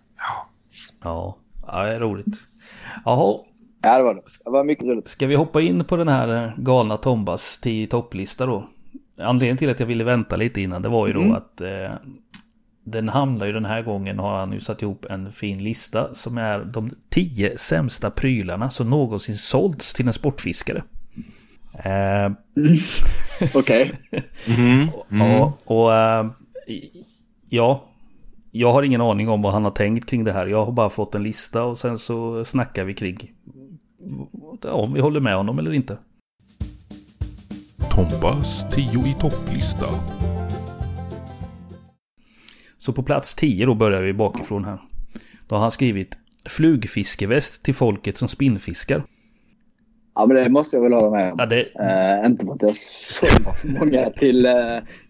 Ja, 1.04 1.38
ja 1.68 1.84
det 1.84 1.96
är 1.96 2.00
roligt. 2.00 2.38
Jaha, 3.06 3.38
Ja, 3.82 3.98
det 3.98 4.04
var 4.04 4.14
det. 4.16 4.22
Det 4.46 4.50
var 4.50 4.64
mycket 4.64 4.86
roligt. 4.86 5.08
ska 5.08 5.28
vi 5.28 5.36
hoppa 5.36 5.62
in 5.62 5.84
på 5.86 5.96
den 5.98 6.08
här 6.08 6.44
eh, 6.46 6.52
galna 6.58 6.98
Tombas 6.98 7.58
10 7.62 7.88
topplista 7.88 8.46
då? 8.46 8.68
Anledningen 9.18 9.58
till 9.58 9.70
att 9.70 9.80
jag 9.80 9.88
ville 9.88 10.04
vänta 10.04 10.36
lite 10.36 10.62
innan 10.62 10.82
det 10.82 10.90
var 10.90 11.08
ju 11.08 11.14
då 11.14 11.22
Mm. 11.22 11.34
att 11.34 11.62
eh, 11.62 11.92
den 12.84 13.10
hamnar 13.10 13.46
ju 13.46 13.52
den 13.54 13.66
här 13.66 13.82
gången 13.82 14.20
har 14.20 14.38
han 14.40 14.52
ju 14.54 14.60
satt 14.60 14.82
ihop 14.82 15.06
en 15.10 15.32
fin 15.32 15.64
lista 15.64 16.14
som 16.14 16.38
är 16.38 16.60
de 16.60 16.90
10 17.10 17.58
sämsta 17.58 18.12
prylarna 18.12 18.70
som 18.70 18.90
någonsin 18.90 19.38
sålts 19.38 19.94
till 19.94 20.08
en 20.08 20.14
sportfiskare. 20.14 20.84
Eh, 21.74 22.32
Okej. 23.54 23.92
Mhm. 24.48 24.90
Mm. 25.12 25.28
Ja, 25.32 25.54
och 25.66 25.96
eh, 25.96 26.28
ja, 27.50 27.86
jag 28.52 28.74
har 28.74 28.84
ingen 28.84 29.02
aning 29.02 29.30
om 29.30 29.42
vad 29.42 29.54
han 29.54 29.64
har 29.64 29.72
tänkt 29.72 30.10
kring 30.10 30.24
det 30.24 30.32
här. 30.32 30.48
Jag 30.48 30.66
har 30.66 30.72
bara 30.72 30.90
fått 30.90 31.16
en 31.16 31.24
lista 31.24 31.64
och 31.64 31.80
sen 31.80 31.98
så 31.98 32.46
snackar 32.46 32.84
vi 32.84 32.94
kring 32.94 33.32
ja, 34.64 34.72
om 34.72 34.94
vi 34.94 35.00
håller 35.00 35.20
med 35.20 35.36
honom 35.36 35.60
eller 35.60 35.74
inte. 35.74 35.98
Tombas 37.92 38.66
10 38.72 39.08
i 39.08 39.16
topplista. 39.20 39.90
Så 42.78 42.94
på 42.94 43.04
plats 43.04 43.36
10 43.36 43.66
då 43.66 43.76
börjar 43.76 44.02
vi 44.02 44.14
bakifrån 44.14 44.66
här. 44.66 44.82
Då 45.48 45.56
har 45.56 45.62
han 45.62 45.72
skrivit 45.72 46.18
flugfiskeväst 46.46 47.64
till 47.64 47.76
folket 47.76 48.18
som 48.18 48.28
spinnfiskar. 48.28 49.04
Ja, 50.20 50.26
men 50.26 50.38
det 50.38 50.50
måste 50.50 50.76
jag 50.78 50.84
väl 50.84 50.94
hålla 50.94 51.10
med 51.10 51.32
om. 51.32 51.36
Ja, 51.40 51.46
det, 51.46 51.62
Eh, 51.62 52.26
inte 52.26 52.46
för 52.46 52.54
att 52.54 52.62
jag 52.62 52.76
sålt 52.76 53.58
så 53.62 53.68
många 53.68 54.10
till... 54.10 54.46
eh, 54.46 54.52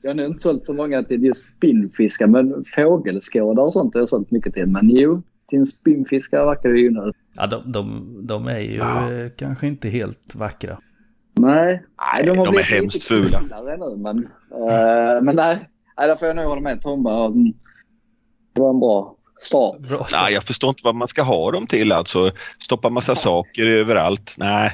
jag 0.02 0.10
har 0.10 0.14
nog 0.14 0.26
inte 0.26 0.40
sålt 0.40 0.66
så 0.66 0.74
många 0.74 1.04
till 1.04 1.24
just 1.24 1.48
spinnfiskar, 1.48 2.28
men 2.28 2.66
fågelskådar 2.76 3.64
och 3.64 3.74
sånt 3.74 3.94
har 3.94 4.02
jag 4.02 4.10
sålt 4.10 4.32
mycket 4.32 4.54
till. 4.54 4.66
Men 4.68 4.90
jo, 4.90 5.22
till 5.50 5.60
en 5.60 5.66
spinnfiskare 5.66 6.46
verkar 6.46 6.70
det 6.70 6.80
ju 6.80 6.90
nu. 6.92 7.12
ja, 7.36 7.48
de, 7.48 7.72
de, 7.72 8.06
de 8.28 8.48
är 8.48 8.60
ju 8.60 8.76
Ja. 8.76 9.12
eh, 9.14 9.30
kanske 9.38 9.68
inte 9.68 9.90
helt 9.90 10.36
vackra. 10.36 10.78
Nej, 11.34 11.84
Nej, 12.14 12.24
de 12.26 12.30
har 12.30 12.46
de 12.46 12.48
är 12.48 12.52
blivit 12.52 12.66
hemskt 12.72 12.96
lite 12.96 13.06
fula. 13.06 13.42
nu, 13.78 13.98
men, 13.98 14.18
eh, 14.70 15.22
men 15.22 15.36
nej. 15.36 15.58
nej, 15.98 16.08
där 16.08 16.16
får 16.16 16.28
jag 16.28 16.36
nog 16.36 16.46
hålla 16.46 16.62
med 16.62 16.82
Tomba. 16.82 17.26
Mm. 17.26 17.54
Det 18.54 18.62
var 18.62 18.70
en 18.70 18.80
bra 18.80 19.16
start. 19.40 19.80
Bra 19.90 20.06
Nej, 20.14 20.34
jag 20.34 20.44
förstår 20.44 20.70
inte 20.70 20.82
vad 20.84 20.96
man 20.96 21.08
ska 21.08 21.22
ha 21.22 21.52
dem 21.52 21.68
till 21.68 21.92
alltså. 21.92 22.32
Stoppa 22.60 22.90
massa 22.90 23.16
saker 23.16 23.68
överallt. 23.68 24.36
Nej. 24.38 24.72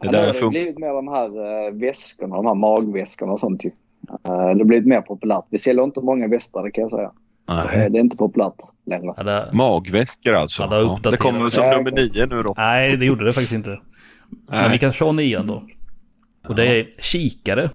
Det 0.00 0.08
Ja, 0.12 0.26
har 0.26 0.32
funkar. 0.32 0.48
blivit 0.50 0.78
mer 0.78 0.88
de 0.94 1.08
här 1.08 1.28
uh, 1.68 1.74
väskorna, 1.80 2.36
de 2.36 2.46
här 2.46 2.54
magväskorna 2.54 3.32
och 3.32 3.40
sånt 3.40 3.64
ju. 3.64 3.70
Eh, 4.08 4.14
det 4.24 4.30
har 4.32 4.64
blivit 4.64 4.86
mer 4.86 5.00
populärt. 5.00 5.44
Vi 5.50 5.58
säljer 5.58 5.84
inte 5.84 6.00
många 6.00 6.28
västar, 6.28 6.64
det 6.64 6.70
kan 6.70 6.82
jag 6.82 6.90
säga. 6.90 7.12
Eh, 7.50 7.64
Nej. 7.74 7.90
det 7.90 7.98
är 7.98 8.00
inte 8.00 8.16
populärt 8.16 8.54
längre. 8.86 9.14
Ja, 9.16 9.22
det, 9.22 9.48
Magväskor 9.52 10.34
alltså. 10.34 10.62
Ja, 10.70 10.98
det 11.02 11.10
det 11.10 11.16
kommer 11.16 11.44
som 11.46 11.64
Ja, 11.64 11.76
nummer 11.76 11.90
nio 11.90 12.26
nu 12.26 12.42
då. 12.42 12.54
nej, 12.56 12.96
det 12.96 13.04
gjorde 13.06 13.24
det 13.24 13.32
faktiskt 13.32 13.52
inte. 13.52 13.70
Men 14.48 14.62
vi 14.62 14.68
Nej. 14.68 14.78
kan 14.78 14.92
köra 14.92 15.12
nian 15.12 15.46
då. 15.46 15.62
Och 16.48 16.54
det 16.54 16.66
är 16.66 16.88
kikare. 16.98 17.70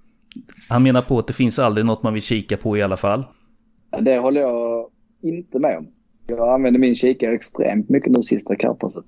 Han 0.70 0.84
menar 0.84 1.02
på 1.02 1.20
att 1.20 1.28
det 1.28 1.34
finns 1.34 1.60
aldrig 1.60 1.86
något 1.86 2.04
man 2.04 2.14
vill 2.14 2.22
kika 2.24 2.58
på 2.58 2.78
i 2.78 2.82
alla 2.82 2.98
fall. 2.98 3.24
Det 4.02 4.18
håller 4.18 4.42
jag 4.42 4.88
inte 5.22 5.60
med 5.60 5.78
om. 5.78 5.88
Jag 6.28 6.54
använder 6.54 6.80
min 6.80 6.96
kikare 6.96 7.32
extremt 7.36 7.90
mycket 7.90 8.12
nu 8.12 8.24
sista 8.24 8.56
kartpasset. 8.56 9.06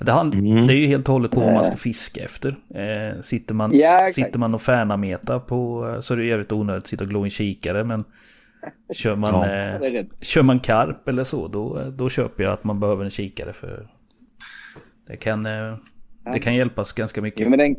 Det, 0.00 0.12
han, 0.12 0.32
Mm. 0.32 0.66
det 0.66 0.72
är 0.72 0.76
ju 0.76 0.86
helt 0.86 1.08
och 1.08 1.12
hållet 1.12 1.30
på 1.30 1.40
vad 1.40 1.52
man 1.52 1.64
ska 1.64 1.76
fiska 1.76 2.24
efter. 2.24 2.56
Eh, 2.74 3.20
sitter, 3.22 3.54
man, 3.54 3.70
Ja, 3.78 3.98
exakt. 4.08 4.14
sitter 4.26 4.38
man 4.38 4.54
och 4.54 4.62
färnametar 4.62 5.38
på 5.38 5.88
eh, 5.88 6.00
så 6.00 6.14
är 6.14 6.18
det 6.18 6.24
jävligt 6.24 6.52
onödigt 6.52 6.84
att 6.84 6.88
sitta 6.88 7.04
och 7.04 7.10
glo 7.10 7.20
i 7.20 7.26
en 7.26 7.30
kikare. 7.30 7.84
Men 7.84 8.04
kör 8.94 9.16
man, 9.16 9.30
Ja. 9.50 9.86
Eh, 9.96 10.04
kör 10.20 10.42
man 10.42 10.60
karp 10.60 11.08
eller 11.08 11.24
så 11.24 11.48
då, 11.48 11.82
då 11.96 12.08
köper 12.10 12.44
jag 12.44 12.52
att 12.52 12.64
man 12.64 12.80
behöver 12.80 13.04
en 13.04 13.10
kikare 13.10 13.52
för 13.52 13.86
det 15.06 15.16
kan, 15.16 15.46
eh, 15.46 15.74
det 16.32 16.38
kan 16.38 16.54
hjälpas 16.54 16.92
ganska 16.92 17.22
mycket. 17.22 17.40
Jo, 17.40 17.48
men 17.50 17.58
den... 17.58 17.76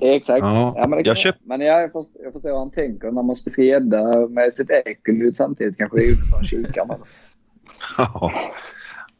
Exakt. 0.00 0.38
Ja, 0.40 0.74
Ja, 0.76 0.86
men, 0.86 0.96
det 0.98 1.04
kan 1.04 1.10
jag 1.10 1.16
köp- 1.16 1.36
men 1.44 1.60
ja, 1.60 1.80
jag, 1.80 1.92
förstår, 1.92 2.22
jag 2.24 2.32
förstår 2.32 2.48
hur 2.48 2.58
han 2.58 2.70
tänker. 2.70 3.12
När 3.12 3.22
man 3.22 3.36
ska 3.36 3.62
gädda 3.62 4.28
med 4.28 4.54
sitt 4.54 4.70
ekolod 4.70 5.36
samtidigt 5.36 5.76
kanske 5.78 5.96
det 5.98 6.04
är 6.04 6.10
en 6.40 6.46
kikare. 6.46 6.86
men- 6.88 6.96
Ja. 7.98 8.32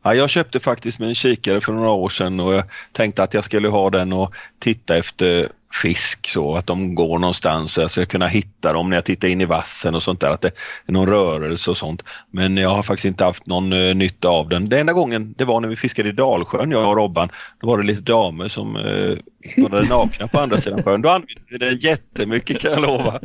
Ja, 0.03 0.15
jag 0.15 0.31
köpte 0.31 0.61
faktiskt 0.61 1.01
en 1.01 1.15
kikare 1.15 1.61
för 1.61 1.73
några 1.73 1.91
år 1.91 2.09
sedan 2.09 2.41
och 2.41 2.55
jag 2.55 2.65
tänkte 2.93 3.23
att 3.23 3.35
jag 3.35 3.45
skulle 3.45 3.69
ha 3.69 3.91
den 3.91 4.13
och 4.13 4.35
titta 4.59 4.97
efter 4.97 5.49
fisk 5.83 6.29
så 6.29 6.55
att 6.55 6.67
de 6.67 6.95
går 6.95 7.19
någonstans 7.19 7.73
så 7.73 7.81
jag 7.81 7.91
ska 7.91 8.05
kunna 8.05 8.27
hitta 8.27 8.73
dem 8.73 8.91
när 8.91 8.97
jag 8.97 9.05
tittar 9.05 9.29
in 9.29 9.41
i 9.41 9.45
vassen 9.45 9.95
och 9.95 10.03
sånt 10.03 10.21
där, 10.21 10.31
att 10.31 10.41
det 10.41 10.53
är 10.87 10.93
någon 10.93 11.09
rörelse 11.09 11.71
och 11.71 11.77
sånt. 11.77 12.03
Men 12.31 12.57
jag 12.57 12.69
har 12.69 12.83
faktiskt 12.83 13.05
inte 13.05 13.25
haft 13.25 13.47
någon 13.47 13.73
uh, 13.73 13.95
nytta 13.95 14.29
av 14.29 14.49
den. 14.49 14.69
Den 14.69 14.81
enda 14.81 14.93
gången 14.93 15.35
det 15.39 15.45
var 15.45 15.61
när 15.61 15.69
vi 15.69 15.77
fiskade 15.77 16.09
i 16.09 16.13
Dalsjön, 16.13 16.71
jag 16.71 16.89
och 16.89 16.97
Robban, 16.97 17.29
då 17.61 17.67
var 17.67 17.79
det 17.79 17.85
lite 17.85 18.03
damer 18.03 18.49
som 18.49 18.77
uh, 18.77 19.19
badade 19.57 19.89
nakna 19.89 20.29
på 20.29 20.39
andra 20.39 20.61
sidan 20.61 20.83
sjön. 20.83 21.03
Då 21.03 21.09
använde 21.09 21.43
vi 21.51 21.59
den 21.59 21.77
jättemycket 21.77 22.59
kan 22.59 22.71
jag 22.71 22.83
lova. 22.83 23.21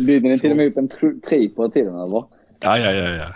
Byggde 0.00 0.28
ni 0.28 0.38
till 0.38 0.50
och 0.50 0.56
med 0.56 0.66
upp 0.66 0.76
en 0.76 0.88
tr- 0.88 1.20
tripod 1.20 1.72
till 1.72 1.84
den 1.84 1.94
eller? 1.94 2.22
Ja, 2.64 2.78
ja, 2.78 2.90
ja, 2.92 3.10
ja. 3.10 3.26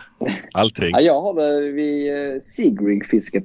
Allting. 0.55 0.91
Ja, 0.91 1.01
jag 1.01 1.21
har 1.23 1.35
det 1.35 1.73
vid 1.73 2.13
eh, 2.35 2.41
Sigrig-fisket. 2.41 3.45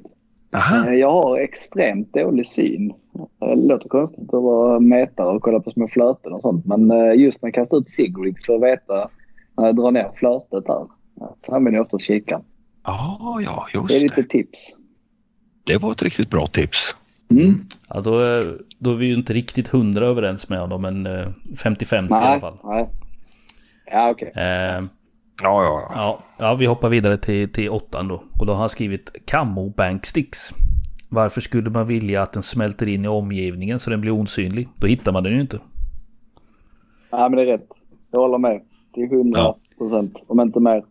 Aha. 0.56 0.88
Eh, 0.88 0.94
Jag 0.94 1.10
har 1.22 1.38
extremt 1.38 2.12
dålig 2.14 2.46
syn. 2.46 2.92
Det 3.40 3.54
låter 3.54 3.88
konstigt 3.88 4.24
att 4.24 4.42
vara 4.42 4.80
mätare 4.80 5.26
och 5.28 5.42
kolla 5.42 5.60
på 5.60 5.70
små 5.70 5.88
flöten 5.88 6.32
och 6.32 6.40
sånt. 6.40 6.66
Men 6.66 6.90
eh, 6.90 7.14
just 7.14 7.42
när 7.42 7.46
jag 7.48 7.54
kastar 7.54 7.76
ut 7.76 7.88
Sigrig 7.88 8.44
för 8.46 8.54
att 8.54 8.62
veta 8.62 9.08
när 9.56 9.66
jag 9.66 9.76
drar 9.76 9.90
ner 9.90 10.10
flötet 10.16 10.66
där. 10.66 10.86
Så 11.46 11.54
använder 11.54 11.78
jag 11.78 11.84
ofta 11.84 11.98
kikaren. 11.98 12.42
Ja, 12.84 13.40
ja, 13.44 13.66
Det 13.72 13.94
är 13.94 14.00
just 14.00 14.02
lite 14.16 14.22
det. 14.22 14.28
tips. 14.28 14.76
Det 15.64 15.76
var 15.78 15.92
ett 15.92 16.02
riktigt 16.02 16.30
bra 16.30 16.46
tips. 16.46 16.96
Mm. 17.30 17.54
Ja, 17.88 18.00
då, 18.00 18.18
är- 18.18 18.58
då 18.78 18.90
är 18.90 18.94
vi 18.94 19.06
ju 19.06 19.14
inte 19.14 19.32
riktigt 19.32 19.68
hundra 19.68 20.06
överens 20.06 20.48
med 20.48 20.60
honom, 20.60 20.82
men 20.82 21.06
eh, 21.06 21.28
50-50 21.56 22.10
i 22.10 22.14
alla 22.14 22.40
fall. 22.40 22.56
nej. 22.64 22.88
Ja, 23.90 24.10
okej. 24.10 24.28
Eh, 24.36 24.84
Ja, 25.42 25.64
ja, 25.64 25.92
ja. 25.94 26.18
ja, 26.38 26.54
vi 26.54 26.66
hoppar 26.66 26.88
vidare 26.88 27.16
till, 27.16 27.52
till 27.52 27.70
åttan 27.70 28.08
då. 28.08 28.22
Och 28.40 28.46
då 28.46 28.52
har 28.52 28.60
han 28.60 28.68
skrivit 28.68 29.12
Camo 29.26 29.70
Bank 29.70 30.06
Sticks. 30.06 30.50
Varför 31.08 31.40
skulle 31.40 31.70
man 31.70 31.86
vilja 31.86 32.22
att 32.22 32.32
den 32.32 32.42
smälter 32.42 32.86
in 32.86 33.04
i 33.04 33.08
omgivningen 33.08 33.80
så 33.80 33.90
den 33.90 34.00
blir 34.00 34.10
osynlig? 34.12 34.68
Då 34.76 34.86
hittar 34.86 35.12
man 35.12 35.22
den 35.22 35.32
ju 35.32 35.40
inte. 35.40 35.60
Ja, 37.10 37.28
men 37.28 37.32
det 37.36 37.42
är 37.42 37.46
rätt. 37.46 37.68
Jag 38.10 38.20
håller 38.20 38.38
med. 38.38 38.60
Till 38.94 39.04
100 39.04 39.40
Ja. 39.40 39.56
procent. 39.78 40.14
Om 40.26 40.40
inte 40.40 40.60
mer. 40.60 40.84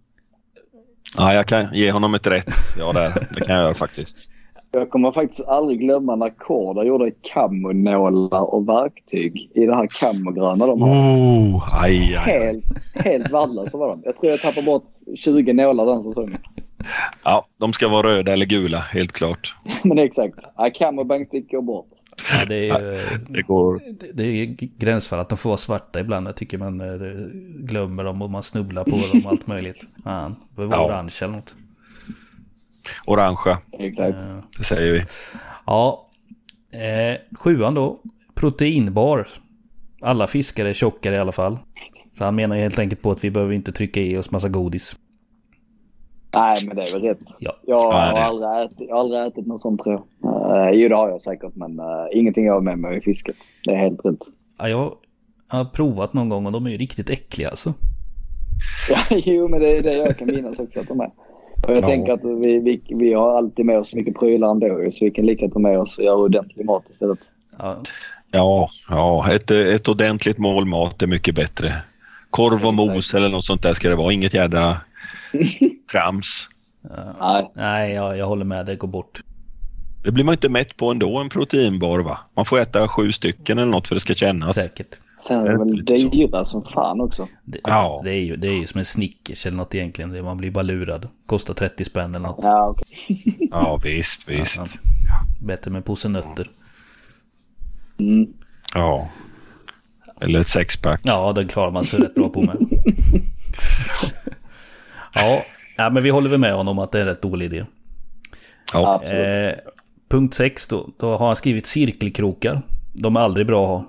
ja, 1.18 1.34
jag 1.34 1.46
kan 1.46 1.74
ge 1.74 1.92
honom 1.92 2.14
ett 2.14 2.28
rätt. 2.28 2.50
Ja, 2.78 2.94
där. 2.94 3.28
det 3.34 3.42
kan 3.42 3.56
jag 3.56 3.64
göra 3.64 3.74
faktiskt. 3.74 4.30
Jag 4.76 4.90
kommer 4.90 5.12
faktiskt 5.12 5.48
aldrig 5.48 5.80
glömma 5.80 6.16
när 6.16 6.30
Korda 6.30 6.84
gjorde 6.84 7.12
kammonålar 7.22 8.54
och 8.54 8.68
verktyg 8.70 9.52
i 9.56 9.66
det 9.66 9.76
här 9.76 9.88
kammogröna 10.00 10.66
de 10.68 10.82
har. 10.82 10.90
Oh, 10.90 11.84
aj, 11.84 12.16
aj, 12.16 12.16
aj. 12.16 12.24
Helt, 12.46 12.66
helt 12.96 13.32
värdelösa 13.34 13.78
var 13.78 13.88
de. 13.90 14.02
Jag 14.06 14.18
tror 14.20 14.32
jag 14.32 14.42
tappade 14.42 14.66
bort 14.66 14.84
20 15.16 15.54
nålar 15.54 15.86
den 15.86 16.04
säsongen. 16.04 16.38
Ja, 17.24 17.46
de 17.58 17.74
ska 17.74 17.88
vara 17.88 18.08
röda 18.08 18.34
eller 18.34 18.46
gula, 18.46 18.80
helt 18.80 19.12
klart. 19.12 19.56
Men 19.84 19.98
exakt. 20.00 20.36
Ja, 20.58 20.70
Cammobank 20.76 21.28
sticker 21.28 21.62
bort. 21.62 21.88
Ja, 22.40 22.46
det, 22.46 22.70
är, 22.70 22.82
ju- 22.92 23.00
Det 23.28 23.42
går. 23.42 23.82
det- 24.14 24.24
är 24.24 24.46
gränsfall 24.80 25.20
att 25.20 25.30
de 25.30 25.38
får 25.38 25.50
vara 25.50 25.58
svarta 25.58 26.00
ibland. 26.00 26.28
Jag 26.28 26.36
tycker 26.36 26.58
man 26.58 26.82
eh, 26.82 26.88
glömmer 27.60 28.04
dem 28.04 28.22
och 28.22 28.30
man 28.32 28.44
snubblar 28.44 28.84
på 28.84 28.92
dem 28.92 29.26
och 29.26 29.32
allt 29.32 29.48
möjligt. 29.48 29.88
Det 30.04 30.36
behöver 30.56 30.78
vara 30.78 30.88
Ja. 30.88 30.94
orange 30.96 31.16
eller 31.22 31.34
något. 31.34 31.56
Orangea, 33.06 33.58
Exakt. 33.72 34.18
Eh, 34.18 34.38
det 34.58 34.64
säger 34.64 34.92
vi. 34.94 35.04
Ja, 35.66 36.08
eh, 36.72 37.38
sjuan 37.40 37.74
då. 37.74 38.00
Proteinbar. 38.36 39.28
Alla 40.02 40.28
fiskare 40.28 40.70
är 40.70 40.74
tjockare 40.74 41.16
i 41.16 41.20
alla 41.20 41.32
fall. 41.32 41.58
Så 42.12 42.26
han 42.26 42.36
menar 42.36 42.56
ju 42.56 42.62
helt 42.62 42.80
enkelt 42.80 43.02
på 43.02 43.12
att 43.12 43.24
vi 43.24 43.32
behöver 43.32 43.54
inte 43.54 43.72
trycka 43.72 44.00
i 44.00 44.18
oss 44.18 44.32
massa 44.32 44.50
godis. 44.50 44.96
Nej, 46.36 46.56
men 46.68 46.76
det 46.76 46.82
är 46.82 46.94
väl 46.94 47.02
rätt. 47.02 47.20
Ja. 47.40 47.56
Jag 47.68 47.80
har, 47.80 47.92
Ja, 48.08 48.14
det- 48.16 48.24
aldrig, 48.24 48.66
ätit, 48.66 48.88
jag 48.90 48.96
har 48.96 49.00
aldrig 49.00 49.22
ätit 49.22 49.48
något 49.48 49.62
sånt 49.62 49.84
tror 49.84 50.02
jag. 50.22 50.32
Uh, 50.70 50.72
jo, 50.82 50.90
det 50.90 50.96
har 50.96 51.10
jag 51.10 51.22
säkert, 51.22 51.56
men 51.56 51.80
uh, 51.80 51.86
ingenting 52.14 52.46
jag 52.46 52.54
har 52.54 52.62
med 52.62 52.80
mig 52.80 52.98
i 52.98 53.02
fisket. 53.02 53.36
Det 53.64 53.72
är 53.72 53.78
helt 53.78 54.06
rätt. 54.06 54.18
Ja, 54.58 54.68
jag 54.70 54.94
har 55.48 55.66
provat 55.66 56.14
någon 56.14 56.30
gång 56.30 56.46
och 56.46 56.52
de 56.52 56.66
är 56.66 56.70
ju 56.70 56.78
riktigt 56.78 57.10
äckliga 57.10 57.50
alltså. 57.50 57.74
Ja, 58.90 58.98
jo, 59.10 59.48
men 59.48 59.60
det 59.62 59.78
är 59.78 59.84
det 59.84 59.94
jag 59.94 60.18
kan 60.18 60.28
minnas 60.28 60.60
också 60.60 60.80
att 60.80 60.88
de 60.88 61.00
är. 61.00 61.12
Och 61.68 61.70
jag 61.74 61.84
Ja. 61.84 61.88
tänker 61.88 62.14
att 62.14 62.24
vi, 62.24 62.60
vi, 62.60 62.82
vi 62.96 63.14
har 63.14 63.38
alltid 63.38 63.66
med 63.66 63.80
oss 63.80 63.94
mycket 63.94 64.20
prylar 64.20 64.52
ändå 64.52 64.68
så 64.92 65.06
vi 65.06 65.12
kan 65.12 65.26
lika 65.26 65.50
ta 65.50 65.60
med 65.60 65.80
oss 65.80 65.98
och 65.98 66.04
göra 66.04 66.16
ordentlig 66.16 66.66
mat 66.66 66.90
istället. 66.90 67.20
Ja, 67.60 67.78
Ja, 68.32 68.70
ja 68.90 69.32
ett, 69.32 69.52
ett 69.52 69.88
ordentligt 69.88 70.38
mål 70.38 70.66
mat 70.66 71.02
är 71.02 71.08
mycket 71.08 71.36
bättre. 71.36 71.74
Korv 72.30 72.66
och 72.66 72.74
mos 72.74 73.14
eller 73.14 73.30
något 73.30 73.46
sånt 73.46 73.64
där 73.64 73.74
ska 73.74 73.90
det 73.90 73.96
vara. 73.96 74.14
Inget 74.14 74.34
jädra 74.34 74.78
trams. 75.92 76.48
Nej, 77.20 77.52
nej, 77.56 77.94
jag, 77.94 78.18
jag 78.18 78.26
håller 78.26 78.46
med. 78.46 78.66
Det 78.66 78.76
går 78.76 78.88
bort. 78.88 79.22
Det 80.04 80.12
blir 80.12 80.24
man 80.24 80.34
inte 80.34 80.50
mätt 80.50 80.78
på 80.78 80.92
ändå, 80.92 81.18
en 81.18 81.30
proteinbar 81.30 82.00
va? 82.00 82.20
Man 82.36 82.46
får 82.46 82.60
äta 82.60 82.88
sju 82.88 83.12
stycken 83.12 83.58
eller 83.58 83.72
något 83.72 83.88
för 83.88 83.96
att 83.96 83.98
det 83.98 84.02
ska 84.02 84.14
kännas. 84.14 84.56
Säkert. 84.56 84.88
Sen 85.28 85.40
är 85.40 85.52
det 85.52 85.58
väl 85.58 85.86
dyra 85.86 86.46
som 86.46 86.64
fan 86.66 87.02
också. 87.02 87.28
Det, 87.44 87.60
Ja. 87.64 88.02
det, 88.04 88.12
är 88.12 88.20
ju, 88.20 88.36
det 88.36 88.48
är 88.48 88.60
ju 88.60 88.68
som 88.68 88.80
en 88.80 88.86
Snickers 88.86 89.46
eller 89.46 89.58
något 89.58 89.76
egentligen. 89.76 90.10
Det- 90.12 90.24
Man 90.24 90.38
blir 90.38 90.52
bara 90.52 90.62
lurad. 90.62 91.08
Kostar 91.26 91.54
30 91.54 91.84
spänn 91.86 92.16
eller 92.16 92.28
något. 92.28 92.40
Ja, 92.44 92.68
okej. 92.70 93.38
Ja, 93.52 93.80
visst, 93.84 94.30
visst. 94.30 94.58
Ja, 94.58 94.66
Bättre 95.42 95.72
med 95.72 95.86
påse 95.86 96.10
nötter. 96.10 96.50
Mm. 98.00 98.28
Ja. 98.74 99.10
Eller 100.22 100.40
ett 100.40 100.48
sexpack. 100.48 101.02
Ja, 101.04 101.34
den 101.34 101.48
klarar 101.48 101.72
man 101.72 101.86
sig 101.86 102.00
rätt 102.00 102.16
bra 102.16 102.30
på 102.30 102.42
med. 102.42 102.58
ja, 105.16 105.42
ja, 105.78 105.90
men 105.90 106.04
vi 106.04 106.10
håller 106.10 106.30
väl 106.30 106.40
med 106.40 106.54
honom 106.54 106.80
att 106.80 106.92
det 106.92 106.98
är 106.98 107.02
en 107.02 107.08
rätt 107.08 107.22
dålig 107.22 107.46
idé. 107.46 107.66
Ja. 108.74 108.96
Absolut. 108.96 109.56
Eh, 109.58 109.72
punkt 110.10 110.34
6 110.36 110.68
då. 110.68 110.90
Då 110.98 111.16
har 111.18 111.28
han 111.28 111.36
skrivit 111.36 111.66
cirkelkrokar. 111.66 112.62
De 112.94 113.16
är 113.16 113.20
aldrig 113.20 113.48
bra 113.48 113.64
att 113.64 113.70
ha. 113.70 113.86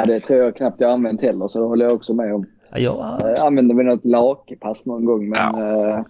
Ja, 0.00 0.06
det 0.06 0.20
tror 0.20 0.38
jag 0.38 0.56
knappt 0.56 0.80
jag 0.80 0.90
använt 0.90 1.22
heller, 1.22 1.48
så 1.48 1.60
det 1.60 1.66
håller 1.66 1.84
jag 1.84 1.94
också 1.94 2.14
med 2.14 2.34
om. 2.34 2.46
Ja, 2.72 2.78
ja, 2.78 3.18
Jag 3.22 3.38
använde 3.46 3.74
väl 3.74 3.86
något 3.86 4.04
lakepass 4.04 4.86
någon 4.86 5.04
gång, 5.04 5.28
men 5.28 5.38
Ja. 5.38 5.88
eh, 5.88 6.04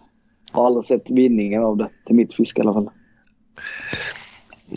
har 0.53 0.67
aldrig 0.67 0.85
sett 0.85 1.11
vinningen 1.11 1.63
av 1.65 1.77
det. 1.77 1.89
Till 2.07 2.17
mitt 2.17 2.35
fiske 2.35 2.61
i 2.61 2.63
alla 2.63 2.73
fall. 2.73 2.91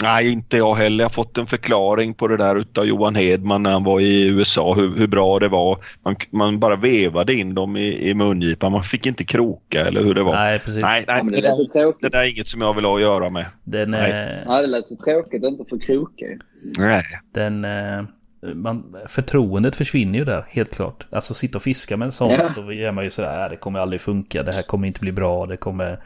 Nej, 0.03 0.31
inte 0.31 0.57
jag 0.57 0.75
heller. 0.75 1.03
Jag 1.03 1.05
har 1.09 1.13
fått 1.13 1.37
en 1.37 1.45
förklaring 1.45 2.13
på 2.13 2.27
det 2.27 2.37
där 2.37 2.55
utav 2.55 2.85
Johan 2.85 3.15
Hedman 3.15 3.63
när 3.63 3.71
han 3.71 3.83
var 3.83 3.99
i 3.99 4.27
USA, 4.29 4.73
hur, 4.73 4.95
hur 4.97 5.07
bra 5.07 5.39
det 5.39 5.47
var. 5.47 5.77
Man, 6.05 6.15
man 6.31 6.59
bara 6.59 6.75
vevade 6.75 7.33
in 7.33 7.53
dem 7.53 7.77
i, 7.77 8.09
i 8.09 8.13
mungipan. 8.13 8.71
Man 8.71 8.83
fick 8.83 9.05
inte 9.05 9.23
kroka 9.23 9.81
eller 9.85 10.03
hur 10.03 10.13
det 10.13 10.23
var. 10.23 10.33
nej 10.33 10.59
precis. 10.59 10.81
nej, 10.81 11.03
nej 11.07 11.17
Ja, 11.17 11.23
det, 11.23 11.35
det 11.35 11.73
där, 11.73 11.93
det 12.01 12.09
där 12.09 12.23
är 12.23 12.31
inget 12.31 12.47
som 12.47 12.61
jag 12.61 12.73
vill 12.73 12.85
ha 12.85 12.95
att 12.95 13.01
göra 13.01 13.29
med. 13.29 13.45
Den, 13.63 13.91
Nej. 13.91 14.11
eh, 14.11 14.43
Ja, 14.45 14.61
det 14.61 14.67
lät 14.67 14.87
så 14.87 14.95
tråkigt 14.95 15.43
att 15.43 15.49
inte 15.51 15.63
få 15.69 15.79
kroka. 15.79 16.25
Nej. 16.79 17.01
den 17.33 17.65
eh, 17.65 18.03
man, 18.53 18.95
förtroendet 19.09 19.75
försvinner 19.75 20.19
ju 20.19 20.25
där, 20.25 20.45
helt 20.49 20.75
klart. 20.75 21.07
Alltså 21.11 21.33
sitta 21.33 21.57
och 21.57 21.63
fiska 21.63 21.97
med 21.97 22.05
en 22.05 22.11
sån 22.11 22.29
Ja. 22.31 22.49
så 22.53 22.71
är 22.71 22.91
man 22.91 23.03
ju 23.03 23.11
sådär, 23.11 23.43
"Äh, 23.43 23.49
det 23.49 23.57
kommer 23.57 23.79
aldrig 23.79 24.01
funka, 24.01 24.43
det 24.43 24.51
här 24.53 24.61
kommer 24.61 24.87
inte 24.87 24.99
bli 24.99 25.11
bra, 25.11 25.45
det 25.45 25.57
kommer... 25.57 26.03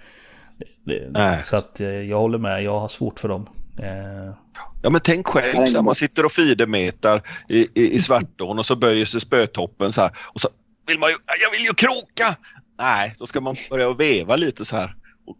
Det, 0.85 1.07
Nej. 1.11 1.41
så 1.43 1.55
att 1.55 1.79
eh, 1.79 1.87
jag 1.87 2.19
håller 2.19 2.37
med, 2.37 2.63
jag 2.63 2.79
har 2.79 2.87
svårt 2.87 3.19
för 3.19 3.27
dem. 3.27 3.49
Eh, 3.79 4.33
Ja 4.81 4.89
men 4.89 5.01
tänk 5.01 5.27
Ja, 5.27 5.31
själv 5.31 5.65
så 5.65 5.75
här, 5.77 5.81
man 5.83 5.95
sitter 5.95 6.25
och 6.25 6.31
feedermetar 6.31 7.21
i, 7.49 7.67
i, 7.73 7.93
i 7.93 7.99
Svartån 8.01 8.59
och 8.59 8.65
så 8.65 8.75
böjer 8.75 9.05
sig 9.05 9.21
spötoppen 9.21 9.93
så 9.93 10.01
här 10.01 10.11
och 10.33 10.41
så 10.41 10.47
vill 10.87 10.99
man 10.99 11.09
ju, 11.09 11.15
jag 11.43 11.57
vill 11.57 11.65
ju 11.67 11.73
kroka! 11.73 12.35
Nej, 12.79 13.15
då 13.19 13.27
ska 13.27 13.41
man 13.41 13.55
börja 13.69 13.93
veva 13.93 14.35
lite 14.35 14.65
så 14.65 14.75
här 14.75 14.95
och 15.27 15.37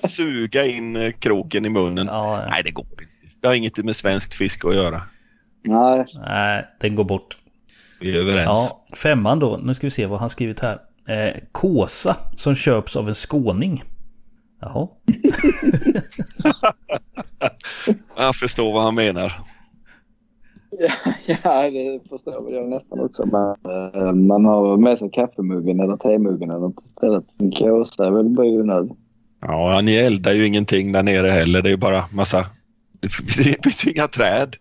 suga 0.10 0.66
in 0.66 0.96
eh, 0.96 1.12
kroken 1.12 1.64
i 1.64 1.68
munnen. 1.68 2.06
ja, 2.06 2.46
Nej, 2.50 2.62
det 2.64 2.70
går 2.70 2.86
inte. 2.90 3.04
Det 3.40 3.46
har 3.48 3.54
inget 3.54 3.76
med 3.76 3.96
svenskt 3.96 4.34
fiske 4.34 4.68
att 4.68 4.74
göra. 4.74 5.02
Nej, 5.64 6.04
nej, 6.14 6.66
den 6.80 6.94
går 6.94 7.04
bort. 7.04 7.38
Vi 8.00 8.16
är 8.16 8.20
överens. 8.20 8.44
Ja, 8.46 8.84
femman 8.96 9.38
då, 9.38 9.60
nu 9.62 9.74
ska 9.74 9.86
vi 9.86 9.90
se 9.90 10.06
vad 10.06 10.18
han 10.18 10.30
skrivit 10.30 10.60
här. 10.60 10.78
Eh, 11.08 11.34
kåsa 11.52 12.16
som 12.36 12.54
köps 12.54 12.96
av 12.96 13.08
en 13.08 13.14
skåning. 13.14 13.82
Jaha. 14.60 14.88
Jag 18.16 18.34
förstår 18.34 18.72
vad 18.72 18.82
han 18.82 18.94
menar. 18.94 19.32
ja, 21.26 21.62
det 21.70 22.08
förstår 22.08 22.44
väl 22.44 22.54
jag 22.54 22.68
nästan 22.68 23.00
också. 23.00 23.26
Men 23.26 23.56
eh, 23.94 24.12
man 24.12 24.44
har 24.44 24.76
med 24.76 24.98
sig 24.98 25.10
kaffemuggen 25.10 25.80
eller 25.80 25.96
temuggen 25.96 26.50
eller 26.50 26.60
något 26.60 26.84
istället. 26.86 27.24
En 27.38 27.50
kåsa 27.52 28.06
är 28.06 28.10
väl 28.10 28.28
bara 28.28 28.46
onödig. 28.46 28.96
Ja, 29.40 29.80
ni 29.80 29.94
eldar 29.94 30.32
ju 30.32 30.46
ingenting 30.46 30.92
där 30.92 31.02
nere 31.02 31.28
heller. 31.28 31.62
Det 31.62 31.68
är 31.68 31.70
ju 31.70 31.76
bara 31.76 32.04
massa... 32.12 32.46
Det 33.44 33.62
finns 33.62 33.86
ju 33.86 33.90
inga 33.90 34.08
träd. 34.08 34.56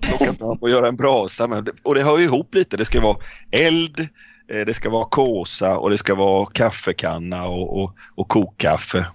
Plocka 0.00 0.32
fram 0.38 0.58
och 0.60 0.70
göra 0.70 0.88
en 0.88 0.96
brasa 0.96 1.46
med. 1.46 1.68
Och 1.82 1.94
det 1.94 2.02
hör 2.02 2.18
ju 2.18 2.24
ihop 2.24 2.54
lite. 2.54 2.76
Det 2.76 2.84
ska 2.84 3.00
vara 3.00 3.16
eld, 3.50 4.00
eh, 4.48 4.66
det 4.66 4.74
ska 4.74 4.90
vara 4.90 5.04
kåsa 5.04 5.78
och 5.78 5.90
det 5.90 5.98
ska 5.98 6.14
vara 6.14 6.46
kaffekanna 6.46 7.46
och, 7.46 7.82
och, 7.82 7.94
och 8.14 8.28
kokkaffe. 8.28 9.06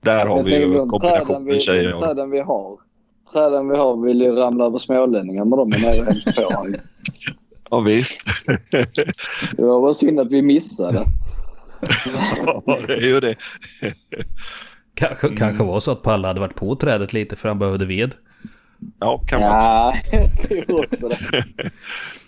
Där 0.00 0.26
har 0.26 0.36
Jag 0.36 0.44
vi 0.44 0.56
ju 0.56 0.86
kombinationen 0.86 1.44
vi, 1.44 1.60
tjejer 1.60 1.94
och 1.94 2.02
träden 2.02 2.30
vi 2.30 2.40
har. 2.40 2.78
Träden 3.32 3.68
vi 3.68 3.76
har 3.76 4.06
vill 4.06 4.20
ju 4.20 4.32
ramla 4.32 4.64
över 4.66 4.78
smålänningar 4.78 5.44
när 5.44 5.56
de 5.56 5.72
är 5.72 5.78
nära 5.78 6.04
hemskt 6.04 6.36
på. 6.36 6.66
Ja 7.70 7.80
visst. 7.80 8.20
Det 9.56 9.62
var 9.62 9.80
bara 9.80 9.94
synd 9.94 10.20
att 10.20 10.32
vi 10.32 10.42
missade. 10.42 11.04
Ja, 12.66 12.80
det 12.86 12.94
är 12.94 13.08
ju 13.08 13.20
det. 13.20 13.36
Kanske, 14.94 15.36
kanske 15.36 15.64
var 15.64 15.80
så 15.80 15.90
att 15.92 16.02
Palle 16.02 16.26
hade 16.26 16.40
varit 16.40 16.54
på 16.54 16.76
trädet 16.76 17.12
lite 17.12 17.36
för 17.36 17.48
han 17.48 17.58
behövde 17.58 17.84
ved. 17.86 18.14
Ja, 19.00 19.18
kan 19.26 19.40
man. 19.40 19.50
Ja, 19.50 19.94
jag 20.12 20.42
tror 20.66 20.78
också 20.84 21.08
det. 21.08 21.18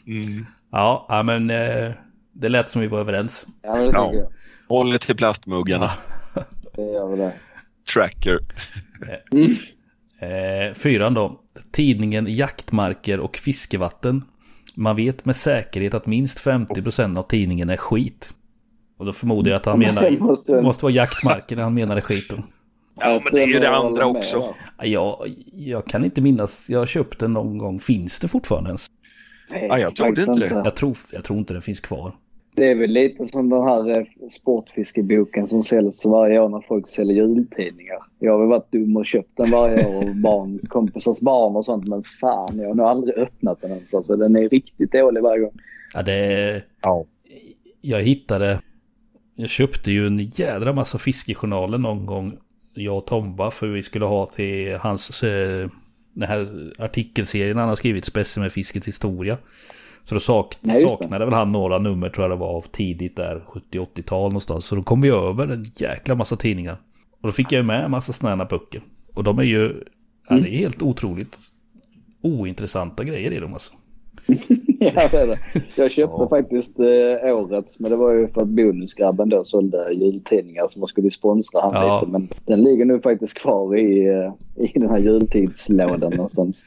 Mm. 0.06 0.46
Ja, 0.72 1.06
ja 1.08 1.22
men 1.22 1.50
eh, 1.50 1.92
det 2.32 2.48
lät 2.48 2.70
som 2.70 2.80
vi 2.80 2.86
var 2.86 2.98
överens. 3.00 3.46
Ja, 3.62 3.76
det 3.76 3.84
Ja. 3.84 3.86
tycker 4.10 4.22
jag. 4.22 4.28
Håll 4.68 4.94
er 4.94 4.98
till 4.98 5.16
plastmuggarna. 5.16 5.90
Det 6.76 6.82
gör 6.82 7.08
vi 7.10 7.16
det. 7.16 7.32
Tracker. 7.94 8.38
Eh, 10.20 10.74
fyran 10.74 11.14
då. 11.14 11.40
Tidningen 11.72 12.26
Jaktmarker 12.28 13.20
och 13.20 13.36
Fiskevatten. 13.36 14.24
Man 14.74 14.96
vet 14.96 15.24
med 15.24 15.36
säkerhet 15.36 15.94
att 15.94 16.06
minst 16.06 16.44
50% 16.46 17.18
av 17.18 17.22
tidningen 17.22 17.70
är 17.70 17.76
skit. 17.76 18.34
Och 18.98 19.06
då 19.06 19.12
förmodar 19.12 19.50
jag 19.50 19.56
att 19.56 19.66
han 19.66 19.78
menar... 19.78 20.02
Det 20.46 20.60
måste- 20.62 20.82
vara 20.84 20.92
jaktmarker 20.92 21.56
när 21.56 21.62
han 21.62 21.74
menade 21.74 22.00
skiten. 22.00 22.42
Ja, 23.00 23.20
men 23.24 23.34
det 23.34 23.42
är 23.42 23.46
ju 23.46 23.58
det 23.58 23.70
andra 23.70 24.06
också. 24.06 24.54
Jag, 24.82 25.34
jag 25.52 25.86
kan 25.86 26.04
inte 26.04 26.20
minnas, 26.20 26.70
jag 26.70 26.78
har 26.78 26.86
köpt 26.86 27.20
den 27.20 27.32
någon 27.32 27.58
gång. 27.58 27.80
Finns 27.80 28.20
det 28.20 28.28
fortfarande 28.28 28.68
ens? 28.68 28.86
Nej, 29.50 29.66
Ja, 29.68 29.78
jag 29.78 29.96
trodde 29.96 30.22
inte 30.22 30.40
det. 30.40 30.62
Jag 30.64 30.76
tror, 30.76 30.96
jag 31.12 31.24
tror 31.24 31.38
inte 31.38 31.52
den 31.52 31.62
finns 31.62 31.80
kvar. 31.80 32.12
Det 32.54 32.70
är 32.70 32.74
väl 32.74 32.90
lite 32.90 33.26
som 33.26 33.48
den 33.48 33.62
här 33.62 33.98
eh, 33.98 34.04
sportfiskeboken 34.30 35.48
som 35.48 35.62
säljs 35.62 36.06
varje 36.06 36.40
år 36.40 36.48
när 36.48 36.60
folk 36.68 36.88
säljer 36.88 37.26
jultidningar. 37.26 37.98
Jag 38.18 38.32
har 38.32 38.38
väl 38.38 38.48
varit 38.48 38.72
dum 38.72 38.96
och 38.96 39.06
köpt 39.06 39.36
den 39.36 39.50
varje 39.50 39.86
år 39.86 40.08
och 40.08 40.16
barn, 40.16 40.58
kompisars 40.68 41.20
barn 41.20 41.56
och 41.56 41.64
sånt. 41.64 41.88
Men 41.88 42.02
fan, 42.20 42.48
jag 42.58 42.68
har 42.68 42.74
nog 42.74 42.86
aldrig 42.86 43.16
öppnat 43.16 43.60
den 43.60 43.70
ens. 43.70 43.94
Alltså, 43.94 44.16
den 44.16 44.36
är 44.36 44.48
riktigt 44.48 44.92
dålig 44.92 45.22
varje 45.22 45.40
gång. 45.40 45.52
Ja, 45.94 46.02
det... 46.02 46.62
Ja. 46.82 47.04
Jag 47.80 48.00
hittade... 48.00 48.60
Jag 49.34 49.48
köpte 49.48 49.90
ju 49.90 50.06
en 50.06 50.18
jädra 50.18 50.72
massa 50.72 50.98
fiskejournaler 50.98 51.78
någon 51.78 52.06
gång. 52.06 52.36
Jag 52.76 52.98
och 52.98 53.06
Tomba 53.06 53.50
för 53.50 53.66
vi 53.66 53.82
skulle 53.82 54.04
ha 54.04 54.26
till 54.26 54.76
hans... 54.76 55.22
Eh, 55.22 55.68
den 56.12 56.28
här 56.28 56.72
artikelserien 56.78 57.56
han 57.56 57.68
har 57.68 57.76
skrivit, 57.76 58.04
Specimenfiskets 58.04 58.88
historia. 58.88 59.38
Så 60.04 60.14
då 60.14 60.20
sak, 60.20 60.56
det. 60.60 60.80
saknade 60.80 61.24
väl 61.24 61.34
han 61.34 61.52
några 61.52 61.78
nummer 61.78 62.08
tror 62.08 62.24
jag 62.24 62.30
det 62.30 62.36
var 62.36 62.56
av 62.56 62.64
tidigt 62.72 63.16
där 63.16 63.44
70-80-tal 63.48 64.28
någonstans. 64.28 64.64
Så 64.64 64.74
då 64.74 64.82
kom 64.82 65.00
vi 65.00 65.08
över 65.08 65.48
en 65.48 65.66
jäkla 65.74 66.14
massa 66.14 66.36
tidningar. 66.36 66.76
Och 67.20 67.28
då 67.28 67.32
fick 67.32 67.52
jag 67.52 67.58
ju 67.58 67.62
med 67.62 67.84
en 67.84 67.90
massa 67.90 68.12
sådana 68.12 68.44
här 68.44 68.50
böcker. 68.50 68.80
Och 69.14 69.24
de 69.24 69.38
är 69.38 69.42
ju... 69.42 69.84
Ja, 70.28 70.36
det 70.36 70.54
är 70.54 70.58
helt 70.58 70.82
otroligt 70.82 71.38
ointressanta 72.20 73.04
grejer 73.04 73.30
i 73.30 73.40
dem 73.40 73.52
alltså. 73.52 73.72
ja, 74.80 75.08
det 75.10 75.18
är 75.20 75.26
det. 75.26 75.38
Jag 75.76 75.90
köpte 75.90 76.26
faktiskt 76.30 76.78
eh, 76.78 77.36
årets, 77.36 77.80
men 77.80 77.90
det 77.90 77.96
var 77.96 78.14
ju 78.14 78.28
för 78.28 78.40
att 78.42 78.48
Bonusgrabben 78.48 79.28
då 79.28 79.44
sålde 79.44 79.92
jultidningar 79.92 80.66
så 80.70 80.78
man 80.78 80.88
skulle 80.88 81.10
sponsra 81.10 81.60
han 81.60 81.74
Ja. 81.74 82.00
lite. 82.00 82.12
Men 82.12 82.28
den 82.44 82.62
ligger 82.64 82.84
nu 82.84 83.00
faktiskt 83.00 83.34
kvar 83.38 83.76
i, 83.76 84.06
eh, 84.06 84.32
i 84.64 84.78
den 84.78 84.90
här 84.90 84.98
jultidslådan 84.98 86.10
någonstans. 86.16 86.64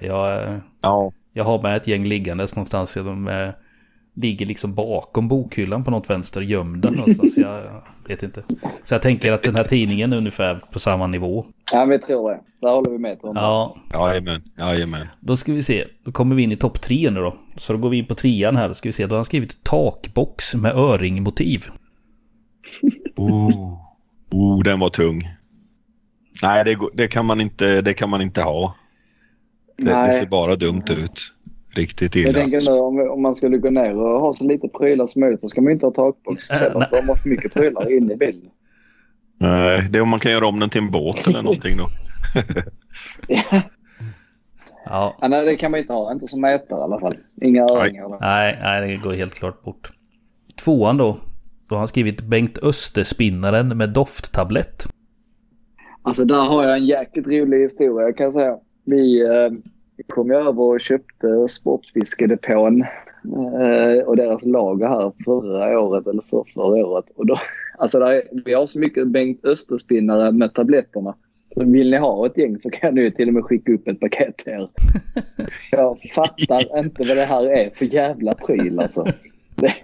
Jag, 0.00 0.42
eh, 0.42 0.56
Ja. 0.80 1.12
Jag 1.32 1.44
har 1.44 1.62
med 1.62 1.76
ett 1.76 1.86
gäng 1.86 2.04
liggandes 2.04 2.56
någonstans. 2.56 2.94
De 2.94 3.28
eh, 3.28 3.48
ligger 4.14 4.46
liksom 4.46 4.74
bakom 4.74 5.28
bokhyllan 5.28 5.84
på 5.84 5.90
något 5.90 6.10
vänster 6.10 6.40
gömda 6.40 6.90
någonstans. 6.90 7.38
Jag 7.38 7.62
vet 8.08 8.22
inte. 8.22 8.42
Så 8.84 8.94
jag 8.94 9.02
tänker 9.02 9.32
att 9.32 9.42
den 9.42 9.56
här 9.56 9.64
tidningen 9.64 10.12
är 10.12 10.16
ungefär 10.16 10.60
på 10.72 10.78
samma 10.78 11.06
nivå. 11.06 11.46
Ja, 11.72 11.84
vi 11.84 11.98
tror 11.98 12.30
det. 12.30 12.40
Där 12.60 12.70
håller 12.70 12.90
vi 12.90 12.98
med 12.98 13.20
Tom. 13.20 13.36
Ja, 13.36 13.76
Jajamän. 13.92 14.42
Jajamän. 14.58 15.06
då 15.20 15.36
ska 15.36 15.52
vi 15.52 15.62
se. 15.62 15.84
Då 16.04 16.12
kommer 16.12 16.36
vi 16.36 16.42
in 16.42 16.52
i 16.52 16.56
topp 16.56 16.80
tre 16.80 17.10
nu 17.10 17.20
då. 17.20 17.36
Så 17.56 17.72
då 17.72 17.78
går 17.78 17.90
vi 17.90 17.96
in 17.96 18.06
på 18.06 18.14
trean 18.14 18.56
här. 18.56 18.68
Då 18.68 18.74
ska 18.74 18.88
vi 18.88 18.92
se. 18.92 19.06
Då 19.06 19.14
har 19.14 19.18
han 19.18 19.24
skrivit 19.24 19.64
takbox 19.64 20.54
med 20.54 20.74
öringmotiv. 20.74 21.64
Oh. 23.16 23.78
oh, 24.30 24.62
den 24.62 24.80
var 24.80 24.88
tung. 24.88 25.22
Nej, 26.42 26.64
det, 26.64 26.78
det, 26.94 27.08
kan 27.08 27.26
man 27.26 27.40
inte, 27.40 27.80
det 27.80 27.94
kan 27.94 28.10
man 28.10 28.22
inte 28.22 28.42
ha. 28.42 28.74
Det, 29.76 29.84
det 29.84 30.12
ser 30.12 30.26
bara 30.26 30.56
dumt 30.56 30.84
ut. 30.90 31.32
Riktigt 31.74 32.14
Jag 32.16 32.22
illa. 32.24 32.32
tänker 32.40 32.70
nu 32.70 32.78
om, 32.78 33.10
om 33.10 33.22
man 33.22 33.34
skulle 33.34 33.58
gå 33.58 33.70
ner 33.70 33.96
och 33.96 34.20
ha 34.20 34.34
så 34.34 34.44
lite 34.44 34.68
prylar 34.68 35.06
som 35.06 35.20
möjligt 35.20 35.40
så 35.40 35.48
ska 35.48 35.60
man 35.60 35.68
ju 35.70 35.72
inte 35.72 35.86
ha 35.86 35.90
takbox. 35.92 36.50
Äh, 36.50 36.58
nej. 36.60 36.70
får 36.70 36.96
man 36.96 37.08
ha 37.08 37.16
för 37.16 37.28
mycket 37.28 37.54
prylar 37.54 37.92
inne 37.96 38.12
i 38.12 38.16
bilen. 38.16 38.50
Nej, 39.38 39.88
det 39.90 39.98
är 39.98 40.02
om 40.02 40.08
man 40.08 40.20
kan 40.20 40.32
göra 40.32 40.46
om 40.46 40.60
den 40.60 40.70
till 40.70 40.80
en 40.80 40.90
båt 40.90 41.26
eller 41.26 41.42
någonting 41.42 41.76
då. 41.76 41.86
Ja, 43.28 43.62
Ja, 44.86 45.28
nej, 45.28 45.44
det 45.46 45.56
kan 45.56 45.70
man 45.70 45.80
inte 45.80 45.92
ha. 45.92 46.12
Inte 46.12 46.28
som 46.28 46.40
mätare 46.40 46.78
i 46.78 46.82
alla 46.82 47.00
fall. 47.00 47.16
Inga 47.42 47.62
öringar. 47.62 48.08
där. 48.08 48.18
nej, 48.20 48.58
nej, 48.62 48.88
det 48.88 48.96
går 48.96 49.12
helt 49.12 49.34
klart 49.34 49.62
bort. 49.62 49.92
Tvåan 50.64 50.96
då. 50.96 51.18
Då 51.68 51.74
har 51.74 51.78
han 51.78 51.88
skrivit 51.88 52.22
Bengt 52.22 52.58
Österspinnaren 52.62 53.76
med 53.78 53.92
dofttablett. 53.92 54.86
Alltså 56.02 56.24
där 56.24 56.44
har 56.44 56.62
jag 56.68 56.76
en 56.76 56.86
jäkligt 56.86 57.26
rolig 57.26 57.62
historia 57.62 58.12
kan 58.12 58.24
jag 58.24 58.32
säga. 58.32 58.56
Vi 58.84 59.22
eh, 59.22 59.50
kom 60.08 60.30
ju 60.30 60.36
över 60.36 60.62
och 60.62 60.80
köpte 60.80 61.48
Sportfiskedepån 61.48 62.82
eh, 62.82 64.06
och 64.06 64.16
deras 64.16 64.42
lager 64.42 64.88
här 64.88 65.12
förra 65.24 65.80
året 65.80 66.06
eller 66.06 66.22
för 66.22 66.44
förra 66.54 66.86
året. 66.86 67.04
Och 67.16 67.26
då, 67.26 67.40
alltså 67.78 67.98
där 67.98 68.12
är, 68.12 68.22
vi 68.44 68.54
har 68.54 68.66
så 68.66 68.78
mycket 68.78 69.08
Bengt 69.08 69.44
Österspinnare 69.44 70.32
med 70.32 70.54
tabletterna. 70.54 71.14
Så 71.54 71.64
vill 71.64 71.90
ni 71.90 71.96
ha 71.96 72.26
ett 72.26 72.38
gäng 72.38 72.60
så 72.60 72.70
kan 72.70 72.94
ni 72.94 73.10
till 73.10 73.28
och 73.28 73.34
med 73.34 73.44
skicka 73.44 73.72
upp 73.72 73.88
ett 73.88 74.00
paket 74.00 74.36
till 74.36 74.52
er. 74.52 74.68
Jag 75.72 75.98
fattar 76.14 76.78
inte 76.78 77.04
vad 77.04 77.16
det 77.16 77.24
här 77.24 77.46
är 77.46 77.70
för 77.70 77.84
jävla 77.84 78.34
pryl 78.34 78.80
alltså. 78.80 79.06
Det, 79.54 79.74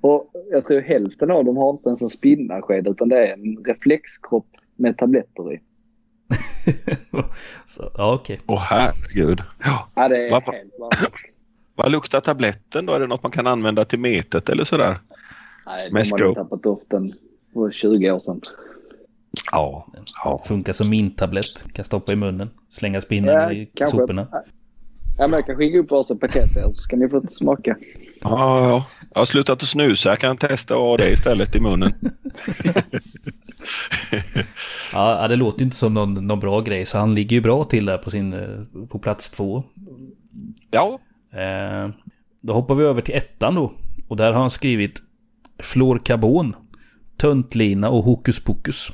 och 0.00 0.30
jag 0.50 0.64
tror 0.64 0.80
hälften 0.80 1.30
av 1.30 1.44
dem 1.44 1.56
har 1.56 1.70
inte 1.70 1.88
ens 1.88 2.02
en 2.02 2.10
spinnarsked 2.10 2.88
utan 2.88 3.08
det 3.08 3.28
är 3.28 3.32
en 3.32 3.64
reflexkropp 3.64 4.46
med 4.76 4.96
tabletter 4.98 5.52
i. 5.52 5.60
Så, 7.66 7.90
ja, 7.94 8.14
okej. 8.14 8.40
Åh 8.46 8.60
herregud. 8.60 9.42
Ja. 9.64 9.88
Ja, 9.94 10.08
det 10.08 10.26
är 10.26 10.30
Vad- 10.30 10.42
helt. 10.42 10.72
Vad 11.76 11.92
luktar 11.92 12.20
tabletten 12.20 12.86
då? 12.86 12.92
Är 12.92 13.00
det 13.00 13.06
något 13.06 13.22
man 13.22 13.32
kan 13.32 13.46
använda 13.46 13.84
till 13.84 13.98
metet 13.98 14.48
eller 14.48 14.64
sådär? 14.64 14.98
Nej, 15.66 15.88
de 15.88 15.92
hade 15.96 16.04
stroke. 16.04 16.40
tappat 16.40 16.62
doften 16.62 17.12
för 17.54 17.70
20 17.70 18.10
år 18.12 18.20
sedan. 18.20 18.40
Ja. 19.52 19.86
ja. 20.24 20.42
Funkar 20.46 20.72
som 20.72 20.90
mintablett. 20.90 21.64
Kan 21.72 21.84
stoppa 21.84 22.12
i 22.12 22.16
munnen. 22.16 22.50
Slänga 22.70 23.00
spinnen 23.00 23.52
i 23.52 23.70
soporna. 23.90 24.26
Ja, 25.18 25.26
men 25.26 25.32
jag 25.32 25.46
kan 25.46 25.56
skicka 25.56 25.78
upp 25.78 25.90
varsitt 25.90 26.20
paket 26.20 26.52
till 26.52 26.62
er 26.62 26.72
så 26.74 26.82
ska 26.82 26.96
ni 26.96 27.08
få 27.08 27.22
smaka. 27.30 27.76
Ja, 28.20 28.68
ja. 28.68 28.86
Jag 29.14 29.20
har 29.20 29.26
slutat 29.26 29.62
att 29.62 29.68
snusa. 29.68 30.08
Jag 30.08 30.18
kan 30.18 30.36
testa 30.36 30.74
att 30.74 30.80
ha 30.80 30.96
det 30.96 31.10
istället 31.10 31.56
i 31.56 31.60
munnen. 31.60 31.94
Ja, 34.92 35.28
det 35.28 35.36
låter 35.36 35.58
ju 35.58 35.64
inte 35.64 35.76
som 35.76 35.94
någon, 35.94 36.26
någon 36.26 36.40
bra 36.40 36.60
grej. 36.60 36.86
Så 36.86 36.98
han 36.98 37.14
ligger 37.14 37.36
ju 37.36 37.40
bra 37.40 37.64
till 37.64 37.86
där 37.86 37.98
på, 37.98 38.10
sin, 38.10 38.32
eh, 38.32 38.86
på 38.88 38.98
plats 38.98 39.30
två. 39.30 39.62
Ja. 40.70 40.98
Eh, 41.32 41.90
då 42.40 42.52
hoppar 42.52 42.74
vi 42.74 42.84
över 42.84 43.02
till 43.02 43.14
ettan 43.14 43.54
då. 43.54 43.72
Och 44.08 44.16
där 44.16 44.32
har 44.32 44.40
han 44.40 44.50
skrivit 44.50 45.02
Fluorkarbon, 45.58 46.56
Töntlina 47.16 47.90
och 47.90 48.04
Hokus 48.04 48.40
Pokus. 48.40 48.88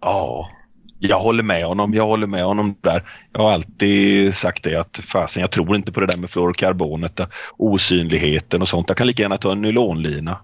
Ja. 0.00 0.50
Jag 0.98 1.20
håller 1.20 1.42
med 1.42 1.64
honom. 1.64 1.94
Jag 1.94 2.06
håller 2.06 2.26
med 2.26 2.44
honom 2.44 2.74
där. 2.80 3.02
Jag 3.32 3.40
har 3.40 3.50
alltid 3.50 4.34
sagt 4.34 4.64
det 4.64 4.76
att 4.76 4.96
fasen, 4.96 5.40
jag 5.40 5.50
tror 5.50 5.76
inte 5.76 5.92
på 5.92 6.00
det 6.00 6.06
där 6.06 6.20
med 6.20 6.30
fluorokarbonet, 6.30 7.16
där 7.16 7.26
osynligheten 7.56 8.62
och 8.62 8.68
sånt. 8.68 8.88
Jag 8.88 8.96
kan 8.96 9.06
lika 9.06 9.22
gärna 9.22 9.36
ta 9.36 9.52
en 9.52 9.62
nylonlina. 9.62 10.38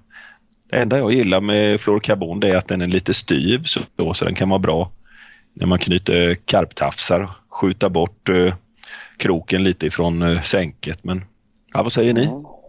Det 0.71 0.77
enda 0.77 0.99
jag 0.99 1.13
gillar 1.13 1.41
med 1.41 1.81
fluorokarbon 1.81 2.41
det 2.41 2.49
är 2.49 2.57
att 2.57 2.69
den 2.69 2.81
är 2.81 2.87
lite 2.87 3.15
styv 3.15 3.63
så, 3.63 3.81
så 4.15 4.25
den 4.25 4.35
kan 4.35 4.49
vara 4.49 4.59
bra 4.59 4.91
när 5.55 5.67
man 5.67 5.79
knyter 5.79 6.35
karptafsar. 6.35 7.31
Skjuta 7.49 7.89
bort 7.91 8.29
eh, 8.29 8.55
kroken 9.17 9.65
lite 9.65 9.87
ifrån 9.87 10.23
eh, 10.23 10.41
sänket. 10.41 11.05
Men 11.05 11.25
ja, 11.73 11.83
vad 11.83 11.93
säger 11.93 12.15
ni? 12.15 12.25
Ja. 12.25 12.61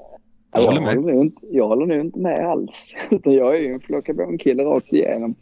Jag 0.54 0.62
håller 0.68 0.82
med. 0.82 0.96
håller 0.96 1.22
inte, 1.22 1.42
jag 1.52 1.68
håller 1.68 1.86
nog 1.86 2.00
inte 2.00 2.20
med 2.20 2.40
alls. 2.40 2.96
Jag 3.24 3.56
är 3.56 3.60
ju 3.60 3.74
en 3.74 3.80
flockabonkille 3.80 4.64
rakt 4.64 4.94
igenom. 4.94 5.36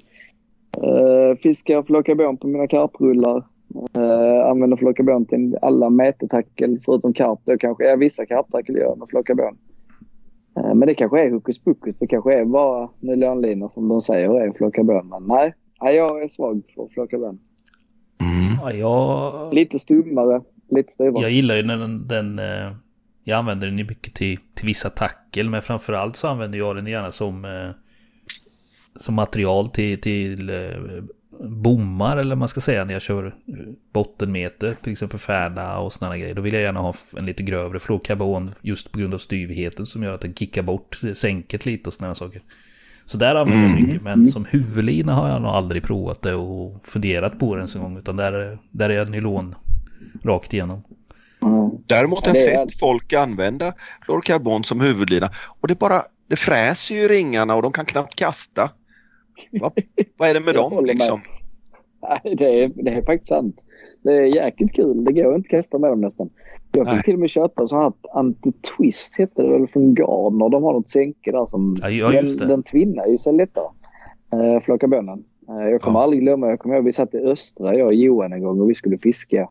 Uh, 0.77 1.35
fiskar 1.43 1.83
flockabon 1.83 2.37
på 2.37 2.47
mina 2.47 2.67
karprullar. 2.67 3.43
Uh, 3.97 4.49
använder 4.49 4.77
flockabon 4.77 5.25
till 5.25 5.57
alla 5.61 5.89
mätetackel 5.89 6.79
förutom 6.85 7.13
karp. 7.13 7.39
Då 7.45 7.57
kanske 7.57 7.91
är 7.91 7.97
vissa 7.97 8.25
karptackel 8.25 8.75
gör 8.75 8.95
med 8.95 9.07
flockabon. 9.09 9.57
Uh, 10.59 10.73
men 10.73 10.87
det 10.87 10.95
kanske 10.95 11.21
är 11.21 11.31
hokus 11.31 11.59
pokus. 11.59 11.95
Det 11.99 12.07
kanske 12.07 12.33
är 12.33 12.45
bara 12.45 12.89
nylonlina 12.99 13.69
som 13.69 13.87
de 13.87 14.01
säger 14.01 14.41
är 14.41 14.51
flockabon. 14.51 15.07
Men 15.09 15.23
nej, 15.27 15.53
nej, 15.81 15.95
jag 15.95 16.23
är 16.23 16.27
svag 16.27 16.61
för 16.75 16.87
flockabon. 16.93 17.39
Mm. 18.21 18.57
Ja, 18.61 18.73
jag, 18.73 19.53
Lite 19.53 19.79
stummare, 19.79 20.41
lite 20.69 20.91
styvare. 20.91 21.21
jag 21.21 21.31
gillar 21.31 21.55
ju 21.55 21.63
när 21.63 21.77
den, 21.77 22.07
den 22.07 22.39
eh, 22.39 22.73
jag 23.23 23.37
använder 23.37 23.67
den 23.67 23.77
ju 23.77 23.85
mycket 23.85 24.13
till, 24.13 24.39
till 24.53 24.65
vissa 24.65 24.89
tackel. 24.89 25.49
Men 25.49 25.61
framförallt 25.61 26.15
så 26.15 26.27
använder 26.27 26.57
jag 26.57 26.75
den 26.75 26.87
gärna 26.87 27.11
som, 27.11 27.45
eh, 27.45 27.69
som 28.99 29.15
material 29.15 29.69
till, 29.69 30.01
till 30.01 30.49
eh, 30.49 31.03
bommar 31.49 32.17
eller 32.17 32.35
man 32.35 32.47
ska 32.47 32.61
säga 32.61 32.85
när 32.85 32.93
jag 32.93 33.01
kör 33.01 33.25
eh, 33.25 33.33
bottenmeter, 33.93 34.73
till 34.81 34.91
exempel 34.91 35.19
färda 35.19 35.77
och 35.77 35.93
sådana 35.93 36.17
grejer. 36.17 36.35
Då 36.35 36.41
vill 36.41 36.53
jag 36.53 36.63
gärna 36.63 36.79
ha 36.79 36.93
en 37.17 37.25
lite 37.25 37.43
grövre 37.43 37.79
fluorkarbon 37.79 38.51
just 38.61 38.91
på 38.91 38.99
grund 38.99 39.13
av 39.13 39.17
styvheten 39.17 39.85
som 39.85 40.03
gör 40.03 40.13
att 40.13 40.21
den 40.21 40.33
kickar 40.33 40.63
bort 40.63 40.99
sänket 41.15 41.65
lite 41.65 41.89
och 41.89 41.93
sådana 41.93 42.15
saker. 42.15 42.41
Så 43.05 43.17
där 43.17 43.35
använder 43.35 43.67
jag 43.69 43.81
mycket, 43.87 44.01
men 44.01 44.31
som 44.31 44.45
huvudlina 44.45 45.13
har 45.13 45.29
jag 45.29 45.41
nog 45.41 45.51
aldrig 45.51 45.83
provat 45.83 46.21
det 46.21 46.35
och 46.35 46.87
funderat 46.87 47.39
på 47.39 47.55
det 47.55 47.59
ens 47.59 47.75
en 47.75 47.81
gång, 47.81 47.97
utan 47.97 48.15
där, 48.15 48.33
är- 48.33 48.57
där 48.71 48.89
är 48.89 48.93
jag 48.93 49.09
nylon 49.09 49.55
rakt 50.23 50.53
igenom. 50.53 50.83
Mm. 51.41 51.69
Däremot 51.87 52.25
har 52.27 52.35
jag 52.35 52.69
sett 52.69 52.79
folk 52.79 53.13
använda 53.13 53.73
fluorkarbon 54.05 54.63
som 54.63 54.81
huvudlina 54.81 55.29
och 55.61 55.67
det 55.67 55.79
bara 55.79 56.03
det 56.29 56.35
fräser 56.35 56.95
ju 56.95 57.01
i 57.01 57.07
ringarna 57.07 57.55
och 57.55 57.61
de 57.61 57.71
kan 57.71 57.85
knappt 57.85 58.15
kasta. 58.15 58.69
Va, 59.61 59.71
vad 60.17 60.29
är 60.29 60.33
det 60.33 60.39
med 60.39 60.55
dem 60.55 60.85
liksom? 60.85 61.21
Nej, 62.01 62.35
det 62.35 62.63
är, 62.63 62.71
det 62.75 62.91
är 62.91 63.01
faktiskt 63.01 63.27
sant. 63.29 63.63
Det 64.03 64.13
är 64.13 64.35
jäkligt 64.35 64.73
kul. 64.73 65.03
Det 65.03 65.13
går 65.13 65.35
inte 65.35 65.47
att 65.47 65.51
kasta 65.51 65.79
med 65.79 65.89
dem 65.89 66.01
nästan. 66.01 66.29
Jag 66.71 66.87
fick 66.87 66.95
Nej. 66.95 67.03
till 67.03 67.13
och 67.13 67.19
med 67.19 67.29
köpa 67.29 67.61
en 67.61 67.67
sån 67.67 67.79
här 67.79 67.93
anti-twist 68.13 69.17
hette 69.17 69.41
det 69.41 69.49
väl 69.49 69.67
från 69.67 69.93
Gardner. 69.95 70.49
De 70.49 70.63
har 70.63 70.73
något 70.73 70.89
sänke 70.89 71.31
där 71.31 71.45
som... 71.45 71.77
Ja, 71.81 71.89
ja, 71.89 72.11
den, 72.11 72.37
den 72.37 72.63
tvinnar 72.63 73.07
ju 73.07 73.17
sig 73.17 73.33
lättare. 73.33 73.67
Uh, 74.35 74.59
Flockarbonen. 74.59 75.23
Uh, 75.49 75.69
jag 75.69 75.81
kommer 75.81 75.99
Ja. 75.99 76.03
aldrig 76.03 76.21
glömma. 76.21 76.47
Jag 76.49 76.59
kommer 76.59 76.75
ihåg 76.75 76.85
vi 76.85 76.93
satt 76.93 77.13
i 77.13 77.17
Östra 77.17 77.75
jag 77.75 77.87
och 77.87 77.93
Johan 77.93 78.33
en 78.33 78.43
gång 78.43 78.61
och 78.61 78.69
vi 78.69 78.75
skulle 78.75 78.97
fiska. 78.97 79.49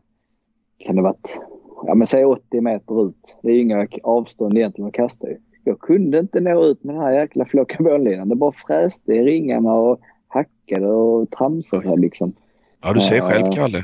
Kan 0.77 0.95
det 0.95 1.01
varit... 1.01 1.39
Ja 1.85 1.95
men 1.95 2.07
säg 2.07 2.25
80 2.25 2.61
meter 2.61 3.07
ut. 3.07 3.37
Det 3.41 3.49
är 3.49 3.53
ju 3.53 3.61
inga 3.61 3.87
avstånd 4.03 4.57
egentligen 4.57 4.87
att 4.87 4.93
kasta 4.93 5.29
ju. 5.29 5.37
Jag 5.63 5.79
kunde 5.79 6.19
inte 6.19 6.39
nå 6.39 6.65
ut 6.65 6.83
med 6.83 6.95
den 6.95 7.01
här 7.01 7.11
jäkla 7.11 7.45
flockarbonlinan. 7.45 8.29
Det 8.29 8.35
bara 8.35 8.51
fräste 8.51 9.13
i 9.13 9.23
ringarna 9.23 9.73
och 9.73 9.99
hackade 10.27 10.87
och 10.87 11.31
tramsade 11.31 11.97
liksom. 11.97 12.33
Ja, 12.81 12.93
du 12.93 12.99
ser 12.99 13.15
Ja. 13.15 13.23
själv 13.29 13.45
Kalle. 13.51 13.83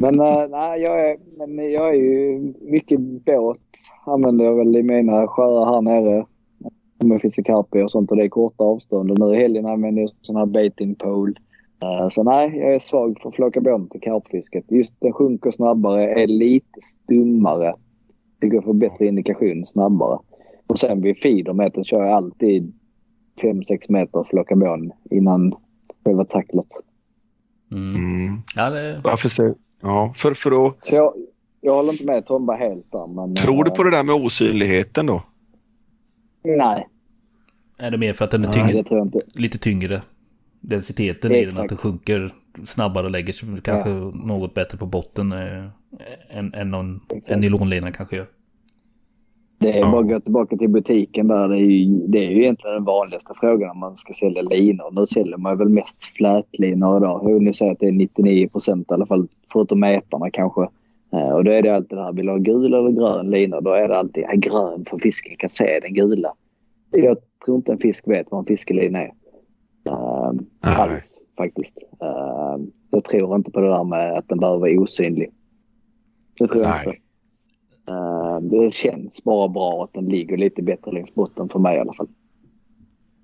Men, 0.00 0.20
äh, 0.20 0.48
nej, 0.48 0.80
jag, 0.80 1.10
är, 1.10 1.16
men 1.36 1.72
jag 1.72 1.88
är 1.88 1.98
ju 1.98 2.38
mycket 2.60 3.00
båt. 3.00 3.58
Använder 4.06 4.44
jag 4.44 4.54
väl 4.54 4.76
i 4.76 4.82
mina 4.82 5.26
sjöar 5.26 5.74
här 5.74 5.80
nere. 5.80 6.26
Om 7.02 7.10
jag 7.10 7.20
fiskar 7.20 7.42
karpi 7.42 7.82
och 7.82 7.90
sånt 7.90 8.10
och 8.10 8.16
det 8.16 8.24
är 8.24 8.28
korta 8.28 8.64
avstånd. 8.64 9.10
Och 9.10 9.18
nu 9.18 9.34
i 9.34 9.40
helgen 9.40 9.66
använder 9.66 10.02
jag 10.02 10.10
sån 10.22 10.36
här 10.36 10.46
baiting 10.46 10.94
pole. 10.94 11.32
Eh, 11.82 12.08
så 12.08 12.22
nej, 12.22 12.58
jag 12.58 12.74
är 12.74 12.78
svag 12.78 13.18
för 13.22 13.30
flockarbon 13.30 13.88
till 13.88 14.00
karpfisket. 14.00 14.64
Just 14.68 15.00
den 15.00 15.12
sjunker 15.12 15.50
snabbare, 15.50 16.22
är 16.22 16.26
lite 16.26 16.80
stummare. 16.80 17.74
Det 18.38 18.48
går 18.48 18.62
för 18.62 18.72
bättre 18.72 19.06
indikation 19.06 19.66
snabbare. 19.66 20.18
Och 20.68 20.78
sen 20.78 21.00
vid 21.00 21.18
feedermetern 21.18 21.84
kör 21.84 22.04
jag 22.04 22.12
alltid 22.12 22.72
5-6 23.42 23.86
meter 23.88 24.26
flockarbon 24.30 24.92
innan 25.10 25.54
själva 26.04 26.24
tacklet. 26.24 26.66
Mm. 27.72 27.96
Mm. 27.96 28.36
Ja, 28.56 28.70
det, 28.70 29.00
Varför 29.04 29.28
säger 29.28 29.54
Ja, 29.80 30.12
för, 30.16 30.34
för 30.34 30.66
att, 30.66 30.86
Så 30.86 30.94
jag, 30.94 31.14
jag 31.60 31.74
håller 31.74 31.92
inte 31.92 32.04
med 32.04 32.26
Tomba 32.26 32.56
helt 32.56 32.92
där. 32.92 33.06
Men, 33.06 33.34
tror 33.34 33.64
du 33.64 33.70
eh, 33.70 33.74
på 33.74 33.82
det 33.82 33.90
där 33.90 34.02
med 34.02 34.14
osynligheten 34.14 35.06
då? 35.06 35.22
Nej, 36.44 36.88
är 37.78 37.90
det 37.90 37.98
mer 37.98 38.12
för 38.12 38.24
att 38.24 38.30
den 38.30 38.44
är 38.44 38.48
nej 38.48 38.56
tyngre, 38.56 38.72
det 38.72 38.84
tror 38.84 38.98
jag 38.98 39.06
inte. 39.06 39.20
lite 39.34 39.58
tyngre? 39.58 40.02
Densiteten 40.60 41.32
i 41.32 41.44
den, 41.44 41.58
att 41.58 41.68
den 41.68 41.78
sjunker 41.78 42.34
snabbare 42.66 43.04
och 43.04 43.10
lägger 43.10 43.32
sig 43.32 43.48
kanske 43.62 43.90
något 44.26 44.54
bättre 44.54 44.78
på 44.78 44.86
botten 44.86 45.32
eh, 45.32 45.64
än, 46.28 46.54
än 46.54 46.70
någon, 46.70 47.00
en 47.26 47.40
nylonlina 47.40 47.92
kanske 47.92 48.16
gör. 48.16 48.26
Det 49.58 49.72
är 49.72 49.78
Ja. 49.78 49.90
bara 49.90 50.00
att 50.00 50.08
gå 50.08 50.20
tillbaka 50.20 50.56
till 50.56 50.68
butiken 50.68 51.28
där. 51.28 51.48
Det 51.48 51.56
är, 51.56 51.58
ju, 51.60 52.06
det 52.06 52.18
är 52.18 52.30
ju 52.30 52.42
egentligen 52.42 52.74
den 52.74 52.84
vanligaste 52.84 53.32
frågan 53.40 53.70
om 53.70 53.78
man 53.78 53.96
ska 53.96 54.14
sälja 54.14 54.42
linor. 54.42 54.90
Nu 55.00 55.06
säljer 55.06 55.36
man 55.36 55.58
väl 55.58 55.68
mest 55.68 56.04
flätlinor 56.04 56.96
idag. 56.96 57.20
Jag 57.24 57.34
vill 57.34 57.42
nu 57.42 57.52
säga 57.52 57.72
att 57.72 57.78
det 57.80 57.86
är 57.88 57.92
99 57.92 58.48
procent 58.48 58.90
i 58.90 58.94
alla 58.94 59.06
fall, 59.06 59.28
förutom 59.52 59.80
mätarna 59.80 60.30
kanske. 60.30 60.68
Eh, 61.12 61.28
Och 61.30 61.44
då 61.44 61.50
är 61.50 61.62
det 61.62 61.74
alltid 61.74 61.98
det 61.98 62.02
här, 62.04 62.12
vill 62.12 62.26
du 62.26 62.32
ha 62.32 62.38
gul 62.38 62.74
eller 62.74 62.90
grön 62.90 63.30
lina? 63.30 63.60
Då 63.60 63.70
är 63.70 63.88
det 63.88 63.96
alltid 63.98 64.24
ja, 64.28 64.34
grön 64.34 64.84
för 64.90 64.98
fisken 64.98 65.36
kan 65.36 65.50
se 65.50 65.80
den 65.82 65.94
gula. 65.94 66.32
Jag 66.90 67.16
tror 67.44 67.56
inte 67.56 67.72
en 67.72 67.78
fisk 67.78 68.08
vet 68.08 68.26
vad 68.30 68.40
en 68.40 68.46
fiskelina 68.46 68.98
är. 69.02 69.12
Uh, 69.90 70.32
alls 70.60 71.22
faktiskt. 71.36 71.78
Uh, 72.02 72.64
jag 72.90 73.04
tror 73.04 73.36
inte 73.36 73.50
på 73.50 73.60
det 73.60 73.68
där 73.68 73.84
med 73.84 74.18
att 74.18 74.28
den 74.28 74.38
behöver 74.38 74.58
vara 74.58 74.80
osynlig. 74.80 75.30
Det 76.40 76.48
tror 76.48 76.62
jag 76.62 76.70
Nej. 76.70 76.82
inte. 76.86 76.98
Eh, 77.88 78.40
det 78.40 78.74
känns 78.74 79.24
bara 79.24 79.48
bra 79.48 79.84
att 79.84 79.92
den 79.92 80.04
ligger 80.08 80.36
lite 80.36 80.62
bättre 80.62 80.92
längs 80.92 81.14
botten 81.14 81.48
för 81.48 81.58
mig 81.58 81.76
i 81.76 81.80
alla 81.80 81.92
fall. 81.92 82.08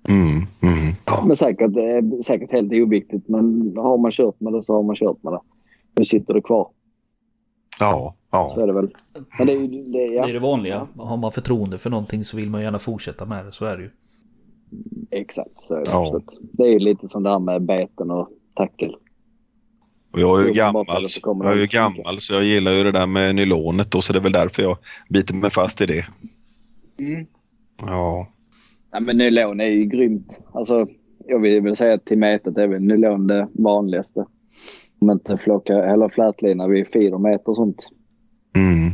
Mm, 0.09 0.29
mm. 0.61 0.95
Ja. 1.05 1.23
Men 1.27 1.35
säkert, 1.35 1.73
det 1.73 1.83
är 1.83 2.23
säkert 2.23 2.51
helt 2.51 2.73
oviktigt. 2.73 3.27
Men 3.27 3.73
har 3.77 3.97
man 3.97 4.11
kört 4.11 4.39
med 4.39 4.53
det 4.53 4.63
så 4.63 4.73
har 4.73 4.83
man 4.83 4.95
kört 4.95 5.23
med 5.23 5.33
det. 5.33 5.39
Nu 5.97 6.05
sitter 6.05 6.33
det 6.33 6.41
kvar. 6.41 6.69
Ja, 7.79 8.15
Så 8.31 8.37
ja. 8.55 8.63
är 8.63 8.67
det 8.67 8.73
väl. 8.73 8.89
Men 9.37 9.47
det 9.47 9.53
är 9.53 9.59
ju 9.59 9.83
det, 9.83 10.05
ja, 10.05 10.23
Det 10.25 10.29
är 10.29 10.33
det 10.33 10.39
vanliga. 10.39 10.87
Har 10.97 11.17
man 11.17 11.31
förtroende 11.31 11.77
för 11.77 11.89
någonting 11.89 12.25
så 12.25 12.37
vill 12.37 12.49
man 12.49 12.61
gärna 12.61 12.79
fortsätta 12.79 13.25
med 13.25 13.45
det. 13.45 13.51
Så 13.51 13.65
är 13.65 13.77
det 13.77 13.83
ju. 13.83 13.89
Exakt, 15.11 15.63
så 15.63 15.73
är 15.73 15.85
det 15.85 15.91
Ja. 15.91 16.21
Det 16.41 16.63
är 16.63 16.67
ju 16.71 16.79
lite 16.79 17.07
som 17.07 17.23
det 17.23 17.29
här 17.29 17.39
med 17.39 17.61
beten 17.61 18.11
och 18.11 18.29
tackel. 18.53 18.95
Och 20.15 20.21
jag 20.21 20.41
är 20.41 20.45
ju 20.45 20.53
gammal, 20.53 20.85
jag 21.23 21.51
är 21.51 21.55
ju 21.55 21.67
gammal 21.67 22.19
så 22.19 22.33
jag 22.33 22.43
gillar 22.43 22.71
ju 22.71 22.83
det 22.83 22.91
där 22.91 23.07
med 23.07 23.35
nylonet 23.35 23.91
då 23.91 24.01
så 24.01 24.13
det 24.13 24.19
är 24.19 24.23
väl 24.23 24.31
därför 24.31 24.63
jag 24.63 24.77
biter 25.09 25.33
mig 25.33 25.49
fast 25.49 25.81
i 25.81 25.85
det. 25.85 26.05
Ja. 27.77 28.27
Ja, 28.91 28.99
men 28.99 29.17
nylon 29.17 29.59
är 29.59 29.65
ju 29.65 29.85
grymt. 29.85 30.39
Alltså, 30.51 30.87
jag 31.27 31.39
vill 31.39 31.61
väl 31.61 31.75
säga 31.75 31.93
att 31.93 32.05
till 32.05 32.17
mätet 32.17 32.57
är 32.57 32.67
väl 32.67 32.81
nylon 32.81 33.27
det 33.27 33.47
vanligaste. 33.53 34.25
Om 34.99 35.11
inte 35.11 35.37
flocka 35.37 35.73
eller 35.73 36.09
flätlina 36.09 36.67
vid 36.67 36.87
feedermeter 36.87 37.49
och 37.49 37.55
sånt. 37.55 37.87
Mm. 38.55 38.91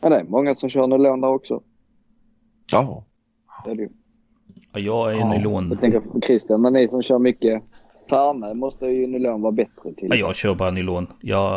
Men 0.00 0.12
det 0.12 0.20
är 0.20 0.24
många 0.24 0.54
som 0.54 0.70
kör 0.70 0.86
nylon 0.86 1.20
där 1.20 1.28
också. 1.28 1.62
Ja. 2.72 3.04
Det 3.64 3.70
är 3.70 3.74
det 3.74 3.82
ju. 3.82 3.88
Ja, 4.72 4.80
jag 4.80 5.12
är 5.12 5.18
Ja, 5.18 5.32
nylon. 5.32 5.68
Jag 5.70 5.80
tänker 5.80 6.00
på 6.00 6.20
Christian, 6.20 6.62
när 6.62 6.70
ni 6.70 6.88
som 6.88 7.02
kör 7.02 7.18
mycket 7.18 7.62
Färne 8.10 8.54
måste 8.54 8.86
ju 8.86 9.06
nylon 9.06 9.42
vara 9.42 9.52
bättre 9.52 9.92
till. 9.96 10.08
Ja, 10.10 10.16
jag 10.16 10.34
kör 10.36 10.54
bara 10.54 10.70
nylon. 10.70 11.06
Jag, 11.20 11.52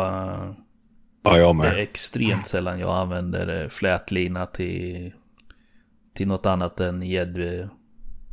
Ja, 1.25 1.37
jag 1.37 1.57
det 1.57 1.67
är 1.67 1.71
med. 1.73 1.79
extremt 1.83 2.47
sällan 2.47 2.79
jag 2.79 2.89
använder 2.97 3.61
eh, 3.63 3.69
flätlina 3.69 4.45
till, 4.45 5.13
till 6.13 6.27
något 6.27 6.45
annat 6.45 6.79
än 6.79 7.01
gädd... 7.01 7.69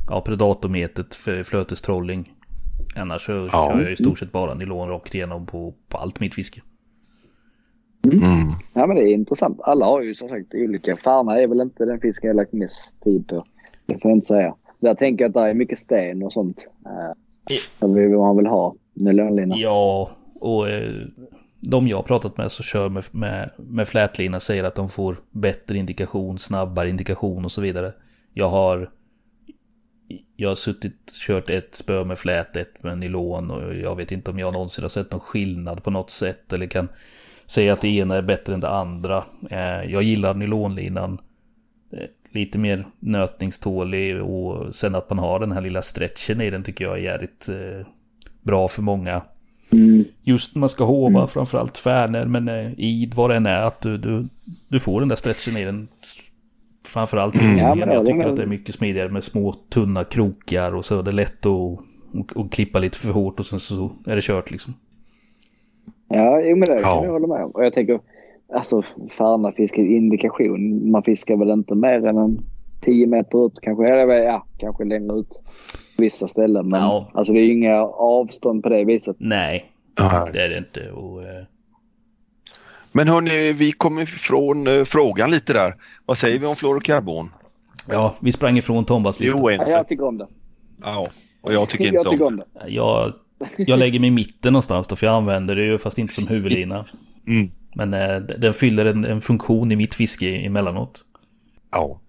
Ja, 0.09 0.21
predatormetet 0.21 1.15
för 1.15 1.43
flötestrolling. 1.43 2.31
Annars 2.95 3.25
så 3.25 3.31
Ja. 3.31 3.71
kör 3.73 3.81
jag 3.81 3.91
i 3.91 3.95
stort 3.95 4.19
sett 4.19 4.31
bara 4.31 4.53
nylon 4.53 4.89
rakt 4.89 5.15
igenom 5.15 5.45
på, 5.45 5.73
på 5.89 5.97
allt 5.97 6.19
mitt 6.19 6.35
fiske. 6.35 6.61
Mm. 8.05 8.23
Ja 8.73 8.87
men 8.87 8.95
det 8.95 9.01
är 9.01 9.13
intressant. 9.13 9.61
Alla 9.61 9.85
har 9.85 10.01
ju 10.01 10.15
som 10.15 10.29
sagt 10.29 10.53
olika. 10.53 10.95
Färna 10.95 11.39
är 11.39 11.47
väl 11.47 11.61
inte 11.61 11.85
den 11.85 11.99
fisken 11.99 12.27
jag 12.27 12.35
lagt 12.35 12.53
mest 12.53 13.01
tid 13.03 13.27
på. 13.27 13.45
Det 13.85 13.99
får 14.01 14.11
jag 14.11 14.17
inte 14.17 14.27
säga. 14.27 14.55
Där 14.79 14.95
tänker 14.95 15.23
jag 15.25 15.29
att 15.29 15.33
det 15.33 15.49
är 15.49 15.53
mycket 15.53 15.79
sten 15.79 16.23
och 16.23 16.33
sånt. 16.33 16.67
Uh, 17.51 17.57
som 17.79 17.93
vi- 17.93 18.09
man 18.09 18.37
vill 18.37 18.45
ha. 18.47 18.75
Nylonlina. 18.93 19.55
Ja, 19.57 20.09
och 20.39 20.69
eh, 20.69 20.91
de 21.59 21.87
jag 21.87 21.97
har 21.97 22.03
pratat 22.03 22.37
med 22.37 22.51
som 22.51 22.63
kör 22.63 22.89
med, 22.89 23.03
med, 23.11 23.49
med 23.57 23.87
flätlina 23.87 24.39
säger 24.39 24.63
att 24.63 24.75
de 24.75 24.89
får 24.89 25.15
bättre 25.31 25.77
indikation, 25.77 26.39
snabbare 26.39 26.89
indikation 26.89 27.45
och 27.45 27.51
så 27.51 27.61
vidare. 27.61 27.93
Jag 28.33 28.49
har 28.49 28.89
jag 30.35 30.49
har 30.49 30.55
suttit 30.55 31.11
kört 31.27 31.49
ett 31.49 31.75
spö 31.75 32.05
med 32.05 32.19
flät, 32.19 32.55
ett 32.55 32.83
med 32.83 32.97
nylon 32.97 33.51
och 33.51 33.75
jag 33.75 33.95
vet 33.95 34.11
inte 34.11 34.31
om 34.31 34.39
jag 34.39 34.53
någonsin 34.53 34.83
har 34.83 34.89
sett 34.89 35.11
någon 35.11 35.19
skillnad 35.19 35.83
på 35.83 35.91
något 35.91 36.09
sätt 36.09 36.53
eller 36.53 36.67
kan 36.67 36.87
säga 37.45 37.73
att 37.73 37.81
det 37.81 37.87
ena 37.87 38.15
är 38.15 38.21
bättre 38.21 38.53
än 38.53 38.59
det 38.59 38.69
andra. 38.69 39.23
Eh, 39.49 39.91
Jag 39.91 40.03
gillar 40.03 40.33
nylonlinan. 40.33 41.17
Lite 42.31 42.59
mer 42.59 42.85
nötningstålig 42.99 44.21
och 44.21 44.75
sen 44.75 44.95
att 44.95 45.09
man 45.09 45.19
har 45.19 45.39
den 45.39 45.51
här 45.51 45.61
lilla 45.61 45.81
stretchen 45.81 46.41
i 46.41 46.49
den 46.49 46.63
tycker 46.63 46.85
jag 46.85 46.93
är 46.97 47.01
jävligt 47.01 47.49
eh, 47.49 47.85
bra 48.41 48.67
för 48.67 48.81
många. 48.81 49.21
Mm. 49.71 50.03
Just 50.23 50.55
när 50.55 50.59
man 50.59 50.69
ska 50.69 50.83
hova, 50.83 51.27
framförallt 51.27 51.77
färner, 51.77 52.25
men 52.25 52.47
eh, 52.47 52.71
id 52.77 53.13
vad 53.13 53.29
det 53.29 53.35
än 53.35 53.45
är, 53.45 53.61
att 53.61 53.81
du, 53.81 53.97
du, 53.97 54.27
du 54.67 54.79
får 54.79 54.99
den 54.99 55.09
där 55.09 55.15
stretchen 55.15 55.57
i 55.57 55.65
den. 55.65 55.87
Framförallt 56.85 57.35
Mm. 57.35 57.57
Ja, 57.57 57.75
men 57.75 57.89
jag 57.89 58.05
tycker 58.05 58.17
med. 58.17 58.27
att 58.27 58.35
det 58.35 58.41
är 58.43 58.47
mycket 58.47 58.75
smidigare 58.75 59.09
med 59.09 59.23
små 59.23 59.55
tunna 59.69 60.03
krokar 60.03 60.75
och 60.75 60.85
så 60.85 60.99
är 60.99 61.03
det 61.03 61.11
lätt 61.11 61.39
att 61.39 61.45
och, 61.45 61.83
och 62.35 62.51
klippa 62.51 62.79
lite 62.79 62.97
för 62.97 63.11
hårt 63.11 63.39
och 63.39 63.45
sen 63.45 63.59
så 63.59 63.91
är 64.05 64.15
det 64.15 64.21
kört 64.21 64.51
liksom. 64.51 64.73
Ja, 66.07 66.41
jo, 66.41 66.55
men 66.55 66.59
det 66.59 66.65
kan 66.65 66.81
Ja. 66.81 67.03
jag 67.05 67.11
hålla 67.11 67.27
med 67.27 67.45
om. 67.45 67.51
Och 67.51 67.65
jag 67.65 67.73
tänker, 67.73 67.99
alltså 68.53 68.81
Färna 69.17 69.51
fiskar 69.51 69.81
indikation. 69.81 70.91
Man 70.91 71.03
fiskar 71.03 71.37
väl 71.37 71.49
inte 71.49 71.75
mer 71.75 72.05
än 72.07 72.17
en 72.17 72.39
10 72.81 73.07
meter 73.07 73.45
ut 73.45 73.53
kanske. 73.61 73.87
Eller 73.87 74.05
väl, 74.05 74.23
ja, 74.23 74.45
kanske 74.57 74.83
längre 74.85 75.15
ut. 75.19 75.41
Vissa 75.97 76.27
ställen. 76.27 76.69
Men 76.69 76.81
Ja. 76.81 77.11
alltså 77.13 77.33
det 77.33 77.39
är 77.39 77.43
ju 77.43 77.53
inga 77.53 77.81
avstånd 77.83 78.63
på 78.63 78.69
det 78.69 78.85
viset. 78.85 79.15
Nej, 79.19 79.65
Ja. 79.97 80.29
det 80.33 80.41
är 80.41 80.49
det 80.49 80.57
inte. 80.57 80.91
Och, 80.91 81.23
eh, 81.23 81.43
Men 82.91 83.07
hörni, 83.07 83.53
vi 83.53 83.71
kommer 83.71 84.01
ifrån 84.01 84.67
eh, 84.67 84.83
frågan 84.83 85.31
lite 85.31 85.53
där. 85.53 85.75
Vad 86.05 86.17
säger 86.17 86.39
vi 86.39 86.45
om 86.45 86.55
fluorokarbon? 86.55 87.29
ja, 87.89 88.15
vi 88.21 88.31
sprang 88.31 88.57
ifrån 88.57 88.85
Tombas 88.85 89.19
lista. 89.19 89.37
Ja, 89.37 89.43
oense. 89.43 89.71
jag 89.71 89.87
tycker 89.87 90.05
om 90.07 90.17
det. 90.17 90.27
Ja, 90.81 91.07
och 91.41 91.53
jag 91.53 91.69
tycker 91.69 91.83
inte 91.85 91.95
jag 91.95 92.09
tycker 92.11 92.25
om 92.27 92.33
om 92.33 92.37
det. 92.37 92.69
Jag 92.69 93.13
Jag 93.57 93.79
lägger 93.79 93.99
mig 93.99 94.07
i 94.07 94.11
mitten 94.11 94.53
någonstans 94.53 94.87
då, 94.87 94.95
för 94.95 95.05
jag 95.07 95.15
använder 95.15 95.55
det 95.55 95.63
ju 95.65 95.77
fast 95.77 95.97
inte 95.97 96.13
som 96.13 96.27
huvudlina. 96.27 96.85
Mm. 97.27 97.51
Men 97.75 97.93
eh, 97.93 98.17
den 98.17 98.53
fyller 98.53 98.85
en, 98.85 99.05
en 99.05 99.21
funktion 99.21 99.71
i 99.71 99.75
mitt 99.75 99.95
fiske 99.95 100.29
emellanåt. 100.37 101.05
Ja, 101.71 101.99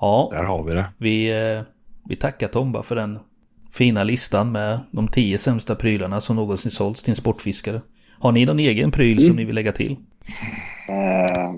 Ja, 0.00 0.28
där 0.32 0.44
har 0.44 0.62
vi 0.64 0.72
det. 0.72 0.86
vi, 0.98 1.30
eh, 1.30 1.62
vi 2.08 2.16
tackar 2.16 2.48
Tomba 2.48 2.82
för 2.82 2.96
den 2.96 3.18
fina 3.72 4.04
listan 4.04 4.52
med 4.52 4.80
de 4.90 5.08
tio 5.08 5.38
sämsta 5.38 5.74
prylarna 5.74 6.20
som 6.20 6.36
någonsin 6.36 6.70
sålts 6.70 7.02
till 7.02 7.10
en 7.12 7.16
sportfiskare. 7.16 7.80
Har 8.18 8.32
ni 8.32 8.44
någon 8.46 8.58
egen 8.58 8.90
pryl 8.90 9.26
som 9.26 9.36
ni 9.36 9.44
vill 9.44 9.54
lägga 9.54 9.72
till? 9.72 9.96
Eh, 10.88 11.52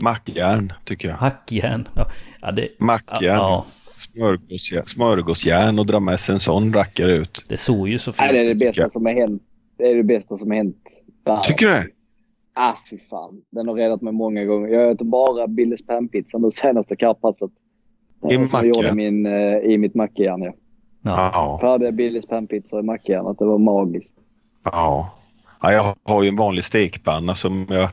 Mackjärn 0.00 0.72
tycker 0.84 1.08
jag. 1.08 1.16
Hackjärn? 1.16 1.88
Ja, 1.94 2.06
ja, 2.40 2.50
det, 2.52 2.68
Mackjärn, 2.78 3.22
ja, 3.22 3.66
smörgåsjärn, 3.96 4.86
smörgåsjärn 4.86 5.78
och 5.78 5.86
dra 5.86 6.00
med 6.00 6.20
sig 6.20 6.32
en 6.34 6.40
sån 6.40 6.72
rackare 6.72 7.12
ut. 7.12 7.44
det 7.48 7.56
såg 7.56 7.88
ju 7.88 7.98
så 7.98 8.12
nej, 8.18 8.32
det 8.32 8.38
är 8.40 8.46
fint 8.46 8.58
det 8.60 8.68
ut. 8.68 8.74
bästa 8.76 8.90
som 8.90 9.06
har 9.06 9.12
hänt. 9.12 9.42
Det 9.78 9.84
är 9.84 9.96
det 9.96 10.02
bästa 10.02 10.36
som 10.36 10.50
har 10.50 10.56
hänt. 10.56 10.76
Där. 11.26 11.40
Tycker 11.40 11.66
du 11.66 11.72
det? 11.72 11.86
Ah, 12.54 12.74
fy 12.90 12.98
fan. 13.10 13.42
Den 13.50 13.68
har 13.68 13.74
räddat 13.74 14.02
mig 14.02 14.12
många 14.12 14.44
gånger. 14.44 14.68
Jag 14.68 14.90
äter 14.90 15.04
bara 15.04 15.46
Billys 15.46 15.86
panpizza 15.86 16.38
nu 16.38 16.50
senaste 16.50 16.96
karppasset. 16.96 17.50
I 18.30 18.34
Eh, 18.34 18.48
som 18.48 18.48
jag 18.52 18.66
gjorde 18.66 18.94
min, 18.94 19.26
eh, 19.26 19.56
i 19.58 19.78
mitt 19.78 19.94
mackjärn. 19.94 20.42
Ja. 20.42 20.52
Ja. 21.02 21.30
Ja. 21.34 21.58
Färdiga 21.60 21.92
Billys 21.92 22.26
panpizza 22.26 22.78
i 22.78 22.82
mackjärnet. 22.82 23.38
Det 23.38 23.44
var 23.44 23.58
magiskt. 23.58 24.14
Ja. 24.64 25.10
ja. 25.62 25.72
Jag 25.72 25.94
har 26.04 26.22
ju 26.22 26.28
en 26.28 26.36
vanlig 26.36 26.64
stekpanna 26.64 27.34
som 27.34 27.66
jag 27.70 27.88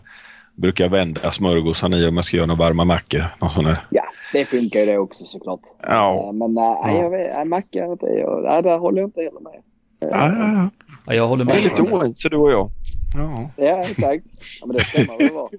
brukar 0.56 0.90
vända 0.90 1.31
smörgåsarna 1.31 1.98
i 1.98 2.07
om 2.07 2.15
jag 2.15 2.26
ska 2.26 2.38
göra 2.38 2.48
några 2.48 2.60
varma 2.60 2.84
mackor. 2.86 3.23
Någon. 3.41 3.76
Ja, 3.90 4.03
det 4.34 4.45
funkar 4.45 4.80
ju 4.80 4.86
det 4.86 4.98
också 4.98 5.26
såklart. 5.26 5.61
Ja. 5.81 6.26
Eh, 6.27 6.34
Men 6.34 6.53
nej, 6.53 6.98
jag 7.02 7.10
vet, 7.10 7.36
nej, 7.36 7.45
mackjärnet 7.45 8.03
är 8.03 8.18
jag... 8.19 8.64
Där 8.64 8.77
håller 8.77 9.02
jag 9.02 9.07
inte 9.07 9.22
heller 9.22 9.40
med. 9.40 9.61
Ja, 9.99 10.07
ja, 10.11 10.53
ja. 10.53 10.69
Ja, 11.06 11.14
jag 11.14 11.27
håller 11.27 11.45
Vi 11.45 11.52
är 11.52 11.56
med. 11.56 11.64
lite 11.64 11.81
oense 11.81 12.30
du 12.30 12.38
och 12.38 12.52
jag. 12.52 12.69
Ja, 13.15 13.49
Ja, 13.57 13.77
exakt. 13.81 14.26
Ja, 14.61 14.68
men 14.68 14.76
det 14.76 14.84
ska 14.84 14.99
man 15.07 15.18
väl 15.18 15.34
vara. 15.34 15.49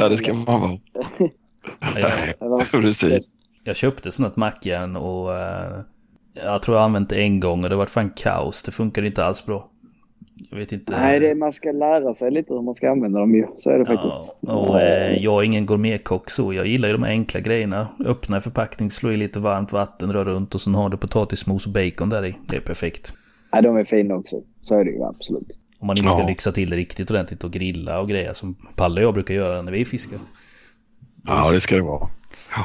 Ja 0.00 0.08
det 0.08 0.16
ska 0.16 0.34
man 0.34 0.60
vara. 0.60 0.78
Ja, 2.40 2.60
Precis. 2.70 3.34
jag 3.64 3.76
köpte 3.76 4.12
sånt 4.12 4.36
mackjärn 4.36 4.96
och 4.96 5.34
eh, 5.38 5.80
jag 6.34 6.62
tror 6.62 6.76
jag 6.76 6.84
använt 6.84 7.08
det 7.08 7.16
en 7.22 7.40
gång 7.40 7.64
och 7.64 7.70
det 7.70 7.76
var 7.76 7.86
fan 7.86 8.10
kaos. 8.16 8.62
Det 8.62 8.72
funkar 8.72 9.02
inte 9.04 9.24
alls 9.24 9.46
bra. 9.46 9.70
Jag 10.50 10.58
vet 10.58 10.72
inte. 10.72 10.92
Nej, 11.00 11.20
det, 11.20 11.34
man 11.34 11.52
ska 11.52 11.72
lära 11.72 12.14
sig 12.14 12.30
lite 12.30 12.52
hur 12.54 12.62
man 12.62 12.74
ska 12.74 12.90
använda 12.90 13.20
dem 13.20 13.34
ju. 13.34 13.46
Så 13.58 13.70
är 13.70 13.78
det 13.78 13.84
Ja, 13.88 13.96
faktiskt. 13.96 14.32
och 14.40 14.80
eh, 14.80 15.16
jag 15.24 15.40
är 15.40 15.42
ingen 15.44 15.66
gourmetkock 15.66 16.30
så. 16.30 16.52
Jag 16.52 16.66
gillar 16.66 16.88
ju 16.88 16.92
de 16.92 17.04
enkla 17.04 17.40
grejerna. 17.40 17.88
Öppna 18.04 18.36
en 18.36 18.42
förpackning, 18.42 18.90
slå 18.90 19.12
i 19.12 19.16
lite 19.16 19.38
varmt 19.38 19.72
vatten, 19.72 20.12
rör 20.12 20.24
runt 20.24 20.54
och 20.54 20.60
sen 20.60 20.74
har 20.74 20.88
du 20.88 20.96
potatismos 20.96 21.66
och 21.66 21.72
bacon 21.72 22.08
där 22.08 22.26
i. 22.26 22.36
Det 22.48 22.56
är 22.56 22.60
perfekt. 22.60 23.14
Nej, 23.52 23.62
de 23.62 23.76
är 23.76 23.84
fina 23.84 24.14
också. 24.14 24.42
Så 24.62 24.78
är 24.80 24.84
det 24.84 24.90
ju 24.90 25.02
absolut. 25.04 25.56
Om 25.80 25.86
man 25.86 25.98
inte 25.98 26.10
ska 26.10 26.20
Ja. 26.20 26.26
lyxa 26.28 26.52
till 26.52 26.70
det 26.70 26.76
riktigt 26.76 27.10
ordentligt 27.10 27.44
och 27.44 27.52
grilla 27.52 28.00
och 28.00 28.08
grejer 28.08 28.34
som 28.34 28.54
Palle 28.76 29.00
och 29.00 29.04
jag 29.06 29.14
brukar 29.14 29.34
göra 29.34 29.62
när 29.62 29.72
vi 29.72 29.84
fiskar. 29.84 30.18
Ja, 31.26 31.50
det 31.52 31.60
ska 31.60 31.76
det 31.76 31.82
vara. 31.82 32.08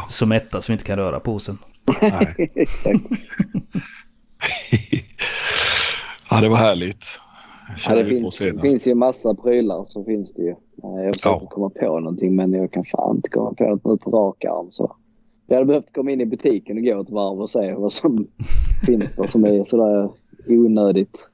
Så 0.09 0.25
mätta 0.25 0.61
så 0.61 0.71
vi 0.71 0.73
inte 0.73 0.85
kan 0.85 0.97
röra 0.97 1.19
påsen. 1.19 1.57
Nej. 2.01 2.35
Ja, 6.29 6.41
det 6.41 6.49
var 6.49 6.57
härligt. 6.57 7.05
Ja, 7.87 7.95
det 7.95 8.05
finns, 8.05 8.35
senast. 8.35 8.61
finns 8.61 8.87
ju 8.87 8.95
massa 8.95 9.35
prylar 9.35 9.83
så 9.87 10.03
finns 10.03 10.33
det 10.33 10.41
ju. 10.41 10.49
Eh, 10.49 11.05
Jag 11.05 11.15
försöker 11.15 11.39
Ja. 11.41 11.47
komma 11.49 11.69
på 11.69 11.99
någonting 11.99 12.35
men 12.35 12.53
jag 12.53 12.71
kan 12.71 12.85
fan 12.85 13.15
inte 13.15 13.29
komma 13.29 13.53
på 13.53 13.63
något 13.69 13.85
nu 13.85 13.97
på 13.97 14.11
rak 14.11 14.45
arm. 14.45 14.67
Så. 14.71 14.95
Jag 15.47 15.55
hade 15.55 15.65
behövt 15.65 15.93
komma 15.93 16.11
in 16.11 16.21
i 16.21 16.25
butiken 16.25 16.77
och 16.77 16.83
gå 16.83 17.01
ett 17.01 17.09
varv 17.09 17.41
och 17.41 17.49
se 17.49 17.73
vad 17.73 17.93
som 17.93 18.27
finns 18.85 19.15
där 19.15 19.27
som 19.27 19.45
är 19.45 19.63
sådär 19.63 20.09
onödigt. 20.47 21.29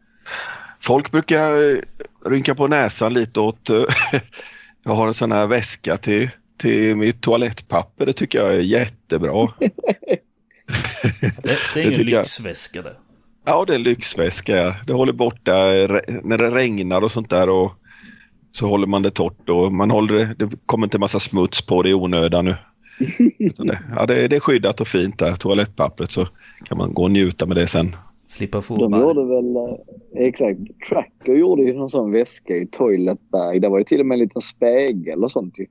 Folk 0.81 1.11
brukar 1.11 1.71
eh, 1.71 1.79
rynka 2.25 2.55
på 2.55 2.67
näsan 2.67 3.13
lite 3.13 3.39
åt... 3.39 3.69
eh, 3.69 3.83
jag 4.83 4.95
har 4.95 5.07
en 5.07 5.13
sån 5.13 5.31
här 5.31 5.47
väska 5.47 5.97
till, 5.97 6.29
till 6.57 6.95
mitt 6.95 7.21
toalettpapper. 7.21 8.05
Det 8.05 8.13
tycker 8.13 8.39
jag 8.39 8.53
är 8.53 8.59
jättebra. 8.59 9.47
Det, 11.41 11.73
det 11.73 11.81
är 11.81 11.91
en 11.99 12.05
lyxväska 12.05 12.81
det. 12.81 12.95
Ja, 13.45 13.65
det 13.65 13.73
är 13.73 13.75
en 13.75 13.83
lyxväska. 13.83 14.75
Det 14.87 14.93
håller 14.93 15.13
borta 15.13 15.75
eh, 15.75 15.89
när 16.23 16.37
det 16.37 16.51
regnar 16.51 17.01
och 17.01 17.11
sånt 17.11 17.29
där. 17.29 17.49
Och 17.49 17.73
så 18.51 18.67
håller 18.67 18.87
man 18.87 19.01
det 19.01 19.11
torrt 19.11 19.49
och 19.49 19.73
man 19.73 19.91
håller 19.91 20.13
det, 20.17 20.45
det 20.45 20.57
kommer 20.65 20.85
inte 20.85 20.99
massa 20.99 21.19
smuts 21.19 21.61
på 21.61 21.83
det 21.83 21.89
i 21.89 21.93
onödan 21.93 22.45
nu. 22.45 22.55
Utan 23.39 23.67
det, 23.67 23.79
ja, 23.95 24.05
det, 24.05 24.27
det 24.27 24.35
är 24.35 24.39
skyddat 24.39 24.81
och 24.81 24.87
fint 24.87 25.19
där, 25.19 25.35
toalettpappret. 25.35 26.11
Så 26.11 26.27
kan 26.65 26.77
man 26.77 26.93
gå 26.93 27.03
och 27.03 27.11
njuta 27.11 27.45
med 27.45 27.57
det 27.57 27.67
sen. 27.67 27.95
Slippa 28.31 28.61
få 28.61 28.75
De 28.75 28.99
gjorde 29.01 29.25
väl, 29.25 29.55
eh, 29.55 30.25
exakt, 30.27 30.59
Tracker 30.89 31.33
gjorde 31.33 31.63
ju 31.63 31.73
någon 31.73 31.89
sån 31.89 32.11
väska 32.11 32.55
i 32.55 32.67
Toilet 32.67 33.19
Bag. 33.31 33.61
Det 33.61 33.69
var 33.69 33.77
ju 33.77 33.83
till 33.83 33.99
och 33.99 34.05
med 34.05 34.15
en 34.15 34.19
liten 34.19 34.41
spegel 34.41 35.23
och 35.23 35.31
sånt 35.31 35.59
ju. 35.59 35.65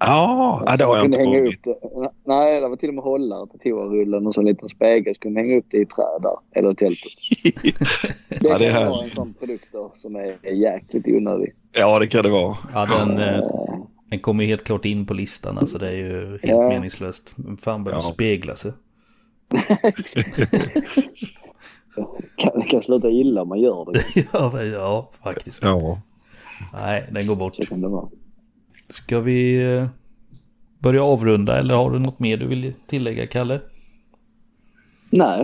Ja, 0.00 0.62
ja 0.66 0.76
det 0.76 0.84
har 0.84 0.96
jag 0.96 1.04
inte 1.04 1.18
hänga 1.18 1.38
på 1.40 1.46
upp. 1.46 2.14
Nej, 2.24 2.60
det 2.60 2.68
var 2.68 2.76
till 2.76 2.88
och 2.88 2.94
med 2.94 3.04
hållare 3.04 3.46
till 3.46 3.70
toarullen 3.70 4.26
och 4.26 4.34
så 4.34 4.40
en 4.40 4.46
liten 4.46 4.68
spegel. 4.68 5.14
Så 5.14 5.20
kunde 5.20 5.40
hänga 5.40 5.56
upp 5.58 5.66
det 5.70 5.78
i 5.78 5.86
träd 5.86 6.22
där, 6.22 6.60
eller 6.60 6.74
tältet. 6.74 7.12
Det 8.28 8.48
Ja, 8.48 8.58
det 8.58 8.66
är 8.66 8.72
kan 8.80 8.90
vara 8.90 9.04
en 9.04 9.10
sån 9.10 9.34
produkt 9.34 9.68
då, 9.72 9.90
som 9.94 10.16
är 10.16 10.52
jäkligt 10.52 11.06
onödig. 11.08 11.52
Ja, 11.78 11.98
det 11.98 12.06
kan 12.06 12.22
det 12.22 12.30
vara. 12.30 12.56
Ja, 12.74 12.86
den, 12.98 13.18
eh, 13.18 13.40
den 14.10 14.18
kommer 14.20 14.44
ju 14.44 14.48
helt 14.48 14.64
klart 14.64 14.84
in 14.84 15.06
på 15.06 15.14
listan. 15.14 15.58
Alltså 15.58 15.78
det 15.78 15.88
är 15.88 15.96
ju 15.96 16.26
helt 16.30 16.40
Ja. 16.42 16.68
meningslöst. 16.68 17.34
Fan 17.60 17.84
behöver 17.84 18.02
Ja. 18.04 18.12
spegla 18.12 18.56
sig. 18.56 18.72
Kan, 22.36 22.62
kan 22.62 22.82
sluta 22.82 23.10
illa 23.10 23.42
om 23.42 23.48
man 23.48 23.60
gör 23.60 23.92
det. 23.92 24.02
ja, 24.32 24.50
men 24.54 24.70
ja, 24.70 25.10
faktiskt. 25.24 25.64
Ja. 25.64 25.98
Nej, 26.72 27.04
den 27.12 27.26
går 27.26 27.36
bort. 27.36 27.54
Så 27.54 27.62
kan 27.62 27.80
det 27.80 27.88
vara. 27.88 28.08
Ska 28.90 29.20
vi 29.20 29.72
eh, 29.76 29.86
börja 30.78 31.04
avrunda 31.04 31.58
eller 31.58 31.74
har 31.74 31.90
du 31.90 31.98
något 31.98 32.18
mer 32.18 32.36
du 32.36 32.46
vill 32.46 32.72
tillägga, 32.86 33.26
Kalle? 33.26 33.60
Nej, 35.10 35.40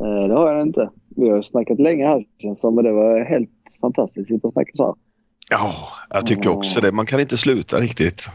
eh, 0.00 0.28
det 0.28 0.34
har 0.34 0.52
jag 0.52 0.62
inte. 0.62 0.90
Vi 1.08 1.28
har 1.28 1.42
snackat 1.42 1.78
länge 1.80 2.06
här 2.06 2.24
känns 2.38 2.60
som 2.60 2.78
och 2.78 2.84
det 2.84 2.92
var 2.92 3.24
helt 3.24 3.50
fantastiskt 3.80 4.44
att 4.44 4.52
snacka 4.52 4.70
så 4.74 4.84
här. 4.86 4.94
ja, 5.50 5.72
jag 6.10 6.26
tycker 6.26 6.50
också 6.50 6.80
det. 6.80 6.92
Man 6.92 7.06
kan 7.06 7.20
inte 7.20 7.36
sluta 7.36 7.80
riktigt. 7.80 8.28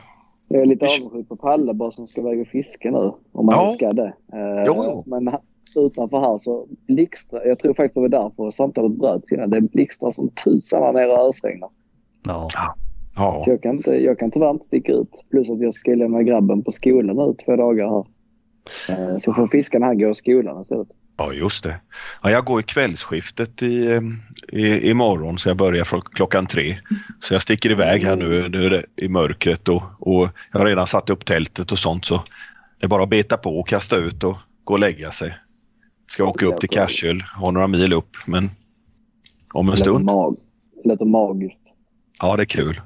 Jag 0.47 0.61
är 0.61 0.65
lite 0.65 0.85
avundsjuk 0.99 1.29
på 1.29 1.35
Palle 1.35 1.73
bara 1.73 1.91
som 1.91 2.07
ska 2.07 2.21
iväg 2.21 2.41
och 2.41 2.47
fiska 2.47 2.91
nu. 2.91 3.11
Om 3.31 3.45
man 3.45 3.55
Ja. 3.55 3.71
ska 3.73 3.91
det. 3.91 4.13
Eh, 4.33 4.63
Jo, 4.67 4.83
jo. 4.87 5.03
Men 5.05 5.23
utanför 5.81 6.19
här 6.19 6.37
så 6.37 6.67
blixtrar, 6.87 7.45
jag 7.45 7.59
tror 7.59 7.73
faktiskt 7.73 7.93
det 7.95 8.01
var 8.01 8.09
därför 8.09 8.51
samtalet 8.51 8.91
bröts 8.99 9.31
innan. 9.31 9.49
Det 9.49 9.61
blixtrar 9.61 10.11
som 10.11 10.29
tusan 10.29 10.83
här 10.83 10.93
nere 10.93 11.11
och 11.11 11.29
ösregnar. 11.29 11.69
Ja, 12.23 12.49
Ja, 13.15 13.41
Så 13.45 13.51
jag 13.51 13.61
kan, 13.61 13.75
inte, 13.75 13.91
jag 13.91 14.19
kan 14.19 14.31
tyvärr 14.31 14.49
inte 14.49 14.65
sticka 14.65 14.91
ut. 14.91 15.09
Plus 15.31 15.49
att 15.49 15.59
jag 15.59 15.73
ska 15.73 15.91
lämna 15.95 16.23
grabben 16.23 16.63
på 16.63 16.71
skolan 16.71 17.15
nu 17.15 17.35
två 17.45 17.55
dagar 17.55 17.89
här. 17.89 18.05
Eh, 18.89 19.17
Så 19.19 19.33
får 19.33 19.47
fiskarna 19.47 19.85
här 19.85 19.93
gå 19.93 20.09
i 20.09 20.15
skolan 20.15 20.61
istället. 20.61 20.87
ja 21.17 21.33
just 21.33 21.63
det. 21.63 21.75
Ja, 22.23 22.31
jag 22.31 22.45
går 22.45 22.59
i 22.59 22.63
kvällsskiftet 22.63 23.61
i, 23.63 23.91
eh, 23.91 24.01
i, 24.51 24.89
imorgon 24.89 25.37
så 25.37 25.49
jag 25.49 25.57
börjar 25.57 25.85
från 25.85 26.01
klockan 26.01 26.45
tre. 26.45 26.75
Så 27.19 27.33
jag 27.33 27.41
sticker 27.41 27.71
iväg 27.71 28.03
här 28.03 28.15
nu, 28.15 28.49
nu 28.49 28.65
är 28.65 28.69
det 28.69 28.83
i 28.95 29.09
mörkret 29.09 29.69
och, 29.69 29.83
och 29.99 30.29
jag 30.51 30.59
har 30.59 30.65
redan 30.65 30.87
satt 30.87 31.09
upp 31.09 31.25
tältet 31.25 31.71
och 31.71 31.79
sånt 31.79 32.05
så 32.05 32.21
det 32.79 32.85
är 32.85 32.89
bara 32.89 33.03
att 33.03 33.09
beta 33.09 33.37
på 33.37 33.59
och 33.59 33.67
kasta 33.67 33.95
ut 33.97 34.23
och 34.23 34.37
gå 34.63 34.73
och 34.73 34.79
lägga 34.79 35.11
sig. 35.11 35.35
Ska 36.07 36.23
åka 36.25 36.45
upp 36.45 36.59
till 36.59 36.69
Karsöl, 36.69 37.21
har 37.21 37.51
några 37.51 37.67
mil 37.67 37.93
upp 37.93 38.17
men 38.25 38.51
om 39.53 39.69
en 39.69 39.77
stund. 39.77 40.05
mag, 40.05 40.35
det 40.83 40.89
låter 40.89 41.05
magiskt. 41.05 41.61
Ja, 42.21 42.35
det 42.37 42.43
är 42.43 42.45
kul. 42.45 42.81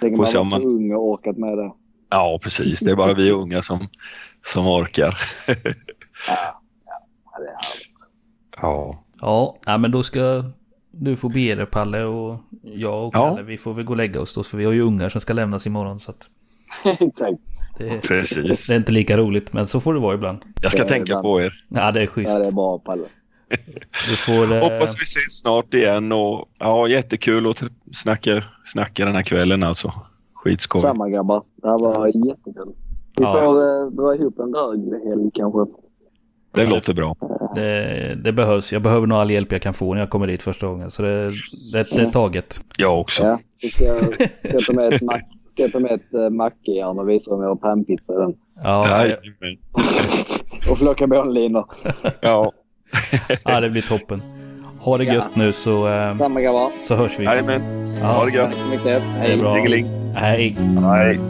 Tänk 0.00 0.16
man 0.16 0.26
se 0.26 0.38
var 0.38 0.44
om 0.44 0.50
så 0.50 0.58
man- 0.58 0.66
ung 0.66 0.92
och 0.94 1.02
orkat 1.10 1.36
med 1.38 1.58
det. 1.58 1.72
Ja, 2.10 2.38
precis. 2.42 2.80
Det 2.80 2.90
är 2.90 2.96
bara 2.96 3.14
vi 3.14 3.30
unga 3.30 3.62
som, 3.62 3.88
som 4.42 4.66
orkar. 4.66 5.18
Ja, 6.28 7.38
det 7.38 7.44
är 7.44 7.54
härligt. 7.54 7.88
Ja. 8.56 9.04
ja 9.20 9.58
nej, 9.66 9.78
men 9.78 9.90
då 9.90 10.02
ska 10.02 10.44
du 10.90 11.16
få 11.16 11.28
be 11.28 11.54
dig 11.54 11.66
Palle 11.66 12.02
och 12.04 12.38
jag 12.62 13.06
och 13.06 13.14
Ja. 13.14 13.28
Kalle 13.30 13.42
vi 13.42 13.58
får 13.58 13.74
väl 13.74 13.84
gå 13.84 13.92
och 13.92 13.96
lägga 13.96 14.20
oss 14.20 14.34
då 14.34 14.42
för 14.44 14.58
vi 14.58 14.64
har 14.64 14.72
ju 14.72 14.80
ungar 14.80 15.08
som 15.08 15.20
ska 15.20 15.32
lämnas 15.32 15.66
imorgon 15.66 16.00
så 16.00 16.10
att 16.10 16.28
Exakt. 17.00 17.38
Det, 17.78 18.00
Precis. 18.02 18.66
det 18.66 18.72
är 18.72 18.76
inte 18.76 18.92
lika 18.92 19.16
roligt 19.16 19.52
men 19.52 19.66
så 19.66 19.80
får 19.80 19.94
det 19.94 20.00
vara 20.00 20.14
ibland. 20.14 20.38
Jag 20.62 20.72
ska 20.72 20.84
tänka 20.84 21.02
ibland. 21.02 21.22
på 21.22 21.40
er. 21.40 21.64
Ja 21.68 21.90
det 21.92 22.02
är 22.02 22.06
schysst. 22.06 22.30
Ja, 22.32 22.38
det 22.38 22.46
är 22.46 22.52
bra 22.52 22.78
Palle. 22.78 23.04
Du 24.08 24.16
får... 24.16 24.54
Eh, 24.54 24.60
Hoppas 24.62 25.00
vi 25.00 25.02
ses 25.02 25.38
snart 25.40 25.74
igen 25.74 26.12
och 26.12 26.48
ja, 26.58 26.88
jättekul 26.88 27.50
att 27.50 27.62
snacka, 27.92 28.44
snacka 28.64 29.04
den 29.04 29.14
här 29.14 29.22
kvällen 29.22 29.62
alltså. 29.62 29.92
Skitskoj. 30.34 30.80
Samma 30.80 31.08
grabbar. 31.10 31.42
Det 31.56 31.68
här 31.68 31.78
var 31.78 32.06
jättekul. 32.06 32.72
Vi 33.18 33.24
Ja. 33.24 33.32
får 33.44 33.56
eh, 33.84 33.90
dra 33.90 34.14
ihop 34.14 34.38
en 34.38 34.54
röghelg 34.54 35.30
kanske. 35.34 35.58
Det 36.54 36.66
låter 36.66 36.94
bra. 36.94 37.16
det, 37.54 38.14
det 38.24 38.32
behövs. 38.32 38.72
Jag 38.72 38.82
behöver 38.82 39.06
nog 39.06 39.18
all 39.18 39.30
hjälp 39.30 39.52
jag 39.52 39.62
kan 39.62 39.74
få 39.74 39.94
när 39.94 40.00
jag 40.00 40.10
kommer 40.10 40.26
dit 40.26 40.42
första 40.42 40.66
gången. 40.66 40.90
Så 40.90 41.02
det, 41.02 41.26
det, 41.72 41.90
det 41.92 42.02
är 42.02 42.10
taget. 42.10 42.60
Jag 42.78 43.00
också. 43.00 43.22
Ja, 43.24 43.38
vi 43.62 43.70
ska, 43.70 43.98
ska 44.48 44.58
ta 44.66 44.72
med 44.72 44.92
ett, 44.92 45.02
ska 45.54 45.68
ta 45.68 45.78
med 45.78 45.90
ett 45.92 46.14
uh, 46.14 46.30
mackjärn 46.30 46.98
och 46.98 47.08
visa 47.08 47.30
dem 47.30 47.40
vi 47.40 47.46
har 47.46 47.56
panpizza 47.56 48.12
i 48.12 48.16
den. 48.16 48.34
Ja, 48.62 48.88
Jajamän. 48.88 49.58
Och 50.70 50.78
flocka 50.78 51.06
månlinor. 51.06 51.64
Ja. 52.20 52.52
ja, 53.44 53.60
det 53.60 53.70
blir 53.70 53.82
toppen. 53.82 54.22
Ha 54.80 54.98
det 54.98 55.04
Ja. 55.04 55.14
gött 55.14 55.36
nu 55.36 55.52
så, 55.52 55.88
eh, 55.88 56.16
Samma 56.16 56.40
grabbar. 56.40 56.70
så 56.88 56.94
hörs 56.94 57.18
vi. 57.18 57.24
Jajamän. 57.24 57.62
Ja, 58.00 58.06
Ha 58.06 58.24
det 58.24 58.30
gött. 58.32 58.50
Tack 58.50 58.58
så 58.58 58.66
mycket. 58.70 59.02
det 59.22 59.32
är 59.32 59.36
bra. 59.36 59.52
Dingeling. 59.54 59.86
Hej. 60.14 60.56
Hej. 60.82 61.20